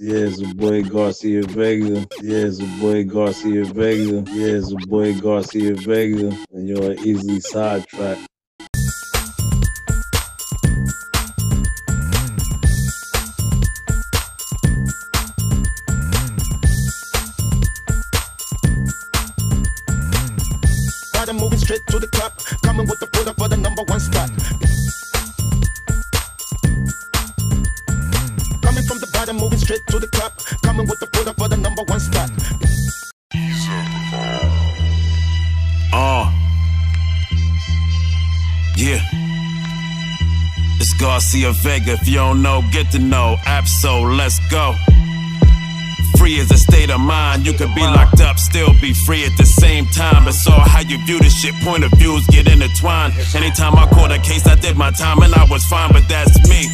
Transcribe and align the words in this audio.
It's 0.00 0.40
a 0.40 0.54
boy 0.54 0.84
Garcia 0.84 1.42
Vega. 1.42 2.06
It's 2.20 2.60
a 2.60 2.66
boy 2.80 3.02
Garcia 3.02 3.64
Vega. 3.64 4.22
It's 4.28 4.70
a 4.70 4.76
boy 4.86 5.18
Garcia 5.18 5.74
Vega. 5.74 6.36
And 6.52 6.68
you're 6.68 6.92
easily 6.92 7.40
sidetracked. 7.40 8.28
It's 41.30 41.34
Garcia 41.34 41.52
Vega. 41.52 41.92
If 41.92 42.08
you 42.08 42.14
don't 42.14 42.40
know, 42.40 42.62
get 42.72 42.90
to 42.92 42.98
know. 42.98 43.36
Absol, 43.44 44.16
let's 44.16 44.38
go. 44.48 44.74
Free 46.16 46.40
as 46.40 46.50
a 46.50 46.56
state 46.56 46.88
of 46.88 47.00
mind. 47.00 47.44
You 47.44 47.52
could 47.52 47.74
be 47.74 47.82
locked 47.82 48.22
up, 48.22 48.38
still 48.38 48.72
be 48.80 48.94
free 48.94 49.26
at 49.26 49.36
the 49.36 49.44
same 49.44 49.84
time. 49.86 50.26
It's 50.26 50.46
all 50.46 50.58
how 50.58 50.80
you 50.80 50.96
view 51.04 51.18
the 51.18 51.28
shit. 51.28 51.54
Point 51.62 51.84
of 51.84 51.92
views 51.98 52.26
get 52.28 52.48
intertwined. 52.48 53.12
Anytime 53.34 53.76
I 53.76 53.86
caught 53.92 54.10
a 54.10 54.18
case, 54.18 54.46
I 54.46 54.54
did 54.54 54.78
my 54.78 54.90
time 54.90 55.18
and 55.22 55.34
I 55.34 55.44
was 55.50 55.64
fine, 55.66 55.92
but 55.92 56.08
that's 56.08 56.32
me. 56.48 56.64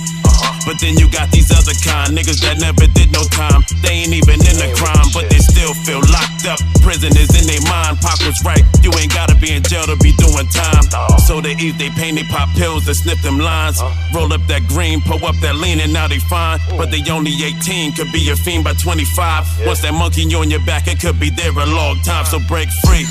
But 0.65 0.81
then 0.81 0.97
you 0.97 1.11
got 1.11 1.31
these 1.31 1.51
other 1.53 1.77
kind 1.85 2.17
niggas 2.17 2.41
that 2.41 2.57
never 2.61 2.87
did 2.97 3.13
no 3.13 3.23
time. 3.29 3.61
They 3.85 4.05
ain't 4.05 4.15
even 4.17 4.41
in 4.41 4.57
the 4.57 4.73
crime, 4.77 5.09
but 5.13 5.29
they 5.29 5.41
still 5.41 5.75
feel 5.85 6.01
locked 6.09 6.49
up. 6.49 6.61
Prison 6.81 7.13
is 7.17 7.33
in 7.37 7.45
their 7.45 7.61
mind. 7.69 8.01
Pop 8.01 8.21
was 8.25 8.37
right. 8.45 8.65
You 8.81 8.93
ain't 8.97 9.13
gotta 9.13 9.37
be 9.37 9.53
in 9.53 9.63
jail 9.65 9.85
to 9.85 9.97
be 10.01 10.13
doing 10.17 10.49
time. 10.49 10.85
So 11.29 11.41
they 11.41 11.57
eat, 11.61 11.77
they 11.77 11.91
pain, 11.91 12.15
they 12.15 12.25
pop 12.25 12.49
pills 12.57 12.85
to 12.87 12.95
sniff 12.95 13.21
them 13.23 13.39
lines. 13.39 13.81
Roll 14.15 14.33
up 14.33 14.45
that 14.49 14.65
green, 14.69 15.01
pull 15.03 15.25
up 15.25 15.37
that 15.41 15.57
lean, 15.57 15.81
and 15.81 15.93
now 15.93 16.09
they 16.09 16.19
fine. 16.19 16.61
But 16.77 16.91
they 16.91 17.05
only 17.11 17.33
18, 17.33 17.93
could 17.93 18.13
be 18.13 18.29
a 18.31 18.37
fiend 18.37 18.65
by 18.65 18.75
25. 18.75 19.67
Once 19.67 19.81
that 19.83 19.93
monkey 19.93 20.25
on 20.35 20.51
your 20.51 20.65
back, 20.65 20.89
it 20.89 21.01
could 21.01 21.21
be 21.21 21.31
there 21.31 21.53
a 21.53 21.67
long 21.67 22.01
time. 22.03 22.25
So 22.25 22.39
break 22.49 22.69
free. 22.85 23.07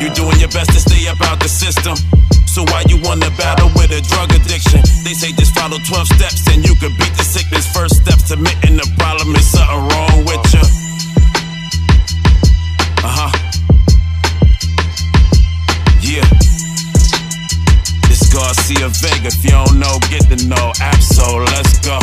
You 0.00 0.12
doing 0.14 0.38
your 0.38 0.50
best 0.50 0.70
to 0.70 0.80
stay 0.80 1.06
up 1.08 1.20
out 1.22 1.40
the 1.40 1.48
system. 1.48 1.96
So 2.56 2.64
why 2.72 2.84
you 2.88 2.96
wanna 3.04 3.28
battle 3.36 3.68
with 3.76 3.92
a 3.92 4.00
drug 4.00 4.32
addiction? 4.32 4.80
They 5.04 5.12
say 5.12 5.30
just 5.32 5.54
follow 5.54 5.76
12 5.76 6.08
steps 6.08 6.48
and 6.48 6.64
you 6.64 6.74
could 6.76 6.96
beat 6.96 7.12
the 7.12 7.22
sickness. 7.22 7.70
First 7.70 7.96
steps 7.96 8.30
admitting 8.30 8.76
the 8.76 8.88
problem 8.96 9.36
is 9.36 9.44
something 9.44 9.76
wrong 9.92 10.24
with 10.24 10.40
you. 10.56 10.64
Uh 13.04 13.12
huh. 13.12 13.32
Yeah. 16.00 16.24
It's 18.08 18.24
Garcia 18.32 18.88
Vega. 19.04 19.28
If 19.28 19.44
you 19.44 19.50
don't 19.50 19.78
know, 19.78 19.98
get 20.08 20.24
to 20.32 20.48
know. 20.48 20.72
Absol, 20.80 21.44
let's 21.52 21.76
go. 21.84 22.00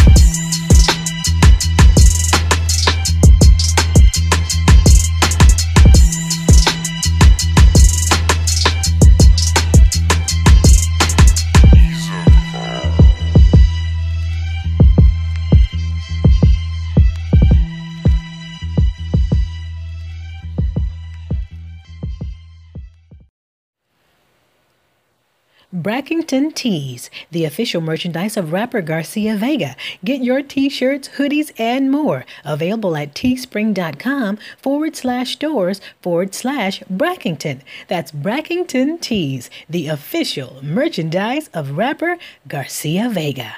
Brackington 25.83 26.53
Tees, 26.55 27.09
the 27.29 27.43
official 27.43 27.81
merchandise 27.81 28.37
of 28.37 28.53
rapper 28.53 28.81
Garcia 28.81 29.35
Vega. 29.35 29.75
Get 30.03 30.23
your 30.23 30.41
t 30.41 30.69
shirts, 30.69 31.09
hoodies, 31.17 31.51
and 31.59 31.91
more. 31.91 32.25
Available 32.45 32.95
at 32.95 33.13
teespring.com 33.13 34.37
forward 34.57 34.95
slash 34.95 35.33
stores 35.33 35.81
forward 36.01 36.33
slash 36.33 36.81
Brackington. 36.89 37.61
That's 37.89 38.11
Brackington 38.13 38.99
Tees, 38.99 39.49
the 39.69 39.87
official 39.87 40.61
merchandise 40.63 41.49
of 41.53 41.77
rapper 41.77 42.17
Garcia 42.47 43.09
Vega. 43.09 43.55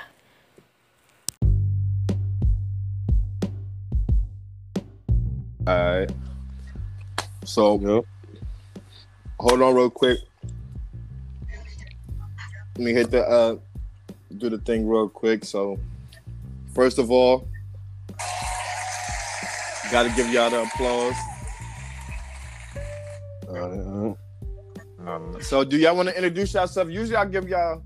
All 5.68 5.74
right. 6.00 6.12
So 7.44 7.80
Yep. 7.80 8.06
hold 9.40 9.62
on 9.62 9.76
real 9.76 9.90
quick. 9.90 10.20
Let 12.78 12.84
me 12.84 12.94
hit 12.94 13.12
the 13.12 13.28
uh 13.28 13.58
do 14.38 14.50
the 14.50 14.58
thing 14.58 14.88
real 14.88 15.08
quick. 15.08 15.46
So 15.46 15.80
first 16.74 17.00
of 17.00 17.10
all, 17.12 17.48
gotta 19.92 20.10
give 20.16 20.30
y'all 20.30 20.50
the 20.50 20.64
applause. 20.64 21.16
Uh, 23.48 24.14
Um, 25.08 25.38
so 25.40 25.64
do 25.64 25.78
y'all 25.78 25.96
want 25.96 26.10
to 26.10 26.16
introduce 26.16 26.54
yourself? 26.54 26.90
Usually 26.90 27.16
I 27.16 27.26
give 27.26 27.48
y'all 27.48 27.84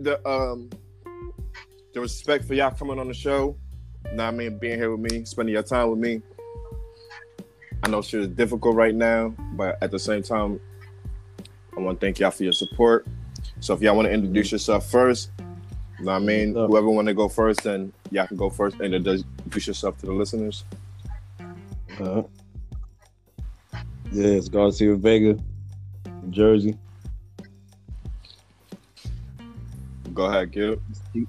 the 0.00 0.26
um 0.26 0.70
the 1.92 2.00
respect 2.00 2.44
for 2.44 2.54
y'all 2.54 2.70
coming 2.70 2.98
on 2.98 3.08
the 3.08 3.14
show. 3.14 3.56
Know 4.12 4.24
what 4.24 4.24
I 4.24 4.30
mean, 4.30 4.58
being 4.58 4.78
here 4.78 4.94
with 4.94 5.12
me, 5.12 5.24
spending 5.26 5.52
your 5.52 5.62
time 5.62 5.90
with 5.90 5.98
me. 5.98 6.22
I 7.82 7.88
know 7.88 8.00
shit 8.00 8.20
is 8.20 8.28
difficult 8.28 8.74
right 8.76 8.94
now, 8.94 9.34
but 9.52 9.76
at 9.82 9.90
the 9.90 9.98
same 9.98 10.22
time, 10.22 10.58
I 11.76 11.80
want 11.80 12.00
to 12.00 12.06
thank 12.06 12.18
y'all 12.18 12.30
for 12.30 12.44
your 12.44 12.52
support. 12.52 13.06
So 13.60 13.74
if 13.74 13.82
y'all 13.82 13.96
want 13.96 14.06
to 14.06 14.12
introduce 14.12 14.52
yourself 14.52 14.90
first, 14.90 15.30
know 16.00 16.12
what 16.12 16.12
I 16.14 16.18
mean, 16.20 16.54
whoever 16.54 16.88
want 16.88 17.08
to 17.08 17.14
go 17.14 17.28
first, 17.28 17.64
then 17.64 17.92
y'all 18.10 18.26
can 18.26 18.36
go 18.36 18.48
first 18.50 18.78
and 18.80 18.94
introduce 18.94 19.66
yourself 19.66 19.98
to 19.98 20.06
the 20.06 20.12
listeners. 20.12 20.64
uh, 22.00 22.22
yeah, 24.12 24.26
it's 24.26 24.48
Garcia 24.48 24.94
Vega, 24.94 25.36
Jersey. 26.30 26.78
Go 30.14 30.24
ahead, 30.26 30.52
get 30.52 30.80
kid. 31.12 31.28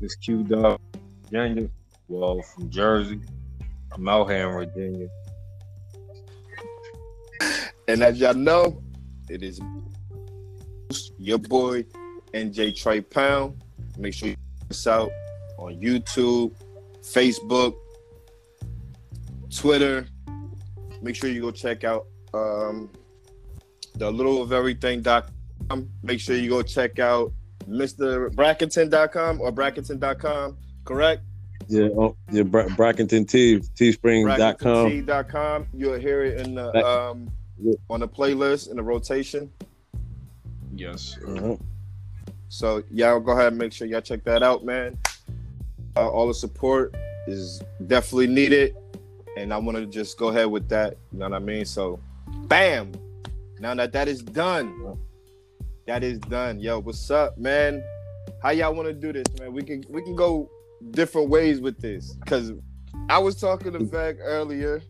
This 0.00 0.14
Q 0.16 0.44
Dog, 0.44 0.80
Virginia. 1.24 1.68
Well, 2.08 2.42
from 2.42 2.70
Jersey. 2.70 3.20
I'm 3.92 4.08
out 4.08 4.30
here 4.30 4.48
in 4.48 4.54
Virginia. 4.54 5.08
And 7.88 8.02
as 8.02 8.18
y'all 8.18 8.34
know, 8.34 8.82
it 9.28 9.42
is 9.42 9.60
your 11.20 11.38
boy 11.38 11.84
NJ 12.32 12.80
Trey 12.80 13.00
Pound. 13.02 13.62
Make 13.98 14.14
sure 14.14 14.28
you 14.30 14.34
check 14.34 14.70
us 14.70 14.86
out 14.86 15.10
on 15.58 15.78
YouTube, 15.80 16.52
Facebook, 17.02 17.74
Twitter. 19.54 20.06
Make 21.02 21.14
sure 21.14 21.30
you 21.30 21.42
go 21.42 21.50
check 21.50 21.84
out 21.84 22.06
um, 22.32 22.90
the 23.96 24.10
little 24.10 24.42
of 24.42 24.52
everything.com. 24.52 25.88
Make 26.02 26.20
sure 26.20 26.36
you 26.36 26.48
go 26.48 26.62
check 26.62 26.98
out 26.98 27.32
Mr. 27.68 28.32
Brackington.com 28.34 29.40
or 29.40 29.52
Brackington.com, 29.52 30.56
correct? 30.84 31.22
Yeah, 31.68 31.88
oh, 31.96 32.16
yeah, 32.32 32.42
Bra- 32.42 32.66
Brackington 32.68 33.26
Tees, 33.28 33.70
teespring.com. 33.70 35.66
You'll 35.74 35.98
hear 35.98 36.24
it 36.24 36.44
in 36.44 36.54
the 36.56 36.84
um, 36.84 37.30
on 37.88 38.00
the 38.00 38.08
playlist 38.08 38.70
in 38.70 38.76
the 38.76 38.82
rotation. 38.82 39.52
Yes. 40.80 41.18
Uh-huh. 41.26 41.56
So 42.48 42.82
y'all 42.90 43.20
go 43.20 43.32
ahead 43.32 43.48
and 43.48 43.58
make 43.58 43.70
sure 43.70 43.86
y'all 43.86 44.00
check 44.00 44.24
that 44.24 44.42
out, 44.42 44.64
man. 44.64 44.96
Uh, 45.94 46.08
all 46.08 46.26
the 46.26 46.32
support 46.32 46.96
is 47.26 47.62
definitely 47.86 48.28
needed, 48.28 48.74
and 49.36 49.52
I 49.52 49.58
want 49.58 49.76
to 49.76 49.84
just 49.84 50.16
go 50.16 50.28
ahead 50.28 50.46
with 50.46 50.70
that. 50.70 50.96
You 51.12 51.18
know 51.18 51.28
what 51.28 51.36
I 51.36 51.38
mean? 51.38 51.66
So, 51.66 52.00
bam! 52.46 52.92
Now 53.58 53.74
that 53.74 53.92
that 53.92 54.08
is 54.08 54.22
done, 54.22 54.96
that 55.86 56.02
is 56.02 56.18
done. 56.18 56.58
Yo, 56.60 56.80
what's 56.80 57.10
up, 57.10 57.36
man? 57.36 57.84
How 58.42 58.48
y'all 58.48 58.74
want 58.74 58.88
to 58.88 58.94
do 58.94 59.12
this, 59.12 59.26
man? 59.38 59.52
We 59.52 59.62
can 59.62 59.84
we 59.90 60.00
can 60.00 60.16
go 60.16 60.50
different 60.92 61.28
ways 61.28 61.60
with 61.60 61.78
this 61.78 62.14
because 62.14 62.52
I 63.10 63.18
was 63.18 63.36
talking 63.36 63.72
to 63.72 63.80
Veg 63.80 64.16
earlier. 64.22 64.80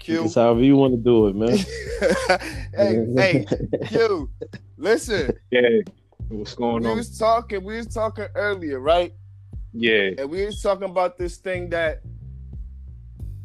Q, 0.00 0.24
It's 0.24 0.34
however 0.34 0.62
you 0.62 0.76
want 0.76 0.94
to 0.94 0.98
do 0.98 1.28
it, 1.28 1.36
man. 1.36 1.58
hey, 2.76 3.06
hey, 3.16 3.46
Q, 3.86 4.30
listen. 4.76 5.36
Yeah. 5.50 5.80
What's 6.28 6.54
going 6.54 6.82
We 6.82 6.88
on? 6.88 6.94
We 6.94 6.98
was 6.98 7.18
talking. 7.18 7.64
We 7.64 7.76
was 7.76 7.86
talking 7.86 8.26
earlier, 8.34 8.80
right? 8.80 9.12
Yeah. 9.72 10.10
And 10.18 10.30
we 10.30 10.44
was 10.44 10.60
talking 10.62 10.88
about 10.88 11.18
this 11.18 11.36
thing 11.36 11.70
that 11.70 12.00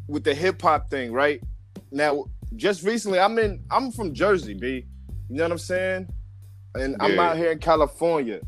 with 0.08 0.24
the 0.24 0.34
hip 0.34 0.60
hop 0.60 0.90
thing, 0.90 1.12
right? 1.12 1.40
Now, 1.90 2.26
just 2.56 2.82
recently, 2.82 3.18
I'm 3.18 3.38
in. 3.38 3.62
I'm 3.70 3.92
from 3.92 4.14
Jersey, 4.14 4.54
b. 4.54 4.86
You 5.28 5.36
know 5.36 5.44
what 5.44 5.52
I'm 5.52 5.58
saying? 5.58 6.08
And 6.74 6.96
I'm 7.00 7.18
out 7.18 7.36
here 7.36 7.52
in 7.52 7.58
California, 7.58 8.40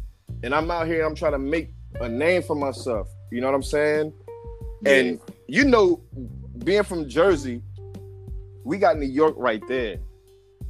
and 0.43 0.55
I'm 0.55 0.71
out 0.71 0.87
here. 0.87 1.05
I'm 1.05 1.15
trying 1.15 1.33
to 1.33 1.39
make 1.39 1.75
a 2.01 2.09
name 2.09 2.43
for 2.43 2.57
myself. 2.57 3.09
You 3.31 3.41
know 3.41 3.47
what 3.47 3.55
I'm 3.55 3.63
saying? 3.63 4.13
Yeah. 4.83 4.93
And 4.93 5.21
you 5.47 5.65
know, 5.65 6.03
being 6.65 6.83
from 6.83 7.09
Jersey, 7.09 7.63
we 8.65 8.79
got 8.79 8.99
New 8.99 9.07
York 9.07 9.35
right 9.37 9.63
there. 9.69 9.99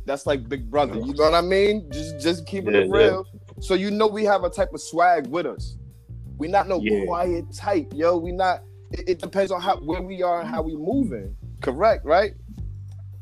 That's 0.06 0.27
like 0.27 0.49
Big 0.49 0.71
Brother. 0.71 0.95
You 0.97 1.15
know 1.15 1.25
what 1.25 1.35
I 1.35 1.41
mean? 1.41 1.91
Just 1.91 2.21
just 2.21 2.47
keeping 2.47 2.75
it 2.75 2.89
Yeah, 2.89 2.95
yeah. 2.97 3.05
real. 3.09 3.27
So 3.61 3.75
you 3.75 3.91
know 3.91 4.06
we 4.06 4.25
have 4.25 4.45
a 4.45 4.51
type 4.51 4.73
of 4.75 4.81
swag 4.81 5.27
with 5.29 5.47
us. 5.47 5.77
We 6.37 6.49
not 6.49 6.69
no 6.69 6.81
Yeah. 6.81 7.05
quiet 7.06 7.45
type, 7.55 7.93
yo. 7.95 8.17
We 8.19 8.33
not. 8.33 8.62
It, 8.93 9.09
it 9.09 9.19
depends 9.21 9.51
on 9.51 9.61
how 9.61 9.77
where 9.79 10.03
we 10.03 10.23
are 10.23 10.41
and 10.41 10.49
how 10.49 10.62
we 10.62 10.77
moving. 10.77 11.35
Correct, 11.62 12.05
right? 12.05 12.35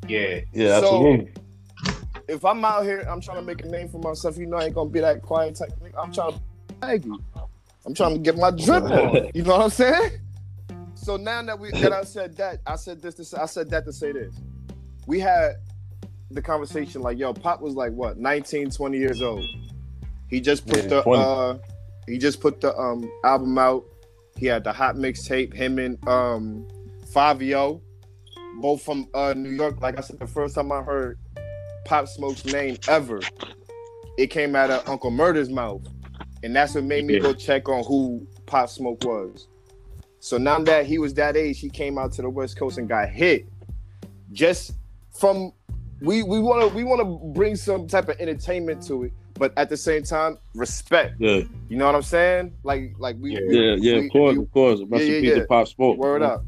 Yeah. 0.09 0.41
Yeah, 0.53 0.81
So- 0.81 0.87
absolutely. 0.87 1.33
If 2.29 2.45
I'm 2.45 2.65
out 2.65 2.85
here, 2.85 3.01
I'm 3.09 3.21
trying 3.21 3.39
to 3.39 3.43
make 3.43 3.63
a 3.65 3.69
name 3.69 3.89
for 3.89 3.99
myself. 3.99 4.39
You 4.39 4.47
know, 4.47 4.57
I 4.57 4.65
ain't 4.67 4.75
gonna 4.75 4.89
be 4.89 5.01
that 5.01 5.23
quiet 5.23 5.57
type. 5.57 5.73
I'm 6.01 6.13
trying 6.13 6.33
to 6.33 6.41
bag 6.81 7.05
you. 7.05 7.19
I'm 7.85 7.95
trying 7.95 8.15
to 8.15 8.21
get 8.21 8.37
my 8.37 8.51
drip 8.51 8.85
on. 8.85 9.31
You 9.35 9.43
know 9.43 9.53
what 9.57 9.63
I'm 9.65 9.71
saying? 9.71 10.13
So 10.95 11.17
now 11.17 11.43
that 11.43 11.59
we 11.59 11.71
that 11.73 11.93
I 11.93 12.05
said 12.05 12.37
that, 12.37 12.61
I 12.67 12.77
said 12.77 13.03
this 13.03 13.17
to 13.17 13.25
say, 13.25 13.37
I 13.39 13.47
said 13.47 13.69
that 13.71 13.85
to 13.87 13.93
say 13.93 14.13
this. 14.13 14.35
We 15.07 15.19
had 15.19 15.57
the 16.35 16.43
conversation 16.43 17.03
like, 17.03 17.19
yo, 17.19 17.33
Pop 17.33 17.61
was 17.61 17.75
like 17.75 17.93
what, 17.93 18.19
19, 18.19 18.71
20 18.71 18.99
years 18.99 19.23
old. 19.23 19.45
He 20.29 20.41
just 20.41 20.67
put 20.67 20.85
Yeah, 20.85 20.89
the 20.89 21.03
20. 21.03 21.23
uh 21.23 21.59
he 22.09 22.19
just 22.19 22.41
put 22.41 22.61
the 22.61 22.77
um 22.77 23.09
album 23.25 23.57
out. 23.59 23.85
He 24.37 24.47
had 24.47 24.65
the 24.65 24.73
hot 24.73 24.97
mixtape, 24.97 25.53
him 25.55 25.79
and 25.79 25.99
um 26.09 26.67
Fivio, 27.15 27.81
both 28.61 28.83
from 28.83 29.09
uh 29.15 29.35
New 29.37 29.51
York. 29.51 29.81
Like 29.81 29.99
I 29.99 30.01
said, 30.01 30.19
the 30.19 30.27
first 30.27 30.55
time 30.55 30.73
I 30.73 30.83
heard 30.83 31.19
Pop 31.85 32.09
Smoke's 32.09 32.45
name 32.47 32.77
ever, 32.89 33.21
it 34.17 34.29
came 34.29 34.57
out 34.57 34.71
of 34.71 34.89
Uncle 34.89 35.11
Murder's 35.11 35.51
mouth. 35.51 35.83
And 36.43 36.57
that's 36.57 36.75
what 36.75 36.85
made 36.85 37.05
me 37.05 37.15
Yeah. 37.15 37.21
go 37.21 37.33
check 37.35 37.69
on 37.69 37.85
who 37.85 38.27
Pop 38.47 38.69
Smoke 38.69 39.05
was. 39.05 39.47
So 40.19 40.39
now 40.39 40.59
that 40.61 40.87
he 40.87 40.99
was 40.99 41.15
that 41.15 41.37
age, 41.37 41.61
he 41.61 41.69
came 41.69 41.99
out 41.99 42.13
to 42.15 42.23
the 42.23 42.31
West 42.31 42.57
Coast 42.57 42.79
and 42.79 42.89
got 42.89 43.09
hit. 43.11 43.47
Just 44.33 44.73
from 45.13 45.53
we 46.03 46.23
we 46.23 46.39
want 46.41 46.63
to 46.69 46.75
we 46.77 46.85
want 46.85 47.01
to 47.01 47.33
bring 47.39 47.55
some 47.57 47.87
type 47.87 48.09
of 48.09 48.17
entertainment 48.21 48.83
to 48.89 49.05
it, 49.05 49.13
but 49.35 49.53
at 49.57 49.69
the 49.69 49.77
same 49.77 50.03
time, 50.03 50.37
respect. 50.55 51.15
Yeah, 51.19 51.43
You 51.69 51.77
know 51.77 51.87
what 51.87 51.95
I'm 51.95 52.03
saying? 52.03 52.55
Like 52.65 52.95
like 52.99 53.17
we 53.21 53.33
Yeah. 53.35 53.41
we- 53.49 53.59
yeah, 53.59 53.77
yeah. 53.79 53.99
we- 54.01 54.07
Of 54.07 54.13
course, 54.13 54.37
we- 54.37 54.43
of 54.45 54.53
course. 54.53 54.81
Rest 54.89 55.05
yeah, 55.05 55.09
in 55.09 55.15
yeah, 55.15 55.21
peace 55.31 55.37
yeah. 55.37 55.43
to 55.43 55.47
Pop 55.47 55.69
Smoke. 55.69 55.99
Word 55.99 56.23
up. 56.23 56.45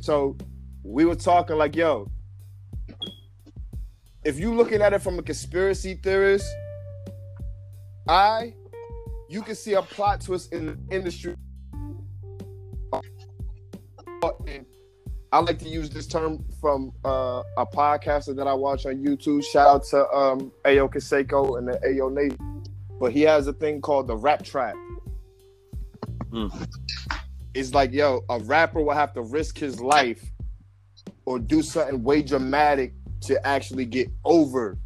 So 0.00 0.36
we 0.82 1.04
were 1.04 1.14
talking 1.14 1.56
like, 1.56 1.76
yo, 1.76 2.10
if 4.24 4.38
you 4.38 4.54
looking 4.54 4.82
at 4.82 4.92
it 4.92 5.00
from 5.00 5.18
a 5.18 5.22
conspiracy 5.22 5.94
theorist, 6.02 6.46
I, 8.08 8.54
you 9.28 9.42
can 9.42 9.54
see 9.54 9.74
a 9.74 9.82
plot 9.82 10.20
twist 10.20 10.52
in 10.52 10.66
the 10.66 10.78
industry. 10.94 11.34
And 14.46 14.66
I 15.36 15.40
like 15.40 15.58
to 15.58 15.68
use 15.68 15.90
this 15.90 16.06
term 16.06 16.42
from 16.62 16.94
uh, 17.04 17.42
a 17.58 17.66
podcaster 17.66 18.34
that 18.36 18.46
I 18.46 18.54
watch 18.54 18.86
on 18.86 19.04
YouTube. 19.04 19.44
Shout 19.44 19.66
out 19.66 19.84
to 19.88 20.08
um, 20.08 20.50
Ayo 20.64 20.90
Kaseko 20.90 21.58
and 21.58 21.68
the 21.68 21.78
Ayo 21.86 22.10
Nation. 22.10 22.64
But 22.98 23.12
he 23.12 23.20
has 23.20 23.46
a 23.46 23.52
thing 23.52 23.82
called 23.82 24.06
the 24.06 24.16
rap 24.16 24.42
trap. 24.42 24.74
Mm. 26.30 26.66
It's 27.52 27.74
like, 27.74 27.92
yo, 27.92 28.24
a 28.30 28.38
rapper 28.38 28.80
will 28.80 28.94
have 28.94 29.12
to 29.12 29.20
risk 29.20 29.58
his 29.58 29.78
life 29.78 30.24
or 31.26 31.38
do 31.38 31.60
something 31.60 32.02
way 32.02 32.22
dramatic 32.22 32.94
to 33.24 33.46
actually 33.46 33.84
get 33.84 34.08
over 34.24 34.78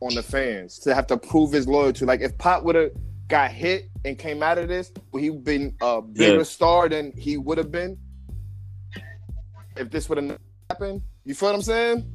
on 0.00 0.14
the 0.14 0.22
fans, 0.22 0.78
to 0.78 0.94
have 0.94 1.06
to 1.08 1.18
prove 1.18 1.52
his 1.52 1.68
loyalty. 1.68 2.06
Like 2.06 2.22
if 2.22 2.38
Pop 2.38 2.62
would 2.64 2.76
have 2.76 2.92
got 3.28 3.50
hit 3.50 3.90
and 4.06 4.18
came 4.18 4.42
out 4.42 4.56
of 4.56 4.68
this, 4.68 4.90
would 5.12 5.22
he 5.22 5.28
been 5.28 5.76
a 5.82 6.00
bigger 6.00 6.38
Yeah. 6.38 6.42
star 6.44 6.88
than 6.88 7.12
he 7.14 7.36
would 7.36 7.58
have 7.58 7.70
been? 7.70 7.98
If 9.82 9.90
this 9.90 10.08
would 10.08 10.18
have 10.18 10.38
happened, 10.70 11.02
you 11.24 11.34
feel 11.34 11.48
what 11.48 11.56
I'm 11.56 11.62
saying? 11.62 12.06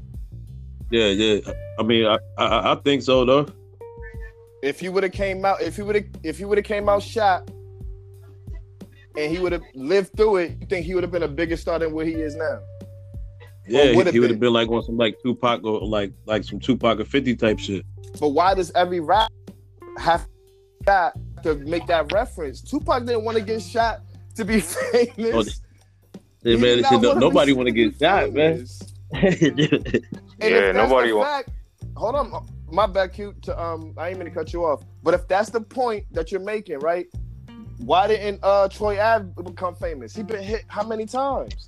Yeah, 0.90 1.08
yeah. 1.08 1.52
I 1.78 1.84
mean, 1.84 2.06
I, 2.06 2.18
I, 2.38 2.72
I 2.72 2.76
think 2.76 3.02
so 3.02 3.26
though. 3.26 3.48
If 4.64 4.80
he 4.80 4.88
would 4.88 5.04
have 5.04 5.12
came 5.12 5.44
out, 5.44 5.62
if 5.62 5.76
he 5.76 5.82
would 5.82 5.96
have, 5.96 6.06
if 6.24 6.38
he 6.38 6.46
would 6.46 6.58
have 6.58 6.66
came 6.66 6.88
out 6.88 7.04
shot, 7.04 7.52
and 9.18 9.30
he 9.30 9.38
would 9.40 9.52
have 9.52 9.64
lived 9.76 10.16
through 10.16 10.38
it, 10.38 10.58
you 10.62 10.68
think 10.68 10.86
he 10.86 10.94
would 10.94 11.04
have 11.04 11.12
been 11.12 11.24
a 11.24 11.28
bigger 11.28 11.58
star 11.58 11.78
than 11.78 11.92
where 11.92 12.06
he 12.06 12.14
is 12.14 12.36
now? 12.36 12.60
Yeah, 13.68 13.88
he, 13.88 14.12
he 14.12 14.20
would 14.22 14.30
have 14.30 14.40
been 14.40 14.54
like 14.54 14.70
on 14.70 14.82
some 14.84 14.96
like 14.96 15.22
Tupac 15.22 15.66
or 15.66 15.82
like 15.82 16.14
like 16.26 16.46
some 16.46 16.62
Tupac 16.62 17.02
or 17.02 17.06
Fifty 17.06 17.36
type 17.36 17.60
shit. 17.60 17.86
But 18.18 18.30
why 18.30 18.54
does 18.54 18.72
every 18.76 19.02
rap 19.02 19.30
have 19.98 20.26
that 20.86 21.18
to 21.44 21.56
make 21.56 21.86
that 21.88 22.14
reference? 22.14 22.62
Tupac 22.62 23.06
didn't 23.06 23.26
want 23.26 23.38
to 23.38 23.44
get 23.44 23.62
shot 23.62 24.04
to 24.36 24.46
be 24.46 24.56
oh, 24.58 24.60
famous. 24.62 25.18
Yeah, 25.18 25.67
He 26.56 26.62
man, 26.62 26.82
not 26.82 26.92
shit, 26.94 27.02
no- 27.02 27.14
nobody 27.14 27.54
want 27.54 27.68
to 27.68 27.72
get 27.74 28.00
shot, 28.00 28.34
man. 28.34 28.66
yeah, 29.14 29.30
if 30.40 30.76
nobody 30.76 31.10
the 31.10 31.16
wa- 31.18 31.24
fact, 31.24 31.50
hold 31.96 32.16
on, 32.16 32.46
my 32.72 32.86
bad, 32.86 33.14
cute. 33.14 33.42
To 33.44 33.62
um, 33.62 33.94
I 33.98 34.10
ain't 34.10 34.20
mean 34.20 34.28
to 34.28 34.34
cut 34.34 34.54
you 34.54 34.66
off, 34.66 34.84
but 35.04 35.14
if 35.14 35.28
that's 35.28 35.50
the 35.50 35.62
point 35.62 36.06
that 36.14 36.32
you're 36.32 36.42
making, 36.42 36.80
right? 36.80 37.08
Why 37.80 38.08
didn't 38.08 38.40
uh 38.44 38.68
Troy 38.70 39.00
Ave 39.00 39.30
become 39.44 39.76
famous? 39.76 40.16
He 40.16 40.24
been 40.24 40.44
hit 40.44 40.64
how 40.68 40.86
many 40.86 41.06
times? 41.06 41.68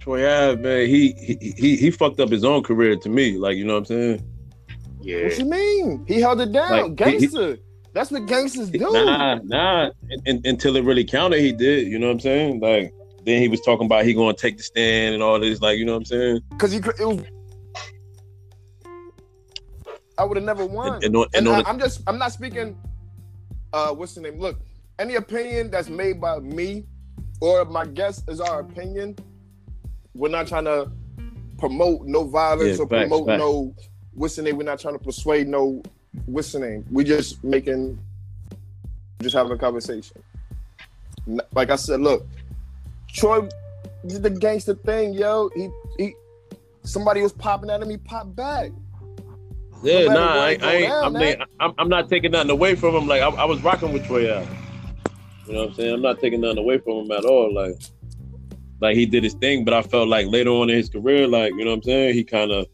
Troy 0.00 0.28
Ave, 0.28 0.60
man, 0.60 0.86
he, 0.86 1.12
he 1.12 1.54
he 1.56 1.76
he 1.76 1.90
fucked 1.90 2.20
up 2.20 2.30
his 2.30 2.44
own 2.44 2.62
career 2.62 2.96
to 2.96 3.08
me. 3.08 3.38
Like, 3.38 3.56
you 3.56 3.64
know 3.64 3.74
what 3.74 3.90
I'm 3.90 4.18
saying? 4.18 4.30
Yeah. 5.00 5.24
What 5.24 5.38
you 5.38 5.44
mean? 5.46 6.04
He 6.06 6.20
held 6.20 6.40
it 6.40 6.52
down, 6.52 6.70
Like, 6.70 6.84
he- 6.84 6.88
he- 6.88 7.26
gangster. 7.26 7.58
That's 7.94 8.10
what 8.10 8.26
gangsters 8.26 8.70
do. 8.70 8.78
Nah, 8.92 9.36
nah. 9.44 9.84
Un- 10.10 10.22
un- 10.26 10.40
until 10.44 10.76
it 10.76 10.84
really 10.84 11.04
counted, 11.04 11.40
he 11.40 11.52
did. 11.52 11.86
You 11.86 11.98
know 12.00 12.08
what 12.08 12.14
I'm 12.14 12.20
saying? 12.20 12.60
Like, 12.60 12.92
then 13.24 13.40
he 13.40 13.46
was 13.48 13.60
talking 13.60 13.86
about 13.86 14.04
he 14.04 14.12
going 14.12 14.34
to 14.34 14.40
take 14.40 14.56
the 14.56 14.62
stand 14.64 15.14
and 15.14 15.22
all 15.22 15.38
this. 15.38 15.60
Like, 15.60 15.78
you 15.78 15.84
know 15.84 15.92
what 15.92 15.98
I'm 15.98 16.04
saying? 16.04 16.40
Because 16.50 16.72
he 16.72 16.80
could- 16.80 16.98
it 17.00 17.06
was. 17.06 17.22
I 20.18 20.24
would 20.24 20.36
have 20.36 20.44
never 20.44 20.64
won. 20.66 20.94
And, 20.96 21.04
and, 21.04 21.16
on, 21.16 21.26
And 21.34 21.46
and 21.46 21.56
I, 21.56 21.62
the- 21.62 21.68
I'm 21.68 21.78
just 21.78 22.02
I'm 22.06 22.18
not 22.18 22.32
speaking 22.32 22.76
uh 23.72 23.90
what's 23.92 24.14
the 24.14 24.20
name? 24.20 24.38
Look, 24.38 24.60
any 24.98 25.16
opinion 25.16 25.70
that's 25.70 25.88
made 25.88 26.20
by 26.20 26.38
me 26.38 26.84
or 27.40 27.64
my 27.64 27.84
guest 27.84 28.24
is 28.28 28.40
our 28.40 28.60
opinion. 28.60 29.16
We're 30.14 30.28
not 30.28 30.46
trying 30.46 30.64
to 30.66 30.90
promote 31.58 32.06
no 32.06 32.24
violence 32.24 32.78
Yeah, 32.78 32.84
or 32.84 32.88
facts, 32.88 33.08
promote 33.08 33.26
facts. 33.26 33.38
no 33.40 33.74
what's 34.12 34.36
the 34.36 34.42
name. 34.42 34.56
We're 34.56 34.62
not 34.64 34.78
trying 34.78 34.94
to 34.94 35.02
persuade 35.02 35.48
no 35.48 35.82
what's 36.26 36.52
the 36.52 36.60
name. 36.60 36.84
We 36.90 37.04
just 37.04 37.42
making 37.44 37.98
just 39.22 39.34
having 39.34 39.52
a 39.52 39.58
conversation. 39.58 40.22
Like 41.52 41.70
I 41.70 41.76
said, 41.76 42.00
look, 42.00 42.26
Troy 43.08 43.48
did 44.06 44.22
the 44.22 44.30
gangster 44.30 44.74
thing, 44.74 45.14
yo. 45.14 45.50
He 45.54 45.68
he 45.98 46.14
somebody 46.82 47.22
was 47.22 47.32
popping 47.32 47.70
at 47.70 47.80
him, 47.80 47.90
he 47.90 47.96
popped 47.96 48.36
back. 48.36 48.70
yeah, 49.82 50.04
no 50.04 50.14
nah, 50.14 50.34
I, 50.34 50.58
I 50.60 50.72
ain't. 50.74 50.88
down, 50.88 51.04
I 51.04 51.08
mean, 51.08 51.38
man. 51.38 51.46
I'm, 51.60 51.74
I'm 51.78 51.88
not 51.88 52.08
taking 52.08 52.32
nothing 52.32 52.50
away 52.50 52.74
from 52.74 52.94
him. 52.94 53.06
Like, 53.06 53.22
I, 53.22 53.28
I 53.28 53.44
was 53.44 53.62
rocking 53.62 53.92
with 53.92 54.06
Troy 54.06 54.32
Ave. 54.34 54.48
You 55.46 55.52
know 55.52 55.60
what 55.60 55.68
I'm 55.70 55.74
saying? 55.74 55.94
I'm 55.94 56.02
not 56.02 56.20
taking 56.20 56.40
nothing 56.40 56.58
away 56.58 56.78
from 56.78 57.04
him 57.04 57.10
at 57.10 57.24
all. 57.24 57.52
Like, 57.52 57.76
like 58.80 58.96
he 58.96 59.06
did 59.06 59.24
his 59.24 59.34
thing, 59.34 59.64
but 59.64 59.74
I 59.74 59.82
felt 59.82 60.08
like 60.08 60.26
later 60.26 60.50
on 60.50 60.70
in 60.70 60.76
his 60.76 60.88
career, 60.88 61.26
like, 61.26 61.52
you 61.52 61.64
know 61.64 61.70
what 61.70 61.76
I'm 61.76 61.82
saying? 61.82 62.14
He 62.14 62.24
kind 62.24 62.50
of, 62.50 62.66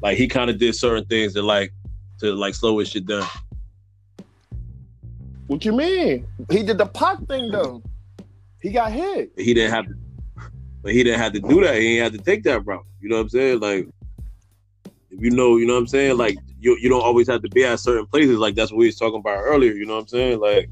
like, 0.00 0.16
he 0.16 0.26
kind 0.26 0.50
of 0.50 0.58
did 0.58 0.74
certain 0.74 1.04
things 1.06 1.34
that, 1.34 1.42
like, 1.42 1.72
to 2.20 2.34
like 2.34 2.54
slow 2.54 2.78
his 2.78 2.88
shit 2.88 3.06
down. 3.06 3.26
What 5.46 5.64
you 5.64 5.72
mean? 5.72 6.26
He 6.50 6.62
did 6.62 6.78
the 6.78 6.86
Pac 6.86 7.18
thing 7.26 7.50
though. 7.50 7.82
He 8.60 8.70
got 8.70 8.92
hit. 8.92 9.32
He 9.36 9.54
didn't 9.54 9.72
have 9.72 9.86
to, 9.86 9.94
but 10.82 10.92
he 10.92 11.02
didn't 11.02 11.20
have 11.20 11.32
to 11.32 11.40
do 11.40 11.62
that. 11.62 11.76
He 11.76 11.98
ain't 11.98 12.02
had 12.02 12.12
to 12.12 12.24
take 12.24 12.42
that 12.44 12.66
route. 12.66 12.84
You 13.00 13.08
know 13.08 13.16
what 13.16 13.22
I'm 13.22 13.28
saying? 13.30 13.60
Like, 13.60 13.88
if 15.10 15.20
you 15.20 15.30
know, 15.30 15.56
you 15.56 15.66
know 15.66 15.74
what 15.74 15.80
I'm 15.80 15.86
saying? 15.86 16.18
Like, 16.18 16.36
you 16.60 16.76
you 16.80 16.88
don't 16.88 17.02
always 17.02 17.28
have 17.28 17.42
to 17.42 17.48
be 17.48 17.64
at 17.64 17.80
certain 17.80 18.06
places. 18.06 18.38
Like 18.38 18.56
that's 18.56 18.70
what 18.70 18.78
we 18.78 18.86
was 18.86 18.98
talking 18.98 19.20
about 19.20 19.38
earlier. 19.38 19.72
You 19.72 19.86
know 19.86 19.94
what 19.94 20.02
I'm 20.02 20.08
saying? 20.08 20.40
Like, 20.40 20.68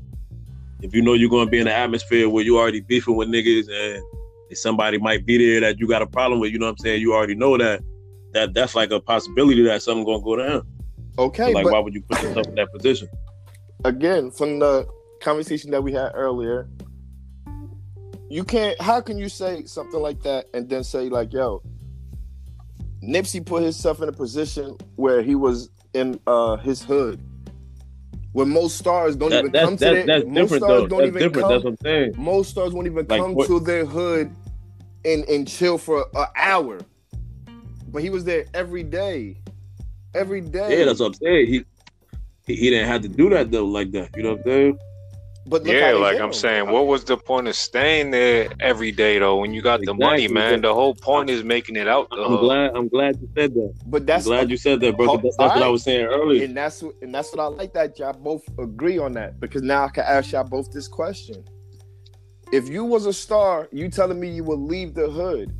if 0.82 0.94
you 0.94 1.00
know 1.00 1.14
you're 1.14 1.30
gonna 1.30 1.50
be 1.50 1.60
in 1.60 1.68
an 1.68 1.72
atmosphere 1.72 2.28
where 2.28 2.44
you 2.44 2.58
already 2.58 2.80
beefing 2.80 3.16
with 3.16 3.28
niggas 3.28 3.68
and 3.70 4.02
if 4.50 4.58
somebody 4.58 4.98
might 4.98 5.24
be 5.26 5.38
there 5.38 5.60
that 5.60 5.78
you 5.78 5.88
got 5.88 6.02
a 6.02 6.06
problem 6.06 6.40
with, 6.40 6.52
you 6.52 6.58
know 6.58 6.66
what 6.66 6.72
I'm 6.72 6.78
saying? 6.78 7.00
You 7.00 7.14
already 7.14 7.34
know 7.34 7.56
that. 7.56 7.82
That 8.32 8.52
that's 8.52 8.74
like 8.74 8.90
a 8.90 9.00
possibility 9.00 9.62
that 9.62 9.82
something 9.82 10.04
gonna 10.04 10.22
go 10.22 10.36
down. 10.36 10.66
Okay, 11.18 11.54
like, 11.54 11.64
but 11.64 11.72
why 11.72 11.78
would 11.80 11.94
you 11.94 12.02
put 12.02 12.20
yourself 12.22 12.46
in 12.48 12.54
that 12.56 12.72
position? 12.72 13.08
again, 13.84 14.30
from 14.30 14.58
the 14.58 14.86
conversation 15.20 15.70
that 15.70 15.82
we 15.82 15.92
had 15.92 16.10
earlier, 16.14 16.68
you 18.28 18.44
can't. 18.44 18.80
How 18.80 19.00
can 19.00 19.16
you 19.18 19.28
say 19.28 19.64
something 19.64 20.00
like 20.00 20.22
that 20.24 20.46
and 20.54 20.68
then 20.68 20.82
say 20.84 21.08
like, 21.08 21.32
"Yo, 21.32 21.62
Nipsey 23.02 23.44
put 23.44 23.62
himself 23.62 24.02
in 24.02 24.08
a 24.08 24.12
position 24.12 24.76
where 24.96 25.22
he 25.22 25.34
was 25.34 25.70
in 25.94 26.18
uh 26.26 26.56
his 26.56 26.82
hood, 26.82 27.20
where 28.32 28.46
most 28.46 28.76
stars 28.78 29.14
don't 29.16 29.30
That, 29.30 29.40
even 29.46 29.52
come 29.52 29.76
to 29.76 29.84
that's, 29.84 29.94
their 29.94 30.06
that's 30.06 30.24
most 30.26 30.34
different 30.34 30.64
stars 30.64 30.82
though. 30.82 30.86
don't 30.88 30.98
That's 30.98 31.08
even 31.08 31.22
different. 31.22 31.44
come. 31.46 31.52
That's 31.52 31.64
what 31.64 31.70
I'm 31.70 31.76
saying. 31.82 32.12
most 32.16 32.50
stars 32.50 32.72
won't 32.72 32.86
even 32.86 33.06
Like, 33.06 33.20
come 33.22 33.34
what- 33.34 33.46
to 33.46 33.60
their 33.60 33.86
hood 33.86 34.30
and 35.04 35.24
and 35.28 35.46
chill 35.48 35.78
for 35.78 36.06
an 36.14 36.26
hour. 36.36 36.80
But 37.88 38.02
he 38.02 38.10
was 38.10 38.24
there 38.24 38.44
every 38.52 38.82
day, 38.82 39.38
every 40.14 40.40
day. 40.40 40.78
Yeah, 40.78 40.84
that's 40.86 41.00
what 41.00 41.06
I'm 41.06 41.14
saying. 41.14 41.46
He, 41.46 41.64
he 42.46 42.54
he 42.56 42.70
didn't 42.70 42.88
have 42.88 43.02
to 43.02 43.08
do 43.08 43.28
that 43.30 43.50
though, 43.50 43.64
like 43.66 43.90
that. 43.92 44.10
You 44.16 44.22
know 44.22 44.30
what 44.30 44.38
I'm 44.38 44.44
saying? 44.44 44.78
But 45.48 45.62
look 45.62 45.76
Yeah, 45.76 45.92
like 45.92 46.18
I'm 46.18 46.32
saying, 46.32 46.70
what 46.70 46.88
was 46.88 47.04
the 47.04 47.16
point 47.16 47.46
of 47.46 47.54
staying 47.54 48.10
there 48.10 48.48
every 48.58 48.90
day 48.90 49.18
though 49.20 49.36
when 49.36 49.54
you 49.54 49.62
got 49.62 49.80
the 49.80 49.94
money, 49.94 50.26
man? 50.26 50.60
The 50.60 50.74
whole 50.74 50.94
point 50.94 51.30
is 51.30 51.44
making 51.44 51.76
it 51.76 51.86
out 51.86 52.10
the 52.10 52.16
I'm 52.16 52.36
glad. 52.38 52.72
I'm 52.74 52.88
glad 52.88 53.18
you 53.20 53.28
said 53.36 53.54
that. 53.54 53.74
But 53.86 54.02
I'm 54.02 54.06
that's 54.06 54.24
glad 54.24 54.50
you 54.50 54.56
said 54.56 54.80
that, 54.80 54.96
bro. 54.96 55.06
'cause 55.06 55.20
That's, 55.22 55.36
that's 55.36 55.54
what 55.54 55.62
I 55.62 55.68
was 55.68 55.82
saying 55.84 56.06
earlier. 56.06 56.44
and 56.44 56.56
that's 56.56 56.82
and 57.00 57.14
that's 57.14 57.32
what 57.32 57.40
I 57.40 57.46
like 57.46 57.72
that 57.74 57.96
y'all 57.98 58.12
both 58.12 58.42
agree 58.58 58.98
on 58.98 59.12
that 59.12 59.38
because 59.38 59.62
now 59.62 59.84
I 59.84 59.88
can 59.88 60.04
ask 60.04 60.32
y'all 60.32 60.42
both 60.44 60.72
this 60.72 60.88
question. 60.88 61.44
If 62.52 62.68
you 62.68 62.84
was 62.84 63.06
a 63.06 63.12
star, 63.12 63.68
you 63.72 63.88
telling 63.88 64.18
me 64.18 64.30
you 64.30 64.42
would 64.44 64.58
leave 64.60 64.94
the 64.94 65.08
hood. 65.10 65.52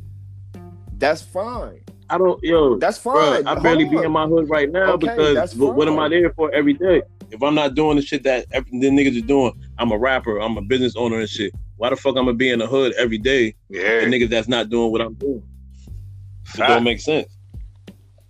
That's 0.97 1.21
fine. 1.21 1.81
I 2.09 2.17
don't, 2.17 2.41
yo, 2.43 2.77
That's 2.77 2.99
bro. 2.99 3.13
fine. 3.13 3.47
I 3.47 3.51
Hold 3.51 3.63
barely 3.63 3.85
be 3.85 3.97
on. 3.97 4.05
in 4.05 4.11
my 4.11 4.25
hood 4.27 4.49
right 4.49 4.71
now 4.71 4.93
Okay, 4.93 5.07
because 5.07 5.35
that's 5.35 5.55
what, 5.55 5.75
what 5.75 5.87
am 5.87 5.99
I 5.99 6.07
there 6.09 6.31
for 6.33 6.51
every 6.53 6.73
day? 6.73 7.01
If 7.31 7.43
I'm 7.43 7.55
not 7.55 7.75
doing 7.75 7.97
the 7.97 8.01
shit 8.01 8.23
that 8.23 8.45
every, 8.51 8.71
the 8.79 8.89
niggas 8.89 9.21
are 9.21 9.27
doing, 9.27 9.53
I'm 9.77 9.91
a 9.91 9.97
rapper, 9.97 10.39
I'm 10.39 10.57
a 10.57 10.61
business 10.61 10.95
owner 10.95 11.19
and 11.19 11.29
shit. 11.29 11.53
Why 11.75 11.89
the 11.89 11.95
fuck 11.95 12.15
I'm 12.17 12.25
gonna 12.25 12.33
be 12.33 12.49
in 12.49 12.59
the 12.59 12.67
hood 12.67 12.93
every 12.97 13.17
day 13.17 13.55
Yeah, 13.69 14.01
and 14.01 14.13
niggas 14.13 14.29
that's 14.29 14.47
not 14.47 14.69
doing 14.69 14.91
what 14.91 15.01
I'm 15.01 15.13
doing? 15.15 15.43
It 16.45 16.49
Fact. 16.49 16.69
don't 16.69 16.83
make 16.83 17.01
sense. 17.01 17.27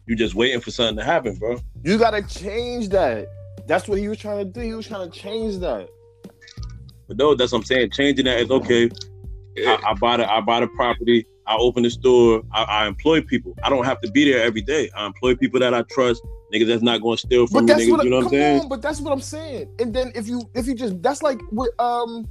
You 0.08 0.16
just 0.16 0.34
waiting 0.36 0.60
for 0.60 0.72
something 0.72 0.98
to 0.98 1.04
happen, 1.04 1.36
bro. 1.36 1.60
You 1.84 1.98
gotta 2.00 2.24
change 2.24 2.90
that. 2.90 3.28
That's 3.68 3.88
what 3.88 4.00
he 4.00 4.08
was 4.08 4.18
trying 4.18 4.40
to 4.40 4.46
do. 4.46 4.62
He 4.62 4.74
was 4.74 4.88
trying 4.88 5.10
to 5.12 5.18
change 5.18 5.60
that. 5.60 5.90
But 7.08 7.18
no, 7.18 7.36
that's 7.36 7.52
what 7.52 7.60
I'm 7.60 7.64
saying. 7.66 7.92
Changing 7.92 8.26
that 8.26 8.40
is 8.40 8.50
okay. 8.50 8.90
yeah. 9.56 9.78
I, 9.84 9.92
I 9.92 9.94
buy 9.94 10.18
the 10.18 10.30
I 10.32 10.42
buy 10.42 10.62
the 10.62 10.68
property. 10.68 11.26
I 11.48 11.56
open 11.58 11.84
the 11.84 11.90
store. 11.90 12.44
I, 12.52 12.64
I 12.64 12.88
employ 12.88 13.22
people. 13.22 13.56
I 13.64 13.70
don't 13.70 13.86
have 13.86 14.02
to 14.02 14.12
be 14.12 14.30
there 14.30 14.44
every 14.44 14.62
day. 14.62 14.90
I 14.96 15.06
employ 15.06 15.36
people 15.36 15.60
that 15.62 15.74
I 15.74 15.82
trust. 15.84 16.22
Niggas 16.54 16.68
that's 16.68 16.82
not 16.84 17.02
going 17.02 17.18
to 17.18 17.22
steal 17.26 17.48
from 17.48 17.54
But 17.54 17.62
me. 17.62 17.68
that's 17.68 17.84
Niggas, 17.86 17.92
what 17.92 18.04
you 18.04 18.10
know 18.10 18.18
what 18.18 18.26
I'm 18.26 18.32
saying? 18.32 18.60
on, 18.62 18.70
but 18.70 18.82
that's 18.82 19.02
what 19.02 19.12
I'm 19.12 19.22
saying. 19.22 19.70
And 19.80 19.94
then 19.94 20.12
if 20.16 20.28
you 20.28 20.50
if 20.56 20.68
you 20.68 20.76
just 20.76 21.02
that's 21.02 21.22
like 21.22 21.40
what 21.50 21.72
um 21.80 22.28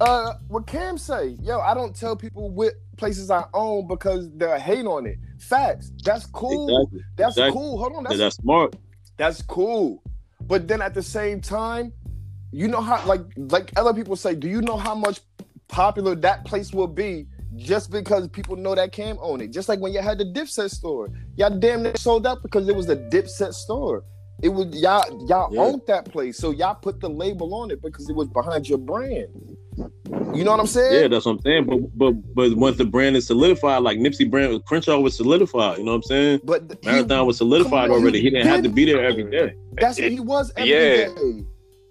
uh 0.00 0.34
what 0.48 0.66
Cam 0.66 0.96
say, 0.98 1.36
yo, 1.40 1.60
I 1.60 1.74
don't 1.74 1.94
tell 1.94 2.16
people 2.16 2.50
what 2.50 2.74
places 2.96 3.30
I 3.30 3.44
own 3.54 3.86
because 3.88 4.30
they're 4.36 4.58
hate 4.58 4.86
on 4.86 5.06
it. 5.06 5.18
Facts. 5.38 5.92
That's 6.04 6.26
cool. 6.26 6.68
Exactly. 6.68 7.00
That's 7.16 7.36
exactly. 7.36 7.52
cool. 7.60 7.78
Hold 7.78 7.96
on. 7.96 8.04
That's, 8.04 8.18
That's 8.18 8.36
smart. 8.36 8.76
that's 9.16 9.42
cool. 9.42 10.02
But 10.42 10.66
then 10.68 10.82
at 10.82 10.94
the 10.94 11.02
same 11.02 11.40
time, 11.40 11.92
you 12.52 12.68
know 12.68 12.80
how 12.80 13.04
like 13.06 13.22
like 13.36 13.72
other 13.76 13.94
people 13.94 14.16
say, 14.16 14.34
do 14.34 14.48
you 14.48 14.60
know 14.60 14.76
how 14.76 14.94
much 14.94 15.20
popular 15.68 16.14
that 16.16 16.44
place 16.44 16.72
will 16.72 16.86
be 16.88 17.26
just 17.56 17.90
because 17.90 18.28
people 18.28 18.56
know 18.56 18.74
that 18.74 18.92
Cam 18.92 19.18
own 19.20 19.40
it? 19.40 19.52
Just 19.52 19.68
like 19.68 19.80
when 19.80 19.92
you 19.92 20.00
had 20.00 20.18
the 20.18 20.24
Dipset 20.24 20.70
store, 20.70 21.08
y'all 21.36 21.50
damn 21.58 21.82
near 21.82 21.96
sold 21.96 22.26
out 22.26 22.42
because 22.42 22.68
it 22.68 22.74
was 22.76 22.88
a 22.88 22.96
Dipset 22.96 23.52
store. 23.54 24.04
It 24.42 24.48
was 24.48 24.66
y'all 24.80 25.04
y'all 25.28 25.52
Yeah. 25.54 25.60
owned 25.62 25.82
that 25.86 26.10
place, 26.10 26.38
so 26.38 26.50
y'all 26.50 26.74
put 26.74 27.00
the 27.00 27.08
label 27.08 27.54
on 27.54 27.70
it 27.70 27.80
because 27.82 28.08
it 28.08 28.16
was 28.16 28.28
behind 28.28 28.68
your 28.68 28.78
brand. 28.78 29.28
You 30.34 30.44
know 30.44 30.50
what 30.50 30.60
I'm 30.60 30.66
saying? 30.66 31.02
Yeah, 31.02 31.08
that's 31.08 31.24
what 31.26 31.32
I'm 31.36 31.40
saying. 31.42 31.64
But 31.66 31.96
but 31.96 32.34
but 32.34 32.56
once 32.56 32.76
the 32.76 32.84
brand 32.84 33.16
is 33.16 33.26
solidified, 33.26 33.82
like 33.82 33.98
Nipsey 33.98 34.28
brand, 34.30 34.64
Crenshaw 34.64 34.98
was 34.98 35.16
solidified. 35.16 35.78
You 35.78 35.84
know 35.84 35.92
what 35.92 35.96
I'm 35.98 36.02
saying? 36.04 36.40
but 36.44 36.68
th- 36.68 36.80
he- 36.82 36.90
Marathon 36.90 37.26
was 37.26 37.36
solidified 37.38 37.90
on, 37.90 37.96
already. 37.98 38.18
he 38.18 38.24
He 38.24 38.30
didn't 38.30 38.48
have 38.48 38.62
to 38.62 38.68
be 38.68 38.84
there 38.84 39.04
every 39.04 39.30
day. 39.30 39.54
that's 39.80 40.00
what 40.00 40.10
he 40.10 40.20
was 40.20 40.52
every 40.56 40.70
Yeah. 40.72 41.08
day. 41.14 41.44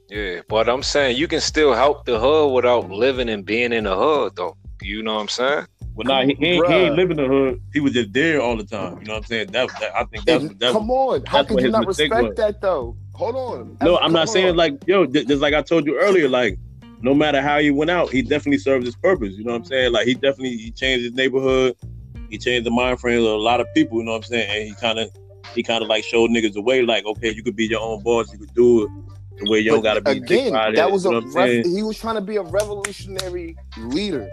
Yeah, 0.09 0.41
but 0.49 0.67
I'm 0.67 0.83
saying 0.83 1.15
you 1.17 1.27
can 1.29 1.39
still 1.39 1.73
help 1.73 2.05
the 2.05 2.19
hood 2.19 2.51
without 2.51 2.89
living 2.91 3.29
and 3.29 3.45
being 3.45 3.71
in 3.71 3.85
the 3.85 3.95
hood, 3.95 4.33
though. 4.35 4.57
You 4.81 5.03
know 5.03 5.15
what 5.15 5.21
I'm 5.21 5.27
saying? 5.29 5.65
But 5.95 6.07
nah, 6.07 6.23
he, 6.23 6.33
he, 6.35 6.45
ain't, 6.45 6.67
he 6.67 6.73
ain't 6.73 6.93
Bruh. 6.93 6.97
living 6.97 7.19
in 7.19 7.27
the 7.27 7.29
hood. 7.29 7.61
He 7.73 7.79
was 7.79 7.93
just 7.93 8.13
there 8.13 8.41
all 8.41 8.55
the 8.55 8.63
time. 8.63 8.97
You 9.01 9.07
know 9.07 9.13
what 9.13 9.19
I'm 9.19 9.25
saying? 9.25 9.51
That, 9.51 9.69
that 9.79 9.95
I 9.95 10.03
think 10.05 10.25
that's 10.25 10.43
And 10.45 10.59
that's 10.59 10.71
come 10.71 10.89
on, 10.89 11.23
how 11.25 11.38
that's 11.39 11.47
could 11.50 11.55
what 11.55 11.63
you 11.63 11.71
not 11.71 11.85
respect 11.88 12.13
was. 12.13 12.35
that 12.38 12.61
though? 12.61 12.95
Hold 13.13 13.35
on. 13.35 13.77
No, 13.81 13.97
I'm 13.97 14.13
not 14.13 14.29
saying 14.29 14.55
like 14.55 14.75
yo, 14.88 15.05
j- 15.05 15.25
just 15.25 15.41
like 15.41 15.53
I 15.53 15.61
told 15.61 15.85
you 15.85 16.00
earlier, 16.00 16.29
like 16.29 16.57
no 17.01 17.13
matter 17.13 17.41
how 17.41 17.59
he 17.59 17.71
went 17.71 17.91
out, 17.91 18.09
he 18.09 18.21
definitely 18.21 18.59
served 18.59 18.85
his 18.85 18.95
purpose. 18.95 19.35
You 19.35 19.43
know 19.43 19.51
what 19.51 19.57
I'm 19.59 19.65
saying? 19.65 19.91
Like 19.91 20.07
he 20.07 20.13
definitely 20.13 20.57
he 20.57 20.71
changed 20.71 21.03
his 21.03 21.13
neighborhood, 21.13 21.75
he 22.29 22.38
changed 22.38 22.65
the 22.65 22.71
mind 22.71 23.00
frame 23.00 23.19
of 23.19 23.25
a 23.25 23.35
lot 23.35 23.59
of 23.59 23.67
people. 23.73 24.00
You 24.00 24.05
know 24.05 24.11
what 24.11 24.17
I'm 24.17 24.23
saying? 24.23 24.50
And 24.50 24.67
he 24.69 24.75
kind 24.75 24.97
of 24.97 25.09
he 25.53 25.61
kind 25.61 25.83
of 25.83 25.89
like 25.89 26.03
showed 26.03 26.31
niggas 26.31 26.53
the 26.53 26.61
way, 26.61 26.81
like 26.83 27.05
okay, 27.05 27.33
you 27.33 27.43
could 27.43 27.55
be 27.55 27.67
your 27.67 27.81
own 27.81 28.01
boss, 28.01 28.31
you 28.31 28.39
could 28.39 28.53
do 28.55 28.83
it 28.83 28.89
the 29.38 29.51
way 29.51 29.59
you 29.59 29.71
don't 29.71 29.81
gotta 29.83 30.01
be 30.01 30.11
again. 30.11 30.53
That 30.75 30.91
was 30.91 31.05
you 31.05 31.11
a 31.11 31.13
know 31.13 31.17
what 31.19 31.25
I'm 31.25 31.31
rev- 31.33 31.65
saying? 31.65 31.75
he 31.75 31.83
was 31.83 31.97
trying 31.97 32.15
to 32.15 32.21
be 32.21 32.38
a 32.38 32.43
revolutionary 32.43 33.57
leader. 33.77 34.29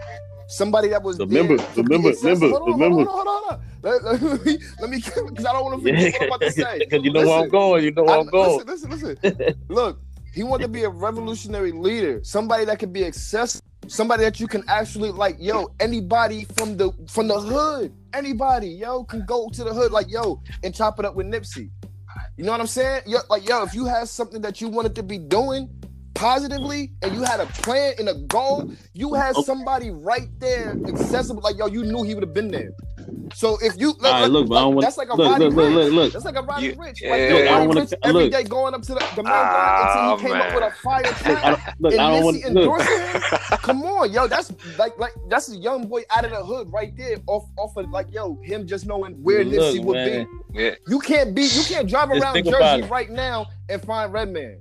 Somebody 0.49 0.87
that 0.89 1.03
was 1.03 1.19
Remember- 1.19 1.57
there 1.57 1.65
to 1.75 1.83
be 1.83 1.95
remember- 1.95 2.09
accessible. 2.09 2.65
remember- 2.65 3.05
Hold 3.05 3.27
on. 3.27 3.27
Hold 3.27 3.27
on, 3.27 3.43
hold 3.43 3.51
on. 3.51 4.41
Let, 4.41 4.45
me 4.45 4.57
let 4.81 4.89
me 4.89 4.97
because 5.27 5.45
I 5.45 5.53
don't 5.53 5.63
want 5.63 5.83
to 5.83 5.93
forget 5.93 6.13
what 6.13 6.21
I'm 6.21 6.27
about 6.27 6.41
to 6.41 6.51
say. 6.63 6.79
because 6.79 7.03
you 7.03 7.13
know 7.13 7.25
where 7.27 7.39
I'm 7.43 7.49
going. 7.49 7.83
You 7.83 7.91
know 7.91 8.03
where 8.03 8.15
I- 8.15 8.19
I'm 8.19 8.25
going. 8.27 8.65
Listen, 8.65 8.89
listen, 8.89 9.17
listen. 9.23 9.55
Look, 9.69 9.99
he 10.33 10.43
wanted 10.43 10.63
to 10.63 10.69
be 10.69 10.83
a 10.83 10.89
revolutionary 10.89 11.71
leader, 11.71 12.19
somebody 12.23 12.65
that 12.65 12.79
could 12.79 12.91
be 12.91 13.05
accessible, 13.05 13.63
somebody 13.87 14.23
that 14.23 14.39
you 14.39 14.47
can 14.47 14.63
actually 14.67 15.11
like, 15.11 15.35
yo, 15.39 15.71
anybody 15.79 16.45
from 16.57 16.77
the 16.77 16.91
from 17.07 17.27
the 17.27 17.39
hood, 17.39 17.93
anybody, 18.13 18.69
yo, 18.69 19.03
can 19.03 19.25
go 19.27 19.49
to 19.49 19.63
the 19.63 19.73
hood, 19.73 19.91
like, 19.91 20.09
yo, 20.09 20.41
and 20.63 20.73
chop 20.73 20.97
it 20.99 21.05
up 21.05 21.13
with 21.15 21.27
Nipsey. 21.27 21.69
You 22.37 22.43
know 22.45 22.51
what 22.51 22.59
I'm 22.61 22.67
saying? 22.67 23.03
Yo, 23.05 23.19
like, 23.29 23.47
yo, 23.47 23.63
if 23.63 23.73
you 23.75 23.85
had 23.85 24.07
something 24.07 24.41
that 24.41 24.61
you 24.61 24.67
wanted 24.67 24.95
to 24.95 25.03
be 25.03 25.17
doing 25.19 25.69
positively 26.13 26.91
and 27.01 27.13
you 27.15 27.23
had 27.23 27.39
a 27.39 27.45
plan 27.47 27.93
and 27.99 28.09
a 28.09 28.15
goal, 28.27 28.71
you 28.93 29.13
had 29.13 29.35
Okay. 29.35 29.43
somebody 29.43 29.89
right 29.91 30.27
there 30.39 30.75
accessible. 30.87 31.41
Like, 31.41 31.57
yo, 31.57 31.67
you 31.67 31.83
knew 31.83 32.03
he 32.03 32.13
would 32.13 32.23
have 32.23 32.33
been 32.33 32.51
there. 32.51 32.71
So 33.33 33.57
if 33.61 33.79
you 33.79 33.89
All 34.03 34.11
right, 34.11 34.25
look, 34.29 34.49
but 34.49 34.55
I 34.55 34.61
don't 34.61 34.75
want 34.75 34.85
that's 34.85 34.97
like 34.97 35.09
a 35.09 35.15
look, 35.15 35.31
Roddy 35.31 35.45
look, 35.45 35.53
look, 35.55 35.73
look, 35.73 35.93
look. 35.93 36.13
That's 36.13 36.25
like 36.25 36.35
a 36.35 36.41
Roddy 36.41 36.65
You- 36.67 36.73
Ricch. 36.75 37.01
yeah. 37.01 37.11
Like, 37.11 37.21
Look, 37.21 37.29
yo, 37.29 37.45
I 37.45 37.51
Roddy 37.53 37.67
wanna- 37.67 37.81
Ricch 37.81 37.93
every 38.03 38.23
look. 38.23 38.31
day 38.31 38.43
going 38.43 38.73
up 38.73 38.81
to 38.83 38.93
the, 38.93 38.99
the 39.15 39.23
main 39.23 39.33
Ah, 39.35 40.13
until 40.13 40.27
he 40.27 40.33
came 40.33 40.41
up 40.41 40.53
with 40.55 40.63
a 40.63 40.71
fire 40.81 41.03
Look, 41.03 41.13
I 41.13 41.19
track. 41.19 41.43
don't, 41.43 41.81
look, 41.81 41.91
and 41.93 42.01
I 42.01 42.09
don't 42.15 42.23
want 42.23 42.35
Missy 42.37 42.47
to 42.49 42.53
look. 42.53 42.79
endorsing 42.81 43.21
him. 43.21 43.57
Come 43.61 43.83
on, 43.83 44.11
yo, 44.11 44.27
that's 44.27 44.51
like 44.79 44.97
like 44.99 45.13
that's 45.29 45.49
a 45.51 45.55
young 45.55 45.87
boy 45.87 46.03
out 46.09 46.25
of 46.25 46.31
the 46.31 46.43
hood 46.43 46.71
right 46.73 46.95
there. 46.97 47.17
Off 47.27 47.45
off 47.57 47.77
of 47.77 47.89
like 47.91 48.11
yo, 48.11 48.35
him 48.43 48.65
just 48.67 48.85
knowing 48.87 49.13
where 49.23 49.43
Look, 49.43 49.53
Nipsey 49.75 49.83
would 49.83 49.95
man. 49.95 50.27
be. 50.53 50.61
Yeah. 50.63 50.75
You 50.87 50.99
can't 50.99 51.35
be 51.35 51.43
you 51.43 51.63
can't 51.67 51.87
drive 51.87 52.09
Just 52.09 52.23
around 52.23 52.43
Jersey 52.43 52.81
right 52.89 53.09
now 53.11 53.45
and 53.69 53.81
find 53.83 54.11
Redman. 54.11 54.57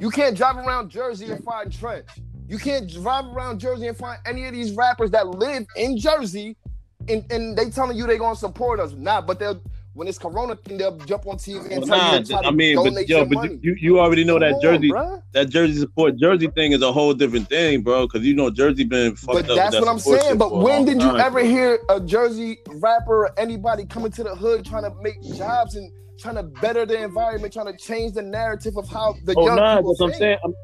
You 0.00 0.10
can't 0.10 0.36
drive 0.36 0.56
around 0.56 0.90
Jersey 0.90 1.30
and 1.30 1.42
find 1.44 1.70
Treach. 1.70 2.08
You 2.48 2.58
can't 2.58 2.90
drive 2.90 3.26
around 3.26 3.60
Jersey 3.60 3.86
and 3.88 3.96
find 3.96 4.18
any 4.26 4.46
of 4.46 4.52
these 4.52 4.72
rappers 4.72 5.10
that 5.12 5.26
live 5.28 5.64
in 5.76 5.96
Jersey 5.98 6.56
and, 7.08 7.24
and 7.32 7.56
they 7.56 7.70
telling 7.70 7.96
you 7.96 8.06
they 8.06 8.18
gonna 8.18 8.36
support 8.36 8.80
us. 8.80 8.92
Nah, 8.92 9.20
but 9.20 9.38
they'll 9.38 9.60
when 9.94 10.08
it's 10.08 10.18
Corona 10.18 10.56
thing, 10.56 10.78
they'll 10.78 10.96
jump 10.98 11.26
on 11.26 11.36
TV 11.36 11.70
and 11.70 11.80
Well, 11.80 11.82
tell 11.82 11.98
nah, 11.98 12.14
you 12.18 12.24
to 12.24 12.36
I 12.46 12.50
mean, 12.50 12.76
but 12.94 13.06
yo, 13.06 13.26
but 13.26 13.34
money. 13.34 13.58
you, 13.60 13.76
you 13.78 14.00
already 14.00 14.24
know 14.24 14.38
that 14.38 14.52
Come 14.52 14.54
on, 14.54 14.62
Jersey, 14.62 14.90
bruh. 14.90 15.22
that 15.32 15.50
Jersey 15.50 15.80
support 15.80 16.16
Jersey 16.16 16.46
thing 16.46 16.72
is 16.72 16.80
a 16.80 16.90
whole 16.90 17.12
different 17.12 17.50
thing, 17.50 17.82
bro. 17.82 18.06
Because 18.06 18.26
you 18.26 18.34
know 18.34 18.48
Jersey 18.50 18.84
been 18.84 19.16
fucked 19.16 19.46
But 19.46 19.50
up. 19.50 19.56
that's 19.56 19.74
what 19.74 19.84
that 19.84 19.90
I'm 19.90 19.98
saying. 19.98 20.38
But 20.38 20.56
when 20.56 20.86
did 20.86 20.94
you 20.94 21.08
time, 21.10 21.20
ever 21.20 21.40
hear 21.40 21.78
a 21.90 22.00
Jersey 22.00 22.58
rapper 22.68 23.26
or 23.26 23.38
anybody 23.38 23.84
coming 23.84 24.10
to 24.12 24.22
the 24.24 24.34
hood 24.34 24.64
trying 24.64 24.84
to 24.84 24.94
make 25.02 25.20
jobs 25.22 25.76
and 25.76 25.92
trying 26.18 26.36
to 26.36 26.42
better 26.42 26.86
the 26.86 27.02
environment, 27.02 27.52
trying 27.52 27.66
to 27.66 27.76
change 27.76 28.14
the 28.14 28.22
narrative 28.22 28.76
of 28.76 28.88
how 28.88 29.14
the 29.24 29.34
Oh 29.36 29.46
young 29.46 29.56
nah, 29.56 29.76
people 29.76 29.92
that's 29.92 30.00
what 30.00 30.06
I'm 30.06 30.14
saying. 30.14 30.38
I'm, 30.44 30.54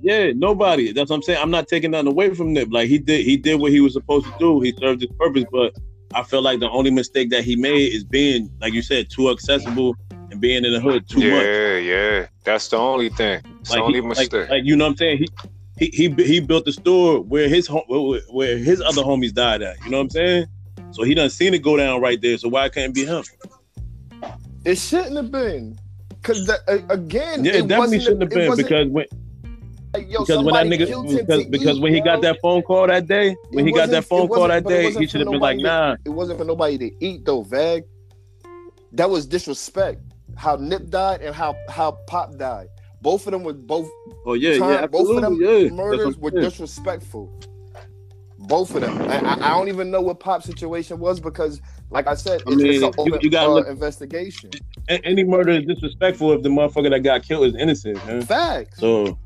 yeah, 0.00 0.32
nobody. 0.34 0.92
That's 0.92 1.10
what 1.10 1.16
I'm 1.16 1.22
saying. 1.22 1.38
I'm 1.40 1.50
not 1.50 1.68
taking 1.68 1.90
nothing 1.90 2.08
away 2.08 2.34
from 2.34 2.52
Nip. 2.52 2.68
Like 2.70 2.88
he 2.88 2.98
did, 2.98 3.24
he 3.24 3.36
did 3.36 3.60
what 3.60 3.72
he 3.72 3.80
was 3.80 3.92
supposed 3.92 4.26
to 4.26 4.32
do. 4.38 4.60
He 4.60 4.74
served 4.78 5.02
his 5.02 5.10
purpose. 5.18 5.44
But 5.52 5.76
I 6.14 6.22
feel 6.22 6.42
like 6.42 6.60
the 6.60 6.70
only 6.70 6.90
mistake 6.90 7.30
that 7.30 7.44
he 7.44 7.56
made 7.56 7.92
is 7.92 8.04
being, 8.04 8.50
like 8.60 8.72
you 8.72 8.82
said, 8.82 9.10
too 9.10 9.30
accessible 9.30 9.96
and 10.30 10.40
being 10.40 10.64
in 10.64 10.72
the 10.72 10.80
hood 10.80 11.08
too 11.08 11.18
much. 11.18 11.44
yeah, 11.44 11.76
yeah. 11.76 12.26
That's 12.44 12.68
the 12.68 12.78
only 12.78 13.10
thing. 13.10 13.42
It's 13.60 13.72
the 13.72 13.82
only 13.82 14.00
he, 14.00 14.00
like, 14.00 14.18
mistake. 14.18 14.48
like 14.48 14.64
you 14.64 14.76
know 14.76 14.84
what 14.84 14.92
I'm 14.92 14.96
saying. 14.96 15.18
He 15.18 15.28
he 15.78 16.08
he, 16.08 16.24
he 16.24 16.40
built 16.40 16.64
the 16.64 16.72
store 16.72 17.20
where 17.20 17.48
his 17.48 17.66
home 17.66 17.84
where, 17.88 18.20
where 18.30 18.58
his 18.58 18.80
other 18.80 19.02
homies 19.02 19.34
died 19.34 19.62
at. 19.62 19.82
You 19.84 19.90
know 19.90 19.98
what 19.98 20.04
I'm 20.04 20.10
saying? 20.10 20.46
So 20.92 21.04
he 21.04 21.14
done 21.14 21.30
seen 21.30 21.54
it 21.54 21.62
go 21.62 21.76
down 21.76 22.00
right 22.00 22.20
there. 22.20 22.36
So 22.38 22.48
why 22.48 22.68
can't 22.68 22.90
it 22.90 22.94
be 22.94 23.04
him? 23.04 23.22
It 24.64 24.76
shouldn't 24.76 25.16
have 25.16 25.30
been. 25.30 25.78
Cause 26.22 26.48
uh, 26.48 26.78
again, 26.90 27.44
Yeah, 27.44 27.52
it, 27.52 27.68
definitely 27.68 27.78
wasn't- 27.78 28.02
shouldn't 28.02 28.20
have 28.22 28.30
been 28.30 28.56
because 28.56 28.88
when 28.88 29.06
like, 29.92 30.10
yo, 30.12 30.20
because 30.20 30.44
when 30.44 30.54
that 30.54 30.66
nigga 30.66 31.16
because, 31.26 31.44
because 31.46 31.76
eat, 31.78 31.82
when 31.82 31.92
he 31.92 32.00
got 32.00 32.20
that 32.20 32.38
phone 32.40 32.62
call 32.62 32.86
that 32.86 33.08
day 33.08 33.34
when 33.50 33.66
he 33.66 33.72
got 33.72 33.88
that 33.88 34.04
phone 34.04 34.28
call 34.28 34.46
that 34.46 34.64
day 34.64 34.92
he 34.92 35.06
should 35.06 35.20
have 35.22 35.30
been 35.30 35.40
like 35.40 35.58
nah 35.58 35.96
it 36.04 36.10
wasn't 36.10 36.38
for 36.38 36.44
nobody 36.44 36.78
to 36.78 37.04
eat 37.04 37.24
though, 37.24 37.42
Vag. 37.42 37.84
That 38.92 39.08
was 39.10 39.26
disrespect. 39.26 40.00
How 40.36 40.56
Nip 40.56 40.90
died 40.90 41.22
and 41.22 41.34
how 41.34 41.56
how 41.68 41.92
Pop 42.06 42.36
died. 42.36 42.68
Both 43.02 43.26
of 43.26 43.32
them 43.32 43.42
were 43.42 43.52
both 43.54 43.88
oh 44.26 44.34
yeah 44.34 44.58
time, 44.58 44.70
yeah 44.70 44.86
both 44.86 45.16
of 45.16 45.22
them 45.22 45.38
yeah 45.40 45.70
murders 45.70 46.16
were 46.18 46.30
disrespectful. 46.30 47.32
Both 48.38 48.74
of 48.74 48.82
them. 48.82 48.96
I, 49.02 49.18
I, 49.18 49.32
I 49.34 49.48
don't 49.50 49.68
even 49.68 49.90
know 49.90 50.00
what 50.00 50.18
Pop's 50.20 50.46
situation 50.46 50.98
was 50.98 51.20
because, 51.20 51.60
like 51.90 52.06
I 52.06 52.14
said, 52.14 52.42
I 52.46 52.52
it's, 52.52 52.62
mean, 52.62 52.66
an 52.74 52.80
you- 52.80 52.86
open 52.98 53.18
you 53.20 53.30
gotta 53.30 53.50
uh, 53.50 53.54
look- 53.54 53.66
investigation. 53.68 54.50
A- 54.88 55.04
any 55.04 55.24
murder 55.24 55.52
is 55.52 55.64
disrespectful 55.64 56.32
if 56.32 56.42
the 56.42 56.48
motherfucker 56.48 56.90
that 56.90 57.00
got 57.00 57.22
killed 57.22 57.46
is 57.48 57.54
innocent 57.56 58.04
man 58.06 58.22
Facts, 58.22 58.78
so 58.80 59.18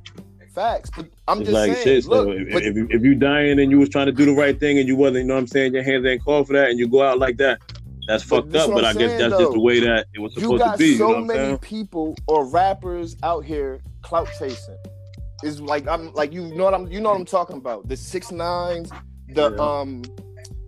facts. 0.54 0.90
But 0.96 1.06
I'm 1.28 1.40
just 1.40 1.52
like 1.52 1.72
saying, 1.72 1.84
shit 1.84 2.04
look, 2.06 2.26
so 2.26 2.32
if, 2.32 2.52
but 2.52 2.62
if, 2.62 2.76
you, 2.76 2.86
if 2.90 3.02
you 3.02 3.14
dying 3.14 3.58
and 3.60 3.70
you 3.70 3.78
was 3.78 3.88
trying 3.88 4.06
to 4.06 4.12
do 4.12 4.24
the 4.24 4.32
right 4.34 4.58
thing 4.58 4.78
and 4.78 4.86
you 4.88 4.96
wasn't 4.96 5.18
you 5.18 5.24
know 5.24 5.34
what 5.34 5.40
I'm 5.40 5.46
saying 5.46 5.74
your 5.74 5.82
hands 5.82 6.04
ain't 6.06 6.22
called 6.24 6.46
for 6.46 6.52
that 6.54 6.70
and 6.70 6.78
you 6.78 6.86
go 6.88 7.02
out 7.02 7.18
like 7.18 7.36
that 7.38 7.60
that's 8.06 8.22
fucked 8.22 8.54
up 8.54 8.70
but 8.70 8.84
I 8.84 8.90
I'm 8.90 8.96
guess 8.98 9.10
saying, 9.12 9.30
that's 9.30 9.40
just 9.42 9.52
the 9.52 9.60
way 9.60 9.80
that 9.80 10.06
it 10.14 10.18
was 10.20 10.34
supposed 10.34 10.62
to 10.62 10.76
be 10.76 10.86
you 10.92 10.98
got 10.98 11.06
so 11.06 11.12
know 11.12 11.24
many 11.24 11.38
saying 11.38 11.58
people 11.58 12.14
or 12.26 12.46
rappers 12.46 13.16
out 13.22 13.44
here 13.44 13.80
clout 14.02 14.28
chasing. 14.38 14.76
is 15.42 15.60
like 15.60 15.88
I'm 15.88 16.12
like 16.14 16.32
you 16.32 16.42
know 16.54 16.64
what 16.64 16.74
I'm 16.74 16.86
you 16.88 17.00
know 17.00 17.10
what 17.10 17.18
I'm 17.18 17.24
talking 17.24 17.56
about. 17.56 17.88
The 17.88 17.96
six 17.96 18.30
nines, 18.30 18.90
the 19.28 19.50
Yeah. 19.52 19.56
um 19.64 20.02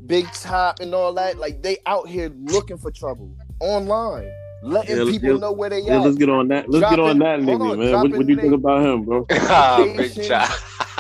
big 0.06 0.30
top 0.32 0.80
and 0.80 0.94
all 0.94 1.12
that. 1.14 1.38
Like 1.38 1.62
they 1.62 1.78
out 1.86 2.08
here 2.08 2.30
looking 2.44 2.78
for 2.78 2.90
trouble 2.90 3.34
online, 3.60 4.30
letting 4.62 4.96
Yeah, 4.96 5.02
let's 5.04 5.16
people 5.18 5.32
get- 5.34 5.40
know 5.40 5.52
where 5.52 5.70
they 5.70 5.80
Yeah, 5.80 5.96
at. 5.98 6.02
let's 6.04 6.16
get 6.16 6.28
on 6.28 6.48
that. 6.48 6.68
Let's 6.68 6.88
get 6.90 7.00
on 7.00 7.18
Dropping- 7.18 7.46
that 7.46 7.56
hold 7.58 7.60
nigga, 7.60 7.72
on, 7.72 7.78
man. 7.78 7.92
What, 7.92 8.10
what 8.18 8.26
do 8.26 8.32
you 8.32 8.38
think 8.38 8.50
they- 8.50 8.54
about 8.54 8.84
him, 8.86 9.04
bro? 9.04 9.26
Ah, 9.32 9.78
big 9.84 9.96
Location. 9.98 10.24
chop. 10.24 10.50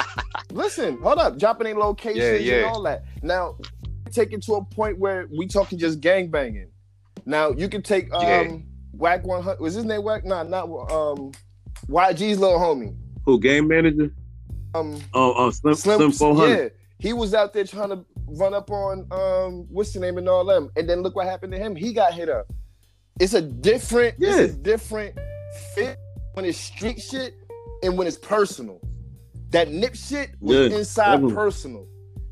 Listen, 0.52 0.98
hold 1.02 1.18
up, 1.18 1.38
dropping 1.38 1.64
their 1.66 1.74
locations 1.76 2.18
Yeah, 2.24 2.32
yeah. 2.34 2.54
and 2.58 2.66
all 2.66 2.82
that. 2.82 3.04
Now, 3.22 3.56
take 4.10 4.32
it 4.32 4.42
to 4.44 4.54
a 4.54 4.64
point 4.64 4.98
where 4.98 5.28
we 5.36 5.46
talking 5.46 5.78
just 5.78 6.00
gang 6.00 6.28
banging. 6.30 6.68
Now 7.24 7.50
you 7.50 7.68
can 7.68 7.82
take 7.82 8.12
um 8.14 8.22
Yeah. 8.22 8.56
Whack 8.92 9.26
one 9.26 9.42
hundred. 9.42 9.60
Was 9.60 9.74
his 9.74 9.84
name 9.84 10.02
Whack? 10.04 10.24
Nah, 10.24 10.42
not 10.44 10.64
um 10.90 11.32
YG's 11.88 12.38
little 12.38 12.58
homie. 12.58 12.96
Who 13.26 13.38
game 13.38 13.68
manager? 13.68 14.10
Um, 14.74 14.98
Oh, 15.12 15.34
oh, 15.36 15.50
Slim, 15.50 15.74
Slim, 15.74 16.12
400. 16.12 16.72
Yeah, 16.98 17.08
he 17.08 17.12
was 17.12 17.34
out 17.34 17.52
there 17.52 17.64
trying 17.64 17.90
to 17.90 18.04
run 18.28 18.54
up 18.54 18.70
on 18.70 19.06
um 19.10 19.66
what's 19.70 19.92
the 19.92 20.00
name 20.00 20.18
and 20.18 20.28
all 20.28 20.44
them, 20.44 20.70
and 20.76 20.88
then 20.88 21.02
look 21.02 21.14
what 21.16 21.26
happened 21.26 21.52
to 21.52 21.58
him. 21.58 21.76
He 21.76 21.92
got 21.92 22.14
hit 22.14 22.28
up. 22.28 22.46
It's 23.20 23.34
a 23.34 23.40
different, 23.42 24.16
Yeah. 24.18 24.36
it's 24.40 24.52
a 24.54 24.56
different 24.56 25.18
fit 25.74 25.96
when 26.34 26.44
it's 26.44 26.58
street 26.58 27.00
shit 27.00 27.34
and 27.82 27.96
when 27.96 28.06
it's 28.06 28.18
personal. 28.18 28.80
That 29.50 29.70
nip 29.70 29.94
shit 29.94 30.30
was 30.40 30.70
Yeah, 30.70 30.78
inside 30.78 31.12
definitely. 31.12 31.34
personal. 31.34 31.86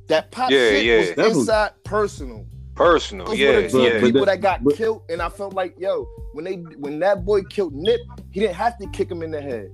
That 0.08 0.30
pop 0.30 0.50
Yeah, 0.50 0.58
shit 0.70 0.84
yeah. 0.84 0.98
was 0.98 1.08
Definitely. 1.08 1.38
inside 1.40 1.70
personal. 1.84 2.46
Personal, 2.74 3.26
Those 3.26 3.38
yeah, 3.38 3.50
were 3.52 3.68
the 3.68 3.78
yeah. 3.80 3.90
But 4.00 4.00
people 4.02 4.24
that 4.26 4.40
got 4.40 4.64
but- 4.64 4.74
killed, 4.76 5.02
and 5.08 5.22
I 5.22 5.28
felt 5.28 5.54
like, 5.54 5.74
yo, 5.78 6.04
when 6.32 6.44
they 6.44 6.54
when 6.56 6.98
that 6.98 7.24
boy 7.24 7.42
killed 7.44 7.72
Nip, 7.72 8.00
he 8.32 8.40
didn't 8.40 8.56
have 8.56 8.76
to 8.78 8.88
kick 8.88 9.08
him 9.10 9.22
in 9.22 9.30
the 9.30 9.40
head. 9.40 9.70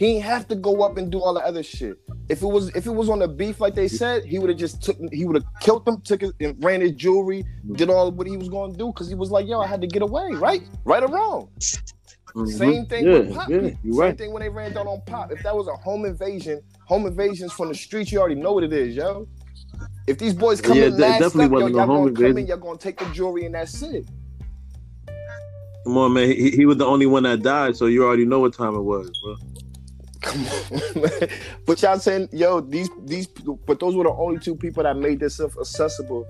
He 0.00 0.14
didn't 0.14 0.24
have 0.24 0.48
to 0.48 0.54
go 0.54 0.82
up 0.82 0.96
and 0.96 1.12
do 1.12 1.20
all 1.20 1.34
the 1.34 1.44
other 1.44 1.62
shit. 1.62 1.98
If 2.30 2.40
it 2.40 2.46
was 2.46 2.70
if 2.74 2.86
it 2.86 2.90
was 2.90 3.10
on 3.10 3.18
the 3.18 3.28
beef 3.28 3.60
like 3.60 3.74
they 3.74 3.86
said, 3.86 4.24
he 4.24 4.38
would 4.38 4.48
have 4.48 4.58
just 4.58 4.82
took 4.82 4.96
he 5.12 5.26
would 5.26 5.36
have 5.36 5.44
killed 5.60 5.84
them, 5.84 6.00
took 6.00 6.22
it 6.22 6.32
and 6.40 6.56
ran 6.64 6.80
his 6.80 6.92
jewelry, 6.92 7.44
did 7.72 7.90
all 7.90 8.10
what 8.10 8.26
he 8.26 8.38
was 8.38 8.48
going 8.48 8.72
to 8.72 8.78
do 8.78 8.86
because 8.86 9.10
he 9.10 9.14
was 9.14 9.30
like, 9.30 9.46
yo, 9.46 9.60
I 9.60 9.66
had 9.66 9.82
to 9.82 9.86
get 9.86 10.00
away, 10.00 10.30
right, 10.32 10.62
right 10.86 11.02
or 11.02 11.08
wrong. 11.08 11.50
Mhm. 12.34 12.48
Same 12.48 12.86
thing 12.86 13.04
yeah, 13.04 13.18
with 13.18 13.34
Pop. 13.34 13.50
Yeah, 13.50 13.60
Same 13.60 13.78
right. 13.92 14.16
thing 14.16 14.32
when 14.32 14.40
they 14.40 14.48
ran 14.48 14.72
down 14.72 14.86
on 14.86 15.02
Pop. 15.04 15.32
If 15.32 15.42
that 15.42 15.54
was 15.54 15.68
a 15.68 15.76
home 15.76 16.06
invasion, 16.06 16.62
home 16.86 17.04
invasions 17.04 17.52
from 17.52 17.68
the 17.68 17.74
streets, 17.74 18.10
you 18.10 18.20
already 18.20 18.40
know 18.40 18.52
what 18.52 18.64
it 18.64 18.72
is, 18.72 18.96
yo. 18.96 19.28
If 20.06 20.16
these 20.16 20.32
boys 20.32 20.62
come 20.62 20.78
Yeah, 20.78 20.86
in 20.86 20.96
masked 20.96 21.20
definitely 21.20 21.44
up, 21.44 21.50
yo, 21.50 21.56
wasn't 21.56 21.76
y'all 21.76 21.86
home 21.86 22.14
gonna 22.14 22.28
come 22.30 22.38
in, 22.38 22.46
y'all 22.46 22.56
gonna 22.56 22.78
take 22.78 22.98
the 22.98 23.04
jewelry 23.12 23.44
and 23.44 23.54
that's 23.54 23.82
it. 23.82 24.08
Come 25.84 25.98
on, 25.98 26.14
man. 26.14 26.28
He, 26.28 26.52
he 26.52 26.64
was 26.64 26.78
the 26.78 26.86
only 26.86 27.04
one 27.04 27.24
that 27.24 27.42
died, 27.42 27.76
so 27.76 27.84
you 27.84 28.02
already 28.02 28.24
know 28.24 28.38
what 28.38 28.54
time 28.54 28.74
it 28.74 28.82
was, 28.82 29.10
bro. 29.22 29.36
Come 30.20 30.46
on. 30.46 30.80
But 31.66 31.82
y'all 31.82 31.98
saying, 31.98 32.28
yo, 32.32 32.60
these 32.60 32.90
these 33.04 33.26
but 33.26 33.78
those 33.80 33.94
were 33.94 34.04
the 34.04 34.10
only 34.10 34.38
two 34.38 34.56
people 34.56 34.82
that 34.82 34.96
made 34.96 35.20
this 35.20 35.34
stuff 35.34 35.56
accessible 35.58 36.26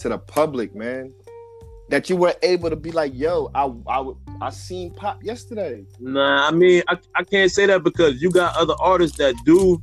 to 0.00 0.08
the 0.08 0.18
public, 0.18 0.74
man. 0.74 1.12
That 1.90 2.08
you 2.08 2.16
were 2.16 2.34
able 2.42 2.70
to 2.70 2.76
be 2.76 2.92
like, 2.92 3.12
yo, 3.14 3.50
I 3.54 3.72
I 3.86 4.10
I 4.40 4.50
seen 4.50 4.92
Pop 4.92 5.22
yesterday. 5.22 5.84
Nah, 5.98 6.46
I 6.48 6.50
mean, 6.52 6.82
I, 6.88 6.98
I 7.14 7.24
can't 7.24 7.50
say 7.50 7.66
that 7.66 7.82
because 7.82 8.22
you 8.22 8.30
got 8.30 8.56
other 8.56 8.74
artists 8.80 9.18
that 9.18 9.34
do. 9.44 9.82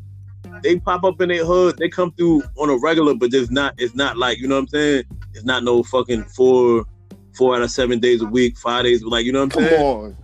They 0.64 0.80
pop 0.80 1.04
up 1.04 1.22
in 1.22 1.30
their 1.30 1.46
hood. 1.46 1.78
They 1.78 1.90
come 1.90 2.12
through 2.14 2.42
on 2.58 2.70
a 2.70 2.78
regular, 2.78 3.14
but 3.14 3.34
it's 3.34 3.52
not. 3.52 3.76
It's 3.78 3.94
not 3.96 4.18
like 4.18 4.40
you 4.40 4.48
know 4.48 4.56
what 4.56 4.62
I'm 4.62 4.68
saying. 4.70 5.04
It's 5.34 5.44
not 5.44 5.64
no 5.64 5.84
fucking 5.84 6.24
four, 6.24 6.86
four 7.36 7.56
out 7.56 7.62
of 7.62 7.72
seven 7.72 8.00
days 8.00 8.22
a 8.22 8.26
week, 8.26 8.58
five 8.58 8.84
days. 8.84 9.04
Like 9.04 9.26
you 9.26 9.32
know 9.32 9.40
what 9.40 9.56
I'm 9.56 9.62
Come 9.62 9.64
saying. 9.64 9.86
on, 9.86 10.18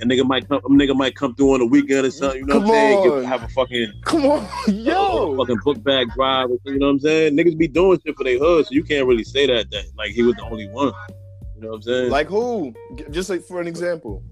A 0.00 0.04
nigga 0.04 0.24
might 0.26 0.48
come. 0.48 0.58
A 0.64 0.68
nigga 0.68 0.94
might 0.96 1.16
come 1.16 1.34
through 1.34 1.54
on 1.54 1.60
the 1.60 1.66
weekend 1.66 2.06
or 2.06 2.10
something. 2.10 2.40
You 2.40 2.46
know 2.46 2.60
what 2.60 2.68
I'm 2.68 3.02
Come 3.02 3.12
saying? 3.14 3.24
Have 3.24 3.42
a 3.42 3.48
fucking 3.48 3.92
come 4.04 4.26
on, 4.26 4.48
yo. 4.68 5.36
fucking 5.36 5.58
book 5.64 5.82
bag 5.82 6.08
drive. 6.14 6.48
You 6.64 6.78
know 6.78 6.86
what 6.86 6.92
I'm 6.92 7.00
saying? 7.00 7.36
Niggas 7.36 7.58
be 7.58 7.66
doing 7.68 7.98
shit 8.04 8.16
for 8.16 8.24
their 8.24 8.38
hood, 8.38 8.66
so 8.66 8.72
you 8.72 8.84
can't 8.84 9.06
really 9.06 9.24
say 9.24 9.46
that 9.46 9.70
that 9.70 9.84
like 9.96 10.12
he 10.12 10.22
was 10.22 10.36
the 10.36 10.42
only 10.44 10.68
one. 10.68 10.92
You 11.56 11.62
know 11.62 11.68
what 11.70 11.74
I'm 11.76 11.82
saying? 11.82 12.10
Like 12.10 12.28
who? 12.28 12.72
Just 13.10 13.28
like 13.30 13.42
for 13.42 13.60
an 13.60 13.66
example. 13.66 14.22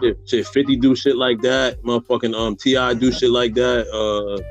shit, 0.00 0.18
shit, 0.26 0.46
50 0.46 0.76
do 0.76 0.96
shit 0.96 1.16
like 1.16 1.40
that. 1.42 1.82
Motherfucking 1.82 2.34
um 2.34 2.56
T.I. 2.56 2.94
do 2.94 3.12
shit 3.12 3.30
like 3.30 3.54
that. 3.54 3.86
Uh 3.88 4.42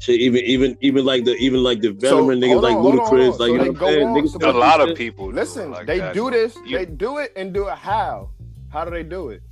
shit, 0.00 0.20
even 0.20 0.42
even 0.44 0.76
even 0.80 1.04
like 1.04 1.24
the 1.24 1.34
even 1.36 1.62
like 1.62 1.80
the 1.80 1.90
veteran 1.92 2.40
niggas 2.40 2.52
hold 2.52 2.62
like 2.62 2.76
on, 2.76 2.86
on, 2.86 2.98
Ludacris, 2.98 3.32
on. 3.32 3.38
like 3.38 3.38
So 3.38 3.46
you 3.46 3.58
know 3.58 3.64
what 3.72 3.82
I'm 3.82 3.94
saying? 3.94 4.08
Niggas 4.08 4.42
a 4.42 4.48
up 4.48 4.54
lot 4.56 4.80
of 4.80 4.96
people. 4.96 5.26
Listen, 5.32 5.70
like 5.70 5.86
they 5.86 5.98
that. 5.98 6.14
do 6.14 6.30
this. 6.30 6.56
You- 6.66 6.78
They 6.78 6.86
do 6.86 7.18
it 7.18 7.32
and 7.36 7.52
do 7.52 7.68
it 7.68 7.74
how? 7.78 8.30
How 8.70 8.84
do 8.84 8.90
they 8.90 9.02
do 9.02 9.30
it? 9.30 9.42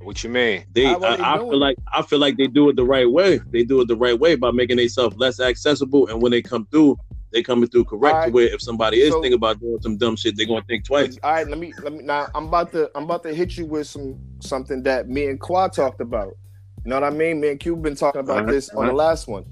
What 0.00 0.22
you 0.22 0.28
mean? 0.30 0.64
They, 0.72 0.84
How 0.84 0.96
are 0.96 1.16
they 1.16 1.22
I, 1.22 1.34
I 1.34 1.38
feel 1.38 1.58
like 1.58 1.76
I 1.92 2.02
feel 2.02 2.18
like 2.18 2.36
they 2.36 2.46
do 2.46 2.68
it 2.68 2.76
the 2.76 2.84
right 2.84 3.10
way. 3.10 3.38
They 3.50 3.64
do 3.64 3.80
it 3.80 3.88
the 3.88 3.96
right 3.96 4.18
way 4.18 4.34
by 4.34 4.50
making 4.50 4.76
themselves 4.76 5.16
less 5.16 5.40
accessible, 5.40 6.08
and 6.08 6.20
when 6.20 6.30
they 6.30 6.42
come 6.42 6.66
through, 6.70 6.98
they 7.32 7.42
coming 7.42 7.68
through 7.70 7.84
correct. 7.84 8.14
Alright. 8.14 8.28
To 8.28 8.32
where 8.34 8.46
if 8.54 8.60
somebody 8.60 9.00
is 9.00 9.12
So- 9.12 9.22
thinking 9.22 9.36
about 9.36 9.60
doing 9.60 9.78
some 9.80 9.96
dumb 9.96 10.16
shit, 10.16 10.36
they're 10.36 10.46
gonna 10.46 10.62
think 10.68 10.84
twice. 10.84 11.16
All 11.22 11.32
right, 11.32 11.48
let 11.48 11.58
me 11.58 11.72
let 11.82 11.92
me 11.94 12.02
now. 12.02 12.28
I'm 12.34 12.48
about 12.48 12.70
to 12.72 12.90
I'm 12.94 13.04
about 13.04 13.22
to 13.22 13.34
hit 13.34 13.56
you 13.56 13.64
with 13.64 13.86
some 13.86 14.18
something 14.40 14.82
that 14.82 15.08
me 15.08 15.26
and 15.26 15.40
Quad 15.40 15.72
talked 15.72 16.00
about. 16.02 16.36
You 16.84 16.90
know 16.90 17.00
what 17.00 17.04
I 17.04 17.10
mean? 17.10 17.40
Me 17.40 17.48
and 17.48 17.58
Q 17.60 17.76
been 17.76 17.94
talking 17.96 18.20
about 18.20 18.38
Alright, 18.40 18.52
this 18.52 18.68
on 18.70 18.86
the 18.86 18.92
last 18.92 19.26
one. 19.26 19.44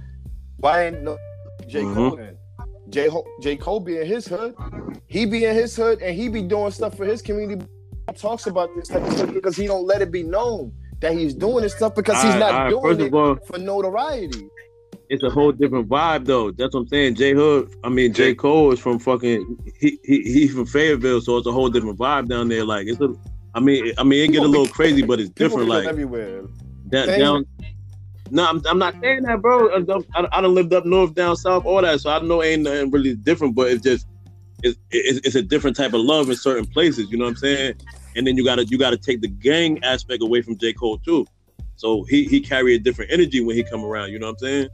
Why 0.59 0.87
ain't 0.87 1.03
no 1.03 1.17
J 1.67 1.81
Mhm. 1.83 1.95
Cole? 1.95 2.21
J 2.91 3.09
Ho- 3.09 3.27
J 3.41 3.57
Cole 3.57 3.81
be 3.81 3.99
in 3.99 4.07
his 4.07 4.27
hood. 4.27 4.55
He 5.07 5.25
be 5.25 5.45
in 5.47 5.55
his 5.55 5.75
hood 5.75 6.03
and 6.03 6.15
he 6.15 6.29
be 6.29 6.43
doing 6.43 6.71
stuff 6.73 6.97
for 6.97 7.05
his 7.07 7.23
community. 7.23 7.65
Talks 8.17 8.47
about 8.47 8.69
this 8.77 8.89
type 8.89 9.03
of 9.03 9.13
stuff 9.15 9.33
because 9.33 9.57
he 9.57 9.67
don't 9.67 9.87
let 9.87 10.03
it 10.03 10.13
be 10.13 10.23
known 10.23 10.73
that 11.01 11.13
he's 11.15 11.33
doing 11.33 11.63
this 11.63 11.75
stuff 11.75 11.95
because 11.95 12.17
he's 12.23 12.35
Alright, 12.35 12.41
not 12.41 12.73
alright, 12.73 12.99
doing 12.99 13.07
it 13.09 13.15
all, 13.15 13.37
for 13.47 13.59
notoriety. 13.59 14.47
it's 15.09 15.23
a 15.23 15.31
whole 15.31 15.53
different 15.53 15.89
vibe 15.89 16.27
though. 16.27 16.51
That's 16.51 16.75
what 16.75 16.81
I'm 16.81 16.89
saying. 16.89 17.15
J 17.15 17.33
Hood, 17.33 17.75
I 17.83 17.89
mean 17.89 18.13
J 18.13 18.35
Cole 18.35 18.73
is 18.73 18.79
from 18.81 18.99
fucking 18.99 19.57
he 19.81 19.99
he 20.05 20.23
he 20.23 20.49
from 20.49 20.67
Fayetteville, 20.67 21.23
so 21.23 21.39
it's 21.39 21.47
a 21.47 21.53
whole 21.53 21.71
different 21.71 21.99
vibe 21.99 22.29
down 22.29 22.49
there. 22.49 22.65
Like 22.65 22.89
it's 22.89 23.01
a, 23.01 23.15
I 23.55 23.61
mean 23.61 23.95
I 23.97 24.03
mean 24.03 24.29
it 24.29 24.33
get 24.33 24.43
a 24.43 24.47
little 24.47 24.67
crazy, 24.69 25.01
but 25.03 25.19
it's 25.19 25.31
different. 25.31 25.69
Like 25.69 25.87
everywhere. 25.89 26.43
Thing- 26.93 27.21
down. 27.21 27.47
No, 28.31 28.47
I'm, 28.49 28.63
I'm 28.67 28.79
not 28.79 28.95
saying 29.03 29.25
that, 29.25 29.43
bro. 29.43 29.75
I, 29.75 29.81
don't- 29.81 30.07
I, 30.15 30.27
I 30.33 30.41
done 30.41 30.55
lived 30.55 30.73
up 30.73 30.87
north, 30.87 31.15
down 31.15 31.37
south, 31.37 31.67
all 31.67 31.83
that, 31.83 32.01
so 32.01 32.11
I 32.11 32.21
know 32.21 32.43
ain't 32.43 32.63
nothing 32.63 32.91
really 32.91 33.15
different. 33.15 33.55
But 33.55 33.71
it's 33.71 33.83
just 33.83 34.07
it's, 34.63 34.79
it's 34.91 35.27
it's 35.27 35.35
a 35.35 35.43
different 35.43 35.77
type 35.77 35.93
of 35.93 36.01
love 36.01 36.31
in 36.31 36.37
certain 36.37 36.67
places. 36.67 37.11
You 37.11 37.19
know 37.19 37.25
what 37.25 37.31
I'm 37.33 37.37
saying? 37.37 37.75
And 38.17 38.27
then 38.27 38.37
you 38.37 38.45
gotta 38.45 38.65
you 38.65 38.79
gotta 38.79 38.97
take 38.97 39.21
the 39.21 39.29
gang 39.29 39.83
aspect 39.85 40.23
away 40.23 40.41
from 40.41 40.57
J 40.57 40.73
Cole 40.73 40.99
too. 40.99 41.27
So 41.77 42.05
he 42.05 42.25
he 42.25 42.41
carry 42.41 42.75
a 42.75 42.79
different 42.79 43.11
energy 43.13 43.43
when 43.43 43.57
he 43.57 43.65
come 43.65 43.85
around. 43.85 44.13
You 44.13 44.19
know 44.19 44.29
what 44.29 44.33
I'm 44.43 44.47
saying? 44.47 44.69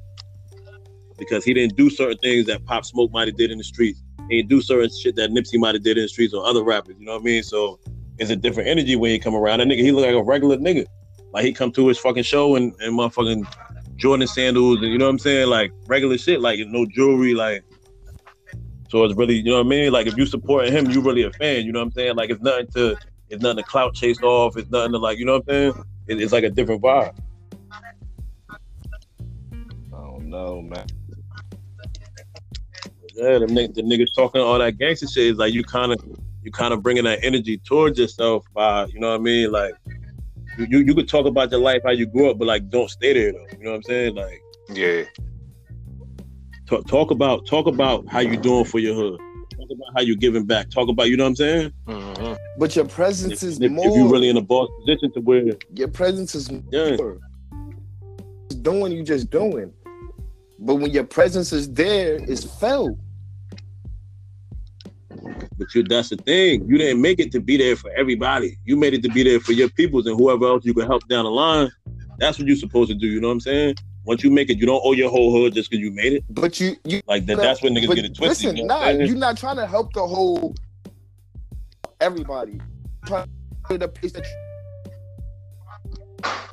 Because 1.18 1.44
he 1.44 1.52
didn't 1.52 1.76
do 1.76 1.90
certain 1.90 2.18
things 2.18 2.46
that 2.46 2.64
Pop 2.64 2.85
Smoke 2.85 3.11
might 3.11 3.26
have 3.26 3.37
did 3.37 3.50
in 3.50 3.59
the 3.59 3.64
streets. 3.64 4.02
He 4.28 4.37
didn't 4.37 4.50
do 4.50 4.61
certain 4.61 4.90
shit 4.90 5.16
that 5.16 5.31
Nipsey 5.31 5.59
might 5.59 5.74
have 5.74 5.83
did 5.83 5.96
in 5.96 6.04
the 6.04 6.09
streets 6.09 6.33
or 6.35 6.44
other 6.44 6.62
rappers. 6.62 6.94
You 6.98 7.07
know 7.07 7.14
what 7.14 7.22
I 7.22 7.24
mean? 7.24 7.42
So 7.42 7.81
it's 8.18 8.31
a 8.31 8.37
different 8.37 8.68
energy 8.68 8.94
when 8.94 9.11
he 9.11 9.18
come 9.18 9.35
around. 9.35 9.59
That 9.59 9.68
nigga, 9.68 9.81
he 9.81 9.90
look 9.90 10.04
like 10.04 10.14
a 10.14 10.22
regular 10.22 10.57
nigga. 10.59 10.87
Like 11.32 11.44
he 11.44 11.52
come 11.52 11.72
to 11.72 11.88
his 11.88 11.98
fucking 11.98 12.22
show 12.22 12.56
and, 12.56 12.74
and 12.80 12.98
motherfucking 12.98 13.46
Jordan 13.96 14.26
sandals 14.26 14.78
and 14.78 14.90
you 14.90 14.98
know 14.98 15.06
what 15.06 15.12
I'm 15.12 15.18
saying? 15.18 15.48
Like 15.48 15.72
regular 15.86 16.16
shit, 16.16 16.40
like 16.40 16.60
no 16.66 16.86
jewelry, 16.86 17.34
like 17.34 17.64
so 18.88 19.04
it's 19.04 19.14
really, 19.14 19.34
you 19.34 19.50
know 19.50 19.58
what 19.58 19.66
I 19.66 19.68
mean? 19.68 19.92
Like 19.92 20.06
if 20.06 20.16
you 20.16 20.24
supporting 20.24 20.72
him, 20.72 20.90
you 20.90 21.02
really 21.02 21.22
a 21.22 21.30
fan, 21.32 21.66
you 21.66 21.72
know 21.72 21.80
what 21.80 21.86
I'm 21.86 21.92
saying? 21.92 22.16
Like 22.16 22.30
it's 22.30 22.40
nothing 22.40 22.68
to 22.74 22.96
it's 23.28 23.42
nothing 23.42 23.58
to 23.58 23.62
clout 23.62 23.94
chase 23.94 24.22
off, 24.22 24.56
it's 24.56 24.70
nothing 24.70 24.92
to 24.92 24.98
like, 24.98 25.18
you 25.18 25.26
know 25.26 25.34
what 25.34 25.54
I'm 25.54 25.72
saying? 25.74 25.84
It, 26.06 26.22
it's 26.22 26.32
like 26.32 26.44
a 26.44 26.50
different 26.50 26.82
vibe. 26.82 27.14
I 28.50 28.56
don't 29.92 30.30
know, 30.30 30.62
man. 30.62 30.86
Yeah, 33.14 33.38
the, 33.38 33.46
nigg- 33.46 33.74
the 33.74 33.82
niggas 33.82 34.14
talking 34.14 34.40
all 34.40 34.58
that 34.58 34.78
gangster 34.78 35.08
shit 35.08 35.26
is 35.26 35.36
like 35.38 35.52
you 35.52 35.64
kind 35.64 35.92
of 35.92 35.98
you 36.42 36.52
kind 36.52 36.72
of 36.72 36.82
bringing 36.82 37.04
that 37.04 37.18
energy 37.22 37.58
towards 37.58 37.98
yourself 37.98 38.46
by 38.54 38.86
you 38.86 39.00
know 39.00 39.10
what 39.10 39.20
I 39.20 39.22
mean 39.22 39.50
like 39.50 39.74
you, 40.59 40.66
you 40.71 40.79
you 40.87 40.94
could 40.94 41.09
talk 41.09 41.27
about 41.27 41.51
your 41.51 41.61
life 41.61 41.81
how 41.85 41.90
you 41.90 42.07
grew 42.07 42.31
up 42.31 42.38
but 42.38 42.47
like 42.47 42.68
don't 42.71 42.90
stay 42.90 43.12
there 43.12 43.33
though 43.33 43.47
you 43.59 43.64
know 43.64 43.71
what 43.71 43.77
I'm 43.77 43.83
saying 43.85 44.14
like 44.14 44.42
Yeah. 44.71 45.03
talk, 46.66 46.87
talk 46.87 47.11
about 47.11 47.47
talk 47.47 47.66
about 47.66 48.07
how 48.09 48.21
you 48.21 48.37
doing 48.37 48.64
for 48.64 48.79
your 48.79 48.94
hood 48.94 49.21
talk 49.57 49.68
about 49.71 49.88
how 49.97 50.03
you 50.03 50.16
giving 50.16 50.44
back 50.44 50.71
talk 50.71 50.88
about 50.88 51.09
you 51.09 51.16
know 51.16 51.25
what 51.25 51.31
I'm 51.31 51.37
saying 51.37 51.73
hmm 51.87 52.35
But 52.59 52.75
your 52.77 52.87
presence 52.87 53.42
if, 53.42 53.49
is 53.49 53.61
if, 53.61 53.71
more. 53.71 53.87
if 53.87 53.94
you're 53.97 54.11
really 54.11 54.29
in 54.29 54.37
a 54.37 54.42
boss 54.42 54.68
position 54.81 55.12
to 55.12 55.21
where 55.21 55.44
your 55.75 55.88
presence 55.88 56.35
is 56.35 56.51
yeah 56.71 56.97
more. 56.97 57.18
Doing 58.62 58.92
you 58.92 59.03
just 59.05 59.31
doing. 59.31 59.73
But 60.59 60.77
when 60.77 60.90
your 60.90 61.05
presence 61.05 61.53
is 61.53 61.73
there, 61.73 62.16
it's 62.16 62.42
felt. 62.44 62.99
But 65.56 65.74
you 65.74 65.82
that's 65.82 66.11
the 66.11 66.16
thing 66.16 66.66
you 66.68 66.76
didn't 66.78 67.00
make 67.00 67.18
it 67.18 67.32
to 67.32 67.40
be 67.40 67.56
there 67.56 67.76
for 67.76 67.90
everybody 67.96 68.58
you 68.64 68.76
made 68.76 68.94
it 68.94 69.02
to 69.02 69.08
be 69.08 69.22
there 69.22 69.40
for 69.40 69.52
your 69.52 69.68
peoples 69.70 70.06
and 70.06 70.18
whoever 70.18 70.46
else 70.46 70.64
you 70.64 70.74
could 70.74 70.87
help 70.87 71.06
down 71.08 71.24
the 71.24 71.30
line 71.30 71.70
that's 72.18 72.38
what 72.38 72.46
you're 72.46 72.56
supposed 72.56 72.90
to 72.90 72.96
do 72.96 73.06
you 73.06 73.20
know 73.20 73.28
what 73.28 73.34
I'm 73.34 73.40
saying 73.40 73.76
once 74.04 74.24
you 74.24 74.30
make 74.30 74.50
it 74.50 74.58
you 74.58 74.66
don't 74.66 74.82
owe 74.84 74.92
your 74.92 75.11
whole 75.11 75.32
hood 75.32 75.54
just 75.54 75.70
because 75.70 75.80
you 75.80 75.90
made 75.92 76.14
it 76.14 76.24
But 76.30 76.61
you 76.61 76.76
you 76.84 77.00
Like 77.06 77.26
that, 77.26 77.37
that's 77.38 77.62
when 77.62 77.74
niggas 77.74 77.94
get 77.94 78.04
it 78.04 78.14
twisted. 78.14 78.44
Listen, 78.44 78.56
you 78.56 78.66
know 78.66 78.80
nah, 78.80 78.88
you're 78.88 79.16
not 79.16 79.37
trying 79.37 79.56
to 79.56 79.66
help 79.66 79.92
the 79.92 80.06
whole 80.06 80.54
everybody. 82.00 82.61
Trying 83.06 83.28
to 83.68 83.78
the 83.78 83.88
place 83.88 84.12
that 84.12 84.26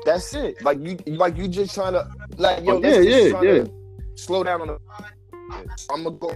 That's 0.05 0.33
it. 0.33 0.61
Like 0.61 0.79
you, 0.79 0.97
like 1.07 1.37
you 1.37 1.47
just 1.47 1.73
trying 1.73 1.93
to, 1.93 2.07
like 2.37 2.63
yo, 2.65 2.77
Oh, 2.77 2.81
yeah, 2.81 2.99
yeah, 2.99 3.41
yeah. 3.41 3.63
slow 4.15 4.43
down 4.43 4.61
on 4.61 4.67
the. 4.67 4.79
I'm 5.91 6.03
gonna 6.03 6.11
go 6.11 6.35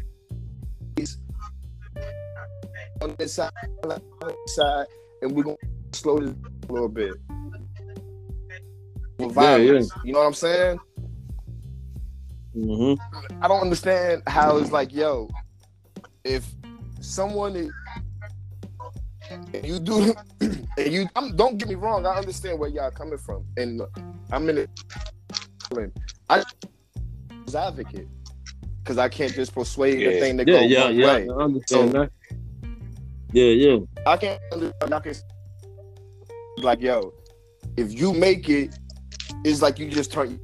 on 3.01 3.15
this 3.17 3.33
side, 3.35 3.51
on 3.83 4.01
this 4.27 4.55
side, 4.55 4.85
and 5.21 5.31
we're 5.31 5.43
gonna 5.43 5.57
slow 5.93 6.19
this 6.19 6.33
a 6.69 6.71
little 6.73 6.89
bit. 6.89 7.13
With 9.17 9.35
Yeah, 9.35 9.57
yeah. 9.57 9.81
you 10.03 10.13
know 10.13 10.19
what 10.19 10.27
I'm 10.27 10.33
saying? 10.33 10.79
hmm 12.53 12.93
I 13.41 13.47
don't 13.47 13.61
understand 13.61 14.23
how 14.27 14.57
it's 14.57 14.71
like, 14.71 14.93
yo, 14.93 15.29
if 16.23 16.45
someone 16.99 17.55
is, 17.55 17.69
and 19.29 19.65
you 19.65 19.79
do, 19.79 20.13
and 20.41 20.67
you 20.91 21.07
I'm, 21.15 21.35
don't 21.35 21.57
get 21.57 21.69
me 21.69 21.75
wrong, 21.75 22.05
I 22.05 22.15
understand 22.15 22.59
where 22.59 22.69
y'all 22.69 22.91
coming 22.91 23.17
from, 23.17 23.45
and 23.57 23.81
I'm 24.31 24.49
in 24.49 24.57
it. 24.59 24.69
I 26.29 26.43
was 27.45 27.53
advocate 27.55 28.07
because 28.83 28.97
I 28.97 29.07
can't 29.07 29.33
just 29.33 29.53
persuade 29.53 29.99
the 29.99 30.19
thing 30.19 30.37
to 30.37 30.45
Yeah, 30.45 30.59
go 30.59 30.65
yeah, 30.65 30.83
one 30.85 30.95
yeah. 30.95 31.05
way. 31.05 31.27
I 31.29 31.33
understand 31.43 31.91
So- 31.91 31.99
that. 31.99 32.11
Yeah, 33.31 33.45
yeah. 33.45 33.77
I 34.05 34.17
can't. 34.17 34.39
Like, 36.57 36.81
yo, 36.81 37.13
if 37.77 37.93
you 37.93 38.13
make 38.13 38.49
it, 38.49 38.77
it's 39.45 39.61
like 39.61 39.79
you 39.79 39.89
just 39.89 40.11
turn 40.11 40.39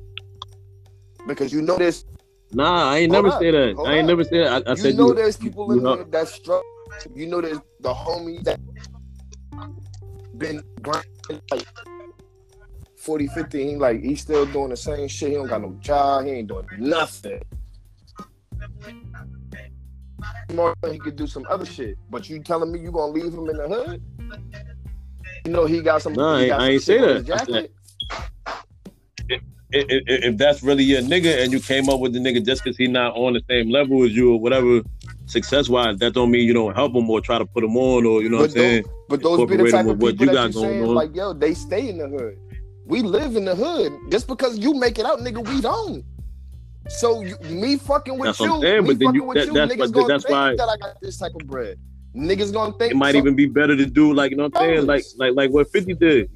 because 1.28 1.52
you 1.52 1.62
know 1.62 1.78
this. 1.78 2.06
Nah, 2.54 2.92
I 2.92 2.98
ain't 3.00 3.12
Hold 3.12 3.26
never 3.26 3.36
up, 3.36 3.42
say 3.42 3.52
that. 3.52 3.76
hold 3.76 3.88
I 3.88 3.94
ain't 3.94 4.04
up. 4.04 4.08
never 4.08 4.24
say 4.24 4.38
that. 4.44 4.68
I, 4.68 4.72
I 4.72 4.76
you 4.76 4.78
said 4.78 4.96
know 4.96 5.08
you, 5.08 5.16
there's 5.16 5.36
people 5.38 5.72
in 5.72 5.84
there 5.84 6.04
that 6.06 6.28
struggle. 6.28 6.64
You 7.14 7.26
know 7.28 7.42
there's 7.42 7.60
the 7.82 7.94
homies 7.94 8.44
that 8.44 8.60
been 10.38 10.64
grinding 10.82 11.42
like 11.52 11.68
40, 12.98 13.28
50. 13.28 13.70
He 13.70 13.76
like 13.76 14.02
he's 14.02 14.22
still 14.22 14.46
doing 14.46 14.70
the 14.70 14.78
same 14.78 15.08
shit. 15.08 15.30
He 15.30 15.36
don't 15.36 15.48
got 15.48 15.62
no 15.62 15.76
job. 15.80 16.26
He 16.26 16.32
ain't 16.32 16.48
doing 16.48 16.68
nothing. 16.78 17.42
More 20.54 20.76
he 20.92 21.00
could 21.00 21.16
do 21.16 21.28
some 21.28 21.46
other 21.50 21.66
shit. 21.66 21.98
But 22.10 22.30
you 22.30 22.40
telling 22.42 22.72
me 22.72 22.80
you 22.80 22.92
gonna 22.92 23.12
leave 23.12 23.34
him 23.34 23.50
in 23.50 23.58
the 23.58 23.68
hood? 23.68 24.02
You 25.46 25.52
know 25.52 25.66
he 25.66 25.82
got 25.82 26.02
some. 26.02 26.14
Nah, 26.14 26.38
he 26.40 26.52
I 26.52 26.68
ain't 26.70 26.84
some 26.84 26.94
say 26.96 27.00
shit 27.00 27.10
on 27.10 27.16
his 27.16 27.26
that. 27.26 27.34
I 27.34 27.46
said- 27.46 27.48
jacket. 27.54 27.72
i- 29.74 29.78
i- 29.78 30.04
if 30.08 30.38
that's 30.38 30.64
really 30.64 30.84
your 30.84 31.02
nigga 31.02 31.44
and 31.44 31.52
you 31.52 31.60
came 31.60 31.90
up 31.90 32.00
with 32.00 32.14
the 32.14 32.20
nigga 32.20 32.46
just 32.46 32.64
because 32.64 32.78
he 32.78 32.88
not 32.88 33.16
on 33.16 33.34
the 33.34 33.42
same 33.50 33.70
level 33.70 34.04
as 34.04 34.16
you 34.16 34.34
or 34.34 34.40
whatever, 34.40 34.82
success 35.26 35.68
wise, 35.68 35.98
that 35.98 36.14
don't 36.14 36.32
mean 36.32 36.48
you 36.48 36.54
don't 36.54 36.74
help 36.76 36.96
him 36.96 37.10
or 37.10 37.20
try 37.20 37.38
to 37.40 37.46
put 37.46 37.64
him 37.64 37.76
on 37.76 38.06
or 38.06 38.22
you 38.22 38.30
know 38.30 38.38
what 38.38 38.46
I'm 38.46 38.52
saying. 38.52 38.86
but 39.10 39.22
those 39.22 39.40
be 39.50 39.58
the 39.58 39.70
type 39.72 39.82
of 39.82 39.88
with 39.88 40.02
what 40.02 40.12
people 40.12 40.26
you 40.28 40.32
that 40.32 40.34
got 40.36 40.48
you 40.48 40.54
going 40.54 40.70
saying 40.70 40.84
on. 40.86 40.96
like, 40.96 41.16
yo, 41.16 41.34
they 41.34 41.54
stay 41.54 41.90
in 41.90 41.98
the 41.98 42.08
hood. 42.08 42.38
We 42.86 43.02
live 43.02 43.36
in 43.36 43.46
the 43.46 43.56
hood. 43.56 43.92
Just 44.12 44.28
because 44.28 44.60
you 44.60 44.76
make 44.76 45.00
it 45.00 45.06
out, 45.06 45.20
nigga, 45.20 45.46
we 45.48 45.60
don't. 45.60 46.06
So 46.88 47.22
you, 47.22 47.36
me 47.50 47.78
fucking 47.78 48.18
with 48.18 48.28
That's 48.28 48.40
you, 48.40 48.62
saying, 48.62 48.84
me 48.84 48.88
but 48.90 49.00
then 49.00 49.08
fucking 49.08 49.16
you- 49.16 49.24
with 49.24 49.36
that- 49.38 49.48
you, 49.48 49.54
that's 49.54 49.74
niggas 49.74 49.92
gonna 49.92 50.08
that's 50.08 50.24
think 50.24 50.34
why- 50.34 50.56
that 50.56 50.70
I 50.70 50.78
got 50.78 51.02
this 51.02 51.18
type 51.18 51.32
of 51.40 51.48
bread. 51.48 51.80
Niggas 52.16 52.54
gonna 52.54 52.74
think 52.78 52.94
It 52.94 52.96
might 52.96 53.14
so- 53.14 53.18
even 53.18 53.36
be 53.36 53.46
better 53.48 53.76
to 53.76 53.86
do 53.86 54.14
like 54.14 54.32
you 54.32 54.38
know 54.38 54.44
what 54.44 54.58
I'm 54.58 54.62
saying, 54.76 54.86
like 54.86 55.04
like 55.18 55.34
like 55.34 55.50
what 55.52 55.70
Fifty 55.72 55.94
did. 55.94 56.30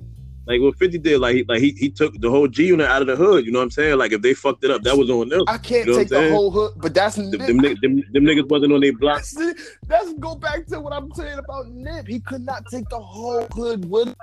Like 0.48 0.60
what 0.62 0.76
Fifty 0.78 0.98
did, 0.98 1.20
like 1.22 1.36
he 1.36 1.46
like 1.48 1.60
he, 1.62 1.72
he 1.78 1.90
took 1.92 2.20
the 2.20 2.30
whole 2.30 2.48
G 2.48 2.66
unit 2.66 2.88
out 2.88 3.02
of 3.04 3.08
the 3.08 3.16
hood. 3.16 3.46
You 3.46 3.52
know 3.52 3.60
what 3.60 3.64
I'm 3.66 3.72
saying? 3.72 3.98
Like 4.00 4.12
if 4.12 4.24
they 4.24 4.34
fucked 4.34 4.64
it 4.64 4.72
up, 4.72 4.82
that 4.82 4.98
was 4.98 5.10
on 5.12 5.30
them. 5.30 5.44
I 5.48 5.60
can't 5.60 5.86
You 5.86 5.94
know 5.94 6.00
take 6.00 6.08
the 6.10 6.32
whole 6.32 6.50
hood, 6.50 6.72
but 6.78 6.94
that's 6.96 7.16
Them, 7.18 7.30
them, 7.32 7.58
them, 7.58 7.78
them 7.82 8.24
niggas 8.24 8.50
wasn't 8.50 8.74
on 8.74 8.82
their 8.82 8.94
block. 8.98 9.24
See, 9.24 9.54
Let's 9.88 10.14
go 10.14 10.34
back 10.36 10.66
to 10.68 10.80
what 10.80 10.92
I'm 10.94 11.14
saying 11.14 11.38
about 11.38 11.68
Nip. 11.70 12.08
He 12.08 12.20
could 12.22 12.42
not 12.42 12.64
take 12.72 12.90
the 12.90 13.00
whole 13.00 13.46
hood 13.54 13.86
with. 13.88 14.16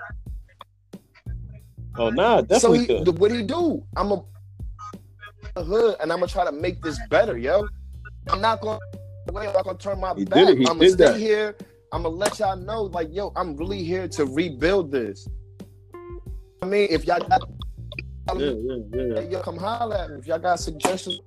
Oh 1.99 2.11
nah, 2.11 2.39
So 2.39 2.43
definitely. 2.43 2.79
he, 2.81 2.87
could. 2.87 3.05
the, 3.07 3.13
what 3.13 3.31
he 3.31 3.43
do? 3.43 3.83
I'm 3.97 4.11
a 4.13 4.23
the 5.57 5.65
hood, 5.65 5.97
and 6.01 6.13
I'm 6.13 6.19
gonna 6.21 6.31
try 6.31 6.45
to 6.45 6.53
make 6.53 6.83
this 6.83 6.99
better, 7.09 7.37
yo. 7.37 7.67
I'm 8.29 8.41
not 8.41 8.61
gonna, 8.61 8.79
wait. 9.33 9.49
I'm 9.49 9.55
not 9.55 9.65
gonna 9.65 9.79
turn 9.79 10.01
my 10.01 10.11
He 10.15 10.25
did 10.25 10.31
back. 10.31 10.49
it. 10.49 10.59
He 10.59 10.67
I'm 10.67 10.79
gonna 10.79 10.81
did 10.81 10.93
stay 10.93 11.05
that. 11.05 11.17
here. 11.19 11.57
I'm 11.93 12.03
gonna 12.03 12.15
let 12.15 12.39
y'all 12.39 12.57
know, 12.57 12.83
like, 12.83 13.09
yo, 13.11 13.33
I'm 13.37 13.57
really 13.57 13.83
here 13.83 14.07
to 14.09 14.27
rebuild 14.27 14.93
this. 14.93 15.27
I 16.63 16.67
mean, 16.67 16.89
if 16.91 17.05
y'all 17.07 17.21
got, 17.21 17.49
yeah, 18.37 18.53
yeah, 18.93 19.03
yeah. 19.15 19.21
yo, 19.21 19.41
come 19.41 19.57
holler 19.57 19.97
at 19.97 20.11
me. 20.11 20.19
If 20.19 20.27
y'all 20.27 20.39
got 20.39 20.61
suggestions, 20.61 21.21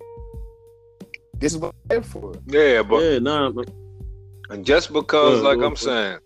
this 1.38 1.54
is 1.54 1.58
what 1.58 1.74
I'm 1.90 1.96
here 1.96 2.02
for. 2.02 2.34
Yeah, 2.46 2.82
but 2.82 3.00
Yeah, 3.02 3.18
nah, 3.18 3.50
man. 3.50 3.64
And 4.50 4.64
just 4.66 4.92
because, 4.92 5.42
Yeah, 5.42 5.48
like 5.48 5.58
I'm 5.58 5.76
saying, 5.76 6.18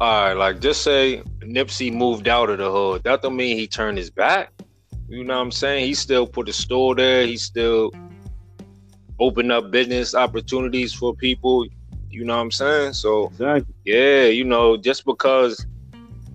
all 0.00 0.24
right, 0.24 0.32
like 0.32 0.60
just 0.60 0.82
say 0.82 1.22
Nipsey 1.40 1.92
moved 1.92 2.26
out 2.26 2.48
of 2.50 2.58
the 2.58 2.70
hood, 2.70 3.02
that 3.04 3.20
don't 3.22 3.36
mean 3.36 3.56
he 3.58 3.66
turned 3.68 3.98
his 3.98 4.10
back. 4.10 4.52
You 5.08 5.24
know 5.24 5.36
what 5.36 5.42
I'm 5.42 5.50
saying? 5.52 5.86
He 5.86 5.94
still 5.94 6.26
put 6.26 6.48
a 6.48 6.52
store 6.52 6.94
there. 6.94 7.26
He 7.26 7.36
still 7.36 7.92
opened 9.18 9.52
up 9.52 9.70
business 9.70 10.14
opportunities 10.14 10.92
for 10.92 11.14
people. 11.14 11.66
You 12.10 12.24
know 12.24 12.36
what 12.36 12.42
I'm 12.42 12.50
saying? 12.50 12.94
So 12.94 13.26
exactly. 13.26 13.74
yeah, 13.84 14.24
you 14.24 14.44
know, 14.44 14.76
just 14.76 15.04
because 15.04 15.66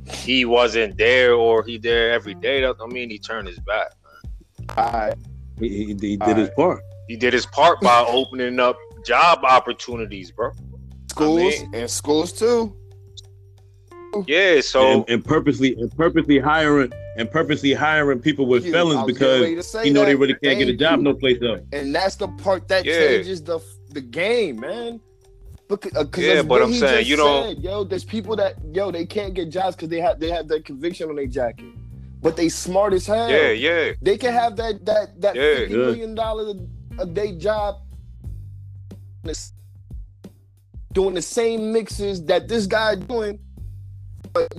he 0.09 0.45
wasn't 0.45 0.97
there 0.97 1.33
or 1.33 1.63
he 1.63 1.77
there 1.77 2.11
every 2.11 2.33
day, 2.33 2.61
that 2.61 2.77
don't 2.77 2.91
mean 2.93 3.09
he 3.09 3.19
turned 3.19 3.47
his 3.47 3.59
back. 3.59 3.91
All 4.75 4.91
right, 4.91 5.13
He, 5.59 5.69
he, 5.69 5.85
he 5.85 5.93
did 5.93 6.21
All 6.21 6.33
his 6.35 6.49
part. 6.51 6.81
He 7.07 7.15
did 7.15 7.33
his 7.33 7.45
part 7.45 7.79
by 7.81 8.05
opening 8.07 8.59
up 8.59 8.77
job 9.05 9.39
opportunities, 9.43 10.31
bro. 10.31 10.51
schools 11.09 11.61
mean- 11.61 11.75
and 11.75 11.89
schools 11.89 12.31
too. 12.31 12.75
Yeah, 14.25 14.61
so 14.61 14.81
and, 14.87 15.09
and 15.09 15.25
purposely 15.25 15.75
and 15.75 15.95
purposely 15.95 16.39
hiring 16.39 16.91
and 17.17 17.29
purposely 17.29 17.73
hiring 17.73 18.19
people 18.19 18.45
with 18.45 18.65
You, 18.65 18.71
felons 18.71 19.05
was 19.05 19.17
getting 19.17 19.41
ready 19.41 19.55
because 19.55 19.85
you 19.85 19.93
know 19.93 20.05
they 20.05 20.15
really 20.15 20.35
can't 20.35 20.59
get 20.59 20.69
a 20.69 20.73
job 20.73 20.99
you. 20.99 21.03
no 21.03 21.13
place 21.13 21.41
else. 21.41 21.61
and 21.73 21.93
that's 21.93 22.15
the 22.15 22.27
part 22.29 22.67
that 22.67 22.85
Yeah. 22.85 22.99
changes 23.07 23.43
the 23.43 23.59
the 23.89 24.01
game, 24.01 24.59
man. 24.59 24.99
Because, 25.69 25.93
uh, 25.95 26.05
'cause 26.05 26.23
Yeah, 26.23 26.41
but 26.43 26.61
I'm 26.61 26.73
saying, 26.73 27.07
you 27.07 27.15
don't- 27.17 27.55
said, 27.55 27.63
yo. 27.63 27.83
There's 27.83 28.05
people 28.05 28.35
that 28.37 28.55
yo 28.73 28.89
they 28.91 29.05
can't 29.05 29.33
get 29.33 29.49
jobs 29.49 29.75
because 29.75 29.89
they 29.89 29.99
have 29.99 30.19
they 30.19 30.29
have 30.29 30.47
that 30.49 30.63
conviction 30.65 31.09
on 31.09 31.15
their 31.17 31.25
jacket, 31.27 31.65
but 32.21 32.35
they 32.37 32.47
smart 32.49 32.93
as 32.93 33.05
hell. 33.05 33.29
yeah, 33.29 33.51
yeah. 33.51 33.91
They 34.01 34.17
can 34.17 34.31
have 34.33 34.55
that 34.57 34.85
that 34.85 35.19
that 35.21 35.35
Yeah, 35.35 35.55
fifty 35.55 35.73
yeah. 35.73 35.79
million 35.79 36.15
dollar 36.15 36.53
a 36.99 37.05
day 37.05 37.33
job, 37.35 37.81
doing 40.93 41.13
the 41.15 41.21
same 41.21 41.71
mixes 41.73 42.23
that 42.25 42.47
this 42.47 42.65
guy 42.65 42.95
doing, 42.95 43.39
but 44.33 44.53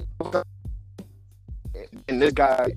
and 2.08 2.20
this 2.22 2.32
guy, 2.32 2.72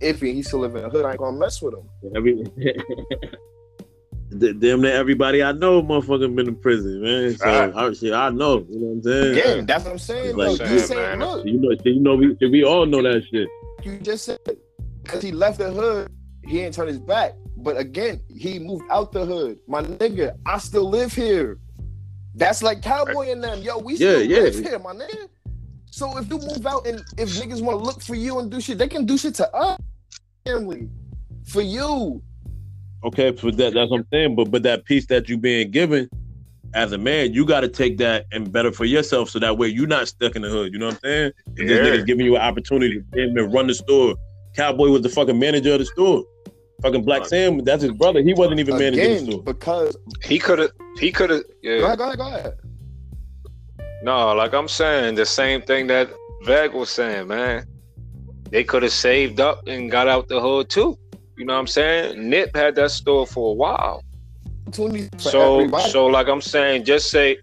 if 0.00 0.20
he 0.20 0.42
still 0.42 0.60
live 0.60 0.74
in 0.76 0.82
the 0.82 0.90
hood, 0.90 1.04
I 1.04 1.10
ain't 1.10 1.18
gonna 1.18 1.36
mess 1.38 1.60
with 1.62 1.74
him. 1.74 1.88
Every 2.16 2.44
damn 4.58 4.80
near 4.80 4.92
everybody 4.94 5.42
I 5.42 5.52
know, 5.52 5.82
motherfucker, 5.82 6.34
been 6.34 6.48
in 6.48 6.56
prison, 6.56 7.02
man. 7.02 7.36
So 7.36 7.44
Right. 7.44 7.74
I, 7.74 7.92
shit, 7.92 8.12
I 8.14 8.30
know. 8.30 8.64
You 8.68 8.78
know 8.80 8.86
what 8.86 8.92
I'm 8.94 9.02
saying? 9.02 9.32
Again, 9.38 9.66
that's 9.66 9.84
what 9.84 9.92
I'm 9.92 9.98
saying. 9.98 10.36
Like- 10.36 10.50
you 10.52 10.56
Saying, 10.56 10.78
saying, 10.80 11.18
look, 11.20 11.44
You 11.46 11.58
know, 11.60 11.76
you 11.84 12.00
know, 12.00 12.14
we 12.16 12.36
we 12.48 12.64
all 12.64 12.86
know 12.86 13.02
that 13.02 13.22
shit. 13.30 13.48
you 13.84 13.98
just 13.98 14.24
said 14.24 14.38
because 15.02 15.22
he 15.22 15.32
left 15.32 15.58
the 15.58 15.70
hood, 15.70 16.08
he 16.44 16.60
ain't 16.60 16.74
turned 16.74 16.88
his 16.88 16.98
back. 16.98 17.34
But 17.58 17.76
again, 17.76 18.20
he 18.34 18.58
moved 18.58 18.84
out 18.90 19.12
the 19.12 19.24
hood. 19.26 19.58
My 19.68 19.82
nigga, 19.82 20.36
I 20.46 20.58
still 20.58 20.88
live 20.88 21.12
here. 21.12 21.58
That's 22.34 22.62
like 22.62 22.80
cowboy 22.82 23.30
and 23.30 23.44
them. 23.44 23.60
Yo, 23.62 23.78
we 23.78 23.96
still 23.96 24.22
Yeah, 24.22 24.36
yeah. 24.38 24.42
live 24.44 24.54
here, 24.58 24.78
my 24.78 24.94
nigga. 24.94 25.28
So 25.92 26.16
if 26.16 26.28
you 26.30 26.38
move 26.38 26.66
out 26.66 26.86
and 26.86 27.04
if 27.18 27.28
niggas 27.38 27.62
want 27.62 27.78
to 27.78 27.84
look 27.84 28.00
for 28.00 28.14
you 28.14 28.38
and 28.38 28.50
do 28.50 28.60
shit, 28.62 28.78
they 28.78 28.88
can 28.88 29.04
do 29.04 29.18
shit 29.18 29.34
to 29.36 29.54
us. 29.54 29.78
Family. 30.46 30.88
For 31.44 31.60
you. 31.60 32.22
Okay, 33.04 33.32
for 33.32 33.50
that, 33.52 33.74
that's 33.74 33.90
what 33.90 34.00
I'm 34.00 34.06
saying. 34.10 34.34
But 34.34 34.50
but 34.50 34.62
that 34.62 34.86
piece 34.86 35.06
that 35.06 35.28
you 35.28 35.36
being 35.36 35.70
given 35.70 36.08
as 36.72 36.92
a 36.92 36.98
man, 36.98 37.34
you 37.34 37.44
got 37.44 37.60
to 37.60 37.68
take 37.68 37.98
that 37.98 38.24
and 38.32 38.50
better 38.50 38.72
for 38.72 38.86
yourself, 38.86 39.28
so 39.28 39.38
that 39.40 39.58
way 39.58 39.68
you're 39.68 39.86
not 39.86 40.08
stuck 40.08 40.34
in 40.34 40.40
the 40.40 40.48
hood. 40.48 40.72
You 40.72 40.78
know 40.78 40.86
what 40.86 40.94
I'm 40.94 41.00
saying? 41.04 41.32
If 41.56 41.68
this 41.68 41.78
Yeah. 41.78 41.92
nigga's 41.92 42.04
giving 42.04 42.24
you 42.24 42.36
an 42.36 42.42
opportunity 42.42 43.02
to 43.14 43.34
come 43.34 43.52
run 43.52 43.66
the 43.66 43.74
store, 43.74 44.14
Cowboy 44.56 44.88
was 44.88 45.02
the 45.02 45.10
fucking 45.10 45.38
manager 45.38 45.74
of 45.74 45.80
the 45.80 45.84
store. 45.84 46.24
Fucking 46.80 47.04
Blacc 47.04 47.26
Sam, 47.26 47.58
that's 47.58 47.82
his 47.82 47.92
brother. 47.92 48.22
He 48.22 48.32
wasn't 48.32 48.60
even 48.60 48.78
managing 48.78 49.26
the 49.26 49.32
store. 49.32 49.42
because 49.42 49.96
He 50.24 50.38
could 50.38 50.58
have. 50.58 50.70
He 50.98 51.12
could 51.12 51.28
have. 51.30 51.42
go 51.42 51.54
Yeah. 51.62 51.84
ahead, 51.84 51.98
go 51.98 52.04
ahead, 52.06 52.18
go 52.18 52.26
ahead. 52.26 52.54
No, 54.02 54.34
like 54.34 54.52
I'm 54.52 54.68
saying, 54.68 55.14
the 55.14 55.26
same 55.26 55.62
thing 55.62 55.86
that 55.86 56.10
Veg 56.42 56.72
was 56.74 56.90
saying, 56.90 57.28
man. 57.28 57.66
They 58.50 58.64
could 58.64 58.82
have 58.82 58.92
saved 58.92 59.40
up 59.40 59.66
and 59.66 59.90
got 59.90 60.08
out 60.08 60.28
the 60.28 60.40
hood 60.40 60.68
too. 60.68 60.98
You 61.38 61.46
know 61.46 61.54
what 61.54 61.60
I'm 61.60 61.66
saying? 61.66 62.28
Nip 62.28 62.54
had 62.54 62.74
that 62.74 62.90
store 62.90 63.26
for 63.26 63.52
a 63.52 63.54
while. 63.54 64.02
For 64.72 64.90
so 65.18 65.60
everybody. 65.60 65.90
so 65.90 66.06
like 66.06 66.28
I'm 66.28 66.40
saying, 66.40 66.84
just 66.84 67.10
say 67.10 67.38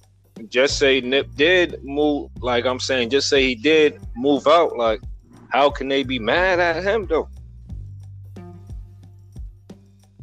just 0.50 0.78
say 0.78 1.02
Nip 1.02 1.28
did 1.36 1.84
move 1.84 2.30
like 2.42 2.66
I'm 2.66 2.80
saying, 2.80 3.10
just 3.10 3.30
say 3.30 3.44
he 3.44 3.56
did 3.56 4.00
move 4.16 4.46
out. 4.48 4.78
Like, 4.78 5.02
how 5.50 5.70
can 5.70 5.88
they 5.88 6.04
be 6.04 6.20
mad 6.20 6.60
at 6.60 6.84
him 6.84 7.08
though? 7.08 7.30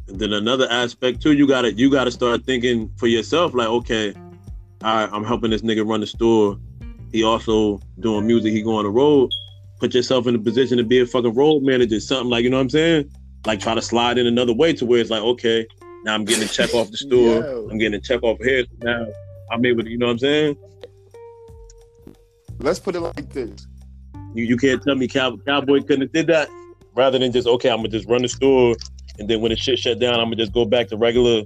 And 0.07 0.19
then 0.19 0.33
another 0.33 0.67
aspect 0.71 1.21
too, 1.21 1.33
you 1.33 1.47
gotta 1.47 1.73
you 1.73 1.89
gotta 1.89 2.11
start 2.11 2.45
thinking 2.45 2.91
for 2.97 3.07
yourself, 3.07 3.53
like, 3.53 3.67
okay, 3.67 4.13
right, 4.83 5.09
I'm 5.11 5.23
helping 5.23 5.51
this 5.51 5.61
nigga 5.61 5.87
run 5.87 6.01
the 6.01 6.07
store. 6.07 6.57
He 7.11 7.23
also 7.23 7.79
doing 7.99 8.27
music, 8.27 8.51
he 8.53 8.61
go 8.61 8.75
on 8.75 8.83
the 8.83 8.89
road. 8.89 9.31
put 9.79 9.93
yourself 9.93 10.27
in 10.27 10.35
a 10.35 10.39
position 10.39 10.77
to 10.77 10.83
be 10.83 10.99
a 10.99 11.05
fucking 11.05 11.33
road 11.33 11.63
manager, 11.63 11.99
something 11.99 12.29
like 12.29 12.43
you 12.43 12.49
know 12.49 12.57
what 12.57 12.63
I'm 12.63 12.69
saying? 12.69 13.11
Like 13.45 13.59
try 13.59 13.75
to 13.75 13.81
slide 13.81 14.17
in 14.17 14.27
another 14.27 14.53
way 14.53 14.73
to 14.73 14.85
where 14.85 14.99
it's 14.99 15.09
like, 15.09 15.21
okay, 15.21 15.65
now 16.03 16.13
I'm 16.13 16.25
getting 16.25 16.43
a 16.43 16.47
check 16.47 16.73
off 16.73 16.91
the 16.91 16.97
store, 16.97 17.41
Yo. 17.41 17.67
I'm 17.71 17.77
getting 17.77 17.97
a 17.97 18.01
check 18.01 18.23
off 18.23 18.37
here. 18.39 18.65
Now 18.81 19.07
I'm 19.51 19.65
able 19.65 19.83
to, 19.83 19.89
you 19.89 19.97
know 19.97 20.07
what 20.07 20.13
I'm 20.13 20.19
saying? 20.19 20.57
Let's 22.59 22.79
put 22.79 22.95
it 22.95 23.01
like 23.01 23.29
this. 23.29 23.67
You, 24.33 24.43
you 24.43 24.57
can't 24.57 24.81
tell 24.83 24.95
me 24.95 25.07
Cow- 25.07 25.37
Cowboy 25.37 25.81
couldn't 25.81 26.01
have 26.01 26.11
did 26.11 26.27
that 26.27 26.49
rather 26.95 27.17
than 27.19 27.31
just 27.31 27.47
okay, 27.47 27.69
I'm 27.69 27.77
gonna 27.77 27.89
just 27.89 28.07
run 28.07 28.23
the 28.23 28.27
store 28.27 28.75
and 29.19 29.27
then 29.29 29.41
when 29.41 29.49
the 29.51 29.55
shit 29.55 29.79
shut 29.79 29.99
down, 29.99 30.15
I'm 30.15 30.27
gonna 30.27 30.35
just 30.35 30.53
go 30.53 30.65
back 30.65 30.87
to 30.89 30.97
regular 30.97 31.43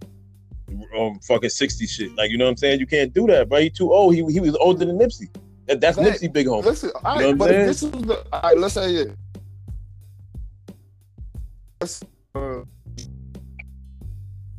um 0.98 1.20
fucking 1.20 1.50
60 1.50 1.88
shit. 1.88 2.16
Like 2.16 2.32
you 2.32 2.38
know 2.38 2.46
what 2.46 2.52
I'm 2.52 2.58
saying? 2.58 2.80
You 2.80 2.88
can't 2.88 3.14
do 3.14 3.28
that, 3.28 3.50
bro. 3.50 3.60
He 3.60 3.70
too 3.70 3.92
old. 3.92 4.16
He 4.16 4.24
he 4.32 4.40
was 4.40 4.56
older 4.56 4.86
than 4.86 4.98
Nipsey. 4.98 5.30
That, 5.68 5.82
that's 5.82 5.98
Hey, 5.98 6.12
Nipsey 6.12 6.32
big 6.32 6.48
home. 6.48 6.66
Listen, 6.66 6.92
all 7.04 7.22
You 7.22 7.32
know 7.32 7.36
but 7.36 7.50
this 7.50 7.84
is 7.84 7.92
the 7.92 8.26
all 8.34 8.42
right, 8.42 8.58
let's 8.58 8.74
say 8.74 8.94
it. 8.94 9.16
Let's, 11.80 12.04
uh, 12.36 12.62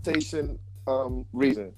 station 0.03 0.59
um 0.87 1.25
reason. 1.33 1.73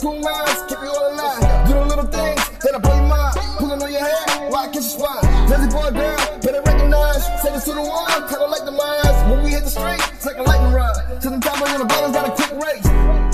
Cool 0.00 0.20
lines, 0.20 0.62
keep 0.68 0.80
me 0.80 0.88
all 0.88 1.12
alive. 1.12 1.68
Do 1.68 1.74
the 1.74 1.84
little 1.84 2.06
things 2.06 2.40
that 2.64 2.74
I 2.74 2.78
blow 2.78 2.96
your 2.96 3.08
mind. 3.08 3.34
Pulling 3.58 3.82
on 3.82 3.92
your 3.92 4.00
hair, 4.00 4.48
I 4.56 4.68
kiss 4.72 4.96
your 4.96 5.04
spine. 5.04 5.50
Lazy 5.50 5.68
boy, 5.68 5.90
girl, 5.92 6.16
better 6.40 6.62
recognize. 6.64 7.22
Say 7.42 7.52
this 7.52 7.64
to 7.64 7.72
the 7.76 7.84
one, 7.84 8.08
kinda 8.28 8.46
like 8.46 8.64
the 8.64 8.72
lines. 8.72 9.18
When 9.28 9.44
we 9.44 9.50
hit 9.50 9.64
the 9.64 9.70
street, 9.70 10.00
it's 10.16 10.26
like 10.26 10.38
a 10.38 10.42
lightning 10.42 10.72
rod. 10.72 10.96
To 11.20 11.28
the 11.30 11.38
top 11.38 11.60
of 11.60 11.78
the 11.78 11.84
bottom, 11.84 12.12
got 12.12 12.28
a 12.28 12.32
quick 12.32 12.52
race. 12.64 12.86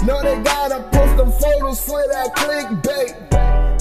Know 0.02 0.22
they 0.22 0.36
gotta 0.42 0.82
post 0.90 1.16
them 1.16 1.30
photos 1.38 1.80
for 1.86 2.02
that 2.12 2.34
clickbait. 2.34 3.14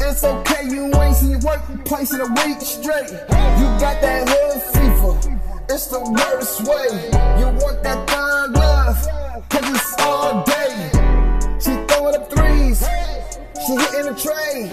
It's 0.02 0.24
okay, 0.24 0.64
you 0.70 0.94
ain't 1.02 1.16
seen 1.16 1.32
your 1.32 1.42
work 1.42 1.62
place 1.86 2.14
in 2.14 2.22
a 2.22 2.30
week 2.46 2.62
straight. 2.62 3.10
You 3.60 3.68
got 3.82 3.98
that 4.06 4.30
hood 4.30 4.62
fever. 4.74 5.14
It's 5.70 5.88
the 5.88 6.02
worst 6.02 6.62
way. 6.70 6.90
You 7.40 7.48
want 7.62 7.82
that 7.82 8.08
thug 8.08 8.56
love, 8.56 9.50
cause 9.50 9.70
it's 9.74 10.02
all 10.02 10.44
day. 10.44 10.95
She 13.66 13.74
hitting 13.74 14.06
the 14.06 14.14
tray. 14.14 14.70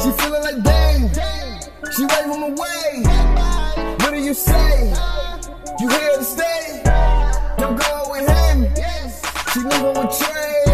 She 0.00 0.10
feeling 0.22 0.42
like 0.42 0.62
dang. 0.62 1.10
She 1.96 2.02
wave 2.02 2.26
waving 2.28 2.42
away. 2.44 3.02
What 3.98 4.10
do 4.12 4.20
you 4.20 4.34
say? 4.34 4.94
You 5.80 5.88
here 5.88 6.16
to 6.18 6.22
stay? 6.22 6.82
Don't 7.58 7.76
go 7.76 8.06
with 8.10 8.28
him. 8.28 8.72
She 9.52 9.60
leaving 9.60 9.94
with 9.98 10.16
Trey. 10.16 10.64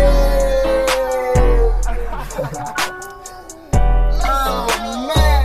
oh 4.26 4.68
man. 5.09 5.42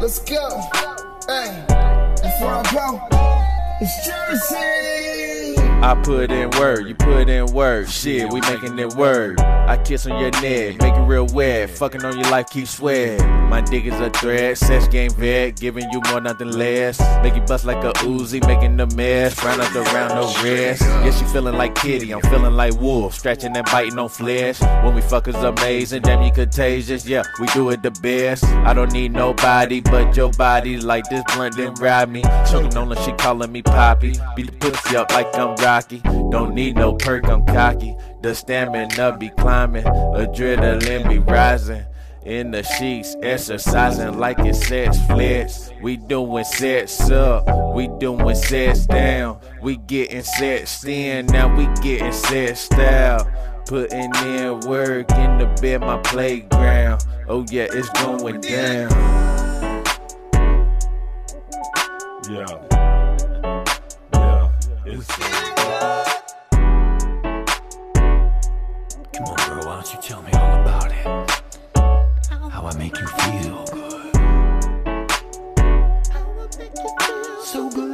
Let's 0.00 0.18
go. 0.20 0.60
Hey, 1.26 1.64
before 2.22 2.54
I 2.54 2.62
go, 2.72 2.86
it's 3.80 3.94
Jersey. 4.06 5.23
I 5.84 5.94
put 5.96 6.30
in 6.30 6.48
work, 6.52 6.86
you 6.86 6.94
put 6.94 7.28
in 7.28 7.44
work. 7.52 7.88
Shit, 7.88 8.32
we 8.32 8.40
making 8.40 8.78
it 8.78 8.94
work. 8.94 9.38
I 9.38 9.76
kiss 9.76 10.06
on 10.06 10.18
your 10.18 10.30
neck, 10.30 10.80
make 10.80 10.94
it 10.94 11.06
real 11.06 11.26
wet. 11.26 11.68
Fucking 11.68 12.02
on 12.02 12.18
your 12.18 12.30
life, 12.30 12.48
keep 12.48 12.66
sweat. 12.66 13.20
My 13.50 13.60
dick 13.60 13.84
is 13.84 14.00
a 14.00 14.08
threat, 14.08 14.56
sex 14.56 14.88
game 14.88 15.10
vet, 15.10 15.60
giving 15.60 15.88
you 15.90 16.00
more, 16.08 16.22
nothing 16.22 16.52
less. 16.52 16.98
Make 17.22 17.34
you 17.34 17.42
bust 17.42 17.66
like 17.66 17.84
a 17.84 17.92
Uzi, 18.00 18.44
making 18.46 18.80
a 18.80 18.86
mess. 18.96 19.44
Round 19.44 19.60
up 19.60 19.74
around 19.76 20.08
no 20.14 20.24
rest. 20.42 20.80
Yeah, 20.80 21.10
she 21.10 21.26
feeling 21.26 21.54
like 21.54 21.74
kitty, 21.74 22.14
I'm 22.14 22.22
feeling 22.22 22.54
like 22.54 22.80
wolf. 22.80 23.14
Stretching 23.14 23.54
and 23.54 23.66
biting 23.66 23.98
on 23.98 24.08
flesh. 24.08 24.62
When 24.82 24.94
we 24.94 25.02
fuck 25.02 25.28
is 25.28 25.34
amazing, 25.34 26.00
damn 26.00 26.22
you 26.22 26.32
contagious. 26.32 27.06
Yeah, 27.06 27.24
we 27.38 27.46
do 27.48 27.68
it 27.68 27.82
the 27.82 27.90
best. 27.90 28.44
I 28.44 28.72
don't 28.72 28.90
need 28.90 29.12
nobody 29.12 29.82
but 29.82 30.16
your 30.16 30.32
body. 30.32 30.78
Like 30.78 31.04
this 31.10 31.22
blunt 31.34 31.56
didn't 31.56 31.78
ride 31.78 32.10
me. 32.10 32.22
Choking 32.50 32.74
on 32.78 32.90
her, 32.90 33.02
she 33.02 33.12
calling 33.12 33.52
me 33.52 33.60
poppy. 33.60 34.14
Beat 34.34 34.46
the 34.46 34.70
pussy 34.70 34.96
up 34.96 35.12
like 35.12 35.26
I'm 35.36 35.54
Rocky. 35.74 35.98
Don't 36.30 36.54
need 36.54 36.76
no 36.76 36.92
perk, 36.92 37.28
I'm 37.28 37.44
cocky. 37.46 37.96
The 38.22 38.32
stamina 38.32 39.16
be 39.18 39.30
climbing, 39.30 39.82
adrenaline 39.82 41.08
be 41.08 41.18
rising. 41.18 41.84
In 42.24 42.52
the 42.52 42.62
sheets, 42.62 43.16
exercising 43.20 44.16
like 44.16 44.38
it 44.38 44.54
sets 44.54 45.04
flex. 45.06 45.72
We 45.82 45.96
doing 45.96 46.44
sets 46.44 47.10
up, 47.10 47.74
we 47.74 47.88
doing 47.98 48.36
sets 48.36 48.86
down. 48.86 49.40
We 49.62 49.78
getting 49.78 50.22
sets 50.22 50.84
in, 50.84 51.26
now 51.26 51.52
we 51.52 51.66
getting 51.82 52.12
set 52.12 52.56
style. 52.56 53.28
Putting 53.66 54.14
in 54.14 54.60
work 54.68 55.10
in 55.10 55.38
the 55.38 55.52
bed, 55.60 55.80
my 55.80 55.98
playground. 56.02 57.04
Oh 57.26 57.44
yeah, 57.50 57.66
it's 57.72 57.88
going 58.00 58.40
down. 58.42 58.90
Yeah. 62.30 62.46
Yeah. 64.12 64.52
It's 64.86 65.18
uh, 65.18 65.53
don't 69.18 69.94
you 69.94 70.00
tell 70.00 70.22
me 70.22 70.32
all 70.32 70.60
about 70.60 70.90
it? 70.90 71.06
How 72.50 72.66
I 72.66 72.74
make 72.76 72.98
you 72.98 73.06
feel 73.06 73.64
good. 73.66 74.12
So 77.44 77.70
good. 77.70 77.93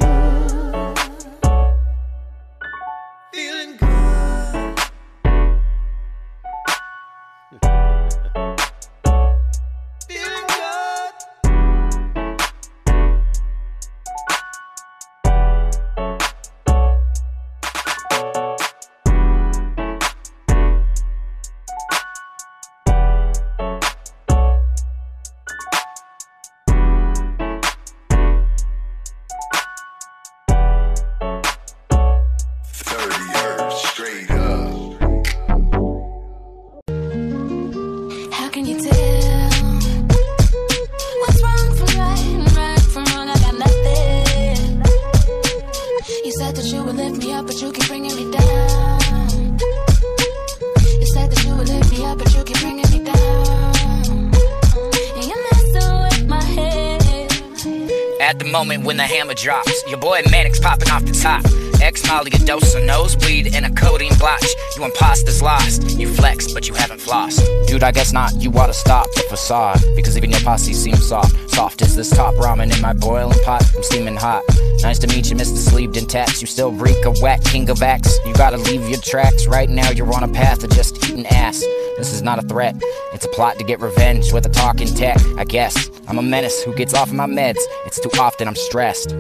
When 58.83 58.97
the 58.97 59.03
hammer 59.03 59.35
drops, 59.35 59.85
your 59.89 59.99
boy 59.99 60.23
Manic's 60.31 60.59
popping 60.59 60.89
off 60.89 61.05
the 61.05 61.13
top. 61.13 61.45
X 61.83 62.07
Molly, 62.07 62.31
a 62.35 62.39
dose 62.39 62.75
of 62.75 62.83
nosebleed, 62.85 63.55
and 63.55 63.67
a 63.67 63.71
codeine 63.71 64.17
blotch. 64.19 64.45
You 64.77 64.85
imposters 64.85 65.43
lost. 65.43 65.99
You 65.99 66.13
flex, 66.13 66.53
but 66.53 66.67
you 66.67 66.75
haven't 66.75 67.01
flossed. 67.01 67.41
Dude, 67.67 67.83
I 67.83 67.93
guess 67.93 68.13
not. 68.13 68.33
You 68.37 68.51
oughta 68.53 68.73
stop 68.73 69.07
the 69.15 69.23
facade. 69.29 69.83
Because 69.95 70.17
even 70.17 70.31
your 70.31 70.41
posse 70.41 70.73
seems 70.73 71.07
soft. 71.07 71.51
Soft 71.51 71.83
as 71.83 71.95
this 71.95 72.11
top 72.11 72.35
ramen 72.37 72.75
in 72.75 72.81
my 72.81 72.95
boiling 72.95 73.39
pot. 73.45 73.63
I'm 73.77 73.83
steaming 73.83 74.17
hot. 74.17 74.43
Nice 74.83 74.99
to 75.01 75.07
meet 75.09 75.31
you, 75.31 75.37
Mr. 75.37 75.57
Sleeved 75.57 76.09
tats. 76.09 76.41
You 76.41 76.47
still 76.47 76.73
reek 76.73 77.05
of 77.05 77.21
whack, 77.21 77.45
king 77.45 77.69
of 77.69 77.83
acts. 77.83 78.19
You 78.25 78.33
gotta 78.35 78.57
leave 78.57 78.89
your 78.89 79.01
tracks. 79.01 79.47
Right 79.47 79.69
now, 79.69 79.91
you're 79.91 80.13
on 80.13 80.25
a 80.25 80.29
path 80.29 80.65
of 80.65 80.71
just 80.71 80.97
eating 81.05 81.27
ass. 81.27 81.63
This 82.01 82.15
is 82.15 82.23
not 82.23 82.43
a 82.43 82.49
threat. 82.49 82.75
It's 83.13 83.27
a 83.27 83.29
plot 83.29 83.59
to 83.59 83.65
get 83.65 83.79
revenge 83.79 84.33
with 84.33 84.47
a 84.47 84.49
talking 84.49 84.87
tech, 84.87 85.19
I 85.37 85.45
guess. 85.45 85.91
I'm 86.09 86.17
a 86.17 86.23
menace 86.23 86.63
who 86.63 86.75
gets 86.75 86.95
off 86.95 87.13
my 87.13 87.27
meds. 87.27 87.59
It's 87.85 88.01
too 88.01 88.09
often 88.19 88.49
I'm 88.49 88.57
stressed. 88.57 89.11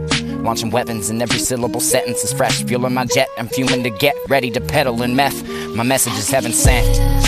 Launching 0.40 0.70
weapons 0.70 1.10
and 1.10 1.20
every 1.20 1.40
syllable 1.40 1.80
sentence 1.80 2.24
is 2.24 2.32
fresh. 2.32 2.64
Fueling 2.64 2.94
my 2.94 3.04
jet, 3.04 3.28
I'm 3.36 3.48
fuming 3.48 3.82
to 3.82 3.90
get 3.90 4.16
ready 4.30 4.50
to 4.52 4.62
pedal 4.62 5.02
in 5.02 5.14
meth. 5.14 5.46
My 5.76 5.82
message 5.82 6.14
is 6.14 6.30
heaven 6.30 6.54
sent. 6.54 7.19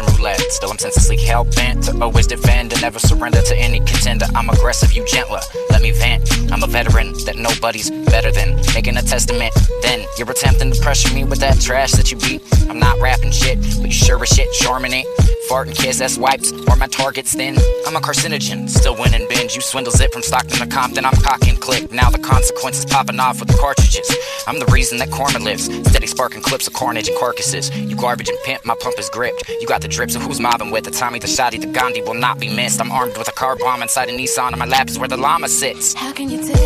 Russian 0.00 0.16
roulette. 0.16 0.40
Still, 0.50 0.70
I'm 0.70 0.78
senselessly 0.78 1.16
hell 1.16 1.44
bent 1.44 1.84
to 1.84 2.02
always 2.02 2.26
defend 2.26 2.72
and 2.72 2.82
never 2.82 2.98
surrender 2.98 3.42
to 3.42 3.56
any 3.56 3.78
contender. 3.80 4.26
I'm 4.34 4.48
aggressive, 4.50 4.92
you 4.92 5.04
gentler. 5.06 5.40
Let 5.70 5.82
me 5.82 5.90
vent. 5.92 6.30
I'm 6.52 6.62
a 6.62 6.66
veteran 6.66 7.12
that 7.24 7.36
nobody's 7.36 7.90
better 7.90 8.30
than. 8.30 8.56
Making 8.74 8.96
a 8.96 9.02
testament. 9.02 9.52
Then 9.82 10.06
you're 10.16 10.30
attempting 10.30 10.72
to 10.72 10.80
pressure 10.80 11.12
me 11.14 11.24
with 11.24 11.40
that 11.40 11.60
trash 11.60 11.92
that 11.92 12.12
you 12.12 12.18
beat. 12.18 12.42
I'm 12.68 12.78
not 12.78 13.00
rapping 13.00 13.30
shit, 13.30 13.58
but 13.60 13.86
you 13.86 13.92
sure 13.92 14.22
as 14.22 14.28
shit 14.28 14.52
charming 14.52 14.92
it. 14.94 15.06
Fart 15.48 15.66
and 15.66 15.76
kiss 15.76 16.00
ass 16.02 16.18
wipes, 16.18 16.52
or 16.52 16.76
my 16.76 16.86
target's 16.88 17.34
thin. 17.34 17.56
I'm 17.86 17.96
a 17.96 18.00
carcinogen, 18.00 18.68
still 18.68 18.94
winning 18.96 19.26
binge. 19.28 19.54
You 19.54 19.62
swindle 19.62 19.92
zip 19.92 20.12
from 20.12 20.22
Stockton 20.22 20.58
to 20.58 20.66
Compton. 20.66 21.06
I'm 21.06 21.16
cocking 21.22 21.56
click. 21.56 21.90
Now 21.90 22.10
the 22.10 22.18
consequences 22.18 22.84
popping 22.84 23.18
off 23.18 23.40
with 23.40 23.48
the 23.48 23.56
cartridges. 23.56 24.08
I'm 24.46 24.58
the 24.58 24.66
reason 24.66 24.98
that 24.98 25.10
karma 25.10 25.38
lives. 25.38 25.64
Steady 25.88 26.06
sparking 26.06 26.42
clips 26.42 26.66
of 26.66 26.74
carnage 26.74 27.08
and 27.08 27.18
carcasses. 27.18 27.74
You 27.74 27.96
garbage 27.96 28.28
and 28.28 28.38
pimp, 28.44 28.64
my 28.66 28.74
pump 28.80 28.98
is 28.98 29.08
gripped. 29.08 29.48
You 29.48 29.66
got 29.66 29.80
the 29.80 29.88
drips 29.88 30.14
of 30.14 30.22
who's 30.22 30.38
mobbing 30.38 30.70
with 30.70 30.84
the 30.84 30.90
Tommy, 30.90 31.18
the 31.18 31.26
Shotty, 31.26 31.60
the 31.60 31.66
Gandhi 31.66 32.02
will 32.02 32.14
not 32.14 32.38
be 32.38 32.54
missed. 32.54 32.80
I'm 32.80 32.92
armed 32.92 33.16
with 33.16 33.28
a 33.28 33.32
car 33.32 33.56
bomb 33.56 33.82
inside 33.82 34.10
a 34.10 34.12
Nissan, 34.12 34.48
and 34.48 34.58
my 34.58 34.66
lap 34.66 34.88
is 34.88 34.98
where 34.98 35.08
the 35.08 35.16
llama 35.16 35.48
sits. 35.48 35.94
How 35.94 36.12
can 36.12 36.28
you 36.28 36.46
tell 36.46 36.58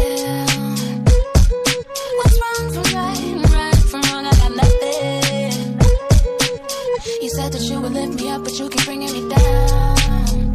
would 7.83 7.92
lift 7.92 8.14
me 8.14 8.31
up, 8.31 8.45
but 8.45 8.57
you 8.59 8.68
keep 8.68 8.85
bringing 8.85 9.12
me 9.12 9.29
down. 9.29 10.55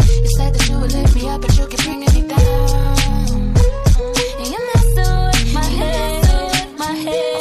You 0.00 0.28
said 0.36 0.54
that 0.54 0.66
you 0.68 0.80
would 0.80 0.92
lift 0.92 1.14
me 1.14 1.28
up, 1.28 1.42
but 1.42 1.56
you 1.58 1.66
keep 1.66 1.84
bringing 1.84 2.14
me 2.14 2.28
down. 2.28 2.87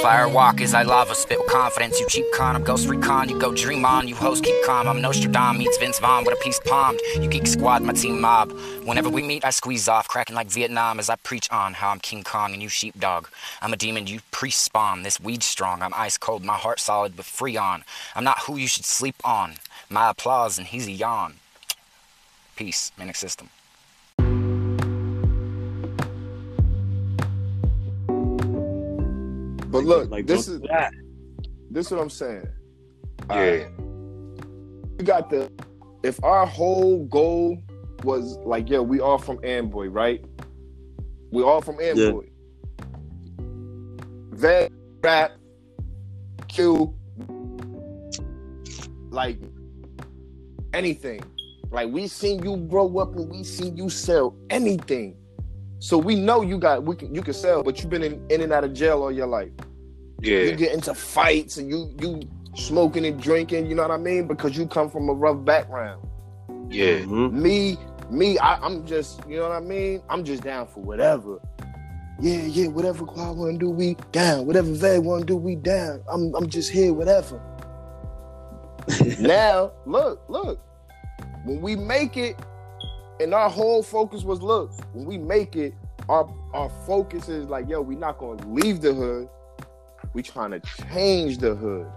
My 0.07 0.25
walk 0.25 0.61
as 0.61 0.73
I 0.73 0.83
lava 0.83 1.13
spit 1.13 1.37
with 1.37 1.49
confidence. 1.49 1.99
You 1.99 2.07
cheap 2.07 2.25
con, 2.33 2.55
I'm 2.55 2.63
ghost 2.63 2.87
recon. 2.87 3.27
You 3.27 3.37
go 3.37 3.53
dream 3.53 3.83
on, 3.83 4.07
you 4.07 4.15
hoes 4.15 4.39
keep 4.39 4.55
calm. 4.65 4.87
I'm 4.87 5.01
Nostradamus 5.01 5.57
meets 5.59 5.77
Vince 5.77 5.99
Vaughn 5.99 6.23
with 6.23 6.33
a 6.33 6.41
piece 6.41 6.61
palmed. 6.65 7.01
You 7.15 7.27
geek 7.27 7.45
squad, 7.45 7.81
my 7.81 7.91
team 7.91 8.21
mob. 8.21 8.53
Whenever 8.85 9.09
we 9.09 9.21
meet, 9.21 9.43
I 9.43 9.49
squeeze 9.49 9.89
off, 9.89 10.07
cracking 10.07 10.33
like 10.33 10.47
Vietnam 10.47 10.99
as 10.99 11.09
I 11.09 11.17
preach 11.17 11.51
on 11.51 11.73
how 11.73 11.89
I'm 11.89 11.99
King 11.99 12.23
Kong 12.23 12.53
and 12.53 12.61
you 12.63 12.69
sheepdog. 12.69 13.27
I'm 13.61 13.73
a 13.73 13.77
demon, 13.77 14.07
you 14.07 14.21
priest 14.31 14.61
spawn. 14.63 15.03
This 15.03 15.19
weed 15.19 15.43
strong, 15.43 15.81
I'm 15.81 15.93
ice 15.93 16.17
cold, 16.17 16.41
my 16.41 16.55
heart 16.55 16.79
solid 16.79 17.17
with 17.17 17.25
freon. 17.25 17.81
I'm 18.15 18.23
not 18.23 18.39
who 18.43 18.55
you 18.55 18.67
should 18.67 18.85
sleep 18.85 19.17
on. 19.25 19.55
My 19.89 20.09
applause 20.11 20.57
and 20.57 20.67
he's 20.67 20.87
a 20.87 20.91
yawn. 20.91 21.33
Peace, 22.55 22.93
Manic 22.97 23.17
System. 23.17 23.49
But 29.77 29.85
look, 29.85 30.09
Like, 30.11 30.27
this 30.27 30.47
is 30.47 30.59
that. 30.61 30.91
this 31.69 31.87
is 31.87 31.91
what 31.91 32.01
I'm 32.01 32.09
saying. 32.09 32.47
Yeah. 33.29 33.67
We 34.97 35.03
got 35.05 35.29
the 35.29 35.51
if 36.03 36.23
our 36.23 36.45
whole 36.45 37.05
goal 37.05 37.61
was 38.03 38.37
like, 38.39 38.69
yo, 38.69 38.81
we 38.81 38.99
all 38.99 39.17
from 39.17 39.39
Amboy, 39.43 39.87
right? 39.87 40.23
We 41.31 41.43
all 41.43 41.61
from 41.61 41.79
Amboy. 41.81 42.27
Vet, 44.31 44.71
rap, 45.03 45.31
Q, 46.47 46.95
like 49.09 49.37
anything. 50.73 51.21
Like 51.71 51.89
we 51.91 52.07
seen 52.07 52.43
you 52.43 52.57
grow 52.57 52.97
up 52.99 53.15
and 53.15 53.29
we 53.29 53.43
seen 53.43 53.75
you 53.75 53.89
sell 53.89 54.35
anything. 54.49 55.15
So 55.79 55.97
we 55.97 56.15
know 56.15 56.41
you 56.41 56.57
got 56.57 56.83
we 56.83 56.95
can 56.95 57.13
you 57.13 57.21
can 57.21 57.33
sell, 57.33 57.61
but 57.63 57.79
you've 57.79 57.89
been 57.89 58.03
in, 58.03 58.25
in 58.29 58.41
and 58.41 58.53
out 58.53 58.63
of 58.63 58.73
jail 58.73 59.03
all 59.03 59.11
your 59.11 59.27
life. 59.27 59.51
Yeah. 60.19 60.39
You 60.39 60.55
get 60.55 60.73
into 60.73 60.93
fights 60.93 61.57
and 61.57 61.69
you 61.69 61.93
you 62.01 62.21
smoking 62.55 63.05
and 63.05 63.21
drinking, 63.21 63.67
you 63.67 63.75
know 63.75 63.83
what 63.83 63.91
I 63.91 63.97
mean? 63.97 64.27
Because 64.27 64.57
you 64.57 64.67
come 64.67 64.89
from 64.89 65.09
a 65.09 65.13
rough 65.13 65.43
background. 65.45 66.07
Yeah. 66.69 66.99
Mm-hmm. 66.99 67.41
Me, 67.41 67.77
me, 68.09 68.39
I, 68.39 68.55
I'm 68.55 68.85
just, 68.85 69.21
you 69.27 69.37
know 69.37 69.43
what 69.43 69.51
I 69.51 69.59
mean? 69.59 70.01
I'm 70.09 70.23
just 70.23 70.43
down 70.43 70.67
for 70.67 70.81
whatever. 70.81 71.39
Yeah, 72.19 72.41
yeah, 72.41 72.67
whatever 72.67 73.05
Quad 73.05 73.37
wanna 73.37 73.59
do, 73.59 73.69
we 73.69 73.95
down. 74.11 74.47
Whatever 74.47 74.73
Vay 74.73 74.97
wanna 74.97 75.25
do, 75.25 75.37
we 75.37 75.55
down. 75.55 76.01
I'm 76.11 76.33
I'm 76.33 76.49
just 76.49 76.71
here, 76.71 76.91
whatever. 76.91 77.39
now, 79.19 79.71
look, 79.85 80.23
look. 80.27 80.59
When 81.45 81.61
we 81.61 81.75
make 81.75 82.17
it, 82.17 82.35
and 83.19 83.35
our 83.35 83.51
whole 83.51 83.83
focus 83.83 84.23
was 84.23 84.41
look, 84.41 84.71
when 84.93 85.05
we 85.05 85.19
make 85.19 85.55
it, 85.55 85.75
our 86.09 86.27
our 86.55 86.69
focus 86.87 87.29
is 87.29 87.45
like, 87.49 87.69
yo, 87.69 87.81
we 87.81 87.95
not 87.95 88.17
gonna 88.17 88.43
leave 88.47 88.81
the 88.81 88.95
hood. 88.95 89.29
We 90.13 90.23
trying 90.23 90.51
to 90.51 90.61
change 90.91 91.37
the 91.37 91.55
hood. 91.55 91.87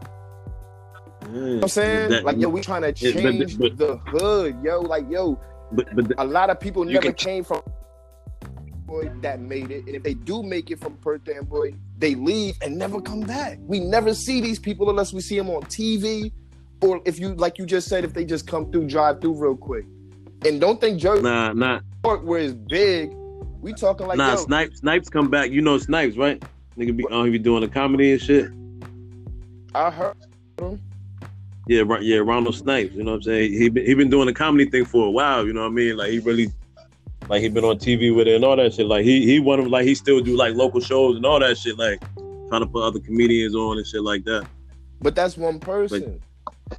You 1.33 1.41
know 1.41 1.41
what 1.41 1.53
I'm 1.53 1.61
mm, 1.61 1.71
saying? 1.71 2.11
That- 2.11 2.25
like, 2.25 2.39
yo, 2.39 2.49
we 2.49 2.61
trying 2.61 2.83
to 2.83 2.93
Yeah, 2.97 3.13
but- 3.13 3.23
change 3.23 3.59
but- 3.59 3.77
the 3.77 3.97
hood, 3.97 4.57
yo. 4.63 4.81
Like, 4.81 5.11
yo, 5.11 5.39
But 5.73 5.95
but 5.95 6.13
a 6.19 6.25
lot 6.25 6.51
of 6.51 6.59
people 6.59 6.85
never 6.85 7.01
can- 7.01 7.15
came 7.15 7.45
from 7.45 7.63
boy 8.87 9.09
that 9.23 9.41
made 9.41 9.71
it, 9.71 9.87
and 9.87 9.95
if 9.95 10.03
they 10.03 10.15
do 10.15 10.43
make 10.43 10.71
it 10.71 10.81
from 10.81 10.95
Perth 10.97 11.29
Amboy, 11.29 11.75
they 11.99 12.17
leave 12.17 12.57
and 12.61 12.77
never 12.77 13.01
come 13.01 13.21
back. 13.21 13.59
We 13.63 13.79
never 13.79 14.13
see 14.15 14.41
these 14.41 14.59
people 14.59 14.91
unless 14.91 15.13
we 15.13 15.21
see 15.21 15.39
them 15.39 15.49
on 15.49 15.63
TV, 15.63 16.33
or 16.83 17.01
if 17.05 17.21
you 17.21 17.35
like 17.35 17.59
you 17.59 17.67
just 17.67 17.87
said, 17.89 18.05
if 18.05 18.13
they 18.13 18.25
just 18.25 18.49
come 18.49 18.71
through, 18.73 18.89
drive 18.89 19.21
through 19.21 19.35
real 19.35 19.57
quick. 19.57 19.87
And 20.45 20.61
don't 20.61 20.81
think 20.81 20.99
Jersey 20.99 21.23
nah, 21.23 21.53
nah, 21.53 21.81
where 22.03 22.41
it's 22.41 22.55
big, 22.55 23.13
we 23.61 23.73
talking 23.75 24.07
like 24.09 24.19
nah. 24.19 24.31
yo, 24.31 24.37
Snipes, 24.39 24.81
Snipes 24.81 25.09
come 25.09 25.29
back. 25.31 25.51
You 25.51 25.61
know 25.63 25.79
Snipes, 25.79 26.17
right? 26.17 26.43
Nigga 26.77 26.97
be 26.97 27.05
oh, 27.11 27.25
he 27.25 27.31
be 27.31 27.39
doing 27.39 27.63
the 27.63 27.69
comedy 27.69 28.13
and 28.13 28.21
shit. 28.21 28.51
I 29.75 29.91
heard 29.91 30.17
him. 30.59 30.81
Yeah, 31.67 31.83
right. 31.87 32.03
Yeah, 32.03 32.19
Ronald 32.19 32.55
Snipes. 32.55 32.95
You 32.95 33.05
know 33.05 33.13
what 33.13 33.17
I'm 33.19 33.23
saying? 33.23 33.53
He 33.53 33.69
been 33.69 33.85
he 33.85 33.95
been 33.95 34.11
doing 34.11 34.27
the 34.27 34.33
comedy 34.33 34.69
thing 34.69 34.85
for 34.85 35.07
a 35.07 35.11
while. 35.11 35.47
You 35.47 35.53
know 35.53 35.63
what 35.63 35.69
I 35.69 35.71
mean? 35.71 35.97
Like 35.97 36.11
he 36.11 36.19
really, 36.19 36.51
like 37.29 37.43
he 37.43 37.49
been 37.49 37.65
on 37.65 37.79
TV 37.79 38.15
with 38.15 38.27
it 38.27 38.35
and 38.35 38.45
all 38.45 38.57
that 38.57 38.75
shit. 38.75 38.87
Like 38.87 39.05
he 39.05 39.25
he 39.25 39.39
one 39.39 39.61
of 39.61 39.67
like 39.69 39.85
he 39.85 39.95
still 39.95 40.21
do 40.21 40.37
like 40.37 40.55
local 40.55 40.81
shows 40.81 41.17
and 41.17 41.25
all 41.25 41.39
that 41.41 41.59
shit. 41.59 41.79
Like 41.79 42.01
trying 42.49 42.63
to 42.63 42.67
put 42.67 42.83
other 42.83 43.01
comedians 43.01 43.55
on 43.55 43.79
and 43.79 43.87
shit 43.87 44.03
like 44.03 44.25
that. 44.25 44.47
But 45.01 45.15
that's 45.15 45.37
one 45.37 45.61
person. 45.61 46.21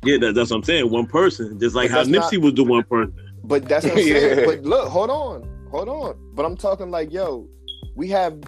Yeah, 0.03 0.17
that, 0.19 0.35
that's 0.35 0.51
what 0.51 0.57
I'm 0.57 0.63
saying. 0.63 0.89
One 0.89 1.05
person, 1.05 1.59
just 1.59 1.75
like 1.75 1.89
how 1.89 2.03
Nipsey 2.03 2.33
not- 2.33 2.41
was 2.41 2.53
the 2.53 2.63
one 2.63 2.83
person. 2.83 3.13
But 3.43 3.67
that's 3.67 3.85
what 3.85 3.97
I'm 3.97 3.99
saying. 4.03 4.39
Yeah. 4.39 4.45
But 4.45 4.63
look, 4.63 4.87
hold 4.89 5.09
on, 5.09 5.67
hold 5.71 5.89
on. 5.89 6.15
But 6.33 6.45
I'm 6.45 6.55
talking 6.57 6.91
like, 6.91 7.11
yo, 7.11 7.47
we 7.95 8.09
have. 8.09 8.41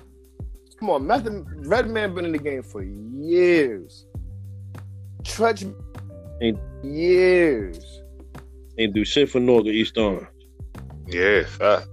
Come 0.84 0.89
on, 0.89 1.07
Method 1.07 1.45
Redman 1.65 2.13
been 2.13 2.25
in 2.25 2.34
the 2.34 2.38
game 2.38 2.61
for 2.61 2.84
years. 2.84 4.05
Treach, 5.23 5.73
Ain't 6.41 6.59
years. 6.84 8.01
ain't 8.77 8.93
do 8.93 9.05
shit 9.05 9.29
for 9.29 9.39
North 9.39 9.65
or 9.65 9.69
East 9.69 9.97
Orange. 9.97 10.27
Yeah, 11.07 11.45
fact. 11.45 11.88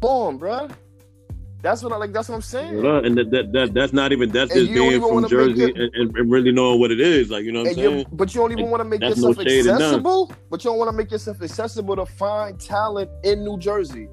Come 0.00 0.04
on, 0.08 0.38
bruh. 0.38 0.70
That's 1.62 1.82
what 1.82 1.92
I 1.92 1.96
like. 1.96 2.12
That's 2.12 2.28
what 2.28 2.36
I'm 2.36 2.42
saying. 2.42 2.74
You 2.74 2.88
And 2.88 3.18
that, 3.18 3.30
that, 3.32 3.50
that 3.54 3.74
that's 3.74 3.92
not 3.92 4.12
even 4.12 4.30
that's 4.30 4.52
And 4.52 4.68
just 4.68 4.72
being 4.72 5.00
from 5.00 5.26
Jersey 5.26 5.64
it- 5.64 5.76
and, 5.76 5.92
and, 5.96 6.16
and 6.16 6.30
really 6.30 6.52
knowing 6.52 6.78
what 6.78 6.92
it 6.92 7.00
is. 7.00 7.30
Like 7.30 7.42
you 7.42 7.50
know 7.50 7.62
what 7.64 7.70
I'm 7.70 7.74
saying? 7.74 8.06
but 8.12 8.32
you 8.36 8.40
don't 8.40 8.52
even 8.52 8.66
Like, 8.66 8.70
want 8.70 8.80
to 8.82 8.88
make 8.88 9.00
that's 9.00 9.16
no 9.16 9.30
yourself 9.30 9.48
shade 9.48 9.60
in 9.62 9.66
none. 9.66 9.82
accessible. 9.82 10.32
But 10.48 10.62
you 10.64 10.70
don't 10.70 10.78
want 10.78 10.92
to 10.92 10.96
make 10.96 11.10
yourself 11.10 11.42
accessible 11.42 11.96
to 11.96 12.06
find 12.06 12.60
talent 12.60 13.10
in 13.24 13.42
New 13.42 13.58
Jersey. 13.58 14.08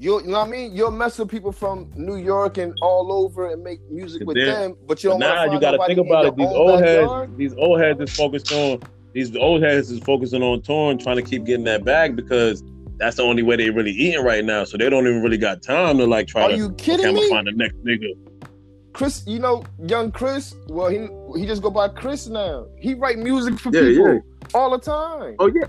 You, 0.00 0.18
you 0.22 0.28
know 0.28 0.38
what 0.38 0.48
I 0.48 0.50
mean? 0.50 0.74
You'll 0.74 0.90
mess 0.90 1.18
with 1.18 1.28
people 1.28 1.52
from 1.52 1.90
New 1.94 2.16
York 2.16 2.56
and 2.56 2.72
all 2.80 3.12
over 3.12 3.50
and 3.50 3.62
make 3.62 3.80
music 3.90 4.26
with 4.26 4.36
Then- 4.36 4.46
them, 4.70 4.76
but 4.86 5.04
you 5.04 5.10
don't 5.10 5.20
But 5.20 5.26
want 5.26 5.36
now 5.36 5.44
to 5.46 5.52
you 5.52 5.60
got 5.60 5.70
to 5.72 5.86
think 5.86 5.98
about 6.00 6.24
it. 6.24 6.36
These 6.36 6.46
old 6.48 6.80
heads, 6.80 7.12
these 7.36 7.54
old 7.54 7.80
heads 7.80 8.00
is 8.00 8.16
focused 8.16 8.50
on 8.50 8.80
these 9.12 9.36
old 9.36 9.62
heads 9.62 9.90
is 9.90 10.00
focusing 10.00 10.42
on 10.42 10.62
touring, 10.62 10.96
trying 10.96 11.16
to 11.16 11.22
keep 11.22 11.44
getting 11.44 11.64
that 11.64 11.84
bag 11.84 12.16
because 12.16 12.62
that's 12.96 13.16
the 13.16 13.22
only 13.24 13.42
way 13.42 13.56
they 13.56 13.68
really 13.68 13.90
eating 13.90 14.24
right 14.24 14.42
now. 14.44 14.64
So 14.64 14.78
they 14.78 14.88
don't 14.88 15.06
even 15.06 15.20
really 15.22 15.36
got 15.36 15.62
time 15.62 15.98
to 15.98 16.06
like 16.06 16.28
try 16.28 16.44
Are 16.44 16.48
to. 16.50 16.56
you 16.56 16.72
kidding 16.74 17.00
okay, 17.06 17.08
I'ma 17.10 17.20
me? 17.20 17.28
Find 17.28 17.46
the 17.46 17.52
next 17.52 17.76
nigga. 17.84 18.08
Chris, 18.94 19.22
you 19.26 19.38
know, 19.38 19.64
young 19.86 20.10
Chris. 20.12 20.54
Well, 20.68 20.88
he 20.88 21.08
he 21.38 21.46
just 21.46 21.60
go 21.60 21.70
by 21.70 21.88
Chris 21.88 22.26
now. 22.26 22.68
He 22.78 22.94
write 22.94 23.18
music 23.18 23.58
for 23.58 23.70
Yeah, 23.70 23.80
people 23.82 24.14
yeah. 24.14 24.20
all 24.54 24.70
the 24.70 24.78
time. 24.78 25.36
Oh 25.38 25.46
yeah. 25.54 25.66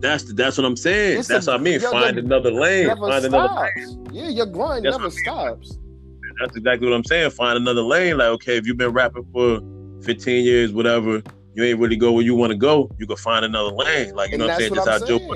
That's 0.00 0.32
that's 0.34 0.58
what 0.58 0.64
I'm 0.66 0.76
saying. 0.76 1.18
It's 1.20 1.28
that's 1.28 1.46
a- 1.46 1.52
what 1.52 1.60
I 1.60 1.62
mean. 1.62 1.80
Find 1.80 2.18
another 2.18 2.50
lane. 2.50 2.88
Never 2.88 3.08
Find 3.08 3.24
another 3.24 3.48
stops. 3.48 3.70
lane. 3.76 4.06
Yeah, 4.12 4.28
your 4.28 4.46
grind 4.46 4.84
That's 4.84 4.98
never 4.98 5.10
stops. 5.10 5.78
That's 6.40 6.56
exactly 6.56 6.88
what 6.88 6.94
I'm 6.96 7.04
saying. 7.04 7.30
Find 7.30 7.56
another 7.56 7.82
lane. 7.82 8.18
Like, 8.18 8.28
okay, 8.28 8.56
if 8.56 8.66
you've 8.66 8.76
been 8.76 8.92
rapping 8.92 9.24
for 9.32 9.60
15 10.02 10.44
years, 10.44 10.72
whatever, 10.72 11.22
you 11.54 11.62
ain't 11.64 11.78
really 11.78 11.96
go 11.96 12.12
where 12.12 12.24
you 12.24 12.34
want 12.34 12.50
to 12.50 12.56
go. 12.58 12.90
You 12.98 13.06
can 13.06 13.16
find 13.16 13.44
another 13.44 13.70
lane. 13.70 14.14
Like, 14.14 14.30
you 14.30 14.34
And 14.34 14.40
know 14.40 14.46
what 14.48 14.54
I'm 14.54 14.58
saying? 14.60 14.70
what 14.72 14.84
Just 14.84 15.02
I'm 15.02 15.18
how 15.18 15.18
Joe. 15.18 15.34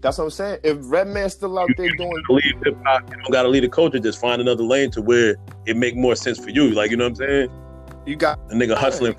That's 0.00 0.18
what 0.18 0.24
I'm 0.24 0.30
saying. 0.30 0.58
If 0.62 0.78
Redman's 0.82 1.34
still 1.34 1.58
out 1.58 1.68
there 1.76 1.94
doing, 1.96 2.22
leave 2.30 2.42
hip 2.64 2.76
hop. 2.84 3.02
You 3.10 3.16
don't 3.16 3.32
gotta 3.32 3.48
lead 3.48 3.64
the 3.64 3.68
culture. 3.68 3.98
Just 3.98 4.20
find 4.20 4.40
another 4.40 4.62
lane 4.62 4.90
to 4.92 5.02
where 5.02 5.36
it 5.66 5.76
make 5.76 5.96
more 5.96 6.14
sense 6.14 6.38
for 6.38 6.50
you. 6.50 6.70
Like 6.70 6.90
you 6.90 6.96
know 6.96 7.04
what 7.04 7.10
I'm 7.20 7.48
saying? 7.48 7.50
You 8.06 8.16
got 8.16 8.48
the 8.48 8.54
nigga 8.54 8.76
hustling. 8.76 9.16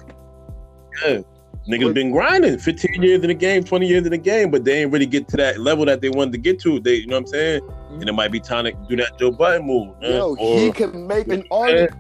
Yeah, 1.06 1.22
niggas 1.68 1.94
been 1.94 2.12
grinding 2.12 2.58
15 2.58 3.02
years 3.02 3.22
in 3.22 3.28
the 3.28 3.34
game, 3.34 3.64
20 3.64 3.88
years 3.88 4.06
in 4.06 4.12
the 4.12 4.18
game, 4.18 4.52
but 4.52 4.64
they 4.64 4.82
ain't 4.82 4.92
really 4.92 5.06
get 5.06 5.28
to 5.30 5.38
that 5.38 5.60
level 5.60 5.86
that 5.86 6.02
they 6.02 6.10
wanted 6.10 6.32
to 6.34 6.38
get 6.38 6.60
to. 6.62 6.80
They, 6.80 6.96
you 6.96 7.08
know 7.08 7.16
what 7.16 7.22
I'm 7.22 7.28
saying? 7.28 7.62
Mm-hmm. 7.62 8.02
And 8.02 8.10
it 8.10 8.14
might 8.14 8.32
be 8.32 8.40
time 8.40 8.66
to 8.66 8.72
do 8.90 8.96
that 8.98 9.18
Joe 9.20 9.32
Budden 9.32 9.68
move. 9.68 10.00
Man. 10.02 10.12
yo, 10.12 10.36
Or- 10.38 10.60
he 10.60 10.72
can 10.72 11.08
make 11.08 11.28
an 11.28 11.44
artist. 11.52 11.96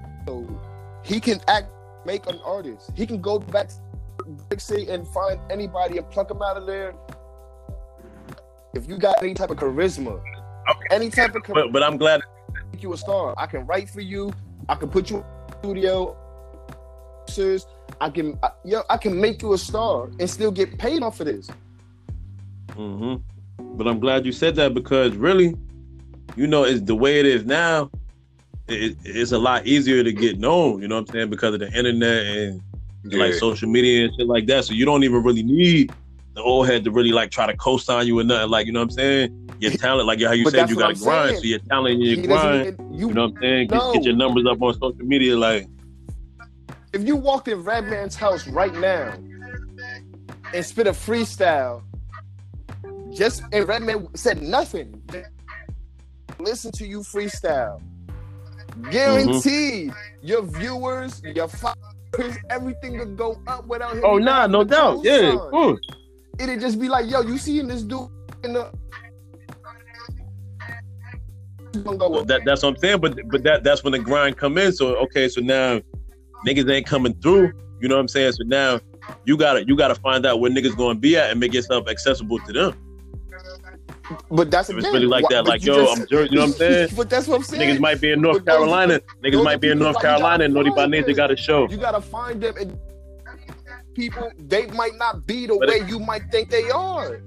He 1.04 1.20
can 1.20 1.40
act, 1.48 1.70
make 2.06 2.28
an 2.28 2.40
artist. 2.44 2.92
He 2.96 3.06
can 3.06 3.22
go 3.22 3.40
back 3.40 3.70
to 3.70 3.76
Big 4.50 4.60
City 4.60 4.90
and 4.90 5.08
find 5.08 5.40
anybody 5.50 5.98
and 5.98 6.10
pluck 6.10 6.28
them 6.28 6.42
out 6.42 6.58
of 6.58 6.66
there. 6.66 6.94
If 8.74 8.90
you 8.90 8.98
got 8.98 9.24
any 9.24 9.34
type 9.34 9.50
of 9.50 9.58
charisma, 9.58 10.22
any 10.92 11.10
type 11.10 11.34
of 11.34 11.44
charisma, 11.44 11.54
but, 11.54 11.72
but 11.72 11.84
I'm 11.84 11.98
glad 11.98 12.22
make 12.78 12.84
you 12.84 12.94
a 12.94 12.98
star. 12.98 13.34
I 13.38 13.48
can 13.48 13.66
write 13.66 13.90
for 13.90 14.02
you. 14.02 14.32
I 14.70 14.76
can 14.76 14.90
put 14.90 15.10
you 15.10 15.18
in 15.18 15.24
the 15.24 15.58
studio. 15.60 16.18
Sirs, 18.00 18.02
I 18.02 18.10
can, 18.10 18.40
I, 18.44 18.50
yo, 18.66 18.82
I 18.90 18.98
can 18.98 19.20
make 19.20 19.42
you 19.42 19.54
a 19.54 19.58
star 19.58 20.10
and 20.20 20.30
still 20.30 20.52
get 20.52 20.78
paid 20.78 21.04
off 21.04 21.20
of 21.20 21.28
this. 21.28 21.50
hmm 22.74 23.16
But 23.60 23.88
I'm 23.88 24.00
glad 24.00 24.26
you 24.26 24.32
said 24.32 24.56
that 24.56 24.74
because 24.74 25.16
really, 25.16 25.56
you 26.36 26.48
know, 26.48 26.64
it's 26.64 26.82
the 26.82 26.96
way 26.96 27.20
it 27.20 27.26
is 27.26 27.46
now. 27.46 27.90
It, 28.68 28.98
it's 29.06 29.32
a 29.32 29.38
lot 29.38 29.66
easier 29.66 30.04
to 30.04 30.12
get 30.12 30.40
known. 30.40 30.82
You 30.82 30.88
know 30.90 30.96
what 30.96 31.10
I'm 31.10 31.14
saying 31.14 31.30
because 31.30 31.54
of 31.54 31.60
the 31.62 31.72
internet 31.72 32.26
and 32.26 32.62
like 33.06 33.34
social 33.36 33.70
media 33.70 34.06
and 34.06 34.14
shit 34.18 34.28
like 34.28 34.46
that. 34.48 34.66
So 34.66 34.74
you 34.74 34.84
don't 34.86 35.04
even 35.06 35.24
really 35.24 35.44
need 35.44 35.94
the 36.34 36.44
old 36.44 36.68
head 36.68 36.84
to 36.84 36.92
really 36.92 37.14
like 37.14 37.32
try 37.32 37.46
to 37.48 37.56
co-sign 37.56 38.08
you 38.08 38.20
or 38.20 38.24
nothing. 38.26 38.50
Like 38.50 38.66
you 38.68 38.74
know 38.74 38.80
what 38.82 38.86
I'm 38.86 38.90
saying? 38.92 39.50
Your 39.60 39.72
talent, 39.78 40.06
like 40.06 40.22
how 40.22 40.34
you 40.34 40.48
said, 40.50 40.70
you 40.70 40.76
got 40.76 40.90
I'm 40.90 40.96
to 40.96 41.02
grind. 41.04 41.30
saying. 41.30 41.42
So 41.42 41.48
your 41.48 41.60
talent 41.60 41.94
and 41.96 42.04
your 42.04 42.16
He 42.18 42.28
doesn't 42.28 42.28
grind. 42.52 42.68
even- 42.68 42.94
You, 43.00 43.14
know 43.14 43.22
what 43.28 43.36
I'm 43.38 43.42
saying? 43.42 43.68
Get, 43.70 43.94
get 43.94 44.04
your 44.04 44.16
numbers 44.16 44.46
up 44.46 44.62
on 44.62 44.74
social 44.74 45.06
media. 45.06 45.38
Like 45.38 45.66
If 46.98 47.06
you 47.06 47.16
walked 47.16 47.48
in 47.48 47.62
Redman's 47.62 48.16
house 48.16 48.48
right 48.48 48.74
now 48.74 49.14
and 50.52 50.66
spit 50.66 50.88
a 50.88 50.92
freestyle, 50.92 51.84
just 53.14 53.44
and 53.52 53.68
Redman 53.68 54.08
said 54.16 54.42
nothing, 54.42 55.00
listen 56.40 56.72
to 56.72 56.88
you 56.88 57.02
freestyle. 57.02 57.84
Guaranteed, 58.90 59.92
mm-hmm. 59.92 60.28
your 60.28 60.42
viewers, 60.42 61.22
your 61.24 61.48
followers, 61.48 62.36
everything 62.50 62.98
could 62.98 63.16
go 63.16 63.40
up 63.46 63.68
without 63.68 63.94
him. 63.94 64.02
oh 64.04 64.18
nah, 64.18 64.48
no 64.48 64.64
doubt. 64.64 65.02
Yeah. 65.04 65.38
course. 65.52 65.80
Mm. 65.80 66.40
It'd 66.40 66.60
just 66.60 66.80
be 66.82 66.90
like, 66.90 67.08
yo, 67.12 67.22
you 67.22 67.38
seeing 67.38 67.68
this 67.68 67.84
dude 67.84 68.10
in 68.44 68.54
the. 68.54 68.72
Gonna 71.84 71.98
go 71.98 72.16
up. 72.16 72.26
That, 72.26 72.42
that's 72.44 72.64
what 72.64 72.70
I'm 72.70 72.78
saying. 72.78 73.02
But 73.02 73.20
but 73.30 73.44
that 73.44 73.64
that's 73.64 73.84
when 73.84 73.94
the 73.94 74.00
grind 74.00 74.36
come 74.36 74.58
in. 74.58 74.74
So 74.74 74.96
okay, 74.96 75.30
so 75.30 75.42
now 75.42 75.80
niggas 76.48 76.72
ain't 76.72 76.86
coming 76.86 77.14
through. 77.22 77.52
You 77.80 77.88
know 77.88 77.96
what 77.96 78.02
I'm 78.02 78.08
saying? 78.08 78.32
So 78.34 78.44
now 78.46 78.80
you 79.26 79.38
gotta 79.38 79.66
you 79.66 79.76
gotta 79.76 79.96
find 79.96 80.26
out 80.26 80.40
where 80.40 80.50
niggas 80.52 80.76
gonna 80.76 80.98
be 81.00 81.16
at 81.18 81.30
and 81.32 81.40
make 81.40 81.54
yourself 81.54 81.88
accessible 81.88 82.40
to 82.40 82.54
them. 82.54 82.74
But 84.32 84.50
that's 84.50 84.70
If 84.70 84.78
it's 84.78 84.88
really 84.88 85.06
like 85.06 85.26
that, 85.30 85.44
but 85.44 85.50
like 85.50 85.66
yo, 85.66 85.84
just- 85.86 86.00
I'm 86.02 86.08
Jersey. 86.08 86.30
You 86.32 86.38
know 86.38 86.42
what 86.44 86.52
I'm 86.52 86.54
saying? 86.58 86.90
but 86.96 87.10
that's 87.10 87.28
what 87.28 87.36
I'm 87.38 87.44
saying. 87.44 87.76
Niggas 87.78 87.80
might 87.82 88.00
be 88.00 88.12
in 88.12 88.22
North 88.22 88.38
But 88.38 88.46
those- 88.46 88.56
Carolina. 88.60 89.02
Niggas 89.24 89.32
those 89.34 89.44
might 89.44 89.62
be 89.62 89.70
in 89.70 89.80
North 89.80 89.96
like, 89.96 90.04
Carolina 90.04 90.46
and 90.46 90.76
find 90.76 90.92
Nature 90.92 91.14
got 91.14 91.30
a 91.32 91.36
show. 91.36 91.68
You 91.70 91.78
gotta 91.78 92.02
find 92.02 92.42
them 92.42 92.56
and 92.58 92.80
people. 93.94 94.32
They 94.40 94.68
might 94.68 94.96
not 94.96 95.28
be 95.28 95.46
the 95.48 95.58
But 95.60 95.68
way 95.70 95.82
you 95.88 96.00
might 96.00 96.24
think 96.32 96.50
they 96.50 96.70
are. 96.70 97.22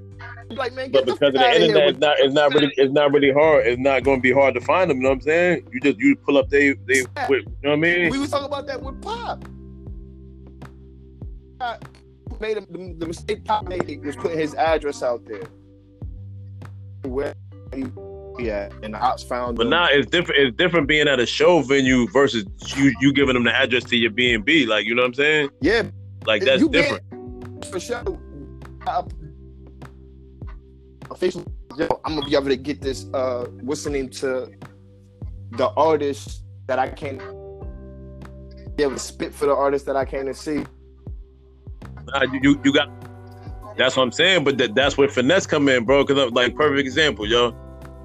Like 0.50 0.74
man, 0.74 0.90
But 0.90 1.06
get 1.06 1.06
the 1.06 1.12
because 1.12 1.28
of 1.28 1.40
the 1.40 1.54
internet, 1.62 1.88
it's 1.90 1.98
not 1.98 2.16
it's 2.18 2.34
not 2.34 2.54
really 2.54 2.72
it's 2.76 2.92
not 2.92 3.12
really 3.12 3.32
hard. 3.32 3.66
It's 3.66 3.80
not 3.80 4.02
gonna 4.02 4.20
be 4.20 4.32
hard 4.32 4.54
to 4.54 4.60
find 4.60 4.90
them. 4.90 4.98
You 4.98 5.02
know 5.04 5.08
what 5.10 5.14
I'm 5.16 5.20
saying? 5.22 5.68
You 5.72 5.80
just 5.80 5.98
you 5.98 6.16
pull 6.16 6.38
up 6.38 6.48
they 6.50 6.72
they 6.86 7.02
with, 7.28 7.44
you 7.44 7.52
know 7.62 7.70
what 7.70 7.72
I 7.72 7.76
mean? 7.76 8.10
We 8.10 8.18
was 8.18 8.30
talking 8.30 8.46
about 8.46 8.66
that 8.66 8.82
with 8.82 9.00
Pop. 9.00 9.44
Made 12.40 12.56
him, 12.56 12.66
the, 12.70 12.94
the 12.98 13.06
mistake 13.06 13.44
Pop 13.44 13.68
made 13.68 14.02
was 14.04 14.16
putting 14.16 14.38
his 14.38 14.54
address 14.54 15.02
out 15.02 15.24
there. 15.26 15.42
Where 17.02 17.34
he 17.74 17.84
yeah, 18.38 18.70
and 18.82 18.94
the 18.94 18.98
ops 18.98 19.22
found 19.22 19.56
But 19.56 19.64
him. 19.64 19.70
now 19.70 19.88
it's 19.90 20.08
different. 20.08 20.40
It's 20.40 20.56
different 20.56 20.88
being 20.88 21.06
at 21.08 21.20
a 21.20 21.26
show 21.26 21.60
venue 21.60 22.08
versus 22.08 22.44
you 22.76 22.92
you 23.00 23.12
giving 23.12 23.34
them 23.34 23.44
the 23.44 23.54
address 23.54 23.84
to 23.84 23.96
your 23.96 24.10
B 24.10 24.32
and 24.32 24.44
B. 24.44 24.66
Like 24.66 24.86
you 24.86 24.94
know 24.94 25.02
what 25.02 25.08
I'm 25.08 25.14
saying? 25.14 25.50
Yeah, 25.60 25.82
Like 26.26 26.42
that's 26.42 26.66
different. 26.68 27.02
for 27.66 27.78
sure. 27.80 28.02
Official, 31.10 31.44
yo, 31.76 31.88
I'm 32.04 32.14
gonna 32.14 32.26
be 32.26 32.34
able 32.34 32.48
to 32.48 32.56
get 32.56 32.80
this. 32.80 33.06
Uh, 33.12 33.46
what's 33.62 33.84
the 33.84 33.90
name 33.90 34.08
to 34.10 34.50
the 35.52 35.68
artist 35.70 36.42
that 36.66 36.78
I 36.78 36.88
can't 36.88 37.20
be 38.76 38.84
able 38.84 38.94
to 38.94 38.98
spit 38.98 39.34
for 39.34 39.46
the 39.46 39.54
artist 39.54 39.86
that 39.86 39.96
I 39.96 40.04
can't 40.04 40.34
see. 40.34 40.64
Nah, 42.06 42.22
you, 42.32 42.40
you 42.42 42.60
you 42.64 42.72
got. 42.72 42.88
That's 43.76 43.96
what 43.96 44.02
I'm 44.04 44.12
saying. 44.12 44.44
But 44.44 44.58
that, 44.58 44.74
that's 44.74 44.96
where 44.96 45.08
finesse 45.08 45.46
come 45.46 45.68
in, 45.68 45.84
bro. 45.84 46.04
Because 46.04 46.32
like 46.32 46.56
perfect 46.56 46.80
example, 46.80 47.26
yo. 47.26 47.54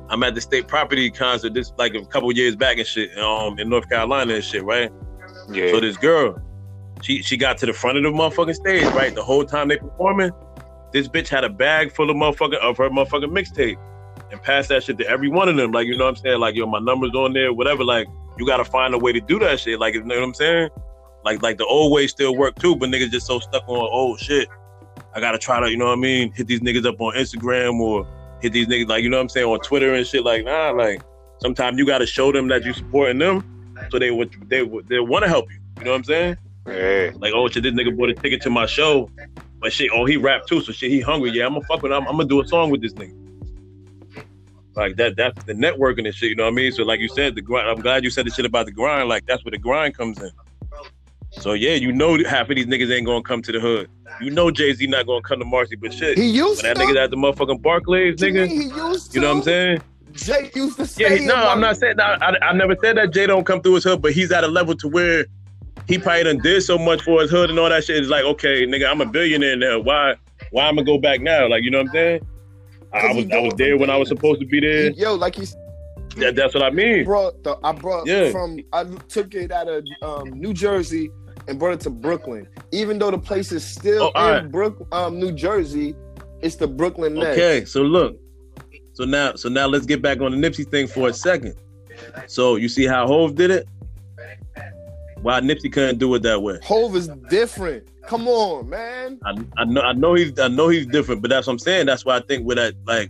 I'm 0.07 0.21
at 0.21 0.35
the 0.35 0.41
state 0.41 0.67
property 0.67 1.09
concert 1.09 1.55
this 1.55 1.71
like 1.79 1.95
a 1.95 2.05
couple 2.05 2.31
years 2.31 2.55
back 2.55 2.77
and 2.77 2.85
shit, 2.85 3.17
um, 3.17 3.57
in 3.57 3.69
North 3.69 3.89
Carolina 3.89 4.35
and 4.35 4.43
shit, 4.43 4.63
right? 4.63 4.91
Yeah. 5.49 5.71
So 5.71 5.79
this 5.79 5.97
girl, 5.97 6.39
she 7.01 7.23
she 7.23 7.37
got 7.37 7.57
to 7.59 7.65
the 7.65 7.73
front 7.73 7.97
of 7.97 8.03
the 8.03 8.09
motherfucking 8.09 8.53
stage, 8.53 8.85
right? 8.93 9.15
The 9.15 9.23
whole 9.23 9.45
time 9.45 9.67
they 9.69 9.77
performing, 9.77 10.31
this 10.95 11.09
bitch 11.09 11.27
had 11.27 11.43
a 11.43 11.49
bag 11.49 11.91
full 11.91 12.09
of 12.09 12.15
motherfucking 12.15 12.57
of 12.59 12.77
her 12.77 12.89
motherfucking 12.89 13.25
mixtape, 13.25 13.77
and 14.31 14.41
passed 14.41 14.69
that 14.69 14.81
shit 14.81 14.97
to 14.97 15.05
every 15.09 15.27
one 15.27 15.49
of 15.49 15.57
them. 15.57 15.73
Like 15.73 15.87
you 15.87 15.97
know 15.97 16.05
what 16.05 16.11
I'm 16.11 16.15
saying? 16.15 16.39
Like 16.39 16.55
yo, 16.55 16.65
my 16.67 16.79
numbers 16.79 17.11
on 17.13 17.33
there, 17.33 17.51
whatever. 17.51 17.83
Like 17.83 18.07
you 18.37 18.45
got 18.45 18.57
to 18.57 18.65
find 18.65 18.93
a 18.93 18.97
way 18.97 19.11
to 19.11 19.19
do 19.19 19.37
that 19.39 19.59
shit. 19.59 19.77
Like 19.77 19.93
you 19.93 20.03
know 20.03 20.15
what 20.15 20.23
I'm 20.23 20.33
saying? 20.33 20.69
Like 21.25 21.41
like 21.41 21.57
the 21.57 21.65
old 21.65 21.91
way 21.91 22.07
still 22.07 22.37
work 22.37 22.55
too, 22.59 22.77
but 22.77 22.87
niggas 22.87 23.11
just 23.11 23.27
so 23.27 23.39
stuck 23.39 23.67
on 23.67 23.75
old 23.75 24.21
shit. 24.21 24.47
I 25.13 25.19
gotta 25.19 25.37
try 25.37 25.59
to, 25.59 25.69
you 25.69 25.75
know 25.75 25.87
what 25.87 25.97
I 25.97 26.01
mean, 26.01 26.31
hit 26.31 26.47
these 26.47 26.61
niggas 26.61 26.85
up 26.85 27.01
on 27.01 27.13
Instagram 27.15 27.77
or 27.81 28.07
hit 28.41 28.53
these 28.53 28.67
niggas 28.67 28.87
like 28.87 29.03
you 29.03 29.09
know 29.09 29.17
what 29.17 29.23
I'm 29.23 29.29
saying 29.29 29.47
on 29.47 29.59
Twitter 29.59 29.95
and 29.95 30.07
shit. 30.07 30.23
Like 30.23 30.45
nah, 30.45 30.71
like 30.71 31.01
sometimes 31.41 31.77
you 31.77 31.85
gotta 31.85 32.05
show 32.05 32.31
them 32.31 32.47
that 32.47 32.63
you 32.63 32.71
supporting 32.71 33.19
them, 33.19 33.43
so 33.91 33.99
they 33.99 34.11
would 34.11 34.33
they 34.47 34.63
would 34.63 34.87
they 34.87 35.01
want 35.01 35.23
to 35.23 35.29
help 35.29 35.51
you. 35.51 35.59
You 35.79 35.83
know 35.83 35.91
what 35.91 35.97
I'm 35.97 36.03
saying? 36.05 36.37
Yeah. 36.67 37.11
Like, 37.15 37.33
oh 37.35 37.47
shit, 37.47 37.63
this 37.63 37.73
nigga 37.73 37.95
bought 37.95 38.09
a 38.09 38.13
ticket 38.13 38.41
to 38.43 38.49
my 38.49 38.65
show, 38.65 39.09
but 39.59 39.71
shit, 39.71 39.91
oh 39.93 40.05
he 40.05 40.17
rap 40.17 40.45
too, 40.47 40.61
so 40.61 40.71
shit, 40.71 40.89
he 40.91 40.99
hungry. 41.01 41.31
Yeah, 41.31 41.45
I'm 41.45 41.53
gonna 41.53 41.65
fuck 41.65 41.81
with 41.83 41.91
him. 41.91 42.03
I'm, 42.03 42.07
I'm 42.07 42.17
gonna 42.17 42.27
do 42.29 42.41
a 42.41 42.47
song 42.47 42.69
with 42.71 42.81
this 42.81 42.93
nigga. 42.93 43.13
Like 44.75 44.97
that, 44.97 45.15
that's 45.15 45.41
the 45.45 45.53
networking 45.53 46.05
and 46.05 46.13
shit. 46.13 46.29
You 46.29 46.35
know 46.35 46.43
what 46.43 46.51
I 46.51 46.55
mean? 46.55 46.71
So 46.71 46.83
like 46.83 46.99
you 46.99 47.07
said, 47.07 47.35
the 47.35 47.41
grind. 47.41 47.69
I'm 47.69 47.79
glad 47.81 48.03
you 48.03 48.09
said 48.09 48.25
the 48.25 48.31
shit 48.31 48.45
about 48.45 48.65
the 48.65 48.71
grind. 48.73 49.07
Like 49.07 49.25
that's 49.25 49.43
where 49.45 49.51
the 49.51 49.57
grind 49.57 49.95
comes 49.97 50.21
in. 50.21 50.31
So 51.31 51.53
yeah, 51.53 51.75
you 51.75 51.91
know 51.93 52.17
half 52.25 52.49
of 52.49 52.55
these 52.55 52.65
niggas 52.65 52.91
ain't 52.93 53.05
gonna 53.05 53.21
come 53.21 53.41
to 53.43 53.51
the 53.51 53.59
hood. 53.59 53.89
You 54.21 54.31
know 54.31 54.51
Jay 54.51 54.73
Z 54.73 54.85
not 54.87 55.05
gonna 55.07 55.21
come 55.21 55.39
to 55.39 55.45
Marcy, 55.45 55.75
but 55.75 55.93
shit, 55.93 56.17
He 56.17 56.29
used 56.29 56.63
when 56.63 56.73
that 56.73 56.79
to. 56.81 56.87
nigga 56.87 57.03
at 57.03 57.11
the 57.11 57.17
motherfucking 57.17 57.61
Barclays, 57.61 58.15
nigga. 58.17 58.47
he 58.47 58.63
used 58.65 59.11
to. 59.11 59.15
You 59.15 59.21
know 59.21 59.29
what 59.31 59.37
I'm 59.37 59.43
saying? 59.43 59.81
Jay 60.13 60.51
used 60.55 60.77
to 60.77 60.85
say 60.85 61.03
Yeah, 61.03 61.15
he, 61.15 61.25
no, 61.25 61.35
I'm 61.35 61.59
not 61.59 61.75
saying 61.77 61.97
that. 61.97 62.21
I, 62.23 62.37
I 62.41 62.53
never 62.53 62.75
said 62.81 62.95
that 62.97 63.11
Jay 63.11 63.27
don't 63.27 63.45
come 63.45 63.61
through 63.61 63.75
his 63.75 63.83
hood, 63.83 64.01
but 64.01 64.13
he's 64.13 64.31
at 64.31 64.43
a 64.45 64.47
level 64.47 64.75
to 64.77 64.87
where 64.87 65.25
he 65.87 65.97
probably 65.97 66.23
done 66.23 66.37
did 66.39 66.61
so 66.63 66.77
much 66.77 67.01
for 67.03 67.21
his 67.21 67.29
hood 67.29 67.49
and 67.49 67.59
all 67.59 67.69
that 67.69 67.83
shit. 67.83 67.97
It's 67.97 68.09
like, 68.09 68.23
okay, 68.25 68.65
nigga, 68.65 68.89
I'm 68.89 69.01
a 69.01 69.05
billionaire 69.05 69.55
now. 69.55 69.79
Why, 69.79 70.15
why 70.51 70.67
I'm 70.67 70.75
gonna 70.75 70.85
go 70.85 70.97
back 70.97 71.21
now? 71.21 71.47
Like, 71.47 71.63
you 71.63 71.71
know 71.71 71.79
what 71.79 71.87
I'm 71.87 71.93
saying? 71.93 72.27
I, 72.93 72.97
I 73.07 73.13
was, 73.13 73.25
I 73.31 73.39
was 73.39 73.53
there 73.57 73.77
when 73.77 73.89
I 73.89 73.97
was 73.97 74.07
supposed 74.09 74.39
to 74.39 74.45
be 74.47 74.59
there. 74.59 74.91
Yo, 74.91 75.13
like 75.15 75.35
he's 75.35 75.55
That, 76.17 76.35
that's 76.35 76.53
what 76.53 76.63
I 76.63 76.69
mean. 76.69 77.03
brought 77.03 77.43
the 77.43 77.57
I 77.63 77.71
brought 77.73 78.07
Yeah. 78.07 78.31
from 78.31 78.59
I 78.73 78.85
took 79.09 79.33
it 79.35 79.51
out 79.51 79.67
of 79.67 79.83
um, 80.01 80.31
New 80.39 80.53
Jersey 80.53 81.11
and 81.47 81.59
brought 81.59 81.73
it 81.73 81.79
to 81.81 81.89
Brooklyn. 81.89 82.47
Even 82.71 82.97
though 82.99 83.11
the 83.11 83.17
place 83.17 83.51
is 83.51 83.63
still 83.65 84.11
Oh, 84.15 84.27
in 84.27 84.33
right. 84.33 84.51
Brook 84.51 84.87
um, 84.93 85.19
New 85.19 85.31
Jersey, 85.31 85.93
it's 86.41 86.55
the 86.55 86.67
Brooklyn 86.67 87.15
Nets. 87.15 87.37
Okay, 87.37 87.65
so 87.65 87.81
look, 87.81 88.17
so 88.93 89.03
now, 89.03 89.35
so 89.35 89.49
now 89.49 89.67
let's 89.67 89.85
get 89.85 90.01
back 90.01 90.21
on 90.21 90.31
the 90.31 90.37
Nipsey 90.49 90.65
thing 90.69 90.87
for 90.87 91.09
a 91.09 91.13
second. 91.13 91.55
So 92.27 92.55
you 92.55 92.69
see 92.69 92.85
how 92.85 93.07
Hove 93.07 93.35
did 93.35 93.51
it? 93.51 93.67
Why 95.25 95.41
Nipsey 95.41 95.73
couldn't 95.73 95.97
do 95.97 96.13
it 96.13 96.21
that 96.21 96.43
way? 96.43 96.59
Hove 96.61 96.95
is 96.95 97.07
different. 97.31 97.87
Come 98.05 98.27
on, 98.27 98.69
man. 98.69 99.19
I, 99.25 99.33
I 99.57 99.65
know 99.65 99.81
I 99.81 99.91
know 99.91 100.13
he's 100.13 100.37
I 100.39 100.49
know 100.49 100.67
he's 100.67 100.85
different, 100.85 101.23
but 101.23 101.31
that's 101.31 101.47
what 101.47 101.53
I'm 101.53 101.57
saying. 101.59 101.87
That's 101.87 102.05
why 102.05 102.17
I 102.17 102.19
think 102.19 102.45
with 102.45 102.57
that 102.57 102.75
like 102.85 103.09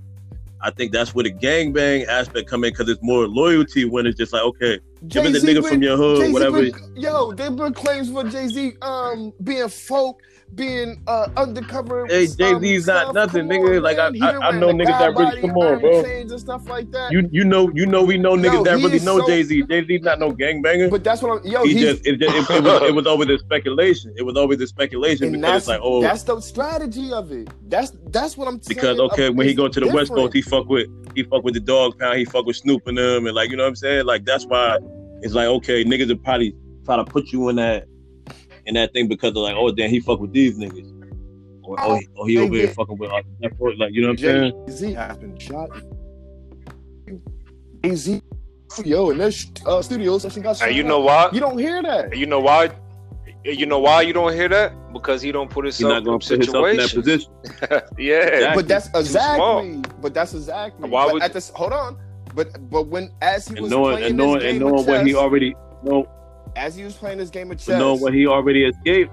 I 0.62 0.72
think 0.72 0.94
that's 0.94 1.14
where 1.14 1.26
the 1.26 1.34
gangbang 1.34 2.08
aspect 2.08 2.48
come 2.50 2.64
in 2.64 2.72
because 2.72 2.88
it's 2.88 3.04
more 3.04 3.28
loyalty 3.28 3.84
when 3.84 4.08
it's 4.08 4.18
just 4.18 4.32
like 4.32 4.44
okay, 4.44 4.80
give 5.10 5.26
it 5.26 5.34
the 5.34 5.40
nigga 5.40 5.68
from 5.68 5.84
your 5.84 5.98
hood, 5.98 6.20
Jay-Z 6.20 6.32
whatever. 6.32 6.62
been- 6.62 6.94
yo, 6.96 7.34
they 7.34 7.50
been 7.50 7.74
claims 7.74 8.10
for 8.10 8.24
Jay 8.24 8.48
Z 8.48 8.78
um 8.82 9.34
being 9.44 9.68
folk, 9.68 10.22
being 10.56 11.02
uh 11.08 11.28
undercover. 11.38 12.06
Hey, 12.08 12.28
Jay-Z's 12.28 12.88
not 12.88 13.14
nothing, 13.14 13.50
Come 13.50 13.58
nigga. 13.58 13.82
Like, 13.82 13.98
I- 13.98 14.10
man. 14.10 14.24
I- 14.24 14.48
I 14.48 14.52
know 14.52 14.70
niggas 14.70 15.00
that 15.00 15.16
really- 15.16 15.42
come 15.42 15.52
on, 15.58 15.80
bro. 15.80 16.04
and 16.06 16.40
stuff 16.40 16.68
like 16.70 16.92
that. 16.92 17.12
You 17.12 17.30
you 17.32 17.44
know 17.44 17.70
you 17.74 17.86
know 17.86 18.04
we 18.04 18.18
know 18.18 18.36
Yo, 18.36 18.44
niggas 18.44 18.64
that 18.66 18.76
really 18.78 19.00
know 19.00 19.20
so- 19.20 19.28
Jay 19.28 19.44
Z. 19.44 19.64
Jay 19.64 19.86
Z's 19.86 20.02
not 20.02 20.20
no 20.20 20.32
gangbanger. 20.32 20.90
But 20.90 21.04
that's 21.04 21.22
what 21.22 21.40
I'm. 21.40 21.52
Yo, 21.52 21.64
he 21.64 21.74
he's, 21.74 21.82
just 21.82 22.08
it, 22.08 22.20
just 22.20 22.36
it, 22.52 22.56
it 22.58 22.64
was 22.64 22.82
it 22.90 22.96
was 22.96 23.08
always 23.08 23.30
a 23.30 23.38
speculation. 23.40 24.14
It 24.18 24.24
was 24.24 24.36
always 24.38 24.60
a 24.62 24.68
speculation 24.68 25.28
and 25.34 25.42
because 25.42 25.64
it's 25.64 25.68
like 25.68 25.80
oh 25.84 26.02
that's 26.02 26.24
the 26.24 26.40
strategy 26.42 27.12
of 27.12 27.32
it. 27.32 27.50
That's 27.70 27.92
that's 28.08 28.38
what 28.38 28.48
I'm 28.48 28.60
because 28.68 29.00
okay 29.00 29.30
when 29.30 29.48
he 29.48 29.54
go 29.54 29.68
to 29.68 29.80
the 29.80 29.88
West. 29.88 30.12
Coast 30.14 30.34
he 30.34 30.42
fuck 30.42 30.68
with 30.68 30.88
he 31.16 31.24
fuck 31.24 31.44
with 31.44 31.54
the 31.54 31.60
Dogg 31.60 31.98
Pound 32.00 32.18
he 32.18 32.26
fuck 32.26 32.46
with 32.46 32.56
Snoop 32.56 32.88
and 32.88 32.98
them 32.98 33.26
and 33.26 33.36
like 33.36 33.50
you 33.50 33.58
know 33.58 33.64
what 33.64 33.70
I'm 33.70 33.76
saying 33.76 34.06
like 34.06 34.26
that's 34.26 34.46
why 34.46 34.78
it's 35.22 35.34
like 35.34 35.48
okay 35.48 35.84
niggas 35.84 36.08
will 36.10 36.18
probably 36.18 36.56
try 36.86 36.96
to 36.98 37.04
put 37.06 37.32
you 37.32 37.50
in 37.50 37.56
that 37.58 37.88
in 38.66 38.76
that 38.76 38.94
thing 38.94 39.08
because 39.08 39.34
they're 39.34 39.44
like 39.44 39.56
oh 39.56 39.72
damn 39.72 39.90
he 39.90 40.00
fuck 40.00 40.20
with 40.20 40.34
these 40.34 40.58
niggas 40.58 40.96
or 41.66 41.76
oh, 41.80 41.96
he, 41.96 42.08
oh, 42.18 42.26
he 42.26 42.38
over 42.38 42.56
here 42.56 42.68
fucking 42.68 42.98
with 42.98 43.12
uh, 43.12 43.22
that 43.42 43.58
boy, 43.58 43.72
like 43.78 43.94
you 43.94 44.02
know 44.02 44.10
what 44.10 44.12
I'm 44.12 44.18
Jay 44.18 44.28
saying 44.28 44.72
Z 44.72 44.94
has 44.94 45.18
been 45.18 45.38
shot. 45.38 45.70
Jay 47.84 47.96
Z, 47.96 48.22
yo, 48.84 49.10
in 49.10 49.18
their 49.18 49.32
uh, 49.66 49.82
studio 49.82 50.18
session 50.18 50.44
got 50.44 50.58
shot. 50.58 50.68
And 50.68 50.78
you 50.78 50.84
know 50.84 51.00
why? 51.00 51.30
You 51.34 51.40
don't 51.40 51.58
hear 51.58 51.82
that. 51.82 52.16
You 52.16 52.26
know 52.26 52.40
why? 52.40 52.70
You 53.44 53.66
know 53.66 53.80
why 53.80 54.02
you 54.02 54.14
don't 54.14 54.34
hear 54.34 54.50
that? 54.50 54.74
Because 54.92 55.22
he 55.22 55.32
don't 55.32 55.50
put 55.50 55.66
he's 55.66 55.78
himself 55.78 55.92
not 55.92 55.98
in 56.00 56.04
gonna 56.06 56.20
put 56.20 56.30
himself 56.30 56.68
in 56.68 56.78
that 56.78 56.94
position 56.94 57.32
yeah. 57.98 58.56
But 58.56 58.68
that's 58.68 58.90
exactly. 58.96 59.82
But 60.02 60.14
that's 60.14 60.34
exactly. 60.34 60.90
Why 60.90 61.06
but 61.06 61.14
would- 61.14 61.24
at 61.24 61.34
this, 61.34 61.50
hold 61.50 61.74
on. 61.74 61.98
But 62.34 62.70
but 62.70 62.88
when 62.88 63.12
as 63.22 63.48
he 63.48 63.56
and 63.56 63.62
was 63.62 63.72
knowing 63.72 63.98
playing 63.98 64.08
and 64.10 64.18
knowing 64.18 64.40
this 64.40 64.50
and 64.52 64.60
knowing 64.60 64.80
of 64.80 64.88
what 64.88 65.08
he 65.08 65.16
already 65.16 65.56
know 65.84 66.06
as 66.56 66.76
he 66.76 66.84
was 66.84 66.96
playing 66.96 67.18
this 67.18 67.30
game 67.30 67.52
of 67.52 67.58
But 67.58 67.64
chess, 67.64 67.80
knowing 67.80 68.02
what 68.02 68.14
he 68.14 68.28
already 68.28 68.66
escaped, 68.66 69.12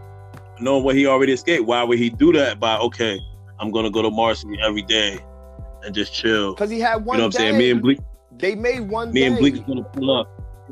knowing 0.60 0.84
what 0.84 0.94
he 0.96 1.06
already 1.06 1.32
escaped, 1.32 1.64
why 1.64 1.82
would 1.84 1.98
he 1.98 2.10
do 2.10 2.32
that? 2.32 2.60
By 2.60 2.76
okay, 2.78 3.18
I'm 3.58 3.70
gonna 3.70 3.90
go 3.90 4.02
to 4.02 4.10
Marcy 4.10 4.48
every 4.64 4.82
day 4.82 5.18
and 5.84 5.94
just 5.94 6.14
chill. 6.14 6.54
because 6.54 6.70
he 6.70 6.80
had 6.80 7.04
one. 7.04 7.16
You 7.16 7.22
know 7.22 7.26
what 7.28 7.34
I'm 7.36 7.40
saying? 7.40 7.58
Me 7.58 7.70
and 7.70 7.82
Bleek, 7.82 7.98
They 8.38 8.54
made 8.54 8.80
one. 8.88 9.12
me 9.12 9.20
day. 9.20 9.26
and 9.26 9.38
Bleek 9.38 9.54
is 9.54 9.60
gonna 9.60 9.82
pull 9.84 10.10
up. 10.16 10.28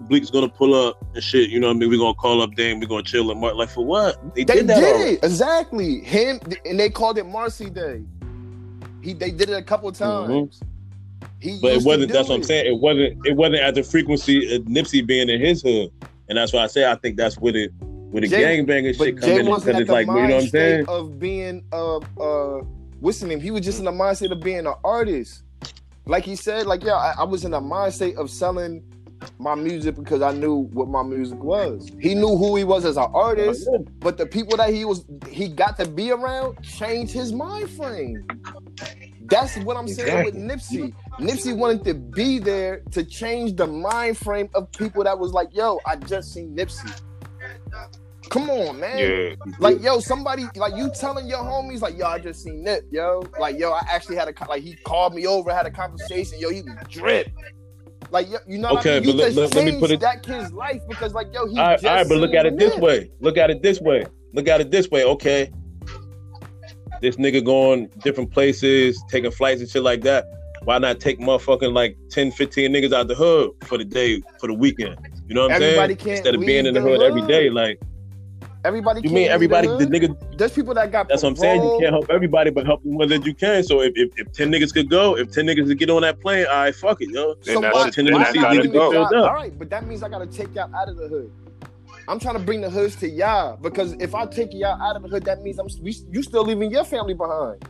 Bleek's 0.08 0.30
gonna 0.30 0.48
pull 0.48 0.74
up 0.74 0.96
and 1.14 1.22
shit. 1.22 1.50
You 1.50 1.60
know 1.60 1.66
what 1.66 1.76
I 1.76 1.78
mean? 1.80 1.90
We're 1.90 1.98
gonna 1.98 2.14
call 2.14 2.40
up 2.40 2.54
Dame. 2.54 2.80
We're 2.80 2.86
gonna 2.86 3.02
chill 3.02 3.30
and 3.30 3.40
Mark. 3.40 3.54
Like 3.56 3.68
for 3.68 3.84
what? 3.84 4.16
They, 4.34 4.44
They 4.44 4.54
did 4.54 4.66
that. 4.68 4.80
did 4.80 5.00
it 5.14 5.24
exactly. 5.24 6.00
Him 6.00 6.40
and 6.64 6.80
they 6.80 6.88
called 6.88 7.18
it 7.18 7.26
Marcy 7.26 7.68
Day. 7.68 8.02
He 9.02 9.12
they 9.12 9.30
did 9.30 9.50
it 9.50 9.54
a 9.58 9.62
couple 9.62 9.90
times. 9.92 10.60
He 11.38 11.50
Mm-hmm. 11.50 11.60
But 11.62 11.72
it 11.72 11.82
wasn't. 11.84 12.12
That's 12.12 12.28
what 12.28 12.34
I'm 12.36 12.42
saying. 12.42 12.66
It 12.66 12.78
wasn't. 12.78 13.26
It 13.26 13.34
wasn't 13.36 13.56
at 13.60 13.74
the 13.74 13.82
frequency 13.82 14.54
of 14.54 14.62
Nipsey 14.64 15.06
being 15.06 15.28
in 15.30 15.40
his 15.40 15.62
hood, 15.62 15.90
and 16.30 16.38
that's 16.38 16.52
why 16.52 16.62
I 16.62 16.68
say 16.68 16.88
I 16.88 16.94
think 16.94 17.16
that's 17.16 17.36
where 17.36 17.52
the 17.52 17.68
where 18.10 18.22
the 18.22 18.28
Jay- 18.28 18.62
gangbanging 18.64 18.96
shit 18.96 19.18
come 19.18 19.30
in 19.30 19.44
because 19.44 19.66
it's 19.80 19.90
like 19.90 20.06
you 20.06 20.12
know 20.12 20.20
what 20.20 20.32
I'm 20.32 20.48
saying. 20.48 20.86
of 20.88 21.18
being 21.18 21.64
uh 21.72 21.96
uh 21.96 22.62
what's 23.00 23.18
the 23.20 23.26
name? 23.26 23.40
He 23.40 23.50
was 23.50 23.62
just 23.62 23.80
in 23.80 23.84
the 23.84 23.92
mindset 23.92 24.30
of 24.30 24.40
being 24.40 24.66
an 24.66 24.74
artist. 24.84 25.42
Like 26.06 26.24
he 26.24 26.36
said, 26.36 26.66
like 26.66 26.84
yeah, 26.84 26.94
I, 26.94 27.14
I 27.18 27.24
was 27.24 27.44
in 27.44 27.50
the 27.50 27.60
mindset 27.60 28.16
of 28.16 28.30
selling 28.30 28.82
my 29.38 29.54
music 29.54 29.96
because 29.96 30.22
I 30.22 30.32
knew 30.32 30.68
what 30.72 30.88
my 30.88 31.02
music 31.02 31.42
was. 31.42 31.90
He 32.00 32.14
knew 32.14 32.36
who 32.36 32.56
he 32.56 32.64
was 32.64 32.84
as 32.84 32.96
an 32.96 33.08
artist, 33.12 33.68
but 33.98 34.16
the 34.16 34.24
people 34.24 34.56
that 34.56 34.72
he 34.72 34.84
was 34.84 35.04
he 35.28 35.48
got 35.48 35.76
to 35.78 35.86
be 35.86 36.12
around 36.12 36.62
changed 36.62 37.12
his 37.12 37.32
mind 37.32 37.68
frame. 37.70 38.24
That's 39.22 39.56
what 39.58 39.76
I'm 39.76 39.88
saying 39.88 40.24
with 40.24 40.34
Nipsey. 40.34 40.94
Nipsey 41.20 41.54
wanted 41.56 41.84
to 41.84 41.94
be 41.94 42.38
there 42.38 42.80
to 42.92 43.04
change 43.04 43.56
the 43.56 43.66
mind 43.66 44.16
frame 44.16 44.48
of 44.54 44.70
people 44.72 45.04
that 45.04 45.18
was 45.18 45.32
like, 45.32 45.48
yo, 45.52 45.78
I 45.86 45.96
just 45.96 46.32
seen 46.32 46.56
Nipsey. 46.56 47.00
Come 48.28 48.48
on, 48.50 48.78
man. 48.78 48.98
Yeah. 48.98 49.34
Like, 49.58 49.82
yo, 49.82 49.98
somebody, 49.98 50.44
like, 50.54 50.76
you 50.76 50.90
telling 50.94 51.26
your 51.26 51.38
homies, 51.38 51.80
like, 51.80 51.96
yo, 51.98 52.06
I 52.06 52.18
just 52.18 52.42
seen 52.44 52.62
Nip, 52.62 52.84
yo. 52.90 53.22
Like, 53.40 53.58
yo, 53.58 53.72
I 53.72 53.80
actually 53.88 54.16
had 54.16 54.28
a, 54.28 54.34
like, 54.48 54.62
he 54.62 54.76
called 54.84 55.14
me 55.14 55.26
over, 55.26 55.52
had 55.52 55.66
a 55.66 55.70
conversation, 55.70 56.38
yo, 56.38 56.50
he 56.50 56.62
was 56.62 56.74
drip. 56.88 57.28
Like, 58.10 58.30
yo, 58.30 58.38
you 58.46 58.58
know 58.58 58.74
what 58.74 58.80
Okay, 58.80 58.98
I 58.98 59.00
mean? 59.00 59.08
You 59.08 59.14
but 59.14 59.18
let- 59.22 59.34
just 59.34 59.54
let- 59.54 59.64
me 59.64 59.80
put 59.80 59.90
it- 59.90 60.00
that 60.00 60.22
kid's 60.22 60.52
life 60.52 60.80
because, 60.88 61.12
like, 61.14 61.32
yo, 61.32 61.46
he 61.48 61.58
all 61.58 61.66
right, 61.68 61.74
just 61.76 61.86
all 61.86 61.94
right, 61.96 62.08
but 62.08 62.18
look 62.18 62.34
at 62.34 62.46
it 62.46 62.56
this 62.58 62.76
way. 62.76 63.10
Look 63.20 63.36
at 63.36 63.50
it 63.50 63.62
this 63.62 63.80
way. 63.80 64.06
Look 64.32 64.48
at 64.48 64.60
it 64.60 64.70
this 64.70 64.88
way. 64.90 65.04
Okay, 65.04 65.50
this 67.00 67.16
nigga 67.16 67.44
going 67.44 67.88
different 68.04 68.30
places, 68.30 69.02
taking 69.08 69.30
flights 69.30 69.60
and 69.60 69.68
shit 69.70 69.82
like 69.82 70.02
that. 70.02 70.24
Why 70.64 70.78
not 70.78 71.00
take 71.00 71.18
motherfucking 71.18 71.72
like 71.72 71.96
10, 72.10 72.32
15 72.32 72.70
niggas 72.72 72.92
out 72.92 73.08
the 73.08 73.14
hood 73.14 73.52
for 73.64 73.78
the 73.78 73.84
day, 73.84 74.22
for 74.38 74.46
the 74.46 74.54
weekend? 74.54 74.96
You 75.26 75.34
know 75.34 75.42
what 75.42 75.52
I'm 75.52 75.62
Everybody 75.62 75.94
saying? 75.94 75.96
can't 75.96 76.08
Instead 76.18 76.34
of 76.34 76.40
being 76.42 76.66
in 76.66 76.74
the 76.74 76.80
the 76.80 76.86
hood 76.88 77.02
every 77.02 77.20
hood. 77.22 77.28
day, 77.28 77.50
like 77.50 77.80
Everybody 78.62 78.98
you 78.98 79.02
can't 79.04 79.14
mean 79.14 79.28
everybody? 79.30 79.68
The, 79.68 79.76
The 79.78 79.86
nigga. 79.86 80.36
There's 80.36 80.52
people 80.52 80.74
that 80.74 80.92
got 80.92 81.08
That's 81.08 81.22
what 81.22 81.30
I'm 81.30 81.36
saying. 81.36 81.62
You 81.62 81.76
can't 81.80 81.92
help 81.94 82.10
everybody, 82.10 82.50
but 82.50 82.66
help 82.66 82.82
them 82.82 82.94
where 82.96 83.06
that 83.06 83.24
you 83.24 83.34
can. 83.34 83.62
So 83.62 83.80
if, 83.80 83.92
if, 83.96 84.10
if 84.18 84.32
ten 84.32 84.52
niggas 84.52 84.74
could 84.74 84.90
go, 84.90 85.16
if 85.16 85.30
ten 85.30 85.46
niggas 85.46 85.66
could 85.66 85.78
get 85.78 85.88
on 85.88 86.02
that 86.02 86.20
plane, 86.20 86.44
all 86.50 86.56
right, 86.64 86.74
fuck 86.74 87.00
it, 87.00 87.08
yo. 87.08 87.34
Then 87.42 87.54
So 87.54 87.60
that's 87.62 87.74
why- 87.74 87.88
it. 87.88 87.94
ten 87.94 88.04
Then 88.04 88.14
niggas 88.14 88.18
that 88.24 88.32
see 88.34 88.38
gotta 88.40 88.60
niggas 88.60 88.72
go. 88.74 88.90
filled 88.90 89.12
All 89.14 89.24
up. 89.24 89.32
right, 89.32 89.58
but 89.58 89.70
that 89.70 89.86
means 89.86 90.02
I 90.02 90.10
gotta 90.10 90.26
take 90.26 90.54
y'all 90.54 90.74
out 90.76 90.90
of 90.90 90.98
the 90.98 91.08
hood. 91.08 91.32
I'm 92.06 92.18
trying 92.18 92.34
to 92.34 92.40
bring 92.40 92.60
the 92.60 92.68
hoods 92.68 92.96
to 92.96 93.08
y'all 93.08 93.56
because 93.56 93.92
if 93.94 94.14
I 94.14 94.26
take 94.26 94.52
y'all 94.52 94.80
out 94.82 94.96
of 94.96 95.02
the 95.04 95.08
hood, 95.08 95.24
that 95.24 95.40
means 95.40 95.58
I'm 95.58 95.68
we, 95.80 95.96
you 96.10 96.22
still 96.22 96.44
leaving 96.44 96.70
your 96.70 96.84
family 96.84 97.14
behind. 97.14 97.64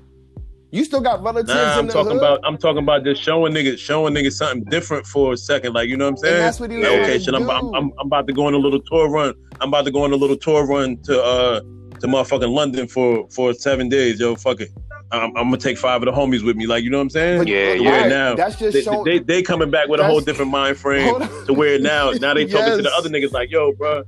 You 0.73 0.85
still 0.85 1.01
got 1.01 1.23
relatives 1.23 1.53
Nah, 1.53 1.79
I'm 1.79 1.87
the 1.89 1.93
talking 1.93 2.13
hood. 2.13 2.19
about 2.19 2.41
I'm 2.45 2.57
talking 2.57 2.83
about 2.83 3.05
just 3.05 3.21
showing 3.23 3.53
niggas 3.53 3.79
showing 3.79 4.15
niggas 4.15 4.35
something 4.35 4.65
different 4.65 5.05
for 5.07 5.33
a 5.33 5.37
second. 5.37 5.73
Like 5.75 5.89
you 5.89 5.97
know 5.97 6.05
what 6.05 6.11
I'm 6.13 6.17
saying? 6.19 6.35
And 6.35 6.45
that's 6.45 6.61
what 6.61 6.71
he 6.71 6.79
was 6.79 6.87
Like, 6.89 7.01
okay, 7.01 7.19
shit, 7.19 7.35
I'm. 7.35 7.51
I'm, 7.51 7.75
I'm 7.75 7.93
I'm 7.99 8.07
about 8.07 8.27
to 8.29 8.33
go 8.33 8.47
on 8.47 8.55
a 8.55 8.59
little 8.59 8.81
tour 8.81 9.11
run. 9.11 9.35
I'm 9.61 9.69
about 9.69 9.85
to 9.87 9.91
go 9.91 10.05
on 10.05 10.13
a 10.13 10.17
little 10.17 10.37
tour 10.37 10.67
run 10.67 10.97
to 11.05 11.23
uh 11.23 11.61
to 11.61 12.07
motherfucking 12.07 12.53
London 12.53 12.87
for 12.87 13.29
for 13.31 13.53
seven 13.53 13.89
days. 13.89 14.21
Yo, 14.21 14.37
fuck 14.37 14.61
it. 14.61 14.71
I'm, 15.13 15.37
I'm 15.37 15.45
gonna 15.47 15.57
take 15.57 15.77
five 15.77 16.03
of 16.03 16.07
the 16.07 16.13
homies 16.13 16.45
with 16.45 16.55
me. 16.55 16.69
Like 16.69 16.85
you 16.85 16.91
know 16.91 16.99
what 16.99 17.03
I'm 17.03 17.11
saying? 17.11 17.39
But- 17.39 17.49
Yeah, 17.49 17.73
yeah. 17.73 17.81
where 17.81 17.95
Alright, 17.95 18.09
now 18.11 18.35
that's 18.37 18.57
just 18.57 18.73
they, 18.75 18.83
showing. 18.83 19.05
they 19.05 19.19
they 19.19 19.43
coming 19.43 19.71
back 19.71 19.89
with 19.89 19.99
a 19.99 20.05
whole 20.07 20.21
different 20.21 20.53
mind 20.53 20.77
frame 20.85 21.19
to 21.47 21.53
where 21.53 21.81
now 21.81 22.13
now 22.13 22.33
they 22.33 22.47
talking 22.47 22.77
to 22.77 22.83
the 22.83 22.93
other 22.95 23.09
niggas 23.09 23.33
like 23.33 23.51
yo, 23.51 23.73
bro. 23.73 24.05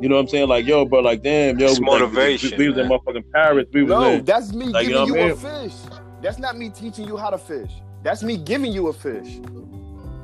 You 0.00 0.08
know 0.08 0.16
what 0.16 0.22
I'm 0.22 0.28
saying? 0.28 0.48
Like 0.48 0.66
yo, 0.66 0.84
bro. 0.84 1.00
Like 1.00 1.22
damn, 1.22 1.58
yo. 1.58 1.66
It's 1.66 1.78
we- 1.80 1.86
like, 1.86 2.00
motivation, 2.00 2.50
We, 2.58 2.64
we 2.64 2.68
was 2.70 2.78
in 2.78 2.88
man. 2.88 2.98
motherfucking 2.98 3.24
Paris. 3.32 3.66
We 3.72 3.82
was 3.84 3.90
no, 3.90 4.10
in. 4.12 4.24
that's 4.24 4.52
me 4.52 4.66
Like, 4.66 4.86
you 4.86 4.90
giving 4.94 5.08
know 5.08 5.14
you 5.16 5.22
what 5.22 5.32
a 5.32 5.68
fish. 5.68 5.74
That's 6.22 6.38
not 6.38 6.56
me 6.56 6.70
teaching 6.70 7.06
you 7.06 7.16
how 7.16 7.30
to 7.30 7.38
fish. 7.38 7.70
That's 8.02 8.22
me 8.22 8.36
giving 8.36 8.72
you 8.72 8.88
a 8.88 8.92
fish. 8.92 9.38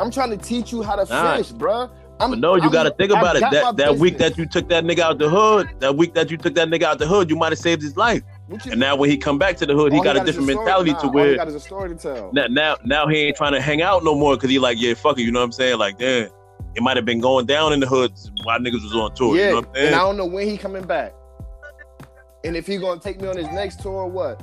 I'm 0.01 0.11
trying 0.11 0.31
to 0.31 0.37
teach 0.37 0.73
you 0.73 0.83
how 0.83 0.97
to 0.97 1.05
Nah. 1.13 1.37
fish, 1.37 1.51
bro. 1.51 1.91
I'm, 2.21 2.31
But 2.31 2.39
no, 2.41 2.57
you 2.57 2.63
I'm- 2.63 2.73
got 2.73 2.83
to 2.85 2.91
think 2.91 3.13
I 3.13 3.21
about 3.21 3.37
it. 3.37 3.41
got 3.41 3.53
my 3.53 3.59
That 3.61 3.77
that 3.77 3.97
week 3.99 4.19
that 4.19 4.37
you 4.37 4.47
took 4.47 4.69
that 4.71 4.83
nigga 4.85 5.01
out 5.01 5.19
the 5.19 5.29
hood, 5.29 5.69
that 5.79 5.97
week 5.97 6.15
that 6.15 6.31
you 6.33 6.37
took 6.37 6.55
that 6.57 6.69
nigga 6.69 6.83
out 6.83 6.99
the 6.99 7.07
hood, 7.07 7.31
you 7.31 7.37
might 7.37 7.53
have 7.53 7.59
saved 7.61 7.81
his 7.83 7.97
life. 7.97 8.23
And 8.71 8.81
now 8.81 8.97
when 8.97 9.09
he 9.11 9.17
come 9.17 9.39
back 9.39 9.57
to 9.59 9.67
the 9.67 9.75
hood, 9.75 9.93
he 9.93 9.99
all 9.99 10.05
got 10.05 10.17
a 10.17 10.25
different 10.25 10.49
story- 10.51 10.65
mentality 10.65 10.93
nah, 10.93 10.99
to 10.99 11.07
all 11.07 11.13
he 11.13 11.17
where 11.17 11.37
got 11.37 11.49
is 11.49 11.55
a 11.55 11.61
story 11.61 11.89
to 11.91 11.95
tell. 11.95 12.31
now, 12.33 12.47
now 12.49 12.77
now 12.85 13.07
he 13.07 13.17
ain't 13.19 13.37
trying 13.37 13.53
to 13.53 13.61
hang 13.61 13.83
out 13.83 14.03
no 14.05 14.15
more 14.17 14.35
because 14.37 14.51
he 14.51 14.59
like 14.59 14.81
yeah 14.81 14.95
fuck 14.95 15.19
it, 15.19 15.23
you 15.23 15.31
know 15.31 15.39
what 15.41 15.45
I'm 15.47 15.53
saying? 15.53 15.79
Like 15.79 15.99
damn, 15.99 16.29
it 16.75 16.83
might 16.83 16.97
have 16.97 17.05
been 17.07 17.21
going 17.21 17.47
down 17.47 17.73
in 17.73 17.81
the 17.81 17.87
hoods 17.87 18.31
while 18.45 18.59
niggas 18.59 18.83
was 18.83 18.95
on 18.95 19.15
tour. 19.15 19.37
yeah, 19.37 19.43
You 19.45 19.49
know 19.51 19.57
what 19.57 19.69
I'm 19.69 19.75
saying? 19.75 19.87
and 19.89 19.95
I 19.97 19.99
don't 20.01 20.17
know 20.17 20.27
when 20.27 20.47
he 20.49 20.57
coming 20.57 20.85
back. 20.85 21.15
And 22.45 22.57
if 22.57 22.67
he 22.67 22.77
gonna 22.77 23.01
take 23.01 23.21
me 23.21 23.29
on 23.29 23.37
his 23.37 23.49
next 23.49 23.81
tour 23.81 23.93
or 24.03 24.09
what? 24.09 24.41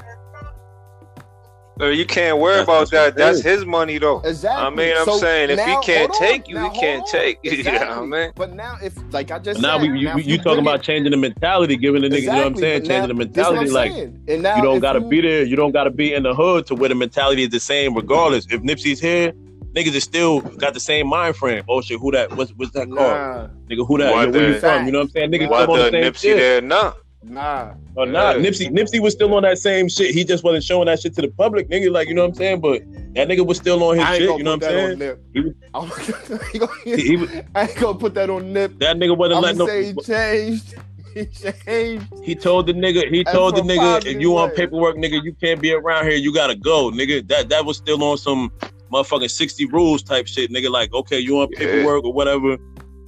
Uh, 1.81 1.87
you 1.87 2.05
can't 2.05 2.37
worry 2.37 2.55
That's- 2.55 2.63
about 2.67 2.89
that's 2.89 3.15
that. 3.15 3.15
That's 3.17 3.41
his 3.41 3.65
money 3.65 3.97
though. 3.97 4.21
Exactly. 4.21 4.65
I 4.65 4.69
mean, 4.69 4.95
I'm 4.97 5.03
So 5.05 5.17
saying 5.17 5.49
if 5.49 5.59
he 5.59 5.75
can't 5.83 6.13
take 6.13 6.47
you, 6.47 6.55
Now, 6.55 6.69
he 6.69 6.79
can't 6.79 6.99
hold 7.01 7.11
take 7.11 7.37
on. 7.39 7.41
you. 7.43 7.51
You 7.57 7.63
know 7.65 7.71
what 7.79 7.89
I 7.89 8.05
mean? 8.05 8.31
But 8.33 8.53
now, 8.53 8.77
if 8.81 8.93
like 9.11 9.29
I 9.29 9.39
just 9.39 9.61
But 9.61 9.67
now 9.67 9.79
said, 9.79 9.91
we 9.91 9.99
you, 9.99 10.05
now 10.05 10.15
you, 10.15 10.23
you 10.23 10.37
talking 10.37 10.59
about 10.61 10.75
it- 10.79 10.83
changing 10.83 11.11
the 11.11 11.17
mentality, 11.17 11.75
giving 11.75 12.01
the 12.03 12.07
niggas, 12.07 12.21
you 12.21 12.27
know 12.27 12.37
what 12.37 12.45
I'm 12.47 12.55
saying? 12.55 12.81
but 12.83 12.87
Changing 12.87 13.01
now- 13.01 13.07
the 13.07 13.13
mentality, 13.13 13.69
like. 13.71 13.91
And 13.91 14.41
now 14.41 14.55
you 14.55 14.61
don't 14.61 14.79
gotta 14.79 14.99
you- 15.01 15.09
be 15.09 15.19
there. 15.21 15.43
You 15.43 15.57
don't 15.57 15.71
gotta 15.73 15.89
be 15.91 16.13
in 16.13 16.23
the 16.23 16.33
hood 16.33 16.65
to 16.67 16.75
where 16.75 16.87
the 16.87 16.95
mentality 16.95 17.43
is 17.43 17.49
the 17.49 17.59
same, 17.59 17.93
regardless. 17.93 18.45
If 18.49 18.61
Nipsey's 18.61 19.01
here, 19.01 19.33
niggas 19.75 19.93
is 19.95 20.03
still 20.03 20.41
got 20.41 20.73
the 20.73 20.79
same 20.79 21.07
mind 21.07 21.35
frame. 21.35 21.63
Oh 21.69 21.81
shit, 21.81 21.99
who 21.99 22.11
that? 22.11 22.35
What's 22.35 22.51
what's 22.51 22.71
that 22.71 22.87
called? 22.87 22.97
Nah, 22.97 23.47
Nigga, 23.69 23.87
who 23.87 23.97
that? 23.97 24.11
Yo, 24.11 24.15
Whether- 24.17 24.39
where 24.39 24.49
you 24.53 24.59
from? 24.59 24.85
You 24.85 24.91
know 24.91 24.99
what 24.99 25.03
I'm 25.05 25.09
saying? 25.11 25.31
Niggas 25.31 25.49
Whether 25.49 25.63
still 25.63 25.73
on 25.73 25.79
the 25.79 25.91
same 25.91 26.03
Nipsey 26.13 26.17
shit. 26.21 26.37
there 26.37 26.57
or 26.57 26.61
not. 26.61 26.97
nah. 27.23 27.73
Oh, 27.97 28.03
nah, 28.05 28.31
Yeah. 28.31 28.37
Nipsey, 28.37 28.69
Nipsey 28.69 28.99
was 29.01 29.13
still 29.13 29.33
on 29.33 29.43
that 29.43 29.57
same 29.57 29.89
shit. 29.89 30.13
He 30.13 30.23
just 30.23 30.43
wasn't 30.43 30.63
showing 30.63 30.85
that 30.87 30.99
shit 31.01 31.15
to 31.15 31.21
the 31.21 31.27
public, 31.29 31.69
nigga. 31.69 31.91
Like, 31.91 32.07
you 32.07 32.13
know 32.13 32.21
what 32.23 32.29
I'm 32.29 32.35
saying? 32.35 32.61
But 32.61 32.81
that 33.15 33.27
nigga 33.27 33.45
was 33.45 33.57
still 33.57 33.83
on 33.83 33.97
his 33.97 34.07
shit. 34.09 34.21
You 34.37 34.43
know 34.43 34.55
what 34.55 34.63
I'm 34.65 34.97
saying? 34.99 35.17
He 35.33 35.39
was- 35.41 35.53
I'm- 35.73 36.39
he 36.85 36.95
He, 36.95 37.07
he 37.09 37.17
was, 37.17 37.29
I 37.55 37.61
ain't 37.67 37.75
gonna 37.77 37.97
put 37.97 38.13
that 38.15 38.29
on 38.29 38.53
Nip. 38.53 38.77
that 38.79 38.97
nigga 38.97 39.17
wasn't 39.17 39.37
I'm 39.37 39.41
letting 39.43 39.57
no. 39.59 39.67
say 39.67 39.85
he 39.85 39.93
changed. 40.01 40.75
He 41.15 41.25
changed. 41.27 42.07
He 42.25 42.35
told 42.35 42.67
the 42.67 42.73
nigga, 42.73 43.09
he 43.09 43.23
told 43.23 43.55
the 43.55 43.61
nigga, 43.61 44.05
if 44.05 44.19
you 44.19 44.35
on 44.37 44.49
way. 44.49 44.55
paperwork, 44.57 44.97
nigga, 44.97 45.23
you 45.23 45.31
can't 45.41 45.61
be 45.61 45.71
around 45.71 46.07
here. 46.07 46.17
You 46.17 46.33
gotta 46.33 46.55
go, 46.55 46.91
nigga. 46.91 47.25
That 47.29 47.47
that 47.47 47.63
was 47.65 47.77
still 47.77 48.03
on 48.03 48.17
some 48.17 48.51
motherfucking 48.95 49.29
sixty 49.31 49.65
rules 49.65 50.03
type 50.03 50.27
shit, 50.27 50.51
nigga. 50.51 50.69
Like, 50.69 50.93
okay, 50.93 51.19
you 51.19 51.39
on 51.39 51.47
Yeah. 51.51 51.59
paperwork 51.59 52.03
or 52.05 52.13
whatever. 52.13 52.57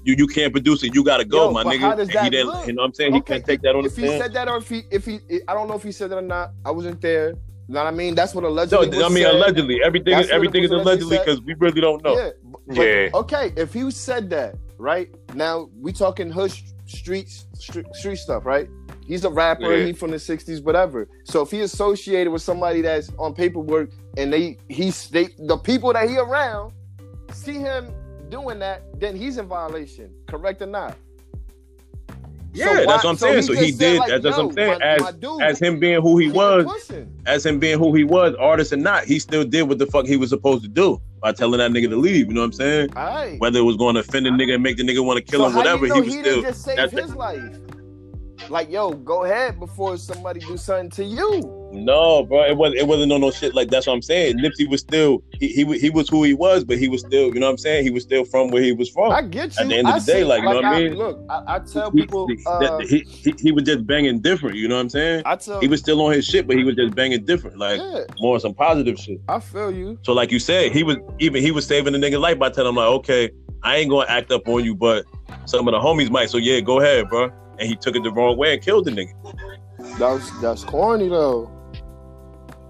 You 0.03 0.15
you 0.17 0.27
can't 0.27 0.53
produce 0.53 0.83
it. 0.83 0.95
You 0.95 1.03
gotta 1.03 1.25
go, 1.25 1.45
Yo, 1.45 1.51
my 1.51 1.63
but 1.63 1.73
nigga. 1.73 1.79
how 1.79 1.95
does 1.95 2.07
that 2.09 2.23
he 2.23 2.29
didn't, 2.29 2.47
look? 2.47 2.67
you 2.67 2.73
know 2.73 2.81
what 2.81 2.88
I'm 2.88 2.93
saying? 2.93 3.13
He 3.13 3.21
can't 3.21 3.45
take 3.45 3.61
that 3.61 3.75
on 3.75 3.85
If 3.85 3.95
the 3.95 4.01
he 4.01 4.07
stand. 4.07 4.21
said 4.23 4.33
that, 4.33 4.47
or 4.47 4.57
if 4.57 4.69
he, 4.69 4.83
if 4.89 5.05
he, 5.05 5.19
I 5.49 5.53
don't 5.53 5.67
know 5.67 5.75
if 5.75 5.83
he 5.83 5.91
said 5.91 6.09
that 6.11 6.17
or 6.17 6.21
not. 6.21 6.51
I 6.65 6.71
wasn't 6.71 7.01
there. 7.01 7.29
You 7.67 7.73
know 7.73 7.83
what 7.83 7.93
I 7.93 7.95
mean? 7.97 8.15
That's 8.15 8.33
what 8.33 8.43
No, 8.45 8.47
allegedly. 8.49 8.88
was 8.88 8.99
I 8.99 9.09
mean 9.09 9.23
said. 9.25 9.35
allegedly. 9.35 9.83
Everything 9.83 10.13
That's 10.13 10.27
is 10.27 10.31
everything 10.31 10.63
is 10.63 10.71
allegedly 10.71 11.17
allegedly 11.17 11.17
because 11.17 11.41
we 11.41 11.53
really 11.55 11.81
don't 11.81 12.01
know. 12.05 12.15
Yeah. 12.17 12.29
but- 12.67 12.75
Yeah. 12.77 13.09
Okay, 13.13 13.51
if 13.57 13.73
he 13.73 13.91
said 13.91 14.29
that, 14.29 14.55
right 14.77 15.09
now 15.33 15.69
we 15.81 15.91
talking 15.91 16.29
hush 16.29 16.63
streets 16.85 17.45
street, 17.55 17.85
street 17.93 18.15
stuff, 18.15 18.45
right? 18.45 18.69
He's 19.05 19.25
a 19.25 19.29
rapper. 19.29 19.75
Yeah. 19.75 19.88
He 19.88 19.91
from 19.93 20.11
the 20.11 20.17
'60s, 20.17 20.63
whatever. 20.63 21.09
So 21.25 21.41
if 21.41 21.51
he 21.51 21.59
associated 21.61 22.31
with 22.31 22.41
somebody 22.41 22.79
that's 22.81 23.11
on 23.19 23.33
paperwork 23.33 23.89
and 24.18 24.34
they 24.34 24.57
he's 24.70 25.09
they 25.09 25.30
the 25.39 25.57
people 25.57 25.93
that 25.93 26.09
he 26.09 26.18
around 26.18 26.74
see 27.32 27.53
him 27.53 27.91
doing 28.30 28.59
that, 28.59 28.82
then 28.99 29.15
he's 29.15 29.38
in 29.38 29.47
violation. 29.47 30.11
Correct 30.28 30.61
or 30.61 30.65
not? 30.65 30.95
Yeah, 32.53 32.65
So 32.65 32.72
why- 32.72 32.86
that's 32.86 33.03
what 33.03 33.09
I'm 33.11 33.18
so 33.18 33.26
saying. 33.28 33.36
he 33.38 33.41
So 33.43 33.53
he 33.53 33.72
did. 33.72 33.99
like, 33.99 34.09
that's 34.09 34.26
what 34.26 34.39
I'm 34.39 34.51
saying. 34.53 34.80
my- 34.80 34.86
as 34.86 35.01
my 35.01 35.11
dude, 35.11 35.41
as 35.41 35.59
him 35.59 35.80
being 35.80 36.01
who 36.01 36.18
he 36.18 36.32
was, 36.32 36.91
as 37.26 37.45
him 37.45 37.59
being 37.59 37.78
who 37.78 37.93
he 37.93 38.03
was, 38.03 38.34
artist 38.39 38.74
or 38.74 38.78
not, 38.78 39.03
he 39.05 39.20
still 39.20 39.43
did 39.43 39.63
what 39.63 39.78
the 39.78 39.86
fuck 39.86 40.05
he 40.07 40.18
was 40.18 40.30
supposed 40.30 40.63
to 40.63 40.70
do 40.70 40.99
by 41.22 41.32
telling 41.34 41.59
that 41.59 41.72
nigga 41.72 41.89
to 41.89 41.95
leave. 41.97 42.28
You 42.28 42.34
know 42.34 42.41
what 42.41 42.45
I'm 42.47 42.53
saying? 42.53 42.89
All 42.95 43.05
right. 43.05 43.39
Whether 43.39 43.59
it 43.59 43.63
was 43.63 43.76
going 43.76 43.93
to 43.95 44.01
offend 44.01 44.26
the 44.26 44.32
nigga 44.32 44.55
and 44.55 44.63
make 44.63 44.78
the 44.78 44.84
nigga 44.84 45.05
want 45.05 45.18
to 45.18 45.24
kill 45.24 45.41
so 45.41 45.49
him, 45.49 45.55
whatever, 45.55 45.86
you 45.86 45.89
know 45.89 45.95
he 45.95 46.01
was 46.01 46.13
he 46.15 46.20
still. 46.22 46.36
didn't 46.36 46.49
just 46.49 46.63
save 46.63 46.78
that's 46.78 46.93
the- 46.93 47.01
his 47.03 47.15
life? 47.15 47.57
Like, 48.49 48.69
yo, 48.71 48.91
go 48.91 49.23
ahead 49.25 49.59
before 49.59 49.97
somebody 49.97 50.39
do 50.39 50.57
something 50.57 50.89
to 50.91 51.03
you. 51.03 51.53
No, 51.73 52.23
bro, 52.23 52.43
it 52.45 52.55
wasn't. 52.55 52.79
It 52.79 52.87
wasn't 52.87 53.09
no 53.09 53.17
no 53.17 53.29
shit 53.29 53.53
like 53.53 53.69
that's 53.69 53.87
what 53.87 53.93
I'm 53.93 54.01
saying. 54.01 54.37
Nipsey 54.37 54.69
was 54.69 54.79
still 54.81 55.21
he, 55.39 55.49
he 55.49 55.77
he 55.79 55.89
was 55.89 56.07
who 56.07 56.23
he 56.23 56.33
was, 56.33 56.63
but 56.63 56.77
he 56.77 56.87
was 56.87 57.01
still 57.01 57.27
you 57.33 57.39
know 57.41 57.47
what 57.47 57.51
I'm 57.51 57.57
saying. 57.57 57.83
He 57.83 57.89
was 57.89 58.03
still 58.03 58.23
from 58.23 58.51
where 58.51 58.61
he 58.61 58.71
was 58.71 58.89
from. 58.89 59.11
I 59.11 59.21
get 59.21 59.53
you. 59.57 59.63
At 59.63 59.69
the 59.69 59.77
end 59.77 59.87
of 59.89 59.95
I 59.95 59.99
the 59.99 60.05
day, 60.05 60.19
see- 60.19 60.23
like 60.23 60.43
you 60.43 60.49
know 60.49 60.55
what 60.55 60.65
I 60.65 60.79
mean. 60.79 60.93
Look, 60.95 61.19
I, 61.29 61.41
I 61.55 61.59
tell 61.59 61.91
He- 61.91 62.01
people. 62.01 62.27
he, 62.27 62.37
Uh, 62.47 62.59
that- 62.59 62.87
he, 62.87 63.05
he 63.05 63.35
he 63.37 63.51
was 63.51 63.63
just 63.63 63.85
banging 63.85 64.21
different. 64.21 64.55
You 64.55 64.69
know 64.69 64.75
what 64.75 64.81
I'm 64.81 64.89
saying? 64.89 65.23
I 65.25 65.35
tell. 65.35 65.59
He 65.59 65.67
was 65.67 65.81
still 65.81 66.01
on 66.01 66.13
his 66.13 66.25
shit, 66.25 66.47
but 66.47 66.55
he 66.55 66.63
was 66.63 66.75
just 66.75 66.95
banging 66.95 67.25
different, 67.25 67.57
like 67.57 67.81
Yeah, 67.81 68.03
more 68.19 68.39
some 68.39 68.53
positive 68.53 68.97
shit. 68.97 69.19
I 69.27 69.39
feel 69.41 69.69
you. 69.71 69.99
So 70.03 70.13
like 70.13 70.31
you 70.31 70.39
said, 70.39 70.71
he 70.71 70.83
was 70.83 70.95
even 71.19 71.43
he 71.43 71.51
was 71.51 71.67
saving 71.67 71.91
the 71.93 71.99
nigga 71.99 72.19
life 72.19 72.39
by 72.39 72.49
telling 72.49 72.69
him 72.69 72.75
like, 72.75 72.87
okay, 72.87 73.29
I 73.63 73.75
ain't 73.77 73.89
gonna 73.89 74.07
act 74.07 74.31
up 74.31 74.47
on 74.47 74.63
you, 74.63 74.73
but 74.73 75.03
some 75.45 75.67
of 75.67 75.73
the 75.73 75.79
homies 75.79 76.09
might. 76.09 76.29
So 76.29 76.37
yeah, 76.37 76.61
go 76.61 76.79
ahead, 76.79 77.09
bro. 77.09 77.29
And 77.60 77.68
he 77.68 77.76
took 77.76 77.95
it 77.95 78.03
the 78.03 78.12
wrong 78.12 78.38
way 78.38 78.53
and 78.53 78.62
killed 78.62 78.86
the 78.86 78.91
nigga. 78.91 79.14
That's 79.97 80.30
that's 80.41 80.64
corny 80.64 81.10
though. 81.10 81.51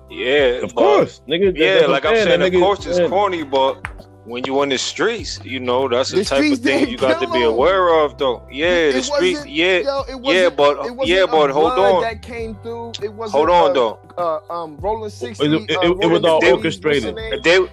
Yeah, 0.10 0.64
Of 0.64 0.74
but- 0.74 0.82
course, 0.82 1.22
nigga. 1.28 1.58
Yeah, 1.58 1.76
that's 1.80 1.88
like 1.90 2.06
I'm 2.06 2.14
that 2.16 2.24
saying, 2.28 2.42
of 2.42 2.52
nigga- 2.54 2.60
course 2.62 2.86
it's 2.86 3.00
yeah. 3.00 3.08
corny, 3.10 3.44
but 3.44 3.86
when 4.26 4.46
you 4.46 4.60
on 4.62 4.70
the 4.70 4.78
streets, 4.78 5.40
you 5.44 5.60
know 5.60 5.88
that's 5.90 6.12
the, 6.12 6.18
The 6.18 6.26
type 6.26 6.52
of 6.54 6.60
thing 6.60 6.88
you 6.90 6.98
got 6.98 7.22
to 7.22 7.30
be 7.32 7.44
aware 7.44 7.94
of, 8.04 8.18
though. 8.18 8.46
Yeah, 8.52 8.68
It 8.68 8.94
the 8.94 9.04
streets. 9.04 9.46
Yeah, 9.46 9.80
Yo, 9.80 10.02
it 10.02 10.08
yeah, 10.10 10.16
wasn't- 10.16 10.58
but 10.58 10.72
it 10.86 10.92
wasn't 10.96 11.08
yeah, 11.08 11.26
but 11.26 11.50
hold 11.52 11.76
blood 11.76 11.96
on, 11.96 12.02
That 12.04 12.22
came 12.22 12.56
through. 12.64 12.92
It 13.04 13.12
wasn't. 13.14 13.38
hold 13.38 13.50
on, 13.50 13.72
uh, 13.72 13.74
though. 13.74 14.00
Uh, 14.18 14.40
um, 14.54 14.78
rolling 14.80 15.10
sixty. 15.10 15.46
It, 15.46 15.54
it- 15.70 15.78
uh, 15.78 15.82
it- 15.92 16.04
it 16.04 16.08
was 16.08 16.24
all 16.24 16.42
60s, 16.42 16.54
orchestrated. 16.54 17.14
what's 17.16 17.26
her 17.26 17.30
name? 17.32 17.42
They, 17.44 17.68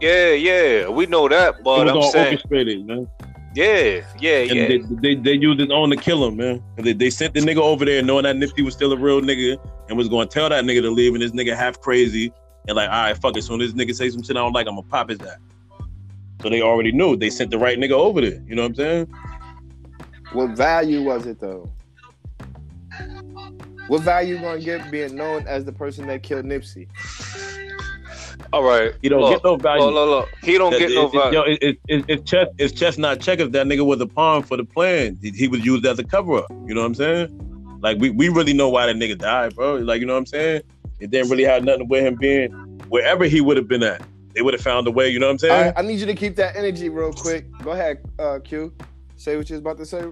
yeah, 0.00 0.32
yeah, 0.32 0.88
we 0.88 1.06
know 1.06 1.26
that, 1.28 1.56
It 1.56 1.64
but 1.64 1.84
was 1.84 1.90
I'm 1.90 1.96
all 1.96 2.12
saying, 2.12 2.26
orchestrated, 2.34 2.86
man. 2.86 3.08
Yeah, 3.58 4.04
yeah, 4.20 4.38
And 4.38 4.50
yeah. 4.50 4.68
they, 4.68 4.78
they 4.78 5.14
they 5.16 5.32
used 5.32 5.58
his 5.60 5.70
own 5.70 5.90
to 5.90 5.96
kill 5.96 6.24
him, 6.26 6.36
man. 6.36 6.62
'Cause 6.76 6.84
They, 6.84 6.92
they 6.92 7.10
sent 7.10 7.34
the 7.34 7.40
nigga 7.40 7.58
over 7.58 7.84
there 7.84 8.02
knowing 8.02 8.22
that 8.24 8.36
Nipsey 8.36 8.64
was 8.64 8.74
still 8.74 8.92
a 8.92 8.96
real 8.96 9.20
nigga 9.20 9.56
and 9.88 9.98
was 9.98 10.08
going 10.08 10.28
to 10.28 10.32
tell 10.32 10.48
that 10.48 10.64
nigga 10.64 10.82
to 10.82 10.90
leave, 10.90 11.12
and 11.14 11.22
this 11.22 11.32
nigga 11.32 11.56
half 11.56 11.80
crazy 11.80 12.32
and 12.68 12.76
like, 12.76 12.88
all 12.88 13.02
right, 13.02 13.16
fuck 13.18 13.36
it. 13.36 13.42
Soon 13.42 13.60
as 13.60 13.72
this 13.74 13.84
nigga 13.86 13.94
say 13.94 14.10
some 14.10 14.22
shit 14.22 14.36
I 14.36 14.40
don't 14.40 14.52
like, 14.52 14.66
I'm 14.68 14.76
gonna 14.76 14.86
pop 14.86 15.08
his 15.08 15.20
ass. 15.20 15.38
So 16.40 16.48
they 16.50 16.62
already 16.62 16.92
knew. 16.92 17.16
They 17.16 17.30
sent 17.30 17.50
the 17.50 17.58
right 17.58 17.78
nigga 17.78 17.92
over 17.92 18.20
there. 18.20 18.40
You 18.46 18.54
know 18.54 18.62
what 18.62 18.68
I'm 18.68 18.74
saying? 18.76 19.14
What 20.32 20.50
value 20.50 21.02
was 21.02 21.26
it 21.26 21.40
though? 21.40 21.68
What 23.88 24.02
value 24.02 24.36
you 24.36 24.40
gonna 24.42 24.60
get 24.60 24.90
being 24.90 25.16
known 25.16 25.46
as 25.46 25.64
the 25.64 25.72
person 25.72 26.06
that 26.08 26.22
killed 26.22 26.44
Nipsey? 26.44 26.86
All 28.52 28.62
right, 28.62 28.94
He 29.02 29.08
don't 29.10 29.20
look, 29.20 29.30
get 29.34 29.44
no 29.44 29.56
value. 29.56 29.84
Look, 29.84 29.94
look, 29.94 30.08
look. 30.08 30.28
He 30.42 30.56
don't 30.56 30.70
That- 30.72 30.78
get 30.78 30.90
no 30.92 31.02
it- 31.02 31.06
it- 31.08 31.12
Yo, 31.14 31.20
value. 31.20 31.40
it, 31.40 31.62
it, 31.62 31.78
it, 31.88 32.04
it's 32.08 32.30
chess. 32.30 32.48
It's 32.56 32.72
chess, 32.72 32.96
not 32.96 33.20
checkers. 33.20 33.50
That 33.50 33.66
nigga 33.66 33.84
was 33.84 34.00
a 34.00 34.06
pawn 34.06 34.42
for 34.42 34.56
the 34.56 34.64
plan. 34.64 35.18
He, 35.20 35.30
he 35.30 35.48
was 35.48 35.64
used 35.64 35.84
as 35.84 35.98
a 35.98 36.04
cover 36.04 36.38
up. 36.38 36.46
You 36.66 36.74
know 36.74 36.80
what 36.80 36.86
I'm 36.86 36.94
saying? 36.94 37.78
Like 37.82 37.98
we, 37.98 38.08
we 38.10 38.28
really 38.30 38.54
know 38.54 38.68
why 38.70 38.86
that 38.86 38.96
nigga 38.96 39.18
died, 39.18 39.54
bro. 39.54 39.76
Like 39.76 40.00
you 40.00 40.06
know 40.06 40.14
what 40.14 40.20
I'm 40.20 40.26
saying? 40.26 40.62
It 40.98 41.10
didn't 41.10 41.30
really 41.30 41.44
have 41.44 41.62
nothing 41.62 41.88
with 41.88 42.04
him 42.04 42.16
being 42.16 42.50
wherever 42.88 43.24
he 43.26 43.40
would 43.40 43.56
have 43.58 43.68
been 43.68 43.82
at. 43.82 44.02
They 44.34 44.42
would 44.42 44.54
have 44.54 44.62
found 44.62 44.86
a 44.88 44.90
way. 44.90 45.08
You 45.10 45.18
know 45.18 45.26
what 45.26 45.32
I'm 45.32 45.38
saying? 45.38 45.72
I, 45.76 45.80
I 45.80 45.82
need 45.82 46.00
you 46.00 46.06
to 46.06 46.14
keep 46.14 46.34
that 46.36 46.56
energy 46.56 46.88
real 46.88 47.12
quick. 47.12 47.46
Go 47.62 47.72
ahead, 47.72 47.98
uh, 48.18 48.38
Q. 48.42 48.72
Say 49.16 49.36
what 49.36 49.48
you 49.50 49.54
was 49.54 49.60
about 49.60 49.76
to 49.78 49.86
say. 49.86 50.06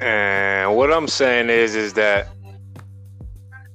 And 0.00 0.76
what 0.76 0.92
I'm 0.92 1.08
saying 1.08 1.48
is, 1.48 1.74
is 1.74 1.94
that 1.94 2.28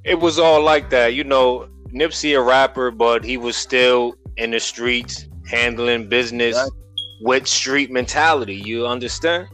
it 0.03 0.19
was 0.19 0.37
all 0.39 0.61
like 0.61 0.89
that. 0.91 1.13
You 1.15 1.23
know, 1.23 1.67
Nipsey 1.93 2.37
a 2.37 2.41
rapper, 2.41 2.91
but 2.91 3.23
he 3.23 3.37
was 3.37 3.55
still 3.57 4.15
in 4.37 4.51
the 4.51 4.59
streets 4.59 5.27
handling 5.47 6.07
business 6.07 6.55
Exactly. 6.57 6.77
with 7.21 7.47
street 7.47 7.91
mentality. 7.91 8.55
You 8.55 8.85
understand? 8.87 9.47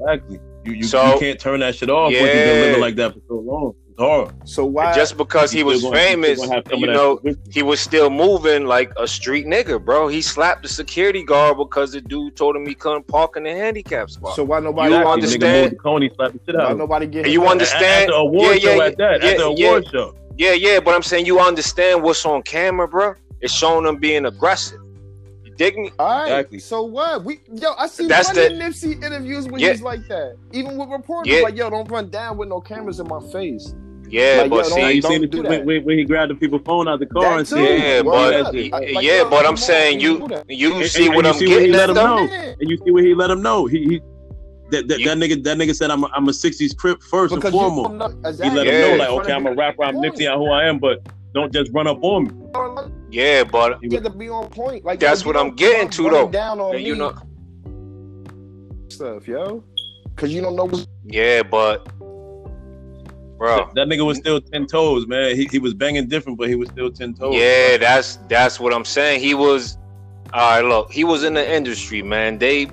exactly. 0.00 0.40
You, 0.64 0.72
you, 0.72 0.82
So- 0.84 1.14
you 1.14 1.18
can't 1.20 1.38
turn 1.40 1.60
that 1.60 1.74
shit 1.76 1.90
off 1.90 2.10
when 2.12 2.20
you've 2.20 2.22
been 2.32 2.56
Yeah. 2.58 2.62
living 2.64 2.80
like 2.80 2.96
that 2.96 3.14
for 3.14 3.20
so 3.28 3.34
long. 3.36 3.74
It's 3.90 4.00
hard. 4.00 4.48
So 4.48 4.64
why? 4.64 4.92
Just 4.92 5.16
because 5.16 5.52
he 5.52 5.62
was 5.62 5.82
gonna- 5.82 5.94
famous, 5.96 6.40
gonna 6.40 6.54
have 6.54 6.64
some 6.68 6.80
you 6.80 6.86
know, 6.88 7.16
shit 7.18 7.24
with 7.24 7.36
you. 7.46 7.52
he 7.52 7.62
was 7.62 7.78
still 7.80 8.10
moving 8.10 8.66
like 8.66 8.90
a 8.98 9.06
street 9.06 9.46
nigga, 9.46 9.82
bro. 9.84 10.08
He 10.08 10.20
slapped 10.20 10.62
the 10.62 10.68
security 10.68 11.22
guard 11.22 11.58
because 11.58 11.92
the 11.92 12.00
dude 12.00 12.34
told 12.34 12.56
him 12.56 12.66
he 12.66 12.74
couldn't 12.74 13.06
park 13.06 13.36
in 13.36 13.44
the 13.44 13.52
handicap 13.52 14.10
spot. 14.10 14.34
so 14.34 14.42
why 14.42 14.58
nobody? 14.58 14.90
You 14.90 14.96
Exactly. 14.96 15.12
understand? 15.12 15.42
Nigga 15.44 15.62
moved 15.62 15.72
the 15.74 15.78
Coney, 15.78 16.10
slapped 16.16 16.32
the 16.34 16.40
shit 16.52 16.60
out 16.60 16.68
Why 16.70 16.74
nobody 16.76 17.06
get? 17.06 17.28
You 17.28 17.46
understand? 17.46 17.84
At 17.84 18.06
the 18.08 18.14
award 18.16 18.56
Yeah, 18.56 18.58
show 18.70 18.74
yeah, 18.76 18.84
at 18.84 18.96
that. 18.98 19.22
yeah, 19.22 19.28
at 19.30 19.36
the 19.38 19.54
yeah. 19.56 19.66
award 19.68 19.84
show. 19.92 20.14
Yeah, 20.36 20.52
yeah, 20.52 20.80
but 20.80 20.94
I'm 20.94 21.02
saying 21.02 21.26
you 21.26 21.38
understand 21.40 22.02
what's 22.02 22.24
on 22.26 22.42
camera, 22.42 22.88
bro. 22.88 23.14
It's 23.40 23.52
showing 23.52 23.84
them 23.84 23.98
being 23.98 24.26
aggressive. 24.26 24.80
You 25.44 25.54
dig 25.56 25.76
me? 25.76 25.90
All 25.98 26.06
right. 26.08 26.24
Exactly. 26.26 26.58
So 26.58 26.82
what? 26.82 27.24
We 27.24 27.40
yo, 27.52 27.72
I 27.78 27.86
see 27.86 28.06
That's 28.06 28.30
plenty 28.32 28.56
the- 28.56 28.66
of 28.66 28.72
Nipsey 28.72 29.04
interviews 29.04 29.46
where 29.46 29.60
Yeah. 29.60 29.70
he's 29.72 29.82
like 29.82 30.06
that. 30.08 30.36
Even 30.52 30.76
with 30.76 30.88
reporters, 30.88 31.32
Yeah. 31.32 31.42
like 31.42 31.56
yo, 31.56 31.70
don't 31.70 31.88
run 31.90 32.08
down 32.10 32.36
with 32.36 32.48
no 32.48 32.60
cameras 32.60 32.98
in 33.00 33.06
my 33.08 33.20
face. 33.30 33.74
Yeah, 34.08 34.40
Like, 34.42 34.50
but 34.50 34.68
yo, 34.68 34.74
see, 34.74 34.92
you 34.92 35.02
seen 35.02 35.20
the 35.22 35.26
do 35.26 35.38
shit 35.38 35.46
when, 35.48 35.64
when, 35.66 35.84
when 35.84 35.98
he 35.98 36.04
grabbed 36.04 36.30
the 36.30 36.34
people's 36.34 36.62
phone 36.64 36.86
out 36.88 37.00
the 37.00 37.06
car 37.06 37.22
That 37.22 37.38
and 37.38 37.48
said, 37.48 37.58
yeah, 37.80 37.96
Word 38.02 38.04
but 38.04 38.34
up. 38.34 38.54
Like, 38.54 38.72
like, 38.72 39.04
yeah, 39.04 39.18
yo, 39.22 39.30
but 39.30 39.46
I'm 39.46 39.56
saying 39.56 39.96
on, 39.96 40.00
you 40.00 40.28
you 40.48 40.86
see 40.86 41.06
and 41.06 41.16
what 41.16 41.24
you 41.24 41.30
I'm 41.30 41.36
see 41.38 41.46
what 41.48 41.60
he 41.62 41.66
getting 41.68 41.72
let 41.72 41.88
him 41.90 41.94
know. 41.96 42.18
and 42.60 42.70
you 42.70 42.76
see 42.84 42.90
what 42.90 43.02
he 43.04 43.14
let 43.14 43.30
him 43.30 43.42
know. 43.42 43.66
He, 43.66 43.78
he 43.84 44.00
that, 44.74 44.88
that, 44.88 45.00
You- 45.00 45.06
that 45.06 45.18
nigga 45.18 45.42
that 45.44 45.56
nigga 45.58 45.74
said 45.74 45.90
I'm 45.90 46.04
a, 46.04 46.08
I'm 46.14 46.28
a 46.28 46.32
'60s 46.32 46.76
crip 46.76 47.02
first 47.02 47.34
Because 47.34 47.52
and 47.52 47.54
you 47.54 47.60
foremost. 47.60 47.98
don't 47.98 47.98
know 47.98 48.32
He 48.44 48.50
let 48.54 48.66
Yeah. 48.66 48.72
him 48.72 48.80
know 48.80 48.96
like, 48.96 49.08
okay, 49.10 49.32
I'm 49.32 49.46
a 49.46 49.54
rapper, 49.54 49.84
I'm 49.84 49.96
you. 49.96 50.10
Nipsey, 50.10 50.30
I'm 50.30 50.38
who 50.38 50.50
I 50.50 50.64
am, 50.64 50.78
but 50.78 51.06
don't 51.34 51.52
just 51.52 51.72
run 51.72 51.86
up 51.86 51.98
on 52.02 52.24
me. 52.24 52.30
Yeah, 53.10 53.44
but 53.44 53.78
You 53.82 53.88
was, 53.90 53.94
have 54.02 54.12
to 54.12 54.18
be 54.18 54.28
on 54.28 54.48
point. 54.48 54.84
Like 54.84 55.00
That's 55.00 55.24
what 55.24 55.36
I'm 55.36 55.54
getting 55.54 55.88
to, 55.90 56.10
though. 56.10 56.28
Down 56.28 56.60
on 56.60 56.78
you 56.80 56.94
me 56.94 56.98
know, 56.98 57.14
stuff, 58.88 59.26
yo. 59.28 59.62
Because 60.14 60.32
you 60.32 60.40
don't 60.40 60.56
know 60.56 60.64
what's 60.66 60.86
yeah, 61.04 61.42
but 61.42 61.84
bro, 63.38 63.68
that 63.74 63.88
nigga 63.88 64.06
was 64.06 64.16
still 64.18 64.40
ten 64.40 64.66
toes, 64.66 65.06
man. 65.06 65.36
He, 65.36 65.44
he 65.50 65.58
was 65.58 65.74
banging 65.74 66.08
different, 66.08 66.38
but 66.38 66.48
he 66.48 66.54
was 66.54 66.68
still 66.70 66.90
ten 66.90 67.14
toes. 67.14 67.34
yeah, 67.36 67.76
that's 67.76 68.16
that's 68.28 68.58
what 68.60 68.72
I'm 68.72 68.84
saying. 68.84 69.20
He 69.20 69.34
was. 69.34 69.76
All 70.32 70.50
right, 70.50 70.64
look, 70.64 70.90
he 70.92 71.04
was 71.04 71.22
in 71.22 71.34
the 71.34 71.52
industry, 71.54 72.02
man. 72.02 72.38
They 72.38 72.66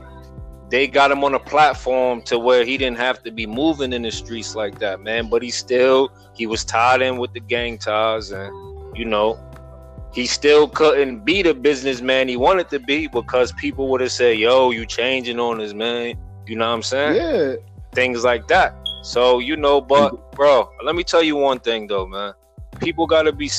they 0.71 0.87
got 0.87 1.11
him 1.11 1.23
on 1.25 1.33
a 1.33 1.39
platform 1.39 2.21
to 2.23 2.39
where 2.39 2.63
he 2.63 2.77
didn't 2.77 2.97
have 2.97 3.21
to 3.23 3.31
be 3.31 3.45
moving 3.45 3.91
in 3.91 4.01
the 4.03 4.11
streets 4.11 4.55
like 4.55 4.79
that, 4.79 5.01
man. 5.01 5.29
But 5.29 5.43
he 5.43 5.51
still 5.51 6.11
he 6.33 6.47
was 6.47 6.63
tied 6.63 7.01
in 7.01 7.17
with 7.17 7.33
the 7.33 7.41
gang 7.41 7.77
ties, 7.77 8.31
and 8.31 8.55
you 8.97 9.03
know, 9.03 9.37
he 10.13 10.25
still 10.25 10.69
couldn't 10.69 11.25
be 11.25 11.41
the 11.41 11.53
businessman 11.53 12.29
he 12.29 12.37
wanted 12.37 12.69
to 12.69 12.79
be 12.79 13.07
because 13.07 13.51
people 13.53 13.89
would 13.89 13.99
have 13.99 14.13
said, 14.13 14.37
"Yo, 14.37 14.71
you 14.71 14.85
changing 14.85 15.39
on 15.39 15.59
us, 15.59 15.73
man." 15.73 16.15
You 16.47 16.55
know 16.55 16.67
what 16.67 16.75
I'm 16.75 16.83
saying? 16.83 17.15
Yeah. 17.15 17.55
Things 17.91 18.23
like 18.23 18.47
that. 18.47 18.73
So 19.03 19.39
you 19.39 19.57
know, 19.57 19.81
but 19.81 20.31
bro, 20.31 20.69
let 20.83 20.95
me 20.95 21.03
tell 21.03 21.21
you 21.21 21.35
one 21.35 21.59
thing 21.59 21.85
though, 21.87 22.07
man. 22.07 22.33
People 22.79 23.05
gotta 23.07 23.33
be 23.33 23.51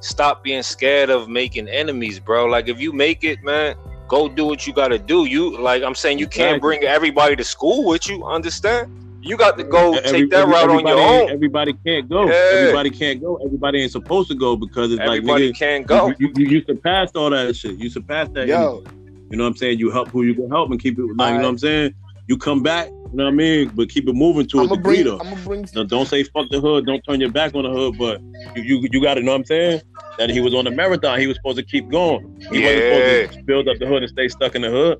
stop 0.00 0.44
being 0.44 0.62
scared 0.62 1.08
of 1.08 1.28
making 1.30 1.68
enemies, 1.68 2.20
bro. 2.20 2.44
Like 2.44 2.68
if 2.68 2.78
you 2.78 2.92
make 2.92 3.24
it, 3.24 3.42
man, 3.42 3.76
go 4.08 4.28
do 4.28 4.44
what 4.46 4.66
you 4.66 4.72
gotta 4.72 4.98
do. 4.98 5.24
You 5.24 5.58
like 5.60 5.82
I'm 5.82 5.94
saying 5.94 6.18
you 6.18 6.26
can't 6.26 6.60
bring 6.60 6.82
everybody 6.84 7.36
to 7.36 7.44
school 7.44 7.84
with 7.84 8.08
you. 8.08 8.24
Understand? 8.24 9.00
You 9.22 9.38
got 9.38 9.56
to 9.56 9.64
go 9.64 9.94
Every- 9.94 10.20
take 10.20 10.30
that 10.30 10.42
every- 10.42 10.52
route 10.52 10.68
on 10.70 10.86
your 10.86 10.98
own. 10.98 11.30
Everybody 11.30 11.72
can't 11.86 12.08
go. 12.10 12.26
Yeah. 12.26 12.32
Everybody 12.52 12.90
can't 12.90 13.22
go. 13.22 13.36
Everybody 13.36 13.82
ain't 13.82 13.92
supposed 13.92 14.28
to 14.28 14.34
go 14.34 14.54
because 14.54 14.92
it's 14.92 15.00
Everybody 15.00 15.46
like 15.46 15.54
nigga, 15.54 15.58
can't 15.58 15.86
go. 15.86 16.12
You, 16.18 16.30
you, 16.36 16.46
you 16.46 16.64
surpassed 16.66 17.16
all 17.16 17.30
that 17.30 17.56
shit. 17.56 17.78
You 17.78 17.88
surpassed 17.88 18.34
that. 18.34 18.48
Yo. 18.48 18.80
energy. 18.80 18.96
You 19.30 19.38
know 19.38 19.44
what 19.44 19.50
I'm 19.50 19.56
saying? 19.56 19.78
You 19.78 19.90
help 19.90 20.08
who 20.10 20.24
you 20.24 20.34
can 20.34 20.50
help 20.50 20.70
and 20.70 20.78
keep 20.80 20.98
it. 20.98 21.02
Like, 21.16 21.32
you 21.32 21.38
know 21.38 21.44
what 21.44 21.48
I'm 21.48 21.58
saying? 21.58 21.94
You 22.28 22.36
come 22.36 22.62
back. 22.62 22.90
You 23.14 23.18
know 23.18 23.24
what 23.26 23.30
I 23.30 23.36
mean? 23.36 23.70
But 23.76 23.90
keep 23.90 24.08
it 24.08 24.12
moving 24.12 24.44
to 24.48 24.58
a 24.58 24.64
I'ma 24.64 24.74
degree 24.74 25.04
bring- 25.04 25.04
though. 25.04 25.20
I'ma 25.20 25.36
bring. 25.44 25.68
No, 25.72 25.84
don't 25.84 26.06
say 26.06 26.24
fuck 26.24 26.48
the 26.50 26.58
hood. 26.60 26.84
Don't 26.84 27.00
turn 27.08 27.20
your 27.20 27.30
back 27.30 27.54
on 27.54 27.62
the 27.62 27.70
hood. 27.70 27.96
But 27.96 28.20
you 28.56 28.64
you, 28.64 28.88
you 28.90 29.00
got 29.00 29.14
to 29.14 29.20
know 29.22 29.30
what 29.30 29.36
I'm 29.38 29.44
saying? 29.44 29.82
That 30.18 30.30
he 30.30 30.40
was 30.40 30.52
on 30.52 30.64
the 30.64 30.72
marathon. 30.72 31.20
He 31.20 31.28
was 31.28 31.36
supposed 31.36 31.58
to 31.58 31.62
keep 31.62 31.88
going. 31.92 32.22
He 32.50 32.58
wasn't 32.64 32.82
supposed 32.82 33.36
to 33.36 33.42
build 33.44 33.68
up 33.68 33.78
the 33.78 33.86
hood 33.86 34.02
and 34.02 34.10
stay 34.10 34.26
stuck 34.26 34.56
in 34.56 34.62
the 34.62 34.68
hood. 34.70 34.98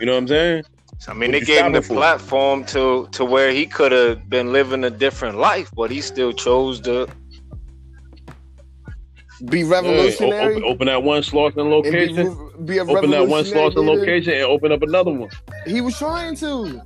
You 0.00 0.06
know 0.06 0.12
what 0.12 0.18
I'm 0.20 0.28
saying? 0.28 0.64
I 1.08 1.12
mean, 1.12 1.30
What 1.30 1.40
they 1.40 1.44
gave 1.44 1.62
him 1.62 1.72
the 1.72 1.82
for? 1.82 1.92
platform 1.96 2.64
to 2.68 3.06
to 3.12 3.22
where 3.26 3.50
he 3.52 3.66
could 3.66 3.92
have 3.92 4.30
been 4.30 4.50
living 4.54 4.82
a 4.82 4.88
different 4.88 5.36
life, 5.36 5.70
but 5.76 5.90
he 5.90 6.00
still 6.00 6.32
chose 6.32 6.80
to 6.80 7.06
be 9.50 9.58
Yeah, 9.60 9.68
revolutionary. 9.68 10.54
open, 10.54 10.64
open 10.64 10.86
that 10.86 11.02
one 11.02 11.20
Slauson 11.20 11.68
location. 11.70 12.18
and 12.18 12.66
be, 12.66 12.72
be 12.72 12.78
a 12.78 12.82
open 12.86 13.10
that 13.10 13.28
one 13.28 13.44
revolutionary 13.44 13.70
Slauson 13.70 13.84
location 13.86 14.32
and 14.32 14.44
open 14.44 14.72
up 14.72 14.80
another 14.80 15.10
one. 15.12 15.28
He 15.66 15.82
was 15.82 15.98
trying 15.98 16.34
to. 16.36 16.80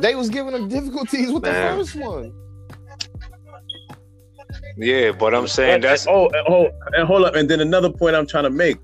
They 0.00 0.14
was 0.14 0.28
giving 0.30 0.52
them 0.52 0.68
difficulties 0.68 1.32
with 1.32 1.42
Man. 1.42 1.78
the 1.78 1.84
first 1.84 1.96
one. 1.96 2.32
Yeah, 4.76 5.12
but 5.12 5.34
I'm 5.34 5.48
saying 5.48 5.80
that's 5.82 6.06
oh, 6.06 6.28
and 6.28 6.46
hold, 6.46 6.70
and 6.94 7.06
hold 7.06 7.24
up. 7.24 7.34
And 7.34 7.48
then 7.50 7.60
another 7.60 7.90
point 7.90 8.14
I'm 8.14 8.26
trying 8.26 8.44
to 8.44 8.50
make, 8.50 8.78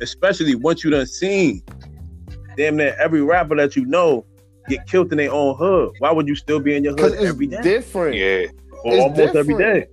especially 0.00 0.54
once 0.54 0.82
you 0.82 0.90
done 0.90 1.06
seen 1.06 1.62
damn 2.56 2.76
near 2.76 2.96
every 2.98 3.20
rapper 3.22 3.54
that 3.56 3.76
you 3.76 3.84
know 3.84 4.24
get 4.68 4.86
killed 4.88 5.12
in 5.12 5.18
their 5.18 5.30
own 5.32 5.54
hood. 5.56 5.90
Why 5.98 6.10
would 6.10 6.26
you 6.26 6.34
still 6.34 6.58
be 6.58 6.74
in 6.74 6.84
your 6.84 6.94
Because 6.94 7.12
hood 7.12 7.20
it's 7.20 7.28
every 7.28 7.46
day? 7.48 7.62
different. 7.62 8.16
Yeah. 8.16 8.46
Or 8.84 8.94
It's 8.94 9.02
almost 9.02 9.36
every 9.36 9.54
different. 9.54 9.58
day. 9.58 9.86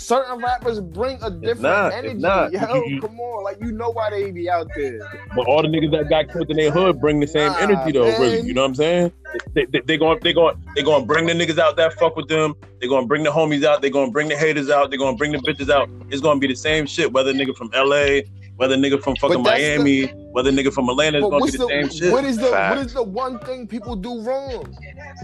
Certain 0.00 0.38
rappers 0.38 0.80
bring 0.80 1.18
a 1.22 1.30
different 1.30 1.60
not, 1.60 1.92
it's 1.92 1.96
energy. 1.96 2.18
not. 2.20 2.52
Yo, 2.52 2.74
You- 2.74 2.94
you- 2.94 3.00
come 3.02 3.20
on, 3.20 3.44
like 3.44 3.58
you 3.60 3.70
know 3.70 3.90
why 3.90 4.08
they 4.10 4.30
be 4.30 4.48
out 4.48 4.66
there. 4.74 4.98
But 5.36 5.46
all 5.46 5.60
the 5.62 5.68
niggas 5.68 5.90
that 5.92 6.08
got 6.08 6.32
killed 6.32 6.50
in 6.50 6.56
their 6.56 6.70
hood 6.70 6.98
bring 7.00 7.20
the 7.20 7.26
same 7.26 7.52
Nah, 7.52 7.58
energy 7.58 7.92
though, 7.92 8.06
really. 8.18 8.40
You 8.40 8.54
know 8.54 8.62
what 8.62 8.68
I'm 8.68 8.74
saying? 8.76 9.12
They 9.54 9.66
they, 9.66 9.80
they 9.80 9.96
going 9.98 10.18
they 10.22 10.32
going 10.32 10.56
they 10.74 10.82
going 10.82 11.02
to 11.02 11.06
bring 11.06 11.26
the 11.26 11.34
niggas 11.34 11.58
out 11.58 11.76
that 11.76 11.92
fuck 11.98 12.16
with 12.16 12.28
them. 12.28 12.54
They 12.80 12.88
going 12.88 13.04
to 13.04 13.06
bring 13.06 13.22
the 13.24 13.30
homies 13.30 13.62
out. 13.62 13.82
They 13.82 13.90
going 13.90 14.06
to 14.06 14.12
bring 14.12 14.28
the 14.28 14.36
haters 14.36 14.70
out. 14.70 14.90
They 14.90 14.96
going 14.96 15.14
to 15.14 15.18
bring 15.18 15.32
the 15.32 15.38
bitches 15.38 15.68
out. 15.70 15.90
It's 16.08 16.22
going 16.22 16.38
to 16.38 16.40
be 16.40 16.46
the 16.52 16.56
same 16.58 16.86
shit. 16.86 17.12
Whether 17.12 17.34
nigga 17.34 17.54
from 17.54 17.70
L.A., 17.74 18.24
whether 18.56 18.76
nigga 18.76 19.02
from 19.02 19.16
fucking 19.16 19.42
But 19.42 19.50
that's 19.50 19.62
the- 19.62 19.78
Miami, 19.78 20.06
whether 20.32 20.50
nigga 20.50 20.72
from 20.72 20.88
Atlanta, 20.88 21.18
it's 21.18 21.28
going 21.28 21.40
what's 21.40 21.52
to 21.52 21.58
be 21.58 21.58
the, 21.58 21.66
the, 21.66 21.88
same 21.90 21.98
shit. 21.98 22.12
what 22.12 22.24
is 22.24 22.36
the 22.38 22.44
what 22.44 22.52
Facts. 22.52 22.86
is 22.86 22.94
the 22.94 23.02
one 23.02 23.38
thing 23.40 23.66
people 23.66 23.96
do 23.96 24.20
wrong? 24.22 24.74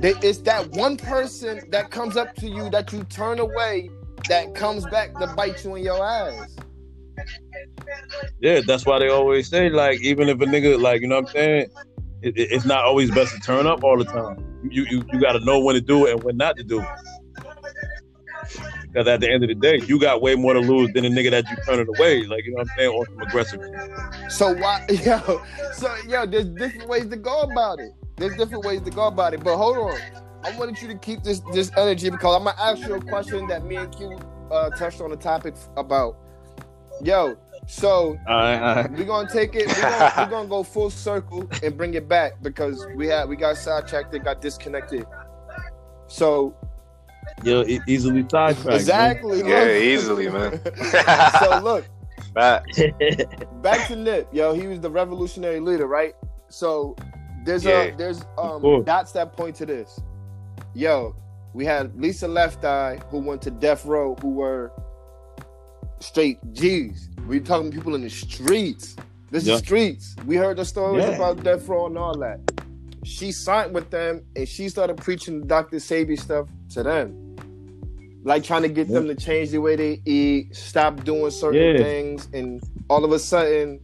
They, 0.00 0.12
it's 0.22 0.38
that 0.40 0.68
one 0.72 0.96
person 0.98 1.62
that 1.70 1.90
comes 1.90 2.16
up 2.18 2.34
to 2.36 2.46
you 2.48 2.68
that 2.70 2.92
you 2.92 3.02
turn 3.04 3.38
away 3.38 3.90
that 4.28 4.54
comes 4.54 4.86
back 4.86 5.14
to 5.18 5.26
bite 5.28 5.64
you 5.64 5.74
in 5.76 5.84
your 5.84 6.04
ass. 6.04 6.56
Yeah, 8.40 8.60
that's 8.66 8.84
why 8.84 8.98
they 8.98 9.08
always 9.08 9.48
say 9.48 9.70
like 9.70 10.00
even 10.00 10.28
if 10.28 10.40
a 10.40 10.44
nigga 10.44 10.80
like 10.80 11.00
you 11.00 11.08
know 11.08 11.16
what 11.16 11.28
I'm 11.28 11.32
saying, 11.34 11.66
it, 12.22 12.36
it- 12.36 12.52
it's 12.52 12.64
not 12.64 12.84
always 12.84 13.10
best 13.10 13.34
to 13.34 13.40
turn 13.40 13.66
up 13.66 13.82
all 13.84 13.96
the 13.98 14.04
time. 14.04 14.36
You 14.70 14.84
you 14.90 15.02
you 15.12 15.20
got 15.20 15.32
to 15.32 15.44
know 15.44 15.60
when 15.60 15.74
to 15.74 15.80
do 15.80 16.06
it 16.06 16.12
and 16.12 16.22
when 16.22 16.36
not 16.36 16.56
to 16.56 16.64
do 16.64 16.80
it. 16.80 16.88
Because 18.92 19.08
at 19.08 19.20
the 19.20 19.30
end 19.30 19.42
of 19.44 19.48
the 19.48 19.54
day, 19.54 19.78
you 19.86 20.00
got 20.00 20.22
way 20.22 20.34
more 20.34 20.54
to 20.54 20.60
lose 20.60 20.90
than 20.92 21.04
a 21.04 21.08
nigga 21.10 21.30
that 21.30 21.48
you 21.50 21.56
turn 21.66 21.80
it 21.80 21.88
away. 21.88 22.24
Like 22.24 22.44
you 22.44 22.52
know 22.52 22.56
what 22.62 22.68
I'm 22.70 22.76
saying, 22.78 22.90
on 22.90 23.06
some 23.06 23.20
aggressive. 23.22 23.60
So 24.30 24.52
why, 24.54 24.86
yo? 24.90 25.42
So 25.72 25.94
yo, 26.08 26.26
there's 26.26 26.46
different 26.46 26.88
ways 26.88 27.06
to 27.08 27.16
go 27.16 27.42
about 27.42 27.78
it. 27.80 27.92
There's 28.16 28.36
different 28.36 28.64
ways 28.64 28.80
to 28.82 28.90
go 28.90 29.06
about 29.06 29.34
it. 29.34 29.44
But 29.44 29.56
hold 29.56 29.76
on, 29.76 29.98
I 30.46 30.56
wanted 30.58 30.80
you 30.80 30.88
to 30.88 30.94
keep 30.94 31.22
this 31.22 31.40
this 31.52 31.70
energy 31.76 32.10
because 32.10 32.36
I'm 32.36 32.44
gonna 32.44 32.56
ask 32.60 32.86
you 32.86 32.94
a 32.94 33.00
question 33.00 33.46
that 33.48 33.64
me 33.64 33.76
and 33.76 33.94
Q 33.96 34.18
uh, 34.50 34.70
touched 34.70 35.00
on 35.00 35.10
the 35.10 35.16
topic 35.16 35.54
about. 35.76 36.16
Yo, 37.02 37.36
so 37.66 38.16
All 38.26 38.36
right, 38.36 38.54
all 38.58 38.76
right. 38.76 38.90
we're 38.92 39.04
gonna 39.04 39.28
take 39.28 39.54
it. 39.54 39.66
We're 39.66 39.74
gonna, 39.82 40.12
we're 40.16 40.26
gonna 40.30 40.48
go 40.48 40.62
full 40.62 40.88
circle 40.90 41.48
and 41.62 41.76
bring 41.76 41.94
it 41.94 42.08
back 42.08 42.40
because 42.42 42.86
we 42.94 43.06
had 43.08 43.28
we 43.28 43.36
got 43.36 43.56
sidetracked 43.56 44.14
and 44.14 44.24
got 44.24 44.40
disconnected. 44.40 45.04
So 46.06 46.54
Yo, 47.42 47.64
e- 47.64 47.80
easily 47.88 48.22
sidetracked. 48.30 48.64
man. 48.66 48.74
exactly, 48.76 49.38
Yeah, 49.40 49.60
look. 49.64 49.68
easily, 49.82 50.28
man. 50.30 50.60
so 51.40 51.60
look, 51.62 51.84
back. 52.32 52.64
back 53.62 53.88
to 53.88 53.96
Nip, 53.96 54.28
yo, 54.32 54.54
he 54.54 54.66
was 54.68 54.80
the 54.80 54.90
revolutionary 54.90 55.60
leader, 55.60 55.86
right? 55.86 56.14
So 56.48 56.94
there's 57.44 57.64
Yeah. 57.64 57.82
a 57.82 57.96
there's 57.96 58.22
um 58.38 58.60
course. 58.62 58.86
dots 58.86 59.12
that 59.12 59.32
point 59.36 59.56
to 59.56 59.66
this. 59.66 60.00
Yo, 60.76 61.14
we 61.54 61.64
had 61.64 61.98
Lisa 61.98 62.28
Left 62.28 62.62
Eye 62.62 63.00
who 63.10 63.18
went 63.18 63.40
to 63.40 63.50
death 63.50 63.86
row 63.86 64.14
who 64.20 64.28
were 64.28 64.70
straight 66.00 66.36
G's. 66.52 67.08
We 67.26 67.40
talking 67.40 67.70
people 67.72 67.94
in 67.94 68.02
the 68.02 68.10
streets. 68.10 68.94
This 69.30 69.46
Yeah. 69.46 69.54
is 69.54 69.60
streets. 69.60 70.14
We 70.26 70.36
heard 70.36 70.58
the 70.58 70.66
stories 70.66 71.02
Yeah. 71.04 71.16
about 71.16 71.42
death 71.42 71.66
row 71.66 71.86
and 71.86 71.96
all 71.96 72.18
that. 72.18 72.40
She 73.04 73.32
signed 73.32 73.74
with 73.74 73.88
them 73.88 74.22
and 74.36 74.46
she 74.46 74.68
started 74.68 74.98
preaching 74.98 75.46
Dr. 75.46 75.78
Sebi 75.78 76.20
stuff 76.20 76.46
to 76.74 76.82
them. 76.82 77.36
Like 78.22 78.44
trying 78.44 78.62
to 78.62 78.68
get 78.68 78.88
them 78.88 79.06
to 79.06 79.14
change 79.14 79.52
the 79.52 79.58
way 79.62 79.76
they 79.76 80.02
eat, 80.04 80.54
stop 80.54 81.04
doing 81.04 81.30
certain 81.30 81.76
Yeah. 81.78 81.82
things, 81.82 82.28
and 82.34 82.60
all 82.90 83.02
of 83.02 83.12
a 83.12 83.18
sudden 83.18 83.80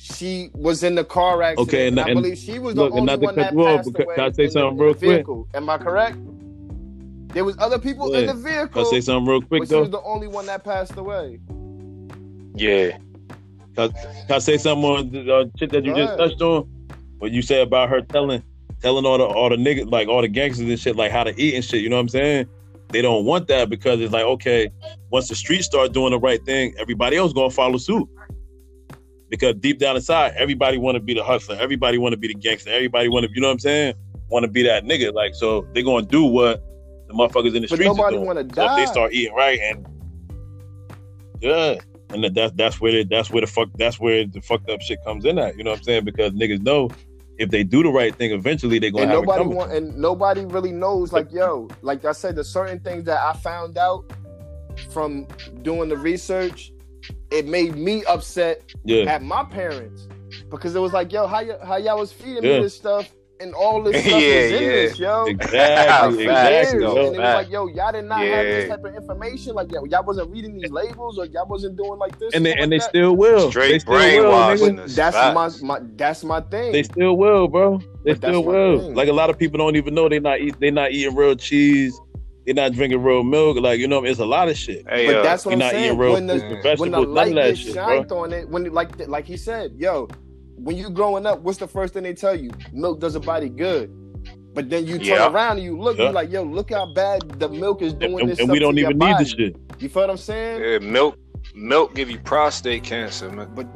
she 0.00 0.48
was 0.54 0.84
in 0.84 0.94
the 0.94 1.02
car 1.04 1.42
accident. 1.42 1.68
Okay, 1.68 1.88
and- 1.88 1.98
and 1.98 2.06
I 2.06 2.10
and- 2.12 2.22
believe 2.22 2.38
she 2.38 2.58
was 2.60 2.76
look, 2.76 2.92
the 2.92 2.98
and 2.98 3.10
only 3.10 3.12
not 3.12 3.20
to 3.20 3.24
one 3.26 3.34
that 3.36 3.52
you 3.52 3.66
off, 3.66 3.76
passed 3.78 3.92
but 3.92 4.04
away 4.04 4.14
can 4.14 4.24
I 4.24 4.30
say 4.32 4.44
in 4.44 4.50
something 4.52 4.78
real 4.78 4.94
quick? 4.94 5.10
vehicle. 5.10 5.48
Am 5.54 5.68
I 5.68 5.76
correct? 5.78 6.16
There 7.34 7.44
was 7.44 7.56
other 7.58 7.78
people 7.78 8.14
in 8.14 8.20
Yeah. 8.24 8.32
the 8.32 8.32
Can 8.34 8.42
vehicle, 8.42 8.86
I 8.86 8.90
say 8.90 9.00
something 9.00 9.28
real 9.28 9.42
quick 9.42 9.62
but 9.62 9.68
she 9.68 9.74
was 9.74 9.90
the 9.90 10.00
only 10.02 10.28
one 10.28 10.46
that 10.46 10.62
passed 10.64 10.96
away. 10.96 11.40
Yeah. 12.54 12.96
Can 13.76 13.90
can 13.90 14.30
I 14.30 14.38
say 14.38 14.56
something 14.56 14.88
on 14.88 15.10
the 15.10 15.34
uh, 15.34 15.44
shit 15.58 15.70
that 15.70 15.84
you 15.84 15.92
Go 15.92 15.98
just 15.98 16.14
ahead. 16.14 16.30
touched 16.30 16.42
on? 16.42 16.68
What 17.18 17.32
you 17.32 17.42
said 17.42 17.62
about 17.66 17.88
her 17.90 18.00
telling 18.00 18.42
telling 18.80 19.04
all 19.04 19.18
the 19.18 19.24
all 19.24 19.48
the 19.48 19.56
niggas 19.56 19.90
like 19.90 20.06
all 20.08 20.22
the 20.22 20.28
gangsters 20.28 20.68
and 20.68 20.78
shit 20.78 20.94
like 20.96 21.10
how 21.10 21.24
to 21.24 21.38
eat 21.40 21.54
and 21.54 21.64
shit. 21.64 21.82
You 21.82 21.88
know 21.88 21.96
what 21.96 22.02
I'm 22.02 22.08
saying? 22.08 22.46
They 22.90 23.02
don't 23.02 23.24
want 23.24 23.48
that 23.48 23.68
because 23.68 24.00
it's 24.00 24.12
like 24.12 24.24
okay, 24.24 24.70
once 25.10 25.28
the 25.28 25.34
streets 25.34 25.66
start 25.66 25.92
doing 25.92 26.12
the 26.12 26.18
right 26.18 26.42
thing, 26.44 26.74
everybody 26.78 27.16
else 27.16 27.32
gonna 27.32 27.50
follow 27.50 27.76
suit. 27.76 28.08
Because 29.28 29.54
deep 29.56 29.78
down 29.78 29.96
inside, 29.96 30.32
everybody 30.36 30.78
want 30.78 30.96
to 30.96 31.00
be 31.00 31.14
the 31.14 31.22
hustler. 31.22 31.56
Everybody 31.56 31.98
want 31.98 32.12
to 32.12 32.16
be 32.16 32.28
the 32.28 32.34
gangster. 32.34 32.70
Everybody 32.70 33.08
want 33.08 33.26
to, 33.26 33.32
you 33.34 33.40
know 33.40 33.48
what 33.48 33.54
I'm 33.54 33.58
saying? 33.58 33.94
Want 34.28 34.44
to 34.44 34.50
be 34.50 34.62
that 34.62 34.84
nigga. 34.84 35.12
Like 35.12 35.34
so, 35.34 35.66
they 35.74 35.82
gonna 35.82 36.06
do 36.06 36.24
what 36.24 36.62
the 37.08 37.14
motherfuckers 37.14 37.54
in 37.54 37.62
the 37.62 37.68
But 37.68 37.76
streets 37.76 37.84
nobody 37.84 38.02
are 38.02 38.10
doing. 38.10 38.26
wanna 38.26 38.54
So 38.54 38.64
if 38.64 38.76
they 38.76 38.86
start 38.86 39.12
eating 39.12 39.34
right 39.34 39.58
and 39.60 39.86
yeah, 41.40 41.76
and 42.10 42.24
that, 42.24 42.34
that's 42.34 42.52
that's 42.56 42.80
where 42.80 42.92
the, 42.92 43.04
that's 43.04 43.30
where 43.30 43.40
the 43.40 43.46
fuck 43.46 43.68
that's 43.76 44.00
where 44.00 44.26
the 44.26 44.40
fucked 44.40 44.68
up 44.70 44.80
shit 44.80 44.98
comes 45.04 45.24
in 45.24 45.38
at. 45.38 45.56
You 45.56 45.64
know 45.64 45.70
what 45.70 45.80
I'm 45.80 45.84
saying? 45.84 46.04
Because 46.04 46.32
niggas 46.32 46.62
know 46.62 46.90
if 47.38 47.50
they 47.50 47.62
do 47.62 47.82
the 47.82 47.90
right 47.90 48.14
thing, 48.14 48.32
eventually 48.32 48.78
they're 48.78 48.90
gonna 48.90 49.04
and 49.04 49.12
nobody 49.12 49.44
want, 49.44 49.72
and 49.72 49.96
nobody 49.96 50.44
really 50.44 50.72
knows. 50.72 51.12
Like 51.12 51.32
yo, 51.32 51.68
like 51.82 52.04
I 52.04 52.12
said, 52.12 52.36
there's 52.36 52.48
certain 52.48 52.80
things 52.80 53.04
that 53.04 53.20
I 53.20 53.34
found 53.38 53.78
out 53.78 54.12
from 54.90 55.26
doing 55.62 55.88
the 55.88 55.96
research. 55.96 56.72
It 57.30 57.46
made 57.46 57.76
me 57.76 58.04
upset 58.04 58.62
Yeah. 58.84 59.04
at 59.04 59.22
my 59.22 59.44
parents 59.44 60.08
because 60.50 60.74
it 60.74 60.80
was 60.80 60.92
like, 60.92 61.12
yo, 61.12 61.26
how 61.26 61.44
y- 61.44 61.58
how 61.62 61.76
y'all 61.76 61.98
was 61.98 62.12
feeding 62.12 62.42
Yeah. 62.44 62.56
me 62.58 62.62
this 62.62 62.74
stuff 62.74 63.10
and 63.40 63.54
all 63.54 63.82
this 63.82 63.94
stuff 64.04 64.20
Yeah, 64.20 64.28
is 64.28 64.52
in 64.52 64.62
yeah. 64.62 64.68
this, 64.70 64.98
yo. 64.98 65.24
Exactly, 65.26 66.22
exactly, 66.24 66.24
years. 66.24 66.72
And 66.72 66.82
it 66.98 67.10
was 67.10 67.18
like, 67.18 67.50
yo, 67.50 67.68
y'all 67.68 67.92
did 67.92 68.04
not 68.06 68.20
have 68.20 68.46
this 68.46 68.68
type 68.68 68.84
of 68.84 68.94
information. 68.94 69.54
Like, 69.54 69.70
yo, 69.70 69.84
y'all 69.84 70.04
wasn't 70.04 70.30
reading 70.30 70.56
these 70.58 70.70
labels, 70.70 71.18
or 71.18 71.26
y'all 71.26 71.46
wasn't 71.46 71.76
doing 71.76 71.98
like 71.98 72.18
this. 72.18 72.34
and 72.34 72.44
they 72.46 72.50
stuff 72.52 72.62
and 72.62 72.70
like 72.72 72.80
they 72.80 72.84
that. 72.84 72.88
still 72.88 73.16
will. 73.16 73.50
Straight 73.50 73.68
they 73.72 73.78
still 73.78 73.92
will, 73.94 74.00
brainwashing 74.00 74.76
nigga. 74.76 74.80
us. 74.84 74.96
That's 74.96 75.16
Facts. 75.16 75.62
my, 75.62 75.80
my 75.80 75.86
that's 75.96 76.24
my 76.24 76.40
thing. 76.40 76.72
They 76.72 76.82
still 76.82 77.16
will, 77.16 77.46
bro. 77.46 77.78
They 78.04 78.12
But 78.14 78.16
still 78.16 78.42
my 78.42 78.48
will. 78.48 78.78
thing. 78.80 78.94
Like 78.94 79.08
a 79.08 79.12
lot 79.12 79.28
of 79.30 79.38
people 79.38 79.58
don't 79.58 79.76
even 79.76 79.94
know 79.94 80.08
they 80.08 80.18
not 80.18 80.40
eat 80.40 80.58
they 80.58 80.70
not 80.70 80.92
eating 80.92 81.14
real 81.14 81.36
cheese. 81.36 81.98
They're 82.48 82.54
not 82.54 82.72
drinking 82.72 83.02
real 83.02 83.22
milk. 83.22 83.58
Like 83.58 83.78
you 83.78 83.86
know, 83.86 84.04
it's 84.04 84.20
a 84.20 84.24
lot 84.24 84.48
of 84.48 84.56
shit. 84.56 84.88
Hey, 84.88 85.06
But 85.06 85.16
uh, 85.16 85.22
that's 85.22 85.44
what 85.44 85.50
You're 85.52 85.56
I'm 85.56 85.58
not 85.58 85.72
saying. 85.72 85.84
eating 85.84 85.98
real 85.98 86.12
when 86.14 86.26
the 86.26 86.38
fruits 86.38 86.80
when 86.80 86.90
the 86.90 86.96
vegetables, 86.96 87.06
none 87.06 87.14
light 87.14 87.28
of 87.28 87.34
that 87.34 87.46
gets 87.48 87.58
shit, 87.60 87.74
shined 87.74 88.08
bro. 88.08 88.18
on 88.24 88.32
it, 88.32 88.48
when 88.48 88.64
like 88.72 89.06
like 89.06 89.26
he 89.26 89.36
said, 89.36 89.74
yo, 89.76 90.08
when 90.56 90.76
you 90.76 90.88
growing 90.88 91.26
up, 91.26 91.40
what's 91.40 91.58
the 91.58 91.68
first 91.68 91.92
thing 91.92 92.04
they 92.04 92.14
tell 92.14 92.34
you? 92.34 92.50
Milk 92.72 93.00
does 93.00 93.14
a 93.16 93.20
body 93.20 93.50
good. 93.50 93.90
But 94.54 94.70
then 94.70 94.86
you 94.86 94.96
turn 94.96 95.06
Yeah. 95.06 95.30
around 95.30 95.58
and 95.58 95.62
you 95.66 95.78
look, 95.78 95.98
Yeah. 95.98 96.04
you're 96.04 96.12
like, 96.12 96.30
yo, 96.32 96.42
look 96.42 96.72
how 96.72 96.86
bad 96.94 97.20
the 97.38 97.48
milk 97.50 97.82
is 97.82 97.92
doing 97.92 98.20
And, 98.20 98.28
this. 98.30 98.38
and 98.40 98.50
we 98.50 98.58
don't 98.58 98.74
to 98.76 98.80
even 98.80 98.92
need 98.98 99.12
body. 99.12 99.24
the 99.24 99.30
shit. 99.30 99.56
You 99.78 99.88
feel 99.90 100.02
what 100.04 100.10
I'm 100.10 100.16
saying? 100.16 100.62
yeah, 100.62 100.78
milk 100.78 101.16
milk 101.54 101.94
give 101.94 102.10
you 102.10 102.18
prostate 102.18 102.82
cancer, 102.82 103.30
man. 103.30 103.50
But 103.54 103.66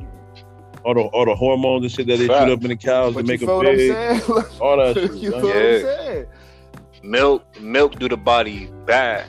All 0.84 0.94
the 0.94 1.02
all 1.02 1.24
the 1.26 1.34
hormones 1.34 1.84
and 1.84 1.92
shit 1.92 2.06
that 2.08 2.16
they 2.18 2.26
Fact. 2.26 2.46
shoot 2.48 2.52
up 2.54 2.62
in 2.62 2.68
the 2.70 2.76
cows 2.76 3.14
but 3.14 3.20
to 3.20 3.26
make 3.28 3.40
feel 3.40 3.60
them 3.60 3.66
what 3.66 3.76
big. 3.76 4.60
All 4.60 4.76
that 4.78 4.94
shit. 4.96 5.12
you 5.12 5.30
son. 5.30 5.40
feel 5.40 5.48
what 5.50 5.56
I'm 5.56 5.80
saying? 5.82 6.26
Milk 7.03 7.44
milk 7.61 7.98
do 7.98 8.09
the 8.09 8.16
body 8.16 8.70
bad. 8.86 9.26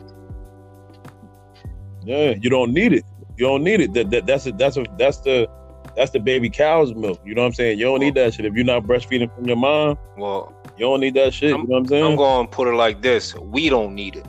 Yeah, 2.03 2.33
you 2.39 2.49
don't 2.49 2.73
need 2.73 2.93
it. 2.93 3.03
You 3.37 3.45
don't 3.47 3.63
need 3.63 3.81
it. 3.81 3.93
That, 3.93 4.09
that 4.11 4.25
that's 4.25 4.45
a, 4.45 4.51
that's 4.51 4.77
a, 4.77 4.85
that's 4.97 5.19
the 5.21 5.47
that's 5.95 6.11
the 6.11 6.19
baby 6.19 6.49
cow's 6.49 6.93
milk. 6.93 7.19
You 7.25 7.35
know 7.35 7.41
what 7.41 7.47
I'm 7.47 7.53
saying? 7.53 7.79
You 7.79 7.85
don't 7.85 7.99
need 7.99 8.15
that 8.15 8.33
shit. 8.33 8.45
If 8.45 8.53
you're 8.55 8.65
not 8.65 8.83
breastfeeding 8.83 9.33
from 9.35 9.45
your 9.47 9.57
mom, 9.57 9.97
Well, 10.17 10.53
you 10.77 10.85
don't 10.85 10.99
need 10.99 11.15
that 11.15 11.33
shit. 11.33 11.51
you 11.51 11.57
know 11.57 11.63
what 11.65 11.77
I'm 11.79 11.85
saying? 11.87 12.03
I'm 12.03 12.15
going 12.15 12.47
to 12.47 12.51
put 12.51 12.67
it 12.67 12.73
like 12.75 13.01
this: 13.01 13.35
we 13.35 13.69
don't 13.69 13.95
need 13.95 14.15
it. 14.17 14.27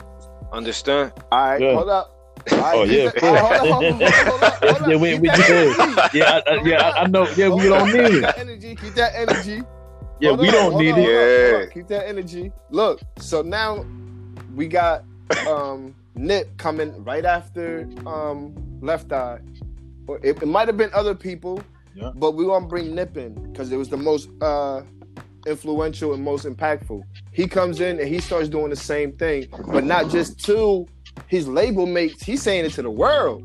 Understand? 0.51 1.13
All 1.31 1.39
right, 1.39 1.61
Yeah. 1.61 1.73
hold 1.75 1.89
up. 1.89 2.11
All 2.51 2.57
right, 2.57 2.75
Oh 2.77 2.83
yeah, 2.83 3.03
keep 3.11 3.13
that- 3.15 3.23
all 3.23 3.33
right, 3.33 3.41
hold 3.41 3.59
up, 3.59 3.67
hold 3.67 4.03
up, 4.03 4.13
hold 4.23 4.43
up, 4.43 4.59
hold 4.61 4.81
up. 4.83 4.87
yeah, 4.89 4.95
we, 4.95 5.15
we 5.19 5.29
that 5.29 6.09
Yeah, 6.13 6.41
I, 6.47 6.51
I, 6.51 6.61
yeah, 6.63 6.77
I, 6.95 7.01
I 7.01 7.05
know. 7.05 7.27
Yeah, 7.35 7.49
we 7.49 7.63
don't 7.63 7.91
need 7.91 8.23
it. 8.23 8.33
energy. 8.37 8.75
Keep 8.75 8.93
that 8.95 9.11
energy. 9.15 9.63
Yeah, 10.19 10.29
Hold 10.29 10.39
we 10.41 10.47
on, 10.47 10.53
don't 10.53 10.77
need 10.77 10.91
on, 10.93 10.99
it. 10.99 11.03
hold 11.03 11.15
on, 11.17 11.49
hold. 11.59 11.67
Yeah. 11.67 11.73
Keep 11.73 11.87
that 11.87 12.07
energy. 12.07 12.51
Look, 12.69 13.01
so 13.19 13.41
now 13.41 13.85
we 14.55 14.67
got 14.67 15.03
um 15.47 15.93
Nip 16.15 16.55
coming 16.57 17.03
right 17.03 17.25
after 17.25 17.87
um 18.05 18.55
Left 18.81 19.11
Eye. 19.11 19.39
Or 20.07 20.17
It, 20.23 20.41
it 20.41 20.45
might 20.47 20.67
have 20.67 20.77
been 20.77 20.91
other 20.93 21.15
people, 21.15 21.61
Yeah. 21.95 22.11
but 22.15 22.31
we 22.35 22.45
gonna 22.45 22.67
bring 22.67 22.95
Nip 22.95 23.17
in 23.17 23.33
because 23.51 23.71
it 23.71 23.77
was 23.77 23.89
the 23.89 23.97
most 23.97 24.29
uh 24.41 24.81
influential 25.45 26.13
and 26.13 26.23
most 26.23 26.45
impactful. 26.45 27.01
He 27.31 27.47
comes 27.47 27.79
in 27.81 27.99
and 27.99 28.07
he 28.07 28.19
starts 28.19 28.47
doing 28.49 28.69
the 28.69 28.75
same 28.75 29.11
thing, 29.11 29.47
but 29.67 29.83
not 29.83 30.09
just 30.09 30.39
to 30.45 30.87
his 31.27 31.47
label 31.47 31.85
mates. 31.85 32.23
He's 32.23 32.41
saying 32.41 32.65
it 32.65 32.71
to 32.73 32.81
the 32.81 32.89
world. 32.89 33.43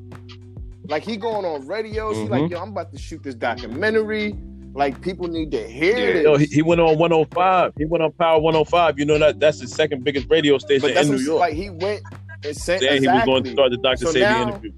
Like 0.89 1.03
he 1.05 1.17
going 1.17 1.45
on 1.45 1.67
radios. 1.67 2.17
He 2.17 2.25
like, 2.29 2.43
Mhm. 2.45 2.51
yo, 2.51 2.59
I'm 2.61 2.71
about 2.71 2.93
to 2.93 2.99
shoot 2.99 3.23
this 3.23 3.35
documentary. 3.35 4.35
Like 4.73 5.01
people 5.01 5.27
need 5.29 5.51
to 5.51 5.69
hear 5.69 5.99
Yeah. 5.99 6.13
this. 6.15 6.23
Yo, 6.25 6.37
he, 6.37 6.47
he 6.47 6.63
went 6.63 6.81
on 6.81 6.97
105. 6.99 7.73
He 7.77 7.85
went 7.87 8.03
on 8.05 8.13
Power 8.13 8.39
105. 8.41 8.99
You 8.99 9.05
know 9.05 9.19
that 9.19 9.41
that's 9.41 9.59
the 9.59 9.67
second 9.67 10.05
biggest 10.05 10.29
radio 10.31 10.59
station 10.59 10.83
But 10.89 10.95
that's 10.95 11.09
in 11.09 11.17
New 11.17 11.23
York. 11.23 11.41
like. 11.41 11.55
He 11.55 11.71
went 11.71 12.03
and 12.45 12.57
said 12.57 12.81
saying 12.81 12.99
exactly. 12.99 13.09
he 13.09 13.09
was 13.09 13.25
going 13.27 13.45
to 13.45 13.51
start 13.51 13.71
the 13.73 13.77
Dr. 13.79 13.97
So 14.07 14.13
Sebi 14.13 14.21
now- 14.21 14.49
interview. 14.49 14.73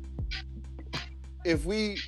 If 1.45 1.64
we 1.64 1.99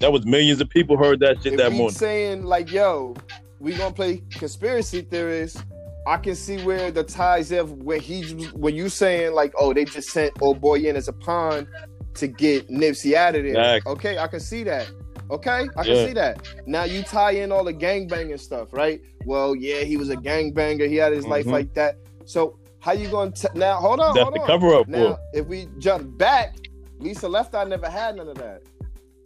That 0.00 0.12
was 0.12 0.26
millions 0.26 0.60
of 0.60 0.68
people 0.68 0.96
heard 0.96 1.20
that 1.20 1.42
shit 1.42 1.54
if 1.54 1.58
that 1.58 1.72
morning. 1.72 1.90
saying 1.96 2.44
like, 2.44 2.70
yo, 2.70 3.14
we 3.60 3.74
gonna 3.74 3.94
play 3.94 4.22
conspiracy 4.30 5.00
theorists. 5.02 5.62
I 6.06 6.18
can 6.18 6.34
see 6.34 6.58
where 6.64 6.90
the 6.90 7.02
ties 7.02 7.50
of 7.50 7.72
where 7.82 7.98
he 7.98 8.22
when 8.52 8.74
you 8.74 8.88
saying 8.90 9.32
like, 9.32 9.54
oh, 9.58 9.72
they 9.72 9.86
just 9.86 10.10
sent 10.10 10.34
old 10.42 10.60
boy 10.60 10.80
in 10.80 10.96
as 10.96 11.08
a 11.08 11.14
pawn 11.14 11.66
to 12.14 12.26
get 12.28 12.68
Nipsey 12.68 13.14
out 13.14 13.34
of 13.34 13.42
there. 13.42 13.52
Exactly. 13.52 13.92
Okay, 13.92 14.18
I 14.18 14.26
can 14.26 14.40
see 14.40 14.64
that. 14.64 14.86
Okay, 15.30 15.68
I 15.76 15.82
can 15.84 15.94
Yeah. 15.96 16.06
see 16.06 16.12
that. 16.14 16.46
Now 16.66 16.84
you 16.84 17.02
tie 17.02 17.32
in 17.32 17.50
all 17.50 17.64
the 17.64 17.72
gangbanging 17.72 18.38
stuff, 18.38 18.72
right? 18.72 19.00
Well, 19.24 19.54
yeah, 19.56 19.80
he 19.80 19.96
was 19.96 20.10
a 20.10 20.16
gangbanger. 20.16 20.88
He 20.88 20.96
had 20.96 21.12
his 21.12 21.26
life 21.26 21.46
Mhm. 21.46 21.52
like 21.52 21.74
that. 21.74 21.96
So 22.26 22.58
how 22.80 22.92
you 22.92 23.08
going 23.08 23.32
to 23.32 23.50
now? 23.54 23.76
Hold 23.76 24.00
on, 24.00 24.14
That's 24.14 24.22
hold 24.24 24.34
the 24.34 24.40
on. 24.40 24.46
cover 24.46 24.74
up 24.74 24.88
Now, 24.88 25.14
for. 25.14 25.18
if 25.32 25.46
we 25.46 25.66
jump 25.78 26.18
back, 26.18 26.56
Lisa 27.00 27.28
Left 27.28 27.54
Eye 27.54 27.64
never 27.64 27.88
had 27.88 28.16
none 28.16 28.28
of 28.28 28.36
that. 28.38 28.62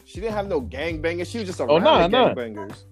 She 0.04 0.20
didn't 0.20 0.34
have 0.34 0.46
no 0.48 0.60
gangbangers. 0.62 1.26
She 1.26 1.38
was 1.38 1.48
just 1.48 1.60
around 1.60 1.70
Oh, 1.70 1.78
nah, 1.78 2.02
the 2.02 2.08
nah. 2.08 2.34
gangbangers. 2.34 2.84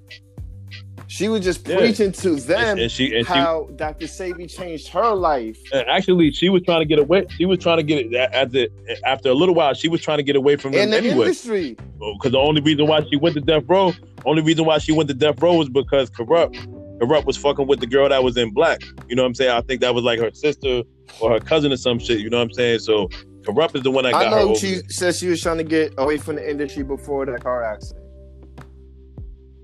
She 1.09 1.29
was 1.29 1.43
just 1.43 1.67
Yeah. 1.69 1.79
preaching 1.79 2.13
to 2.13 2.37
them 2.37 2.59
And, 2.61 2.81
and 2.81 2.91
she 2.91 3.17
and 3.17 3.27
she 3.27 3.33
how 3.33 3.69
Dr. 3.77 4.07
Sebi 4.07 4.51
changed 4.53 4.89
her 4.89 5.15
life. 5.15 5.59
Uh, 5.73 5.83
actually 5.89 6.33
she 6.33 6.49
was 6.49 6.63
trying 6.63 6.81
to 6.81 6.85
get 6.85 6.99
away. 6.99 7.27
She 7.37 7.45
was 7.47 7.59
trying 7.59 7.77
to 7.79 7.83
get 7.83 8.07
it 8.07 8.15
after 8.15 8.67
after 9.05 9.29
a 9.31 9.35
little 9.35 9.55
while. 9.55 9.75
She 9.75 9.89
was 9.89 10.01
trying 10.01 10.19
to 10.19 10.25
get 10.25 10.37
away 10.37 10.57
from 10.57 10.75
In 10.75 10.91
the 10.91 10.97
anyway. 10.99 11.27
industry. 11.27 11.77
Oh, 12.03 12.15
because 12.15 12.33
the 12.33 12.39
only 12.39 12.61
reason 12.61 12.87
why 12.87 13.03
she 13.11 13.17
went 13.17 13.35
to 13.37 13.41
death 13.41 13.65
row, 13.69 13.93
only 14.25 14.43
reason 14.43 14.65
why 14.65 14.79
she 14.79 14.93
went 14.93 15.09
to 15.09 15.15
death 15.15 15.41
row 15.41 15.55
was 15.57 15.69
because 15.69 16.11
Kurupt. 16.11 16.57
Kurupt 16.99 17.25
was 17.27 17.37
fucking 17.37 17.67
with 17.67 17.81
the 17.81 17.87
girl 17.87 18.09
that 18.09 18.25
was 18.25 18.37
in 18.37 18.51
black. 18.53 18.81
You 19.09 19.17
know 19.17 19.23
what 19.23 19.29
I'm 19.29 19.35
saying? 19.35 19.51
I 19.51 19.61
think 19.61 19.83
that 19.83 19.95
was 19.95 20.03
like 20.03 20.19
her 20.19 20.31
sister 20.33 20.83
or 21.21 21.31
her 21.33 21.41
cousin 21.41 21.71
or 21.73 21.77
some 21.77 21.99
shit. 21.99 22.21
You 22.21 22.31
know 22.31 22.39
what 22.39 22.45
I'm 22.45 22.53
saying? 22.53 22.79
So 22.81 23.09
Kurupt 23.43 23.77
is 23.77 23.83
the 23.83 23.91
one 23.91 24.05
that 24.05 24.13
got 24.13 24.27
I 24.27 24.31
her 24.31 24.37
know 24.37 24.51
over 24.51 24.55
she 24.59 24.81
said 24.89 25.15
she 25.15 25.29
was 25.29 25.41
trying 25.41 25.59
to 25.59 25.65
get 25.65 25.93
away 25.99 26.17
from 26.17 26.37
the 26.37 26.51
industry 26.51 26.83
before 26.83 27.27
that 27.27 27.43
car 27.45 27.63
accident. 27.63 28.06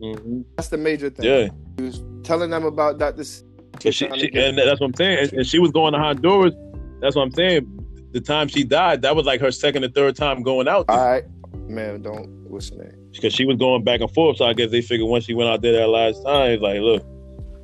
Mhm. 0.03 0.45
That's 0.57 0.69
the 0.69 0.77
major 0.79 1.11
thing. 1.11 1.25
Yeah. 1.27 1.49
She 1.79 1.85
was 1.85 2.03
telling 2.25 2.51
them 2.51 2.65
about 2.65 2.99
Dr. 2.99 3.21
S- 3.21 3.45
And, 3.85 3.95
she, 3.95 4.09
she, 4.17 4.31
and 4.35 4.59
that's 4.59 4.81
what 4.81 4.89
I'm 4.89 4.95
saying. 4.95 5.19
And, 5.19 5.33
and 5.35 5.47
she 5.47 5.59
was 5.59 5.71
going 5.71 5.93
to 5.93 5.99
Honduras. 5.99 6.55
That's 7.01 7.17
what 7.17 7.23
I'm 7.23 7.33
saying. 7.33 7.67
The 8.13 8.21
time 8.21 8.49
she 8.49 8.65
died, 8.65 9.03
that 9.03 9.17
was 9.17 9.25
like 9.27 9.41
her 9.41 9.51
second 9.51 9.85
or 9.85 9.89
third 9.89 10.17
time 10.17 10.43
going 10.43 10.69
out 10.69 10.85
All 10.89 10.97
there. 10.97 11.07
right, 11.07 11.25
man, 11.69 12.03
don't 12.03 12.29
what's 12.51 12.71
the 12.71 12.77
name? 12.85 12.99
because 13.13 13.33
she 13.35 13.45
was 13.45 13.57
going 13.57 13.85
back 13.85 14.01
and 14.01 14.11
forth. 14.13 14.37
So 14.39 14.45
I 14.45 14.53
guess 14.55 14.71
they 14.71 14.83
figured 14.83 15.09
once 15.09 15.25
she 15.25 15.35
went 15.35 15.49
out 15.51 15.63
there 15.63 15.73
that 15.73 15.87
last 15.89 16.23
time, 16.25 16.51
it's 16.53 16.63
like, 16.63 16.81
look, 16.81 17.05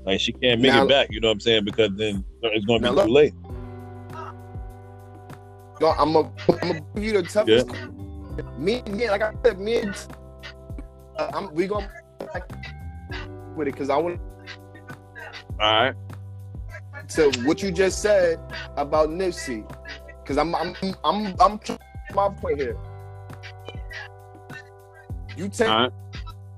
like 0.06 0.20
she 0.20 0.32
can't 0.32 0.60
make 0.60 0.72
Now- 0.72 0.84
it 0.84 0.88
back. 0.88 1.08
You 1.10 1.20
know 1.20 1.28
what 1.28 1.32
I'm 1.34 1.40
saying? 1.40 1.64
Because 1.64 1.90
then 1.96 2.24
it's 2.42 2.64
going 2.66 2.82
to 2.82 2.88
be 2.90 2.94
look- 2.94 3.06
too 3.06 3.12
late. 3.12 3.34
No, 5.80 5.90
I'm 5.90 6.12
gonna 6.12 6.30
give 6.94 7.04
you 7.04 7.12
the 7.12 7.22
toughest. 7.22 7.68
Me, 8.58 8.82
me, 8.82 9.08
like 9.10 9.22
I 9.22 9.32
said, 9.44 9.58
me, 9.60 9.76
and 9.76 9.94
uh, 11.18 11.30
I'm 11.32 11.52
we 11.54 11.66
gonna 11.68 11.88
with 13.56 13.68
it 13.68 13.72
because 13.72 13.90
I 13.90 13.96
want 13.96 14.20
All 15.60 15.84
right. 15.84 15.94
to 17.10 17.30
what 17.44 17.62
you 17.62 17.70
just 17.70 18.00
said 18.00 18.38
about 18.76 19.08
Nipsey, 19.10 19.68
because 20.22 20.38
I'm 20.38 20.54
I'm 20.54 20.74
I'm 21.04 21.34
I'm 21.40 21.60
my 22.14 22.28
point 22.28 22.60
here. 22.60 22.76
You 25.36 25.48
take 25.48 25.68
right. 25.68 25.90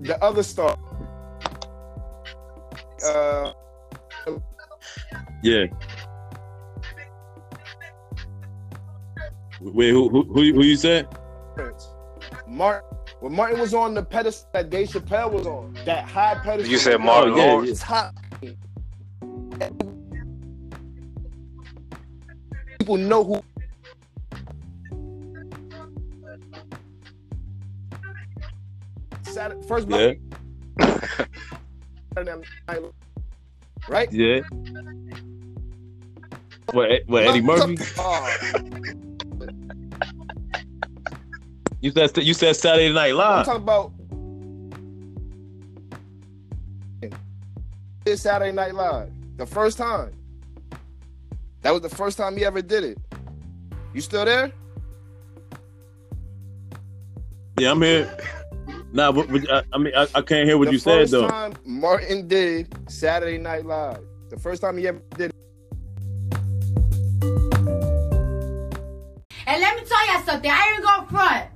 the 0.00 0.22
other 0.22 0.42
star. 0.42 0.76
Uh, 3.04 3.52
Yeah. 5.42 5.66
Wait, 9.60 9.90
who 9.90 10.08
who 10.08 10.22
who, 10.24 10.52
who 10.54 10.62
you 10.62 10.76
said? 10.76 11.08
Martin. 12.46 12.89
When 13.20 13.34
Martin 13.34 13.60
was 13.60 13.74
on 13.74 13.92
the 13.94 14.02
pedestal 14.02 14.48
that 14.54 14.70
Dave 14.70 14.88
Chappelle 14.88 15.30
was 15.30 15.46
on, 15.46 15.76
that 15.84 16.04
high 16.04 16.36
pedestal. 16.36 16.70
You 16.72 16.78
said 16.78 17.00
Martin 17.00 17.32
was 17.34 17.40
on 17.42 17.48
Lawrence? 17.48 17.80
Top. 17.80 18.14
People 22.78 22.96
know 22.96 23.22
who. 23.22 23.42
Saturday, 29.22 29.66
first 29.66 29.88
Yeah. 29.88 30.12
Saturday 32.14 32.42
night, 32.68 32.78
right? 33.88 34.12
Yeah. 34.12 34.40
What? 36.72 36.90
Ed- 36.90 37.02
What? 37.06 37.24
Eddie 37.26 37.40
Murphy? 37.40 37.76
Oh, 37.98 38.36
You 41.80 41.90
said 41.92 42.16
you 42.18 42.34
said 42.34 42.56
Saturday 42.56 42.92
Night 42.92 43.14
Live. 43.14 43.38
I'm 43.38 43.44
talking 43.44 43.62
about 43.62 43.92
this 48.04 48.20
Saturday 48.22 48.52
Night 48.52 48.74
Live. 48.74 49.10
The 49.36 49.46
first 49.46 49.78
time. 49.78 50.12
That 51.62 51.72
was 51.72 51.82
the 51.82 51.88
first 51.88 52.18
time 52.18 52.36
he 52.36 52.44
ever 52.44 52.62
did 52.62 52.84
it. 52.84 52.98
You 53.94 54.00
still 54.00 54.24
there? 54.24 54.52
Yeah, 57.58 57.72
I'm 57.72 57.82
here. 57.82 58.16
Nah, 58.92 59.12
but, 59.12 59.30
but 59.30 59.50
I, 59.50 59.62
I 59.72 59.78
mean, 59.78 59.92
I, 59.94 60.06
I 60.14 60.22
can't 60.22 60.48
hear 60.48 60.56
what 60.58 60.66
the 60.66 60.72
you 60.72 60.78
said 60.78 61.00
first 61.00 61.12
though. 61.12 61.28
time 61.28 61.54
Martin 61.64 62.28
did 62.28 62.90
Saturday 62.90 63.38
Night 63.38 63.66
Live. 63.66 64.00
The 64.30 64.38
first 64.38 64.62
time 64.62 64.78
he 64.78 64.88
ever 64.88 65.00
did 65.16 65.30
it. 65.30 65.36
And 69.46 69.60
let 69.60 69.76
me 69.76 69.82
tell 69.84 70.06
y'all 70.08 70.22
something. 70.24 70.50
I 70.50 70.74
ain't 70.74 70.84
gonna 70.84 71.06
front 71.08 71.49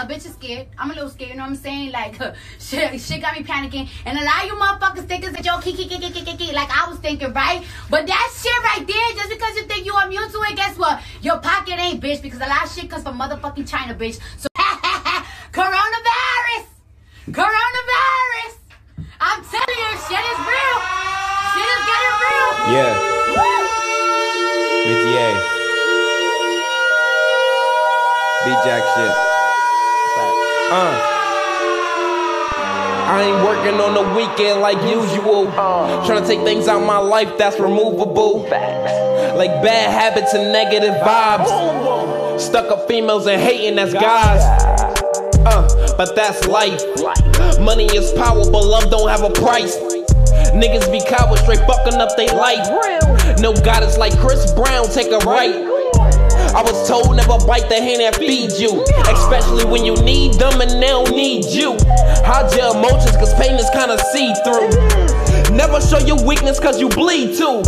a 0.00 0.06
bitch 0.06 0.24
is 0.26 0.32
scared. 0.32 0.66
I'm 0.78 0.90
a 0.90 0.94
little 0.94 1.10
scared, 1.10 1.30
you 1.30 1.36
know 1.36 1.42
what 1.42 1.50
I'm 1.50 1.56
saying? 1.56 1.92
Like, 1.92 2.16
shit, 2.58 3.00
shit 3.00 3.20
got 3.20 3.36
me 3.36 3.44
panicking. 3.44 3.88
And 4.06 4.18
a 4.18 4.24
lot 4.24 4.42
of 4.42 4.46
you 4.46 4.54
motherfuckers 4.54 5.06
think 5.06 5.24
that 5.24 5.44
yo, 5.44 5.58
kiki, 5.60 5.86
kiki, 5.88 6.10
kiki, 6.10 6.36
kiki, 6.36 6.52
like 6.52 6.70
I 6.70 6.88
was 6.88 6.98
thinking, 6.98 7.32
right? 7.32 7.62
But 7.90 8.06
that 8.06 8.32
shit 8.34 8.52
right 8.64 8.86
there, 8.86 9.12
just 9.16 9.30
because 9.30 9.56
you 9.56 9.64
think 9.64 9.84
you 9.84 9.92
are 9.94 10.06
immune 10.06 10.30
to 10.30 10.38
it, 10.42 10.56
guess 10.56 10.78
what? 10.78 11.00
Your 11.22 11.38
pocket 11.38 11.78
ain't, 11.78 12.02
bitch, 12.02 12.22
because 12.22 12.40
a 12.40 12.46
lot 12.46 12.64
of 12.64 12.72
shit 12.72 12.88
comes 12.88 13.02
from 13.02 13.18
motherfucking 13.18 13.68
China, 13.68 13.94
bitch. 13.94 14.18
So, 14.38 14.48
coronavirus! 15.52 16.64
Coronavirus! 17.28 18.54
I'm 19.20 19.44
telling 19.44 19.80
you, 19.84 19.90
shit 20.08 20.24
is 20.24 20.40
real! 20.48 20.78
Shit 21.52 21.68
is 21.76 21.82
getting 21.90 22.16
real! 22.24 22.50
Yeah. 22.72 22.92
Woo! 23.36 23.60
BTA. 24.86 25.28
B-Jack 28.44 28.82
shit. 28.96 29.29
Uh. 30.72 31.16
I 33.10 33.22
ain't 33.24 33.44
working 33.44 33.80
on 33.80 33.92
the 33.92 34.14
weekend 34.14 34.60
like 34.60 34.80
usual. 34.82 35.50
Trying 36.06 36.22
to 36.22 36.28
take 36.28 36.40
things 36.44 36.68
out 36.68 36.86
my 36.86 36.98
life 36.98 37.36
that's 37.36 37.58
removable. 37.58 38.42
Like 38.44 39.50
bad 39.62 39.90
habits 39.90 40.32
and 40.32 40.52
negative 40.52 40.94
vibes. 41.02 42.40
Stuck 42.40 42.70
up 42.70 42.86
females 42.86 43.26
and 43.26 43.42
hating 43.42 43.80
as 43.80 43.92
guys. 43.92 44.42
Uh, 45.44 45.94
but 45.96 46.14
that's 46.14 46.46
life. 46.46 46.80
Money 47.58 47.86
is 47.86 48.12
power, 48.12 48.48
but 48.50 48.64
love 48.64 48.90
don't 48.92 49.08
have 49.08 49.24
a 49.24 49.30
price. 49.30 49.76
Niggas 50.54 50.90
be 50.92 51.00
cowards, 51.04 51.42
straight 51.42 51.58
fucking 51.66 51.94
up 51.94 52.16
they 52.16 52.28
life. 52.28 53.38
No 53.40 53.52
goddess 53.54 53.98
like 53.98 54.16
Chris 54.18 54.52
Brown, 54.52 54.86
take 54.88 55.10
a 55.10 55.18
right. 55.26 55.69
I 56.54 56.62
was 56.62 56.88
told 56.88 57.14
never 57.16 57.38
bite 57.46 57.68
the 57.68 57.76
hand 57.76 58.00
that 58.00 58.16
feeds 58.16 58.60
you. 58.60 58.82
Especially 59.06 59.64
when 59.64 59.84
you 59.84 59.94
need 60.02 60.34
them 60.34 60.60
and 60.60 60.82
they 60.82 60.88
don't 60.88 61.10
need 61.10 61.44
you. 61.46 61.76
Hide 62.26 62.50
your 62.56 62.76
emotions, 62.76 63.16
cause 63.16 63.32
pain 63.34 63.54
is 63.54 63.70
kinda 63.70 63.98
see 64.12 64.34
through. 64.42 64.70
Never 65.54 65.80
show 65.80 65.98
your 65.98 66.22
weakness, 66.26 66.58
cause 66.58 66.80
you 66.80 66.88
bleed 66.88 67.36
too. 67.36 67.62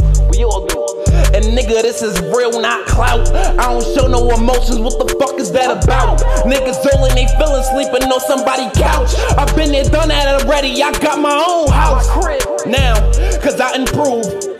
And 1.35 1.45
nigga, 1.57 1.80
this 1.80 2.03
is 2.03 2.20
real, 2.35 2.61
not 2.61 2.87
clout. 2.87 3.33
I 3.33 3.72
don't 3.72 3.85
show 3.95 4.07
no 4.07 4.28
emotions, 4.30 4.80
what 4.80 4.99
the 4.99 5.14
fuck 5.18 5.39
is 5.41 5.51
that 5.53 5.83
about? 5.83 6.20
Niggas 6.45 6.85
all 6.93 7.07
in 7.07 7.14
they 7.14 7.26
feelings, 7.39 7.66
sleeping 7.68 8.11
on 8.11 8.20
somebody's 8.20 8.72
couch. 8.76 9.14
I've 9.39 9.55
been 9.57 9.72
there, 9.72 9.85
done 9.85 10.09
that 10.09 10.43
already, 10.43 10.83
I 10.83 10.93
got 10.99 11.20
my 11.20 11.33
own 11.33 11.68
house. 11.68 12.07
Now, 12.66 12.95
cause 13.41 13.61
I 13.61 13.74
improved. 13.76 14.51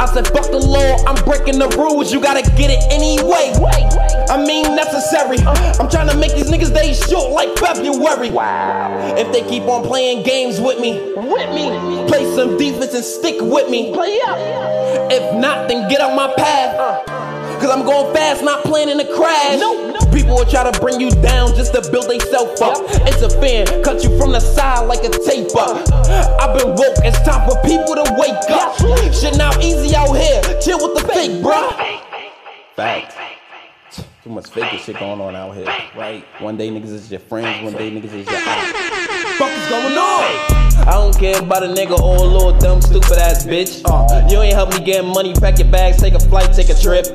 I 0.00 0.06
said, 0.06 0.26
fuck 0.28 0.50
the 0.50 0.58
law, 0.58 0.96
I'm 1.06 1.22
breaking 1.24 1.58
the 1.58 1.68
rules, 1.78 2.12
you 2.12 2.20
gotta 2.20 2.42
get 2.56 2.70
it 2.70 2.82
anyway. 2.90 3.52
I 4.28 4.42
mean, 4.44 4.74
necessary. 4.74 5.38
I'm 5.78 5.88
trying 5.88 6.08
to 6.08 6.16
make 6.16 6.34
these 6.34 6.50
niggas 6.50 6.74
days 6.74 6.98
short 7.08 7.32
like 7.32 7.56
February. 7.58 8.30
Wow. 8.30 9.14
If 9.16 9.32
they 9.32 9.48
keep 9.48 9.64
on 9.64 9.84
playing 9.84 10.24
games 10.24 10.60
with 10.60 10.80
me, 10.80 11.12
with 11.14 11.50
me, 11.54 12.06
play 12.08 12.24
some 12.34 12.56
defense 12.58 12.94
and 12.94 13.04
stick 13.04 13.36
with 13.40 13.70
me. 13.70 13.92
Play 13.92 14.20
up. 14.26 14.38
If 15.10 15.34
not, 15.40 15.68
then 15.68 15.88
get 15.88 16.00
on 16.00 16.16
my 16.16 16.32
path. 16.34 17.06
Uh. 17.08 17.23
Cause 17.60 17.70
I'm 17.70 17.84
going 17.84 18.14
fast, 18.14 18.42
not 18.42 18.62
planning 18.64 18.98
to 18.98 19.04
crash. 19.14 19.60
People 20.12 20.36
will 20.36 20.46
try 20.46 20.70
to 20.70 20.80
bring 20.80 21.00
you 21.00 21.10
down 21.22 21.54
just 21.54 21.72
to 21.74 21.80
build 21.90 22.08
they 22.08 22.18
self 22.18 22.60
up. 22.62 22.78
It's 23.06 23.22
a 23.22 23.30
fan, 23.40 23.66
cut 23.82 24.02
you 24.04 24.16
from 24.18 24.32
the 24.32 24.40
side 24.40 24.86
like 24.86 25.04
a 25.04 25.10
tape 25.10 25.54
up. 25.56 25.88
I've 26.40 26.58
been 26.58 26.68
woke, 26.68 26.98
it's 27.02 27.20
time 27.22 27.48
for 27.48 27.60
people 27.62 27.94
to 27.94 28.04
wake 28.18 28.50
up. 28.50 28.76
Shit 29.14 29.36
now 29.36 29.50
easy 29.60 29.94
out 29.96 30.12
here, 30.14 30.42
chill 30.60 30.78
with 30.78 31.02
the 31.02 31.08
fake, 31.12 31.30
fake 31.30 31.42
bruh. 31.42 32.00
Facts. 32.76 33.14
Too 34.22 34.30
much 34.30 34.48
fake 34.48 34.80
shit 34.80 34.98
going 34.98 35.20
on 35.20 35.36
out 35.36 35.54
here, 35.54 35.66
right? 35.96 36.24
One 36.40 36.56
day 36.56 36.70
niggas 36.70 36.92
is 36.92 37.10
your 37.10 37.20
friends, 37.20 37.62
one 37.62 37.74
day 37.74 37.90
niggas 37.90 38.14
is 38.14 38.26
your. 38.26 38.40
Fuck 39.36 39.50
is 39.50 39.68
going 39.68 39.98
on? 39.98 40.53
I 40.86 40.92
don't 40.92 41.16
care 41.18 41.38
about 41.38 41.62
a 41.62 41.68
nigga 41.68 41.98
or 41.98 42.16
a 42.16 42.22
little 42.22 42.58
dumb 42.58 42.82
stupid 42.82 43.18
ass 43.18 43.46
bitch. 43.46 43.82
Uh, 43.84 44.26
you 44.28 44.40
ain't 44.42 44.54
help 44.54 44.70
me 44.70 44.80
get 44.84 45.04
money, 45.04 45.32
pack 45.32 45.58
your 45.58 45.68
bags, 45.68 46.00
take 46.00 46.14
a 46.14 46.20
flight, 46.20 46.52
take 46.52 46.68
a 46.68 46.74
trip. 46.74 47.06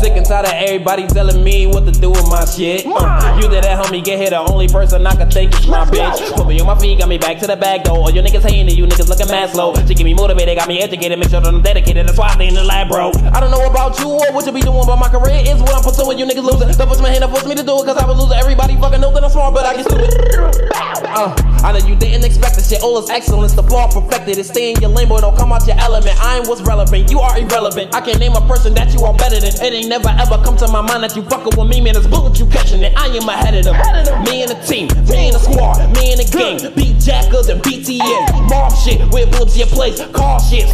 Sick 0.00 0.16
and 0.16 0.24
tired 0.24 0.46
of 0.46 0.52
everybody 0.54 1.06
telling 1.06 1.44
me 1.44 1.66
what 1.66 1.84
to 1.84 1.92
do 1.92 2.10
with 2.10 2.26
my 2.28 2.44
shit. 2.44 2.86
Uh, 2.86 3.38
you 3.40 3.48
did 3.48 3.64
that, 3.64 3.90
me 3.90 4.00
get 4.00 4.18
here. 4.18 4.30
The 4.30 4.38
only 4.38 4.68
person 4.68 5.06
I 5.06 5.14
can 5.16 5.30
think 5.30 5.52
is 5.52 5.66
my 5.66 5.84
bitch. 5.84 6.34
Put 6.36 6.46
me 6.46 6.60
on 6.60 6.66
my 6.66 6.78
feet, 6.78 6.98
got 6.98 7.08
me 7.08 7.18
back 7.18 7.38
to 7.40 7.46
the 7.46 7.56
back 7.56 7.84
door. 7.84 7.98
All 7.98 8.10
you 8.10 8.22
niggas 8.22 8.42
hating 8.42 8.68
to 8.68 8.74
you 8.74 8.86
niggas 8.86 9.08
looking 9.08 9.26
mad 9.28 9.50
slow. 9.50 9.74
She 9.86 9.94
keep 9.94 10.04
me 10.04 10.14
motivated, 10.14 10.56
got 10.56 10.68
me 10.68 10.80
educated, 10.80 11.18
make 11.18 11.28
sure 11.28 11.40
that 11.40 11.52
I'm 11.52 11.60
dedicated. 11.60 12.06
That's 12.06 12.18
why 12.18 12.28
I 12.28 12.34
stay 12.34 12.48
in 12.48 12.54
the 12.54 12.64
lab, 12.64 12.88
bro. 12.88 13.10
I 13.32 13.40
don't 13.40 13.50
know 13.50 13.66
about 13.68 13.98
you 13.98 14.08
or 14.08 14.32
what 14.32 14.46
you 14.46 14.52
be 14.52 14.62
doing, 14.62 14.86
but 14.86 14.96
my 14.96 15.08
career 15.08 15.42
is 15.44 15.60
what 15.60 15.74
I'm 15.74 15.82
pursuing. 15.82 16.18
You 16.18 16.24
niggas 16.24 16.44
losing. 16.44 16.70
Don't 16.70 16.88
push 16.88 17.00
my 17.00 17.10
hand 17.10 17.24
up, 17.24 17.30
force 17.30 17.46
me 17.46 17.54
to 17.54 17.62
do 17.62 17.82
it, 17.82 17.84
cause 17.84 17.96
I 17.96 18.06
was 18.06 18.16
losing. 18.16 18.38
Everybody 18.38 18.76
fucking 18.76 19.00
know 19.00 19.12
that 19.12 19.24
I'm 19.24 19.30
smart, 19.30 19.54
but 19.54 19.66
I 19.66 19.76
get 19.76 19.84
stupid. 19.84 20.70
Uh, 21.10 21.34
I 21.62 21.72
know 21.72 21.86
you 21.86 21.94
didn't 21.94 22.24
expect 22.24 22.56
this 22.56 22.70
shit. 22.70 22.82
All 22.82 22.98
is 22.98 23.10
excellence, 23.10 23.52
the 23.52 23.62
flaw 23.62 23.88
perfected. 23.88 24.38
It's 24.38 24.48
stay 24.48 24.72
in 24.72 24.80
your 24.80 24.90
lane, 24.90 25.08
boy. 25.08 25.20
Don't 25.20 25.36
come 25.36 25.52
out 25.52 25.66
your 25.66 25.78
element. 25.78 26.16
I 26.22 26.38
ain't 26.38 26.48
what's 26.48 26.62
relevant. 26.62 27.10
You 27.10 27.20
are 27.20 27.38
irrelevant. 27.38 27.94
I 27.94 28.00
can't 28.00 28.18
name 28.18 28.32
a 28.32 28.40
person 28.48 28.72
that 28.74 28.92
you 28.94 29.04
are 29.04 29.14
better 29.14 29.38
than. 29.40 29.52
It 29.52 29.72
ain't 29.72 29.88
never 29.88 30.08
ever 30.08 30.42
come 30.42 30.56
to 30.58 30.68
my 30.68 30.80
mind 30.80 31.04
that 31.04 31.14
you 31.14 31.22
fucking 31.22 31.58
with 31.58 31.68
me, 31.68 31.80
man. 31.80 31.96
It's 31.96 32.06
bullet 32.06 32.38
you 32.38 32.46
catching 32.46 32.82
it. 32.82 32.96
I 32.96 33.06
am 33.08 33.28
ahead 33.28 33.54
of 33.54 33.64
them. 33.64 33.76
Me 34.24 34.42
and 34.42 34.50
the 34.50 34.58
team, 34.64 34.88
me 35.08 35.28
and 35.28 35.34
the 35.36 35.40
squad, 35.40 35.84
me 35.96 36.12
and 36.12 36.20
the 36.20 36.28
gang. 36.32 36.72
Beat 36.74 36.98
jackers 36.98 37.48
and 37.48 37.60
BTN. 37.62 38.48
Mob 38.48 38.72
shit, 38.76 39.00
we're 39.12 39.26
bullets 39.26 39.56
your 39.56 39.68
place. 39.68 40.00
Car 40.12 40.40
shit, 40.40 40.64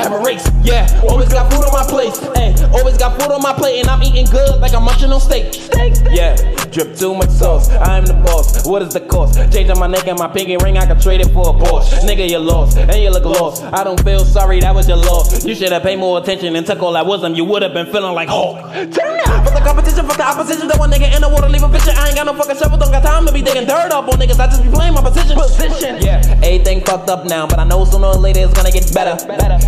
have 0.00 0.12
a 0.12 0.18
race. 0.18 0.48
Yeah, 0.62 0.88
always 1.08 1.28
got 1.28 1.52
food 1.52 1.64
on 1.64 1.72
my 1.72 1.84
plate. 1.84 2.16
Hey, 2.34 2.56
always 2.72 2.96
got 2.96 3.20
food 3.20 3.30
on 3.30 3.42
my 3.42 3.52
plate, 3.52 3.80
and 3.80 3.88
I'm 3.88 4.02
eating 4.02 4.26
good 4.26 4.60
like 4.60 4.72
I'm 4.72 4.84
munching 4.84 5.12
on 5.12 5.20
steak. 5.20 5.52
steak. 5.52 5.94
Yeah, 6.10 6.34
drip 6.70 6.96
too 6.96 7.14
much 7.14 7.30
sauce. 7.30 7.68
I'm 7.70 8.06
the 8.06 8.14
boss. 8.14 8.66
What 8.66 8.82
is 8.82 8.94
the 8.94 9.00
cost? 9.00 9.36
Changing 9.52 9.78
my 9.78 9.86
neck 9.86 10.06
and 10.06 10.18
my 10.18 10.29
pinky 10.32 10.56
ring, 10.56 10.78
I 10.78 10.86
could 10.86 11.00
trade 11.00 11.20
it 11.20 11.28
for 11.28 11.50
a 11.50 11.52
Porsche. 11.52 12.00
Nigga, 12.00 12.28
you 12.28 12.38
lost, 12.38 12.78
and 12.78 13.02
you 13.02 13.10
look 13.10 13.24
lost. 13.24 13.62
I 13.64 13.84
don't 13.84 14.02
feel 14.02 14.24
sorry, 14.24 14.60
that 14.60 14.74
was 14.74 14.88
your 14.88 14.96
loss. 14.96 15.44
You 15.44 15.54
should 15.54 15.72
have 15.72 15.82
paid 15.82 15.98
more 15.98 16.18
attention 16.18 16.56
and 16.56 16.66
took 16.66 16.82
all 16.82 16.92
that 16.92 17.06
wisdom. 17.06 17.34
You 17.34 17.44
would 17.44 17.62
have 17.62 17.72
been 17.72 17.86
feeling 17.86 18.14
like 18.14 18.28
Hulk. 18.28 18.56
Turn 18.72 19.20
up! 19.20 19.44
Fuck 19.44 19.54
the 19.54 19.62
competition, 19.64 20.06
fuck 20.06 20.16
the 20.16 20.26
opposition. 20.26 20.68
That 20.68 20.78
one 20.78 20.90
nigga 20.90 21.14
in 21.14 21.22
the 21.22 21.28
water, 21.28 21.48
leave 21.48 21.62
a 21.62 21.68
picture. 21.68 21.92
I 21.94 22.08
ain't 22.08 22.16
got 22.16 22.26
no 22.26 22.34
fucking 22.34 22.56
shovel, 22.56 22.78
don't 22.78 22.90
got 22.90 23.02
time 23.02 23.26
to 23.26 23.32
be 23.32 23.42
digging 23.42 23.66
dirt 23.66 23.92
up 23.92 24.08
on 24.08 24.18
niggas. 24.18 24.38
I 24.38 24.46
just 24.46 24.62
be 24.62 24.70
playing 24.70 24.94
my 24.94 25.02
position. 25.02 25.36
Position. 25.36 26.02
Yeah, 26.02 26.22
everything 26.42 26.80
fucked 26.80 27.08
up 27.08 27.26
now, 27.26 27.46
but 27.46 27.58
I 27.58 27.64
know 27.64 27.84
sooner 27.84 28.08
or 28.08 28.14
later 28.14 28.40
it's 28.40 28.54
gonna 28.54 28.70
get 28.70 28.92
better. 28.94 29.18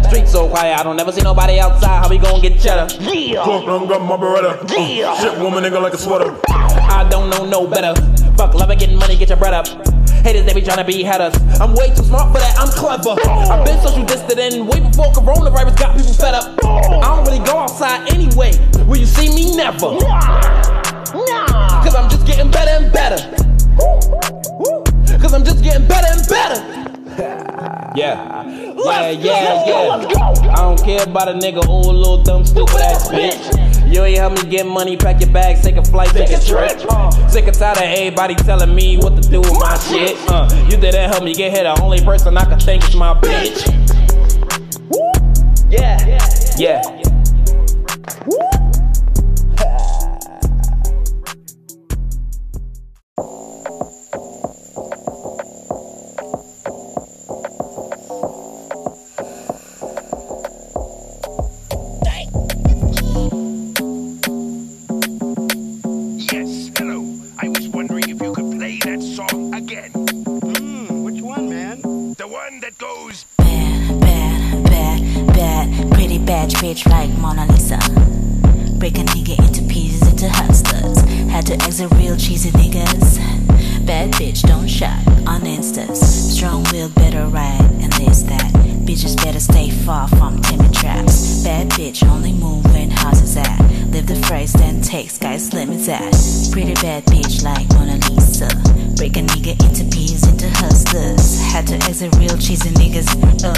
Streets 0.08 0.32
so 0.32 0.48
quiet, 0.48 0.78
I 0.78 0.82
don't 0.82 0.96
never 0.96 1.12
see 1.12 1.22
nobody 1.22 1.58
outside. 1.60 2.02
How 2.02 2.08
we 2.08 2.18
gonna 2.18 2.40
get 2.40 2.60
cheddar? 2.60 2.92
Yeah. 3.00 3.44
Drunk, 3.44 3.66
run, 3.66 3.88
got 3.88 4.02
my 4.02 4.16
beretta. 4.16 4.68
Yeah. 4.70 5.18
shit, 5.18 5.38
woman, 5.38 5.64
nigga 5.64 5.80
like 5.82 5.94
a 5.94 5.98
sweater. 5.98 6.38
I 6.48 7.06
don't 7.08 7.30
know 7.30 7.44
no 7.44 7.66
better. 7.66 7.94
Fuck 8.36 8.54
love 8.54 8.70
and 8.70 8.80
getting 8.80 8.98
money, 8.98 9.16
get 9.16 9.28
your 9.28 9.38
bread 9.38 9.54
up. 9.54 9.66
Haters, 10.22 10.44
they 10.46 10.54
be 10.54 10.62
trying 10.62 10.78
to 10.78 10.84
be 10.84 11.02
headers. 11.02 11.34
I'm 11.60 11.74
way 11.74 11.88
too 11.88 12.04
smart 12.04 12.32
for 12.32 12.38
that, 12.38 12.54
I'm 12.58 12.68
clever. 12.68 13.16
I've 13.28 13.64
been 13.66 13.80
social 13.82 14.04
distant 14.04 14.38
and 14.38 14.68
way 14.68 14.80
before 14.80 15.06
coronavirus 15.12 15.78
got 15.78 15.96
people 15.96 16.12
fed 16.14 16.34
up. 16.34 16.58
I 16.64 17.00
don't 17.16 17.24
really 17.26 17.44
go 17.44 17.58
outside 17.58 18.08
anyway. 18.12 18.52
Will 18.86 18.98
you 18.98 19.06
see 19.06 19.28
me? 19.34 19.56
Never. 19.56 19.90
Nah, 19.90 21.82
Cause 21.82 21.94
I'm 21.94 22.08
just 22.08 22.26
getting 22.26 22.50
better 22.50 22.84
and 22.84 22.92
better. 22.92 23.18
Cause 25.18 25.34
I'm 25.34 25.44
just 25.44 25.62
getting 25.62 25.86
better 25.88 26.08
and 26.10 26.28
better. 26.28 26.78
Yeah. 27.94 28.46
Yeah, 28.46 29.10
yeah, 29.10 29.66
yeah. 29.66 30.52
I 30.52 30.56
don't 30.56 30.82
care 30.82 31.02
about 31.02 31.28
a 31.28 31.32
nigga 31.34 31.62
or 31.68 31.92
a 31.92 31.94
little 31.94 32.22
dumb 32.22 32.46
stupid 32.46 32.80
ass 32.80 33.08
bitch. 33.10 33.81
You 33.92 34.02
ain't 34.04 34.16
help 34.16 34.32
me 34.32 34.50
get 34.50 34.66
money, 34.66 34.96
pack 34.96 35.20
your 35.20 35.30
bags, 35.30 35.60
take 35.60 35.76
a 35.76 35.84
flight, 35.84 36.08
take 36.08 36.30
a 36.30 36.40
trip. 36.40 36.80
Sick 37.30 37.46
and 37.46 37.54
tired 37.54 37.76
of 37.76 37.82
everybody 37.82 38.34
telling 38.34 38.74
me 38.74 38.96
what 38.96 39.22
to 39.22 39.28
do 39.28 39.40
with 39.40 39.52
my 39.60 39.78
shit. 39.78 40.16
Uh, 40.30 40.48
you 40.70 40.78
didn't 40.78 41.10
help 41.10 41.22
me 41.22 41.34
get 41.34 41.52
here. 41.52 41.64
The 41.64 41.78
only 41.82 42.00
person 42.00 42.38
I 42.38 42.46
can 42.46 42.58
thank 42.58 42.88
is 42.88 42.96
my 42.96 43.12
bitch. 43.20 43.68
Yeah. 45.70 45.98
Yeah. 46.58 46.82
Yes, 48.26 48.61
I 67.44 67.48
was 67.48 67.66
wondering 67.70 68.08
if 68.08 68.22
you 68.22 68.32
could 68.34 68.56
play 68.56 68.78
that 68.84 69.02
song 69.02 69.52
again. 69.52 69.90
Hmm, 69.90 71.02
which 71.02 71.20
one, 71.20 71.50
man? 71.50 71.80
The 72.14 72.28
one 72.28 72.60
that 72.60 72.78
goes. 72.78 73.24
Bad, 73.36 74.00
bad, 74.00 74.64
bad, 74.66 75.26
bad, 75.34 75.90
pretty 75.90 76.18
bad 76.18 76.50
bitch 76.50 76.88
like 76.88 77.10
Mona 77.18 77.46
Lisa. 77.46 77.78
Break 78.78 78.96
a 78.98 79.02
nigga 79.10 79.44
into 79.44 79.62
pieces, 79.64 80.06
into 80.06 80.28
hustlers. 80.28 81.00
Had 81.32 81.44
to 81.46 81.54
exit 81.54 81.90
real 81.94 82.16
cheesy 82.16 82.50
niggas. 82.52 83.18
Bad 83.86 84.12
bitch, 84.12 84.42
don't 84.42 84.68
shop 84.68 85.04
on 85.26 85.40
Instas. 85.40 85.96
Strong 85.96 86.66
will 86.70 86.90
better 86.90 87.26
ride 87.26 87.60
and 87.82 87.92
this 87.94 88.22
that. 88.22 88.52
Bitches 88.86 89.16
better 89.16 89.40
stay 89.40 89.70
far 89.70 90.06
from 90.06 90.40
timid 90.42 90.72
traps. 90.72 91.42
Bad 91.42 91.70
bitch 91.70 92.08
only 92.08 92.34
move 92.34 92.64
when 92.72 92.81
at. 93.06 93.60
Live 93.90 94.06
the 94.06 94.16
phrase, 94.26 94.52
then 94.52 94.80
take 94.80 95.10
sky's 95.10 95.52
limits 95.52 95.88
at. 95.88 96.12
Pretty 96.52 96.74
bad 96.74 97.04
bitch 97.06 97.42
like 97.42 97.68
Mona 97.74 97.98
Lisa. 98.10 98.48
Break 98.96 99.16
a 99.16 99.20
nigga 99.20 99.52
into 99.64 99.84
pieces, 99.94 100.26
into 100.28 100.48
hustlers. 100.50 101.40
Had 101.40 101.66
to 101.68 101.74
exit 101.88 102.14
real 102.16 102.36
cheesy 102.38 102.70
niggas. 102.70 103.08
Uh, 103.42 103.52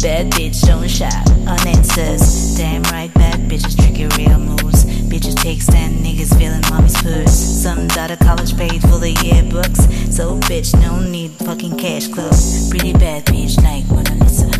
bad 0.00 0.30
bitch, 0.32 0.66
don't 0.66 0.88
shop 0.88 1.26
on 1.46 1.58
Instas. 1.66 2.56
Damn 2.56 2.82
right, 2.84 3.12
bad 3.14 3.40
bitches 3.48 3.76
tricky 3.76 4.06
real 4.16 4.38
moves. 4.38 4.84
Bitches 5.10 5.36
take 5.36 5.62
stand 5.62 6.04
niggas 6.04 6.36
feeling 6.38 6.62
mommy's 6.70 7.00
purse. 7.02 7.32
Some 7.32 7.88
daughter 7.88 8.16
college 8.16 8.56
paid 8.56 8.80
for 8.82 8.98
the 8.98 9.12
yearbooks. 9.24 10.12
So 10.12 10.38
bitch, 10.40 10.74
no 10.80 11.00
need 11.00 11.32
fucking 11.32 11.76
cash 11.78 12.08
clubs. 12.08 12.70
Pretty 12.70 12.92
bad 12.92 13.24
bitch 13.26 13.56
like 13.62 13.86
Mona 13.88 14.14
Lisa. 14.22 14.50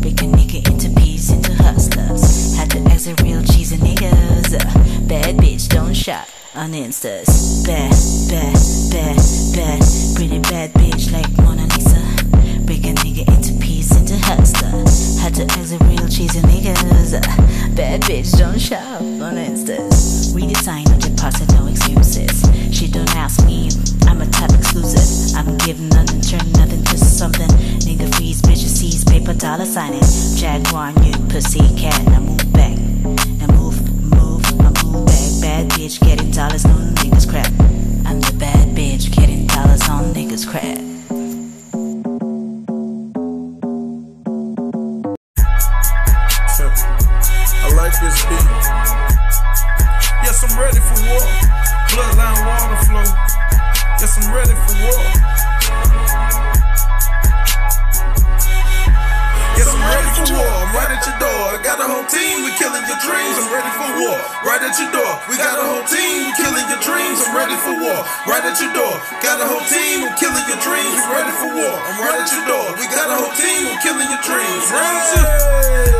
Break 0.00 0.20
a 0.22 0.26
nigga 0.26 0.68
into 0.70 0.88
pieces, 1.00 1.30
into 1.30 1.45
hustlers. 1.66 2.56
Had 2.56 2.70
to 2.70 2.78
exit 2.92 3.20
real 3.22 3.42
cheesy 3.42 3.76
niggas. 3.76 4.50
Bad 5.08 5.36
bitch, 5.36 5.68
don't 5.68 5.94
shop 5.94 6.28
on 6.54 6.70
Instas. 6.72 7.66
Bad, 7.66 7.90
bad, 8.30 8.54
bad, 8.92 9.16
bad, 9.54 9.80
pretty 10.14 10.38
bad 10.50 10.72
bitch 10.74 11.12
like 11.12 11.30
Mona 11.42 11.66
Lisa. 11.74 12.02
Break 12.64 12.84
a 12.84 12.94
nigga 13.02 13.26
into 13.34 13.52
pieces, 13.64 13.96
into 13.96 14.16
hustler. 14.26 14.70
Had 15.20 15.34
to 15.34 15.42
exit 15.58 15.80
real 15.82 16.06
cheesy 16.08 16.40
niggas. 16.40 17.10
Bad 17.76 18.02
bitch, 18.02 18.38
don't 18.38 18.60
shop 18.60 19.00
on 19.00 19.34
Instas. 19.34 20.32
Redesign 20.34 20.88
on 20.92 20.98
deposit, 21.00 21.52
no 21.54 21.66
excuses. 21.66 22.42
She 22.72 22.88
don't 22.88 23.14
ask 23.16 23.44
me, 23.44 23.70
I'm 24.16 24.22
a 24.22 24.30
type 24.30 24.50
exclusive. 24.52 25.36
I'm 25.36 25.58
giving 25.58 25.90
nothing, 25.90 26.22
turn 26.22 26.50
nothing 26.52 26.82
to 26.84 26.96
something. 26.96 27.48
Nigga 27.84 28.14
freeze, 28.14 28.40
bitches 28.40 28.74
seize, 28.78 29.04
paper 29.04 29.34
dollar 29.34 29.66
signing. 29.66 30.00
Jaguar, 30.36 30.92
new 31.02 31.12
pussy 31.28 31.60
cat, 31.76 32.02
now 32.06 32.20
move 32.20 32.50
back. 32.50 32.78
Now 32.78 33.52
move, 33.52 33.78
move, 34.00 34.42
I 34.58 34.72
move 34.86 35.04
back. 35.04 35.40
Bad 35.42 35.68
bitch 35.72 36.00
getting 36.00 36.30
dollars 36.30 36.64
on 36.64 36.94
niggas 36.94 37.28
crap. 37.28 37.52
I'm 38.06 38.20
the 38.22 38.34
bad 38.38 38.74
bitch 38.74 39.14
getting 39.14 39.46
dollars 39.48 39.86
on 39.86 40.14
niggas 40.14 40.48
crap. 40.48 40.95
A 73.76 73.88
whole 73.88 73.92
team. 73.92 74.00
We 74.00 74.08
killing 74.08 74.08
your 74.08 74.22
dreams. 74.24 74.66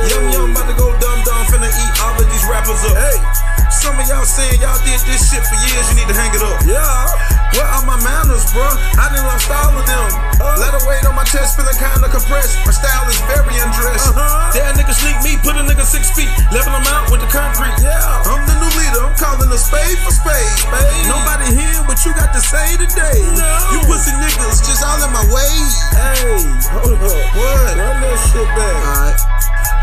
Yum 0.08 0.32
yum, 0.32 0.50
about 0.52 0.68
to 0.68 0.76
go 0.76 0.92
dumb 0.98 1.20
dumb. 1.24 1.46
Finna 1.46 1.68
eat 1.68 1.92
all 2.00 2.16
of 2.16 2.26
these 2.30 2.44
rappers 2.48 2.82
up. 2.84 2.96
Hey. 2.96 3.46
Some 3.70 3.98
of 3.98 4.06
y'all 4.08 4.24
saying 4.24 4.62
y'all 4.62 4.78
did 4.86 4.98
this 5.04 5.26
shit 5.26 5.42
for 5.42 5.58
years, 5.58 5.84
you 5.90 5.96
need 5.98 6.08
to 6.08 6.14
hang 6.14 6.30
it 6.34 6.42
up. 6.42 6.62
Yeah. 6.64 7.06
Where 7.54 7.66
are 7.66 7.82
my 7.86 7.98
manners, 8.02 8.46
bruh? 8.54 8.74
I 8.98 9.10
done 9.10 9.26
lost 9.26 9.50
all 9.50 9.74
of 9.74 9.84
them. 9.86 10.10
Let 10.58 10.74
her 10.74 10.84
weight 10.86 11.06
on 11.06 11.14
my 11.18 11.26
chest, 11.26 11.58
feeling 11.58 11.74
kinda 11.74 12.06
compressed. 12.10 12.62
My 12.62 12.70
style 12.74 13.06
is 13.10 13.18
very 13.26 13.58
undressed. 13.58 14.10
Uh-huh. 14.10 14.54
That 14.54 14.78
nigga 14.78 14.94
sneak 14.94 15.18
me, 15.22 15.38
put 15.42 15.58
a 15.58 15.66
nigga 15.66 15.86
six 15.86 16.10
feet, 16.14 16.30
level 16.54 16.78
him 16.78 16.86
out 16.90 17.10
with 17.10 17.20
the 17.22 17.30
concrete. 17.30 17.74
Yeah. 17.82 17.98
I'm 18.26 18.46
the 18.46 18.54
new 18.58 18.70
leader, 18.74 19.02
I'm 19.02 19.14
calling 19.18 19.50
a 19.50 19.58
spade 19.58 19.98
for 20.02 20.14
spade. 20.14 20.50
spade. 20.62 21.06
Nobody 21.10 21.54
hearing 21.54 21.86
what 21.90 21.98
you 22.06 22.14
got 22.14 22.30
to 22.34 22.42
say 22.42 22.78
today. 22.78 23.18
No. 23.34 23.50
You 23.74 23.78
pussy 23.86 24.14
niggas 24.14 24.62
just 24.62 24.82
all 24.82 24.98
Shit 28.36 28.44
back. 28.52 28.84
Alright. 28.84 29.16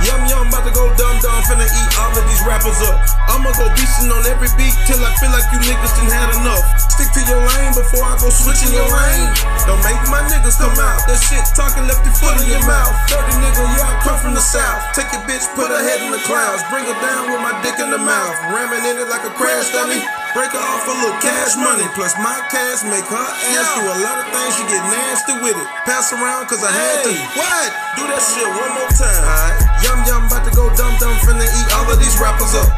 Yum 0.06 0.30
yum, 0.30 0.48
about 0.48 0.62
to 0.62 0.74
go 0.78 0.86
dumb 0.94 1.18
dumb, 1.26 1.42
finna 1.50 1.66
eat 1.66 1.98
all 1.98 2.14
of 2.14 2.22
these 2.30 2.44
rappers 2.46 2.78
up. 2.86 3.23
I'ma 3.44 3.52
go 3.60 3.68
beastin' 3.76 4.08
on 4.08 4.24
every 4.24 4.48
beat 4.56 4.72
till 4.88 5.04
I 5.04 5.12
feel 5.20 5.28
like 5.36 5.44
you 5.52 5.60
niggas 5.68 5.92
done 6.00 6.08
had 6.08 6.32
enough. 6.40 6.64
Stick 6.80 7.12
to 7.12 7.28
your 7.28 7.44
lane 7.44 7.76
before 7.76 8.08
I 8.08 8.16
go 8.16 8.32
switching 8.32 8.72
your 8.72 8.88
lane. 8.88 9.28
Don't 9.68 9.84
make 9.84 10.00
my 10.08 10.24
niggas 10.32 10.56
come 10.56 10.72
out. 10.80 11.04
That 11.12 11.20
shit 11.20 11.44
talking 11.52 11.84
left 11.84 12.08
your 12.08 12.16
foot 12.16 12.40
in 12.40 12.48
your 12.48 12.64
mouth. 12.64 12.96
Dirty 13.12 13.36
nigga, 13.44 13.68
yeah, 13.76 13.92
I 13.92 14.00
come 14.00 14.16
from 14.24 14.32
the 14.32 14.40
south. 14.40 14.96
Take 14.96 15.12
your 15.12 15.28
bitch, 15.28 15.44
put 15.60 15.68
her 15.68 15.84
head 15.84 16.00
in 16.08 16.16
the 16.16 16.24
clouds. 16.24 16.64
Bring 16.72 16.88
her 16.88 16.96
down 17.04 17.36
with 17.36 17.44
my 17.44 17.52
dick 17.60 17.76
in 17.84 17.92
the 17.92 18.00
mouth. 18.00 18.32
Ramming 18.48 18.88
in 18.88 18.96
it 18.96 19.12
like 19.12 19.28
a 19.28 19.34
crash 19.36 19.76
dummy. 19.76 20.00
Break 20.32 20.56
her 20.56 20.64
off 20.64 20.88
a 20.88 20.96
little 21.04 21.20
cash 21.20 21.60
money. 21.60 21.84
Plus 22.00 22.16
my 22.24 22.40
cash 22.48 22.88
make 22.88 23.04
her 23.12 23.28
ass 23.28 23.68
do 23.76 23.84
a 23.84 23.98
lot 24.08 24.24
of 24.24 24.28
things. 24.32 24.56
She 24.56 24.64
get 24.72 24.88
nasty 24.88 25.36
with 25.44 25.60
it. 25.60 25.68
Pass 25.84 26.16
around 26.16 26.48
cause 26.48 26.64
I 26.64 26.72
had 26.72 27.12
to. 27.12 27.12
What? 27.36 27.70
Do 28.00 28.08
that 28.08 28.24
shit 28.24 28.48
one 28.48 28.72
more 28.72 28.92
time. 28.96 29.20
Alright. 29.20 29.60
Yum 29.84 30.00
yum, 30.08 30.32
about 30.32 30.48
to 30.48 30.52
go 30.56 30.72
dumb 30.80 30.96
dumb. 30.96 31.20
Finna 31.28 31.44
eat 31.44 31.68
all 31.76 31.92
of 31.92 32.00
these 32.00 32.16
rappers 32.24 32.56
up. 32.56 32.72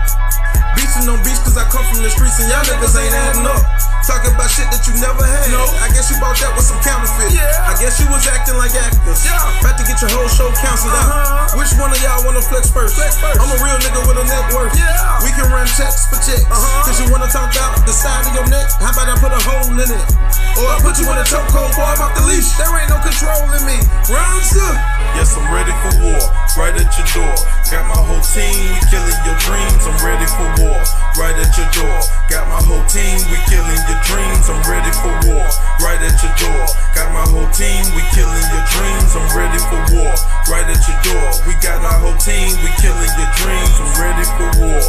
Beastin' 0.96 1.12
on 1.12 1.22
beats 1.24 1.39
cause 1.39 1.58
I 1.58 1.68
come 1.68 1.84
from 1.93 2.04
the 2.04 2.10
streets 2.10 2.39
and 2.39 2.50
y'all 2.50 2.64
niggas 2.64 2.96
ain't 2.96 3.14
adding 3.14 3.46
up. 3.46 3.95
Talking 4.06 4.38
about 4.38 4.53
shit 4.53 4.70
that 4.70 4.86
you 4.86 4.93
never 5.01 5.26
had. 5.26 5.49
No. 5.49 5.66
I 5.82 5.89
guess 5.89 6.14
you 6.14 6.22
bought 6.22 6.38
that 6.38 6.53
with 6.53 6.70
some 6.70 6.78
counterfeit. 6.86 7.34
Yeah. 7.34 7.66
I 7.66 7.74
guess 7.74 7.97
you 7.97 8.06
was 8.14 8.22
acting 8.30 8.53
like 8.53 8.70
actors. 8.78 9.26
Yeah. 9.26 9.41
About 9.66 9.82
to 9.82 9.86
get 9.89 9.97
your 9.97 10.14
whole 10.14 10.30
show 10.30 10.45
canceled 10.62 10.93
out. 10.93 11.58
Which 11.58 11.74
one 11.82 11.89
of 11.89 11.97
y'all 12.06 12.22
wanna 12.22 12.45
flex 12.45 12.70
first? 12.70 13.01
Flex 13.01 13.18
first. 13.18 13.41
I'm 13.41 13.49
a 13.49 13.58
real 13.66 13.82
nigga 13.82 14.06
with 14.06 14.22
a 14.22 14.26
net 14.30 14.45
worth. 14.53 14.78
Yeah. 14.78 15.26
We 15.26 15.34
can 15.34 15.49
run 15.49 15.66
checks 15.66 16.06
for 16.06 16.22
checks. 16.22 16.45
Uh-huh. 16.45 16.86
Cause 16.86 17.01
you 17.01 17.10
wanna 17.10 17.34
talk 17.34 17.49
out 17.58 17.82
the 17.89 17.95
side 17.97 18.30
of 18.30 18.34
your 18.38 18.45
neck. 18.45 18.70
How 18.78 18.93
about 18.93 19.10
I 19.10 19.18
put 19.18 19.34
a 19.34 19.41
hole 19.41 19.74
in 19.74 19.89
it? 19.89 20.06
Or 20.62 20.70
I 20.70 20.78
put 20.86 21.01
you 21.01 21.10
in 21.10 21.18
a 21.18 21.26
chokehold, 21.26 21.74
boy, 21.74 21.89
I'm 21.89 22.06
off 22.06 22.14
the 22.14 22.30
leash. 22.30 22.53
There 22.62 22.70
ain't 22.78 22.93
no 22.93 23.01
control 23.01 23.49
in 23.58 23.64
me. 23.66 23.82
Rounds 24.06 24.53
up. 24.53 24.78
Yes, 25.18 25.34
I'm 25.34 25.49
ready 25.49 25.74
for 25.82 25.91
war. 26.06 26.22
Right 26.56 26.76
at 26.76 26.91
your 26.95 27.08
door. 27.12 27.36
Got 27.72 27.88
my 27.91 27.99
whole 27.99 28.24
team. 28.24 28.53
We 28.53 28.80
killing 28.88 29.20
your 29.28 29.36
dreams. 29.43 29.84
I'm 29.84 29.99
ready 30.03 30.28
for 30.28 30.47
war. 30.62 30.80
Right 31.20 31.36
at 31.36 31.51
your 31.56 31.68
door. 31.76 31.99
Got 32.28 32.47
my 32.51 32.60
whole 32.64 32.84
team. 32.88 33.20
We 33.32 33.39
killing 33.47 33.82
your 33.88 33.95
dreams. 34.04 34.50
I'm 34.52 34.60
ready 34.68 34.91
for 35.00 35.14
war. 35.32 35.48
Right 35.80 36.02
at 36.04 36.16
your 36.20 36.36
door. 36.36 36.66
Got 36.96 37.14
my 37.16 37.26
whole 37.32 37.48
team. 37.56 37.84
We 37.96 38.04
killing 38.12 38.48
your 38.52 38.66
dreams. 38.76 39.12
I'm 39.16 39.30
ready 39.32 39.60
for 39.72 39.80
war. 39.96 40.14
Right 40.52 40.68
at 40.68 40.82
your 40.84 41.00
door. 41.08 41.28
We 41.48 41.54
got 41.64 41.80
our 41.80 42.00
whole 42.04 42.20
team. 42.20 42.52
We 42.60 42.70
killing 42.84 43.14
your 43.16 43.32
dreams. 43.39 43.76
I'm 43.80 43.91
ready 43.96 44.26
for 44.36 44.50
war. 44.60 44.84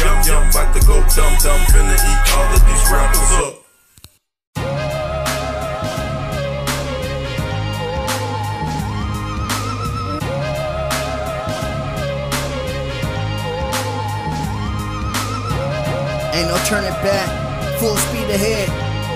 Yum 0.00 0.16
yum, 0.24 0.48
about 0.48 0.72
to 0.74 0.80
go 0.86 0.96
dumb 1.14 1.36
dumb. 1.44 1.60
Finna 1.72 1.92
eat 1.92 2.20
all 2.32 2.48
of 2.54 2.62
these 2.64 2.84
rappers 2.90 3.32
up. 3.44 3.60
Ain't 16.32 16.48
no 16.48 16.56
turning 16.64 16.94
back, 17.02 17.28
full 17.80 17.96
speed 17.96 18.28
ahead. 18.28 18.68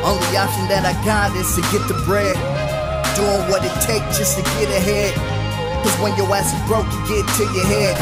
Only 0.03 0.37
option 0.41 0.67
that 0.73 0.89
I 0.89 0.97
got 1.05 1.37
is 1.37 1.55
to 1.55 1.61
get 1.69 1.87
the 1.87 2.01
bread. 2.09 2.35
Doing 3.15 3.45
what 3.53 3.61
it 3.63 3.77
takes 3.85 4.17
just 4.17 4.39
to 4.39 4.43
get 4.59 4.73
ahead. 4.73 5.13
Cause 5.85 5.95
when 6.01 6.17
your 6.17 6.33
ass 6.35 6.49
is 6.49 6.63
broke, 6.67 6.89
you 6.89 7.01
get 7.05 7.29
to 7.37 7.45
your 7.53 7.67
head. 7.69 7.95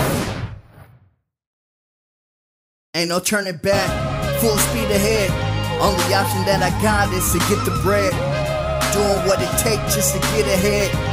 Ain't 2.94 3.08
no 3.08 3.18
turning 3.18 3.56
back, 3.56 3.90
full 4.40 4.56
speed 4.56 4.88
ahead. 4.90 5.30
Only 5.82 6.14
option 6.14 6.46
that 6.46 6.62
I 6.62 6.70
got 6.80 7.12
is 7.12 7.26
to 7.32 7.38
get 7.50 7.58
the 7.64 7.74
bread. 7.82 8.12
Doing 8.94 9.26
what 9.26 9.42
it 9.42 9.50
takes 9.58 9.96
just 9.96 10.14
to 10.14 10.20
get 10.36 10.46
ahead. 10.46 11.11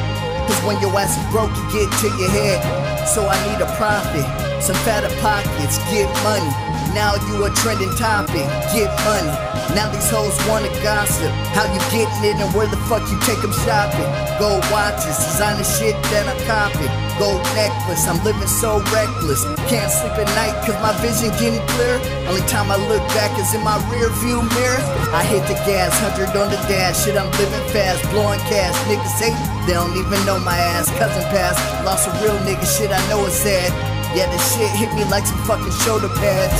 Cause 0.50 0.66
when 0.66 0.82
your 0.82 0.90
ass 0.98 1.14
is 1.14 1.22
broke, 1.30 1.54
you 1.54 1.62
get 1.70 1.94
to 2.02 2.10
your 2.18 2.34
head. 2.34 2.58
So 3.06 3.30
I 3.30 3.38
need 3.46 3.62
a 3.62 3.70
profit, 3.78 4.26
some 4.58 4.74
fatter 4.82 5.14
pockets, 5.22 5.78
get 5.94 6.10
money. 6.26 6.50
Now 6.98 7.14
you 7.30 7.46
a 7.46 7.54
trending 7.62 7.94
topic, 7.94 8.50
get 8.74 8.90
money. 9.06 9.30
Now 9.78 9.94
these 9.94 10.10
hoes 10.10 10.34
wanna 10.50 10.74
gossip. 10.82 11.30
How 11.54 11.70
you 11.70 11.78
getting 11.94 12.34
it 12.34 12.42
and 12.42 12.50
where 12.58 12.66
the 12.66 12.82
fuck 12.90 13.06
you 13.14 13.18
take 13.30 13.38
them 13.46 13.54
shopping? 13.62 14.10
Gold 14.42 14.66
watches, 14.74 15.14
designer 15.22 15.62
shit 15.62 15.94
that 16.10 16.26
I'm 16.26 16.42
copying. 16.50 16.90
Gold 17.22 17.46
necklace, 17.54 18.10
I'm 18.10 18.18
living 18.26 18.50
so 18.50 18.82
reckless. 18.90 19.46
Can't 19.70 19.94
sleep 19.94 20.18
at 20.18 20.26
night 20.34 20.58
cause 20.66 20.82
my 20.82 20.98
vision 20.98 21.30
getting 21.38 21.62
clear. 21.78 22.02
Only 22.26 22.42
time 22.50 22.74
I 22.74 22.82
look 22.90 23.06
back 23.14 23.38
is 23.38 23.54
in 23.54 23.62
my 23.62 23.78
rear 23.94 24.10
view 24.26 24.42
mirror. 24.58 24.82
I 25.14 25.22
hit 25.30 25.46
the 25.46 25.54
gas, 25.70 25.94
100 26.02 26.34
on 26.34 26.50
the 26.50 26.58
dash. 26.66 27.06
Shit, 27.06 27.14
I'm 27.14 27.30
living 27.38 27.66
fast, 27.70 28.02
blowing 28.10 28.42
cash. 28.50 28.74
Niggas 28.90 29.22
hate, 29.22 29.38
they 29.70 29.76
don't 29.76 29.96
even 29.96 30.26
know 30.26 30.40
my 30.40 30.58
ass. 30.58 30.90
Cousin 30.98 31.22
passed, 31.30 31.62
lost 31.86 32.10
a 32.10 32.12
real 32.26 32.34
nigga, 32.42 32.66
shit, 32.66 32.90
I 32.90 32.98
know 33.08 33.24
it's 33.28 33.36
sad. 33.36 33.70
Yeah, 34.18 34.26
this 34.34 34.42
shit 34.58 34.72
hit 34.74 34.90
me 34.96 35.06
like 35.06 35.28
some 35.28 35.38
fucking 35.46 35.72
shoulder 35.86 36.10
pads. 36.18 36.58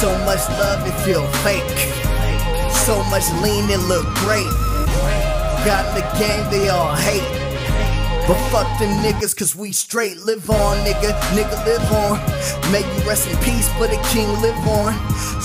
So 0.00 0.08
much 0.24 0.40
love, 0.56 0.80
it 0.88 0.96
feel 1.04 1.26
fake. 1.44 1.68
So 2.72 3.04
much 3.12 3.28
lean, 3.44 3.68
it 3.68 3.84
look 3.84 4.08
great. 4.24 4.48
Got 5.68 5.84
the 5.92 6.00
game, 6.16 6.48
they 6.48 6.70
all 6.70 6.96
hate. 6.96 7.28
But 8.26 8.40
fuck 8.48 8.68
them 8.78 8.88
niggas, 9.04 9.36
cause 9.36 9.54
we 9.54 9.72
straight 9.72 10.24
live 10.24 10.48
on, 10.48 10.78
nigga. 10.78 11.12
Nigga 11.36 11.60
live 11.68 11.92
on. 11.92 12.16
May 12.72 12.80
you 12.80 13.04
rest 13.04 13.28
in 13.28 13.36
peace, 13.44 13.68
but 13.78 13.92
a 13.92 14.00
king 14.14 14.28
live 14.40 14.56
on. 14.66 14.96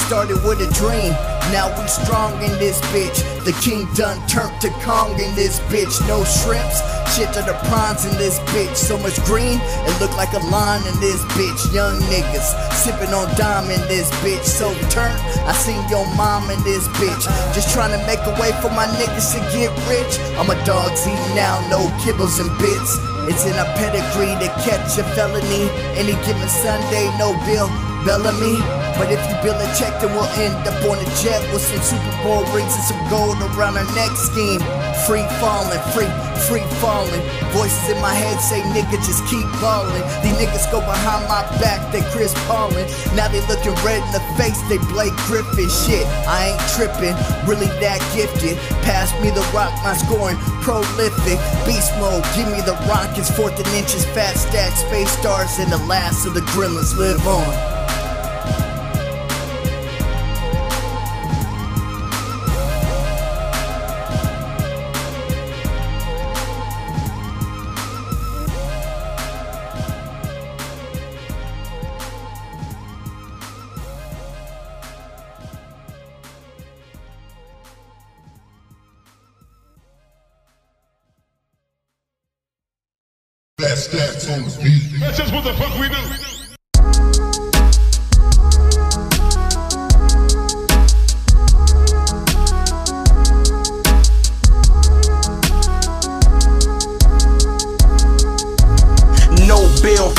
Started 0.07 0.39
with 0.47 0.63
a 0.63 0.71
dream, 0.71 1.11
now 1.51 1.69
we 1.79 1.87
strong 1.87 2.33
in 2.41 2.51
this 2.57 2.79
bitch. 2.93 3.19
The 3.43 3.53
king 3.61 3.87
done 3.93 4.17
turned 4.27 4.59
to 4.61 4.69
Kong 4.85 5.11
in 5.19 5.33
this 5.35 5.59
bitch. 5.71 5.99
No 6.07 6.23
shrimps, 6.23 6.81
shit 7.13 7.31
to 7.33 7.41
the 7.41 7.57
prawns 7.69 8.05
in 8.05 8.15
this 8.17 8.39
bitch. 8.53 8.75
So 8.75 8.97
much 8.97 9.17
green, 9.25 9.59
it 9.61 9.95
look 9.99 10.15
like 10.17 10.33
a 10.33 10.43
lawn 10.49 10.81
in 10.87 10.95
this 10.99 11.21
bitch. 11.37 11.73
Young 11.73 11.99
niggas 12.09 12.49
sipping 12.73 13.13
on 13.13 13.27
dime 13.35 13.69
in 13.69 13.81
this 13.87 14.09
bitch. 14.23 14.43
So 14.43 14.73
turn, 14.89 15.13
I 15.45 15.53
seen 15.53 15.81
your 15.89 16.05
mom 16.15 16.49
in 16.49 16.61
this 16.63 16.87
bitch. 16.99 17.23
Just 17.53 17.73
trying 17.73 17.91
to 17.97 18.01
make 18.05 18.21
a 18.25 18.33
way 18.41 18.51
for 18.61 18.69
my 18.71 18.87
niggas 18.97 19.33
to 19.35 19.39
get 19.53 19.71
rich. 19.89 20.19
I'm 20.37 20.49
a 20.49 20.57
dog's 20.65 21.05
eating 21.05 21.35
now, 21.35 21.61
no 21.69 21.87
kibbles 22.01 22.39
and 22.39 22.49
bits. 22.57 22.97
It's 23.27 23.45
in 23.45 23.57
a 23.57 23.65
pedigree 23.73 24.37
to 24.37 24.49
catch 24.61 24.97
a 24.97 25.03
felony. 25.15 25.69
Any 25.97 26.13
given 26.25 26.49
Sunday, 26.49 27.09
no 27.17 27.33
bill. 27.45 27.69
Bellamy, 28.05 28.61
But 28.97 29.11
if 29.11 29.19
you 29.27 29.35
bill 29.43 29.59
a 29.59 29.67
check, 29.75 29.91
then 29.99 30.15
we'll 30.15 30.31
end 30.39 30.55
up 30.63 30.79
on 30.87 30.95
a 30.95 31.07
jet 31.19 31.43
with 31.51 31.61
some 31.61 31.83
Super 31.83 32.15
Bowl 32.23 32.47
rings 32.55 32.71
and 32.79 32.85
some 32.87 33.01
gold 33.11 33.35
around 33.53 33.75
our 33.75 33.87
neck 33.91 34.15
scheme. 34.15 34.63
Free 35.03 35.27
falling, 35.43 35.83
free, 35.91 36.07
free 36.47 36.63
falling. 36.79 37.19
Voices 37.51 37.91
in 37.91 37.99
my 37.99 38.15
head 38.15 38.39
say, 38.39 38.63
nigga, 38.71 38.95
just 39.03 39.19
keep 39.27 39.43
ballin'. 39.59 39.99
These 40.23 40.39
niggas 40.39 40.71
go 40.71 40.79
behind 40.79 41.27
my 41.27 41.43
back, 41.59 41.91
they 41.91 42.01
Chris 42.15 42.31
Paulin. 42.47 42.87
Now 43.19 43.27
they 43.27 43.43
looking 43.51 43.75
red 43.83 43.99
in 43.99 44.11
the 44.15 44.23
face, 44.39 44.59
they 44.71 44.79
Blake 44.87 45.15
Griffin. 45.27 45.67
Shit, 45.67 46.07
I 46.23 46.55
ain't 46.55 46.63
trippin', 46.71 47.15
really 47.43 47.67
that 47.83 47.99
gifted. 48.15 48.55
Pass 48.87 49.11
me 49.19 49.29
the 49.29 49.43
rock, 49.51 49.75
my 49.83 49.93
scoring 49.93 50.39
prolific. 50.63 51.37
Beast 51.67 51.91
mode, 51.99 52.23
give 52.31 52.47
me 52.47 52.63
the 52.63 52.79
rock, 52.87 53.11
it's 53.19 53.29
fourth 53.29 53.59
and 53.59 53.67
inches, 53.75 54.05
fat 54.15 54.39
stack, 54.39 54.71
space 54.71 55.11
stars, 55.11 55.59
and 55.59 55.71
the 55.71 55.83
last 55.85 56.25
of 56.25 56.33
the 56.33 56.41
gremlins 56.55 56.95
live 56.97 57.27
on. 57.27 57.74
Stats 83.85 84.25
on 84.33 84.41
the 84.41 84.49
beat. 84.63 84.99
That's 84.99 85.17
just 85.17 85.33
what 85.33 85.43
the 85.43 85.53
fuck 85.53 85.77
we 85.79 85.89
do. 85.89 85.95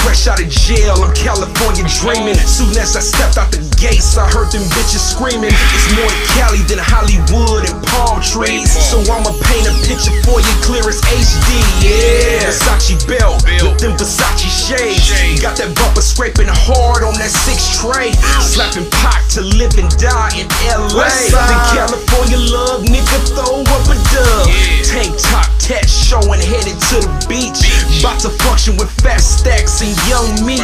Fresh 0.02 0.26
out 0.26 0.40
of 0.40 0.48
jail. 0.48 1.02
I'm 1.02 1.14
California 1.14 1.82
dreaming. 1.98 2.38
Soon 2.38 2.70
as 2.78 2.94
I 2.96 3.02
stepped 3.02 3.38
out 3.38 3.50
the 3.50 3.58
gates, 3.78 4.16
I 4.16 4.26
heard 4.30 4.50
them 4.54 4.62
bitches 4.70 5.02
screaming. 5.02 5.50
It's 5.50 5.88
more 5.98 6.06
to 6.06 6.20
Cali 6.38 6.62
than 6.70 6.78
Hollywood 6.78 7.66
and 7.66 7.74
palm 8.16 8.22
trees. 8.22 8.70
So 8.72 9.00
I'ma 9.12 9.32
paint 9.44 9.66
a 9.68 9.74
picture 9.84 10.12
for 10.24 10.40
you 10.40 10.54
clear 10.62 10.82
as 10.88 11.00
HD. 11.02 11.48
Yeah, 11.84 12.48
Versace 12.48 12.96
belt 13.06 13.44
with 13.62 13.78
them 13.80 13.96
Versace 13.96 14.48
shades. 14.48 15.40
Got 15.42 15.56
that 15.58 15.74
bumper 15.76 16.00
scraping 16.00 16.48
hard 16.48 17.02
on 17.04 17.14
that 17.14 17.30
six 17.30 17.80
tray. 17.80 18.12
Slapping 18.40 18.88
Pac 18.90 19.28
to 19.36 19.42
live 19.42 19.76
and 19.78 19.90
die 19.98 20.32
in 20.36 20.48
LA. 20.64 21.08
The 21.28 21.58
California 21.76 22.38
love, 22.38 22.84
nigga, 22.84 23.18
throw 23.34 23.60
up 23.60 23.84
a 23.88 23.96
dub. 24.12 24.48
Tank 24.84 25.12
top 25.20 25.50
tat 25.66 25.88
showing 25.88 26.40
headed 26.40 26.78
to 26.94 26.96
the 27.02 27.12
beach. 27.26 27.58
About 28.00 28.20
to 28.22 28.30
function 28.46 28.76
with 28.78 28.90
fat 29.02 29.20
stacks 29.20 29.82
and 29.82 29.92
young 30.06 30.30
meat. 30.46 30.62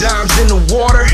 Dimes 0.00 0.34
in 0.40 0.48
the 0.48 0.60
water 0.72 1.04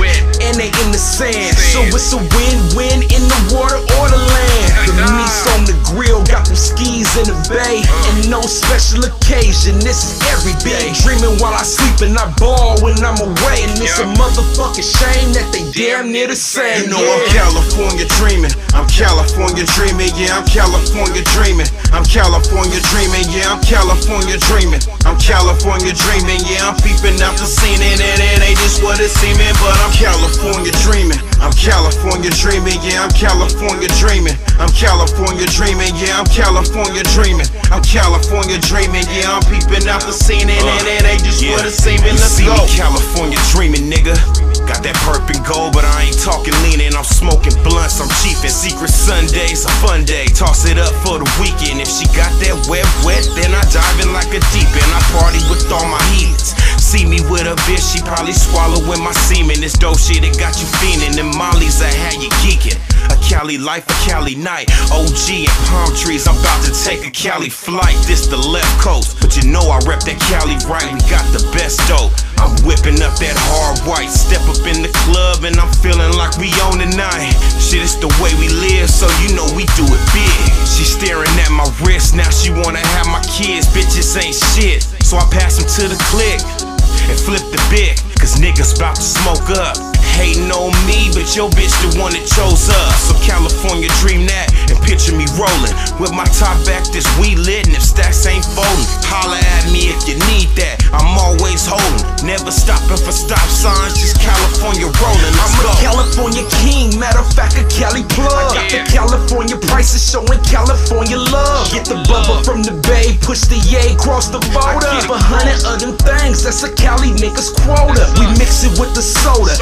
and 0.40 0.54
they 0.54 0.70
in 0.70 0.88
the 0.94 1.00
sand. 1.00 1.56
So 1.58 1.82
it's 1.90 2.14
a 2.14 2.20
win-win 2.22 3.02
in 3.10 3.22
the 3.26 3.40
water 3.50 3.82
or 3.98 4.06
the 4.08 4.20
land. 4.20 4.70
The 4.86 4.94
meat's 5.18 5.42
on 5.52 5.65
grill, 5.96 6.20
got 6.28 6.44
them 6.44 6.54
skis 6.54 7.08
in 7.16 7.24
the 7.24 7.38
bay. 7.48 7.80
And 8.12 8.28
no 8.28 8.44
special 8.44 9.00
occasion, 9.08 9.80
this 9.80 10.04
is 10.04 10.20
every 10.28 10.52
day. 10.60 10.92
Dreaming 11.00 11.40
while 11.40 11.56
I 11.56 11.64
sleep 11.64 12.04
and 12.04 12.12
I 12.20 12.28
ball 12.36 12.76
when 12.84 13.00
I'm 13.00 13.16
away. 13.16 13.64
And 13.64 13.80
it's 13.80 13.96
a 13.96 14.04
motherfucking 14.20 14.84
shame 14.84 15.32
that 15.32 15.48
they 15.56 15.64
damn 15.72 16.12
near 16.12 16.28
the 16.28 16.36
same. 16.36 16.84
You 16.84 16.92
know 16.92 17.00
I'm 17.00 17.24
California 17.32 18.04
dreaming. 18.20 18.52
I'm 18.76 18.84
California 18.92 19.64
dreaming. 19.72 20.12
Yeah, 20.12 20.36
I'm 20.36 20.44
California 20.44 21.24
dreaming. 21.32 21.66
I'm 21.96 22.04
California 22.04 22.78
dreaming. 22.92 23.24
Yeah, 23.32 23.56
I'm 23.56 23.60
California 23.64 24.36
dreaming. 24.52 24.84
I'm 25.08 25.16
California 25.16 25.96
dreaming. 25.96 26.44
Yeah, 26.44 26.68
I'm 26.68 26.76
peeping 26.84 27.16
out 27.24 27.40
the 27.40 27.48
scene 27.48 27.80
and 27.80 27.96
it, 27.96 28.20
it 28.20 28.44
ain't 28.44 28.60
just 28.60 28.84
what 28.84 29.00
it's 29.00 29.16
seeming, 29.16 29.56
but 29.64 29.72
I'm 29.80 29.92
California 29.96 30.72
dreaming. 30.84 31.18
I'm 31.40 31.56
California 31.56 32.28
dreaming. 32.36 32.76
Yeah, 32.84 33.00
I'm 33.00 33.12
California 33.16 33.88
dreaming. 33.96 34.36
I'm 34.60 34.68
California 34.76 35.48
dreaming. 35.56 35.85
Yeah, 35.94 36.18
I'm 36.18 36.26
California 36.26 37.02
dreaming. 37.14 37.46
I'm 37.70 37.82
California 37.82 38.58
dreaming. 38.58 39.04
Yeah, 39.12 39.30
I'm 39.30 39.42
peeping 39.46 39.86
out 39.86 40.02
the 40.02 40.12
scene 40.12 40.48
and 40.48 40.66
it, 40.66 40.86
it 40.86 41.04
ain't 41.04 41.22
just 41.22 41.44
what 41.46 41.64
it's 41.64 41.76
seeming. 41.76 42.02
You 42.02 42.18
Let's 42.18 42.34
see 42.34 42.44
go. 42.44 42.54
me 42.54 42.66
California 42.74 43.38
dreaming, 43.52 43.86
nigga. 43.90 44.55
Got 44.66 44.82
that 44.82 44.98
perp 45.06 45.30
and 45.30 45.42
gold, 45.46 45.72
but 45.72 45.86
I 45.86 46.10
ain't 46.10 46.18
talking 46.18 46.54
leaning. 46.66 46.90
I'm 46.98 47.06
smoking 47.06 47.54
blunts, 47.62 48.02
I'm 48.02 48.10
chiefin'. 48.20 48.50
Secret 48.50 48.90
Sundays, 48.90 49.64
a 49.64 49.70
fun 49.78 50.04
day. 50.04 50.26
Toss 50.26 50.66
it 50.66 50.76
up 50.76 50.92
for 51.06 51.22
the 51.22 51.28
weekend. 51.38 51.78
If 51.78 51.86
she 51.86 52.06
got 52.10 52.34
that 52.42 52.58
wet, 52.66 52.86
wet, 53.06 53.22
then 53.38 53.54
I 53.54 53.62
dive 53.70 53.98
in 54.02 54.10
like 54.10 54.34
a 54.34 54.42
deep 54.50 54.66
end. 54.66 54.90
I 54.90 55.00
party 55.14 55.38
with 55.46 55.70
all 55.70 55.86
my 55.86 56.02
heathens. 56.18 56.58
See 56.86 57.04
me 57.04 57.18
with 57.30 57.50
a 57.50 57.58
bitch, 57.66 57.82
she 57.82 58.00
probably 58.02 58.32
swallowing 58.32 59.02
my 59.02 59.10
semen. 59.26 59.58
This 59.60 59.74
dope 59.74 59.98
shit, 59.98 60.22
it 60.22 60.38
got 60.38 60.54
you 60.62 60.66
fiending. 60.78 61.16
Them 61.16 61.34
Molly's 61.34 61.82
I 61.82 61.90
had 61.90 62.22
you 62.22 62.30
geeking. 62.46 62.78
A 63.10 63.16
Cali 63.22 63.58
life, 63.58 63.86
a 63.90 63.96
Cali 64.06 64.34
night. 64.34 64.70
OG 64.94 65.50
and 65.50 65.58
palm 65.66 65.90
trees, 65.94 66.26
I'm 66.26 66.38
about 66.38 66.62
to 66.62 66.72
take 66.86 67.06
a 67.06 67.10
Cali 67.10 67.50
flight. 67.50 67.96
This 68.06 68.26
the 68.26 68.36
left 68.38 68.70
coast, 68.80 69.18
but 69.20 69.36
you 69.36 69.50
know 69.50 69.66
I 69.66 69.78
rep 69.82 70.06
that 70.06 70.18
Cali 70.30 70.54
right. 70.70 70.86
We 70.94 71.00
got 71.10 71.26
the 71.34 71.42
best 71.50 71.82
dope. 71.90 72.14
I'm 72.38 72.54
whipping 72.62 73.02
up 73.02 73.18
that 73.18 73.36
hard 73.50 73.80
white. 73.88 74.10
Step 74.10 74.46
up 74.46 74.55
in 74.64 74.80
the 74.80 74.92
club 75.04 75.44
and 75.44 75.56
I'm 75.60 75.72
feeling 75.84 76.12
like 76.16 76.38
we 76.40 76.48
own 76.64 76.80
the 76.80 76.88
night. 76.96 77.36
Shit, 77.60 77.84
it's 77.84 78.00
the 78.00 78.08
way 78.22 78.32
we 78.40 78.48
live, 78.48 78.88
so 78.88 79.04
you 79.20 79.36
know 79.36 79.44
we 79.52 79.68
do 79.76 79.84
it 79.84 80.02
big. 80.16 80.40
She 80.64 80.88
staring 80.88 81.28
at 81.44 81.52
my 81.52 81.68
wrist, 81.84 82.16
now 82.16 82.30
she 82.30 82.48
wanna 82.48 82.80
have 82.96 83.06
my 83.12 83.20
kids. 83.28 83.68
Bitches 83.68 84.16
ain't 84.16 84.34
shit, 84.34 84.82
so 85.04 85.18
I 85.18 85.26
pass 85.28 85.60
them 85.60 85.66
to 85.66 85.84
the 85.92 85.98
click 86.08 86.40
and 87.10 87.18
flip 87.18 87.44
the 87.52 87.60
bit. 87.68 88.00
Cause 88.16 88.40
niggas 88.40 88.76
about 88.76 88.96
to 88.96 89.02
smoke 89.02 89.50
up. 89.50 89.85
Hating 90.16 90.48
on 90.48 90.72
me, 90.88 91.12
but 91.12 91.28
your 91.36 91.52
bitch 91.52 91.76
the 91.84 92.00
one 92.00 92.16
that 92.16 92.24
chose 92.24 92.72
us. 92.72 92.96
So 93.08 93.14
California 93.20 93.92
dream 94.00 94.24
that 94.32 94.48
and 94.72 94.80
picture 94.80 95.12
me 95.12 95.28
rolling 95.36 95.76
with 96.00 96.16
my 96.16 96.24
top 96.32 96.56
back, 96.64 96.88
this 96.88 97.04
we 97.20 97.36
lit, 97.36 97.68
and 97.68 97.76
if 97.76 97.84
stacks 97.84 98.24
ain't 98.24 98.44
folding, 98.56 98.88
holla 99.04 99.36
at 99.36 99.68
me 99.68 99.92
if 99.92 100.08
you 100.08 100.16
need 100.32 100.48
that. 100.56 100.80
I'm 100.96 101.20
always 101.20 101.68
holding, 101.68 102.00
never 102.24 102.48
stopping 102.48 102.96
for 102.96 103.12
stop 103.12 103.44
signs, 103.52 104.00
just 104.00 104.16
California 104.16 104.88
rolling. 104.88 105.34
I'm 105.36 105.52
a. 105.60 105.76
California 105.84 106.48
king, 106.64 106.96
matter 106.96 107.20
of 107.20 107.28
fact, 107.36 107.60
a 107.60 107.64
Cali 107.68 108.00
plug. 108.16 108.32
I 108.32 108.56
got 108.56 108.66
the 108.72 108.80
California 108.88 109.60
prices 109.68 110.00
showing 110.00 110.40
California 110.48 111.20
love. 111.20 111.68
Get 111.68 111.84
the 111.84 112.00
bubble 112.08 112.40
from 112.40 112.64
the 112.64 112.72
bay, 112.88 113.20
push 113.20 113.44
the 113.44 113.60
yay 113.68 113.92
across 113.92 114.32
the 114.32 114.40
border. 114.56 114.88
A 115.12 115.20
hundred 115.20 115.60
of 115.68 115.76
them 115.76 115.94
things, 116.00 116.40
that's 116.40 116.64
a 116.64 116.72
Cali 116.72 117.12
niggas 117.20 117.52
quota. 117.52 118.08
We 118.16 118.26
mix 118.40 118.64
it 118.64 118.72
with 118.80 118.96
the 118.96 119.04
soda 119.04 119.52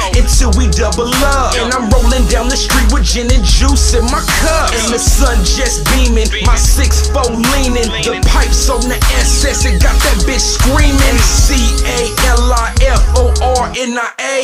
until 0.45 0.61
we 0.61 0.69
double 0.71 1.09
up. 1.25 1.55
And 1.55 1.73
I'm 1.73 1.89
rolling 1.89 2.25
down 2.27 2.47
the 2.47 2.57
street 2.57 2.91
with 2.93 3.03
gin 3.03 3.31
and 3.31 3.43
juice 3.43 3.93
in 3.93 4.05
my 4.05 4.21
cup. 4.41 4.73
And 4.73 4.93
the 4.93 4.99
sun 4.99 5.37
just 5.43 5.85
beaming, 5.91 6.29
my 6.45 6.55
six 6.55 7.09
four 7.09 7.25
leaning. 7.53 7.89
The 8.05 8.21
pipes 8.29 8.69
on 8.69 8.81
the 8.81 8.97
SS, 9.17 9.65
it 9.65 9.81
got 9.81 9.95
that 9.95 10.17
bitch 10.25 10.41
screaming. 10.41 11.17
C 11.19 11.55
A 11.85 11.99
L 12.37 12.53
I 12.53 12.75
F 12.81 13.01
O 13.17 13.33
R 13.57 13.71
N 13.77 13.97
I 13.97 14.11
A. 14.21 14.37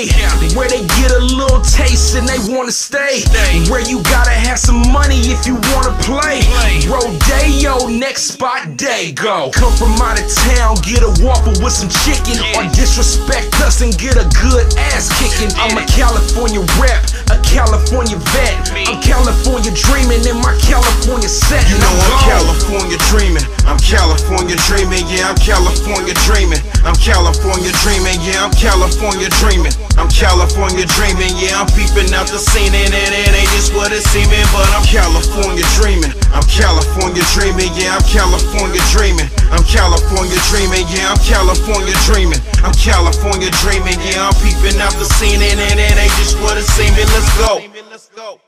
Where 0.55 0.69
they 0.69 0.85
get 0.99 1.11
a 1.11 1.21
little 1.21 1.61
taste 1.61 2.15
and 2.15 2.27
they 2.27 2.39
wanna 2.49 2.71
stay. 2.71 3.23
Where 3.69 3.81
you 3.81 4.01
gotta 4.03 4.31
have 4.33 4.59
some 4.59 4.81
money 4.91 5.19
if 5.29 5.45
you 5.45 5.55
wanna 5.73 5.93
play. 6.01 6.41
Rodeo, 6.89 7.87
next 7.87 8.33
spot, 8.33 8.77
day 8.77 9.11
go. 9.11 9.51
Come 9.53 9.73
from 9.73 9.93
out 10.01 10.19
of 10.19 10.27
town, 10.55 10.77
get 10.81 11.03
a 11.03 11.11
waffle 11.23 11.53
with 11.61 11.73
some 11.73 11.89
chicken. 12.03 12.39
Or 12.57 12.65
disrespect 12.73 13.53
us 13.61 13.81
and 13.81 13.95
get 13.97 14.17
a 14.17 14.25
good 14.41 14.65
ass 14.77 15.11
kicking. 15.19 15.51
I'm 15.57 15.77
California 15.91 16.63
rep, 16.79 17.03
a 17.35 17.37
California 17.43 18.15
vet. 18.31 18.71
I'm 18.87 19.03
California 19.03 19.75
dreaming 19.75 20.23
in 20.23 20.39
my 20.39 20.55
California 20.63 21.27
set. 21.27 21.67
You 21.67 21.75
know 21.83 21.91
I'm 21.91 22.15
California 22.23 22.97
dreaming. 23.11 23.43
I'm 23.67 23.75
California 23.75 24.55
dreaming. 24.71 25.03
Yeah, 25.11 25.27
I'm 25.27 25.35
California 25.35 26.15
dreaming. 26.23 26.63
I'm 26.87 26.95
California 26.95 27.75
dreaming. 27.83 28.17
Yeah, 28.23 28.47
I'm 28.47 28.55
California 28.55 29.27
dreaming. 29.43 29.75
I'm 29.99 30.07
California 30.07 30.87
dreaming. 30.95 31.35
Yeah, 31.35 31.59
I'm 31.59 31.67
peeping 31.75 32.15
out 32.15 32.31
the 32.31 32.39
scene 32.39 32.71
and 32.71 32.93
it, 32.95 33.11
it 33.11 33.35
ain't 33.35 33.51
just 33.51 33.75
what 33.75 33.91
it's 33.91 34.07
seeming, 34.15 34.47
but 34.55 34.67
I'm 34.71 34.87
California 34.87 35.67
dreaming. 35.75 36.15
I'm 36.31 36.43
California 36.47 37.23
dreaming. 37.35 37.71
Yeah, 37.75 37.95
I'm 37.95 38.05
California 38.07 38.81
dreaming. 38.91 39.27
I'm 39.51 39.63
California 39.67 40.39
dreaming. 40.47 40.87
Yeah, 40.87 41.11
I'm 41.11 41.19
California 41.19 41.95
dreaming. 42.07 42.39
I'm 42.63 42.73
California 42.73 43.51
dreaming. 43.59 43.99
Yeah, 43.99 44.31
I'm 44.31 44.35
peeping 44.39 44.79
out 44.79 44.95
the 44.95 45.05
scene 45.19 45.41
and 45.43 45.59
it, 45.59 45.77
it 45.77 45.97
ain't 45.99 46.15
just 46.15 46.39
what 46.39 46.57
it's 46.57 46.71
seeming. 46.71 47.07
Let's 47.11 47.29
go. 47.35 48.39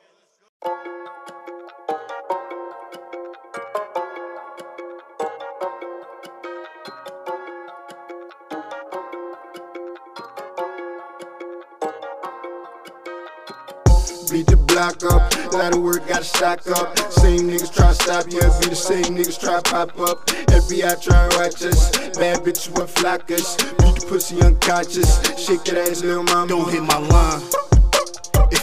Block 14.74 15.04
up. 15.06 15.34
A 15.54 15.58
lot 15.58 15.76
of 15.76 15.82
work, 15.82 16.08
gotta 16.08 16.24
stock 16.24 16.68
up. 16.72 16.98
Same 17.12 17.41
niggas 17.41 17.74
try 17.74 17.90
to 17.90 17.94
stop 17.94 18.26
you, 18.26 18.40
be 18.40 18.70
the 18.70 18.76
same 18.76 19.16
niggas 19.16 19.40
try 19.40 19.62
to 19.62 19.62
pop 19.62 20.00
up. 20.00 20.26
FBI 20.26 21.02
try 21.02 21.30
to 21.30 21.38
watch 21.38 21.64
us. 21.64 21.91
Bad 22.18 22.40
bitches 22.40 22.70
with 22.78 22.94
flockers. 22.95 23.58
Beat 23.80 24.02
the 24.02 24.06
pussy 24.08 24.41
unconscious. 24.41 25.22
Shake 25.38 25.64
that 25.66 25.90
ass, 25.90 26.02
little 26.04 26.24
mama. 26.24 26.48
Don't 26.48 26.72
hit 26.72 26.82
my 26.82 26.98
line. 26.98 27.73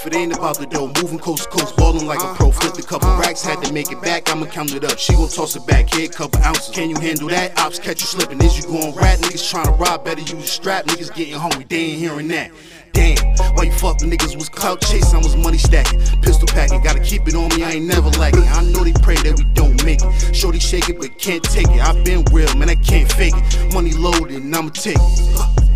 If 0.01 0.07
it 0.07 0.17
ain't 0.17 0.35
about 0.35 0.57
the 0.57 0.65
dough, 0.65 0.91
moving 1.03 1.19
coast 1.19 1.43
to 1.43 1.51
coast, 1.51 1.77
ballin' 1.77 2.07
like 2.07 2.23
a 2.23 2.33
pro. 2.33 2.51
Flipped 2.51 2.79
a 2.79 2.83
couple 2.83 3.11
racks, 3.19 3.43
had 3.43 3.63
to 3.63 3.71
make 3.71 3.93
it 3.93 4.01
back. 4.01 4.31
I'ma 4.31 4.47
count 4.47 4.73
it 4.73 4.83
up. 4.83 4.99
She 4.99 5.13
gon' 5.13 5.29
toss 5.29 5.57
it 5.57 5.67
back, 5.67 5.93
here, 5.93 6.09
couple 6.09 6.43
ounces. 6.43 6.75
Can 6.75 6.89
you 6.89 6.99
handle 6.99 7.29
that? 7.29 7.59
Ops 7.59 7.79
catch 7.79 8.01
you 8.01 8.07
slipping. 8.07 8.41
Is 8.41 8.57
you 8.57 8.63
gon' 8.63 8.95
rat? 8.95 9.19
Niggas 9.19 9.63
to 9.63 9.73
rob, 9.73 10.03
better 10.07 10.23
use 10.23 10.33
a 10.33 10.47
strap. 10.47 10.87
Niggas 10.87 11.15
getting 11.15 11.35
hungry, 11.35 11.67
they 11.69 11.77
ain't 11.77 11.99
hearing 11.99 12.29
that. 12.29 12.51
Damn, 12.95 13.19
why 13.57 13.65
you 13.65 13.73
fucking 13.73 14.11
niggas 14.11 14.37
was 14.37 14.49
clout 14.49 14.81
chasing, 14.81 15.17
I 15.17 15.19
was 15.19 15.37
money 15.37 15.59
stacking. 15.59 16.01
Pistol 16.23 16.49
packing, 16.49 16.83
gotta 16.83 17.01
keep 17.01 17.29
it 17.29 17.35
on 17.35 17.55
me, 17.55 17.63
I 17.63 17.73
ain't 17.73 17.85
never 17.85 18.09
lacking. 18.09 18.45
I 18.45 18.65
know 18.73 18.83
they 18.83 18.95
pray 19.03 19.17
that 19.17 19.37
we 19.37 19.45
don't 19.53 19.85
make 19.85 20.01
it. 20.01 20.35
Shorty 20.35 20.61
shake 20.61 20.89
it, 20.89 20.99
but 20.99 21.19
can't 21.19 21.45
take 21.45 21.69
it. 21.69 21.79
i 21.79 21.93
been 22.05 22.25
real, 22.33 22.57
man, 22.57 22.71
I 22.71 22.77
can't 22.77 23.13
fake 23.13 23.35
it. 23.37 23.75
Money 23.75 23.93
loaded, 23.93 24.43
and 24.43 24.57
I'ma 24.57 24.71
take 24.71 24.97
it. 24.97 25.70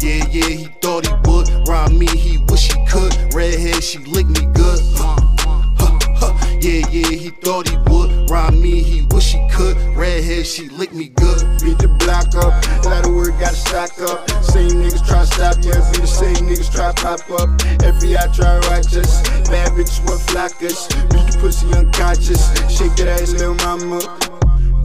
Yeah, 0.00 0.24
yeah, 0.30 0.46
he 0.46 0.64
thought 0.80 1.06
he 1.06 1.12
would. 1.28 1.68
Rob 1.68 1.90
me, 1.90 2.06
he 2.06 2.38
wish 2.48 2.72
he 2.72 2.86
could. 2.86 3.12
Redhead, 3.34 3.82
she 3.82 3.98
licked 3.98 4.30
me 4.30 4.46
good. 4.54 4.78
Huh, 4.94 5.16
huh, 5.76 5.98
huh. 6.14 6.58
Yeah, 6.60 6.86
yeah, 6.88 7.08
he 7.08 7.30
thought 7.30 7.68
he 7.68 7.76
would. 7.90 8.30
Rob 8.30 8.54
me, 8.54 8.80
he 8.80 9.02
wish 9.10 9.32
he 9.32 9.48
could. 9.50 9.76
Redhead, 9.96 10.46
she 10.46 10.68
licked 10.68 10.94
me 10.94 11.08
good. 11.08 11.42
Beat 11.60 11.78
the 11.78 11.88
block 11.98 12.32
up. 12.36 12.54
A 12.84 12.88
lot 12.88 13.06
of 13.06 13.14
work, 13.14 13.34
gotta 13.40 13.58
up. 14.04 14.30
Same 14.44 14.70
niggas 14.70 15.04
try 15.04 15.20
to 15.20 15.26
stop 15.26 15.56
you, 15.64 15.72
be 15.72 15.98
the 15.98 16.06
same 16.06 16.46
niggas 16.46 16.72
try 16.72 16.92
to 16.92 17.02
pop 17.02 17.20
up. 17.40 17.48
FBI 17.82 18.34
try 18.34 18.60
to 18.60 18.68
watch 18.70 18.94
us. 18.94 19.22
Bad 19.48 19.72
bitches 19.72 19.98
with 20.06 20.24
flockers. 20.28 20.88
Beat 21.10 21.32
the 21.32 21.38
pussy 21.40 21.66
unconscious. 21.74 22.46
Shake 22.70 22.94
that 22.96 23.20
ass, 23.20 23.32
little 23.32 23.54
mama. 23.54 24.37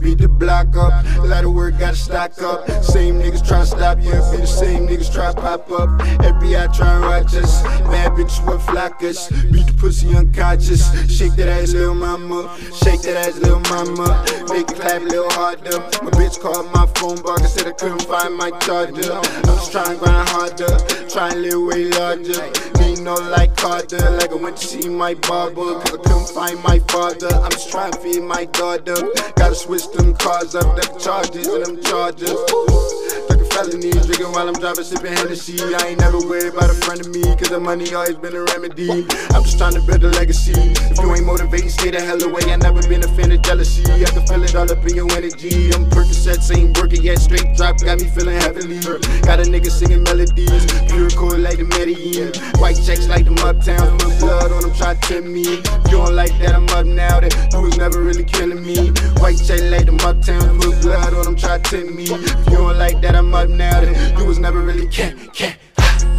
Beat 0.04 0.18
the 0.18 0.28
block 0.28 0.76
up, 0.76 0.92
a 1.16 1.26
lot 1.26 1.44
of 1.44 1.54
work, 1.54 1.78
gotta 1.78 1.96
stock 1.96 2.38
up. 2.42 2.68
Same 2.84 3.14
niggas 3.14 3.48
try 3.48 3.60
to 3.60 3.66
stop 3.66 3.96
you, 4.02 4.12
be 4.12 4.36
the 4.36 4.46
same 4.46 4.86
niggas 4.86 5.10
try 5.10 5.32
to 5.32 5.40
pop 5.40 5.70
up. 5.72 5.88
FBI 6.20 6.76
try 6.76 7.00
to 7.00 7.06
watch 7.06 7.34
us, 7.34 7.62
bad 7.88 8.12
bitches 8.12 8.46
with 8.46 8.60
flockers. 8.66 9.30
Beat 9.50 9.66
the 9.66 9.72
pussy 9.72 10.14
unconscious, 10.14 10.84
shake 11.10 11.32
that 11.36 11.48
ass, 11.48 11.72
little 11.72 11.94
mama. 11.94 12.54
Shake 12.84 13.00
that 13.00 13.16
ass, 13.16 13.38
little 13.38 13.60
mama. 13.72 14.26
Make 14.52 14.70
it 14.70 14.76
clap 14.76 15.00
a 15.00 15.04
little 15.06 15.30
harder. 15.30 15.78
My 16.04 16.10
bitch 16.10 16.38
called 16.38 16.70
my 16.74 16.84
phone 17.00 17.22
bar, 17.22 17.38
said 17.38 17.66
I 17.66 17.72
couldn't 17.72 18.02
find 18.02 18.36
my 18.36 18.50
charger. 18.60 19.10
I'm 19.10 19.56
just 19.56 19.72
trying 19.72 19.98
to 19.98 20.04
grind 20.04 20.28
harder, 20.28 21.08
trying 21.08 21.32
to 21.32 21.38
live 21.38 21.62
way 21.64 21.84
larger. 21.96 22.74
Me 22.78 22.94
no 23.00 23.14
like 23.14 23.56
Carter, 23.56 24.10
like 24.10 24.30
I 24.30 24.34
went 24.34 24.58
to 24.58 24.66
see 24.66 24.88
my 24.90 25.14
barber, 25.14 25.80
cause 25.80 25.94
I 25.94 25.96
couldn't 25.96 26.28
find 26.28 26.62
my 26.62 26.78
father. 26.90 27.28
I'm 27.28 27.50
just 27.50 27.70
trying 27.70 27.92
to 27.92 27.98
feed 27.98 28.22
my 28.22 28.44
daughter. 28.44 28.96
Gotta 29.36 29.54
switch 29.54 29.86
them 29.94 30.14
cars 30.14 30.54
up, 30.54 30.76
them 30.76 30.98
charges 30.98 31.46
and 31.46 31.64
them 31.64 31.82
charges. 31.82 33.33
Felony, 33.54 33.94
drinking 34.02 34.32
while 34.32 34.48
I'm 34.48 34.58
driving, 34.58 34.82
sipping 34.82 35.14
Hennessy. 35.14 35.54
I 35.62 35.94
ain't 35.94 36.00
never 36.00 36.18
worried 36.18 36.50
about 36.50 36.70
a 36.70 36.74
friend 36.74 36.98
of 36.98 37.06
me, 37.14 37.22
cause 37.38 37.54
the 37.54 37.60
money 37.60 37.94
always 37.94 38.18
been 38.18 38.34
a 38.34 38.42
remedy. 38.50 39.06
I'm 39.30 39.46
just 39.46 39.58
trying 39.58 39.78
to 39.78 39.80
build 39.80 40.02
a 40.02 40.10
legacy. 40.10 40.58
If 40.90 40.98
you 40.98 41.06
ain't 41.14 41.24
motivating, 41.24 41.70
stay 41.70 41.94
the 41.94 42.02
hell 42.02 42.18
away. 42.18 42.42
I 42.50 42.56
never 42.56 42.82
been 42.82 43.06
a 43.06 43.08
fan 43.14 43.30
of 43.30 43.40
jealousy. 43.42 43.86
I 43.86 44.10
can 44.10 44.26
feel 44.26 44.42
it 44.42 44.58
all 44.58 44.66
up 44.66 44.82
in 44.82 44.98
your 44.98 45.06
energy. 45.14 45.70
Them 45.70 45.86
Percocets 45.86 46.50
ain't 46.50 46.76
working 46.82 47.06
yet, 47.06 47.22
straight 47.22 47.54
drop 47.54 47.78
got 47.78 48.02
me 48.02 48.10
feeling 48.10 48.34
heavily. 48.42 48.82
Got 49.22 49.38
a 49.38 49.46
nigga 49.46 49.70
singing 49.70 50.02
melodies, 50.02 50.66
pure 50.90 51.14
cool 51.14 51.38
like 51.38 51.62
the 51.62 51.66
Medellin. 51.70 52.34
White 52.58 52.82
checks 52.82 53.06
like 53.06 53.24
them 53.24 53.38
uptowns, 53.38 54.02
put 54.02 54.18
blood 54.18 54.50
on 54.50 54.66
them, 54.66 54.74
try 54.74 54.98
to 54.98 55.00
tempt 55.06 55.30
me. 55.30 55.62
You 55.94 56.02
don't 56.02 56.18
like 56.18 56.34
that, 56.42 56.58
I'm 56.58 56.66
up 56.74 56.90
now. 56.90 57.22
That 57.22 57.30
you 57.54 57.62
was 57.62 57.78
never 57.78 58.02
really 58.02 58.26
killing 58.26 58.66
me. 58.66 58.90
White 59.22 59.38
check 59.38 59.62
like 59.70 59.86
them 59.86 60.02
uptowns, 60.02 60.58
put 60.58 60.82
blood 60.82 61.14
on 61.14 61.22
them, 61.22 61.36
try 61.38 61.58
to 61.58 61.62
tempt 61.62 61.94
me. 61.94 62.10
You 62.50 62.58
don't 62.58 62.78
like 62.82 62.98
that, 63.02 63.14
I'm 63.14 63.30
up 63.30 63.43
now. 63.50 63.80
That 63.80 64.18
you 64.18 64.24
was 64.24 64.38
never 64.38 64.60
really 64.60 64.86
can 64.88 65.16
can. 65.32 65.56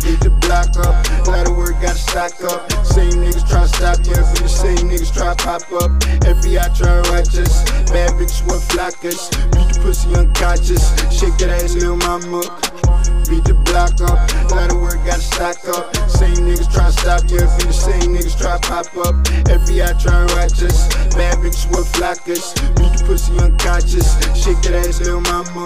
Beat 0.05 0.21
the 0.21 0.29
block 0.45 0.69
up, 0.85 0.93
a 1.25 1.31
lot 1.33 1.49
of 1.49 1.57
work, 1.57 1.73
gotta 1.81 1.97
stock 1.97 2.37
up. 2.45 2.69
Same 2.85 3.25
niggas 3.25 3.41
try 3.49 3.65
to 3.65 3.67
stop 3.67 3.97
you, 4.05 4.13
be 4.13 4.45
the 4.45 4.47
same 4.47 4.85
niggas 4.85 5.09
try 5.09 5.33
to 5.33 5.41
pop 5.41 5.65
up. 5.81 5.89
FBI 6.21 6.69
try 6.77 7.01
to 7.01 7.03
watch 7.09 7.33
us, 7.41 7.65
bad 7.89 8.13
bitches 8.13 8.45
with 8.45 8.61
flockers. 8.69 9.33
Beat 9.57 9.65
the 9.73 9.81
pussy 9.81 10.13
unconscious, 10.13 10.93
shake 11.09 11.33
that 11.41 11.49
ass, 11.49 11.73
little 11.73 11.97
mama. 11.97 12.45
Beat 13.25 13.49
the 13.49 13.57
block 13.65 13.97
up, 14.05 14.21
a 14.29 14.53
lot 14.53 14.69
of 14.69 14.77
work, 14.77 15.01
gotta 15.09 15.25
stock 15.25 15.57
up. 15.73 15.89
Same 16.05 16.45
niggas 16.45 16.69
try 16.69 16.85
to 16.85 16.93
stop 16.93 17.25
you, 17.33 17.41
be 17.57 17.65
the 17.65 17.73
same 17.73 18.13
niggas 18.13 18.37
try 18.37 18.57
to 18.57 18.61
pop 18.61 18.85
up. 19.09 19.15
FBI 19.49 19.89
try 19.97 20.21
to 20.21 20.29
watch 20.37 20.61
us, 20.61 20.85
bad 21.17 21.41
bitches 21.41 21.65
with 21.73 21.89
flockers. 21.97 22.53
Beat 22.77 22.93
the 22.93 23.03
pussy 23.09 23.33
unconscious, 23.41 24.13
shake 24.37 24.61
that 24.69 24.85
ass, 24.85 25.01
little 25.01 25.21
mama. 25.25 25.65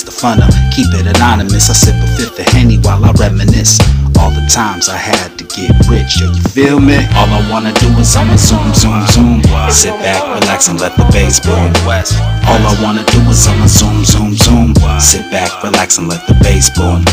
Her. 0.00 0.06
The 0.08 0.12
fun 0.12 0.42
up, 0.42 0.50
keep 0.74 0.88
it 0.94 1.06
anonymous. 1.06 1.70
I 1.70 1.74
sip 1.74 1.94
a 1.96 2.06
fifth 2.16 2.38
of 2.38 2.46
Henny 2.54 2.78
while 2.78 3.04
I 3.04 3.12
reminisce. 3.12 3.78
All 4.18 4.30
the 4.30 4.42
times 4.50 4.88
I 4.88 4.96
had 4.96 5.38
to 5.38 5.44
get 5.44 5.70
rich, 5.86 6.18
yo, 6.18 6.26
you 6.26 6.42
feel 6.50 6.80
me? 6.80 6.96
All 7.14 7.30
I 7.30 7.42
wanna 7.50 7.72
do 7.74 7.86
is 7.98 8.16
I'ma 8.16 8.34
zoom, 8.36 8.74
zoom, 8.74 9.06
zoom. 9.06 9.42
Sit 9.70 9.94
back, 10.02 10.22
relax, 10.34 10.68
and 10.68 10.80
let 10.80 10.96
the 10.96 11.04
bass 11.12 11.38
boom. 11.38 11.70
All 11.86 12.62
I 12.66 12.74
wanna 12.82 13.04
do 13.04 13.20
is 13.30 13.46
I'ma 13.46 13.66
zoom, 13.66 14.04
zoom, 14.04 14.34
zoom. 14.34 14.74
Sit 14.98 15.30
back, 15.30 15.50
relax, 15.62 15.98
and 15.98 16.08
let 16.08 16.26
the 16.26 16.34
bass 16.42 16.70
boom. 16.70 17.04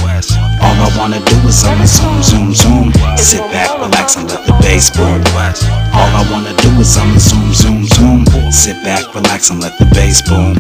All 0.62 0.78
I 0.82 0.90
wanna 0.98 1.20
do 1.26 1.38
is 1.48 1.64
I'ma 1.64 1.86
zoom, 1.86 2.24
zoom, 2.24 2.54
zoom. 2.54 2.94
Sit 3.18 3.46
back, 3.54 3.70
relax, 3.78 4.16
and 4.18 4.30
let 4.30 4.46
the 4.48 4.54
bass 4.62 4.90
boom. 4.90 5.22
All 5.94 6.12
I 6.16 6.26
wanna 6.32 6.56
do 6.58 6.70
is 6.80 6.98
I'ma 6.98 7.20
zoom, 7.20 7.54
zoom, 7.54 7.86
zoom. 7.86 8.26
Sit 8.52 8.82
back, 8.84 9.14
relax, 9.14 9.50
and 9.52 9.62
let 9.62 9.78
the 9.78 9.86
bass 9.94 10.22
boom. 10.28 10.58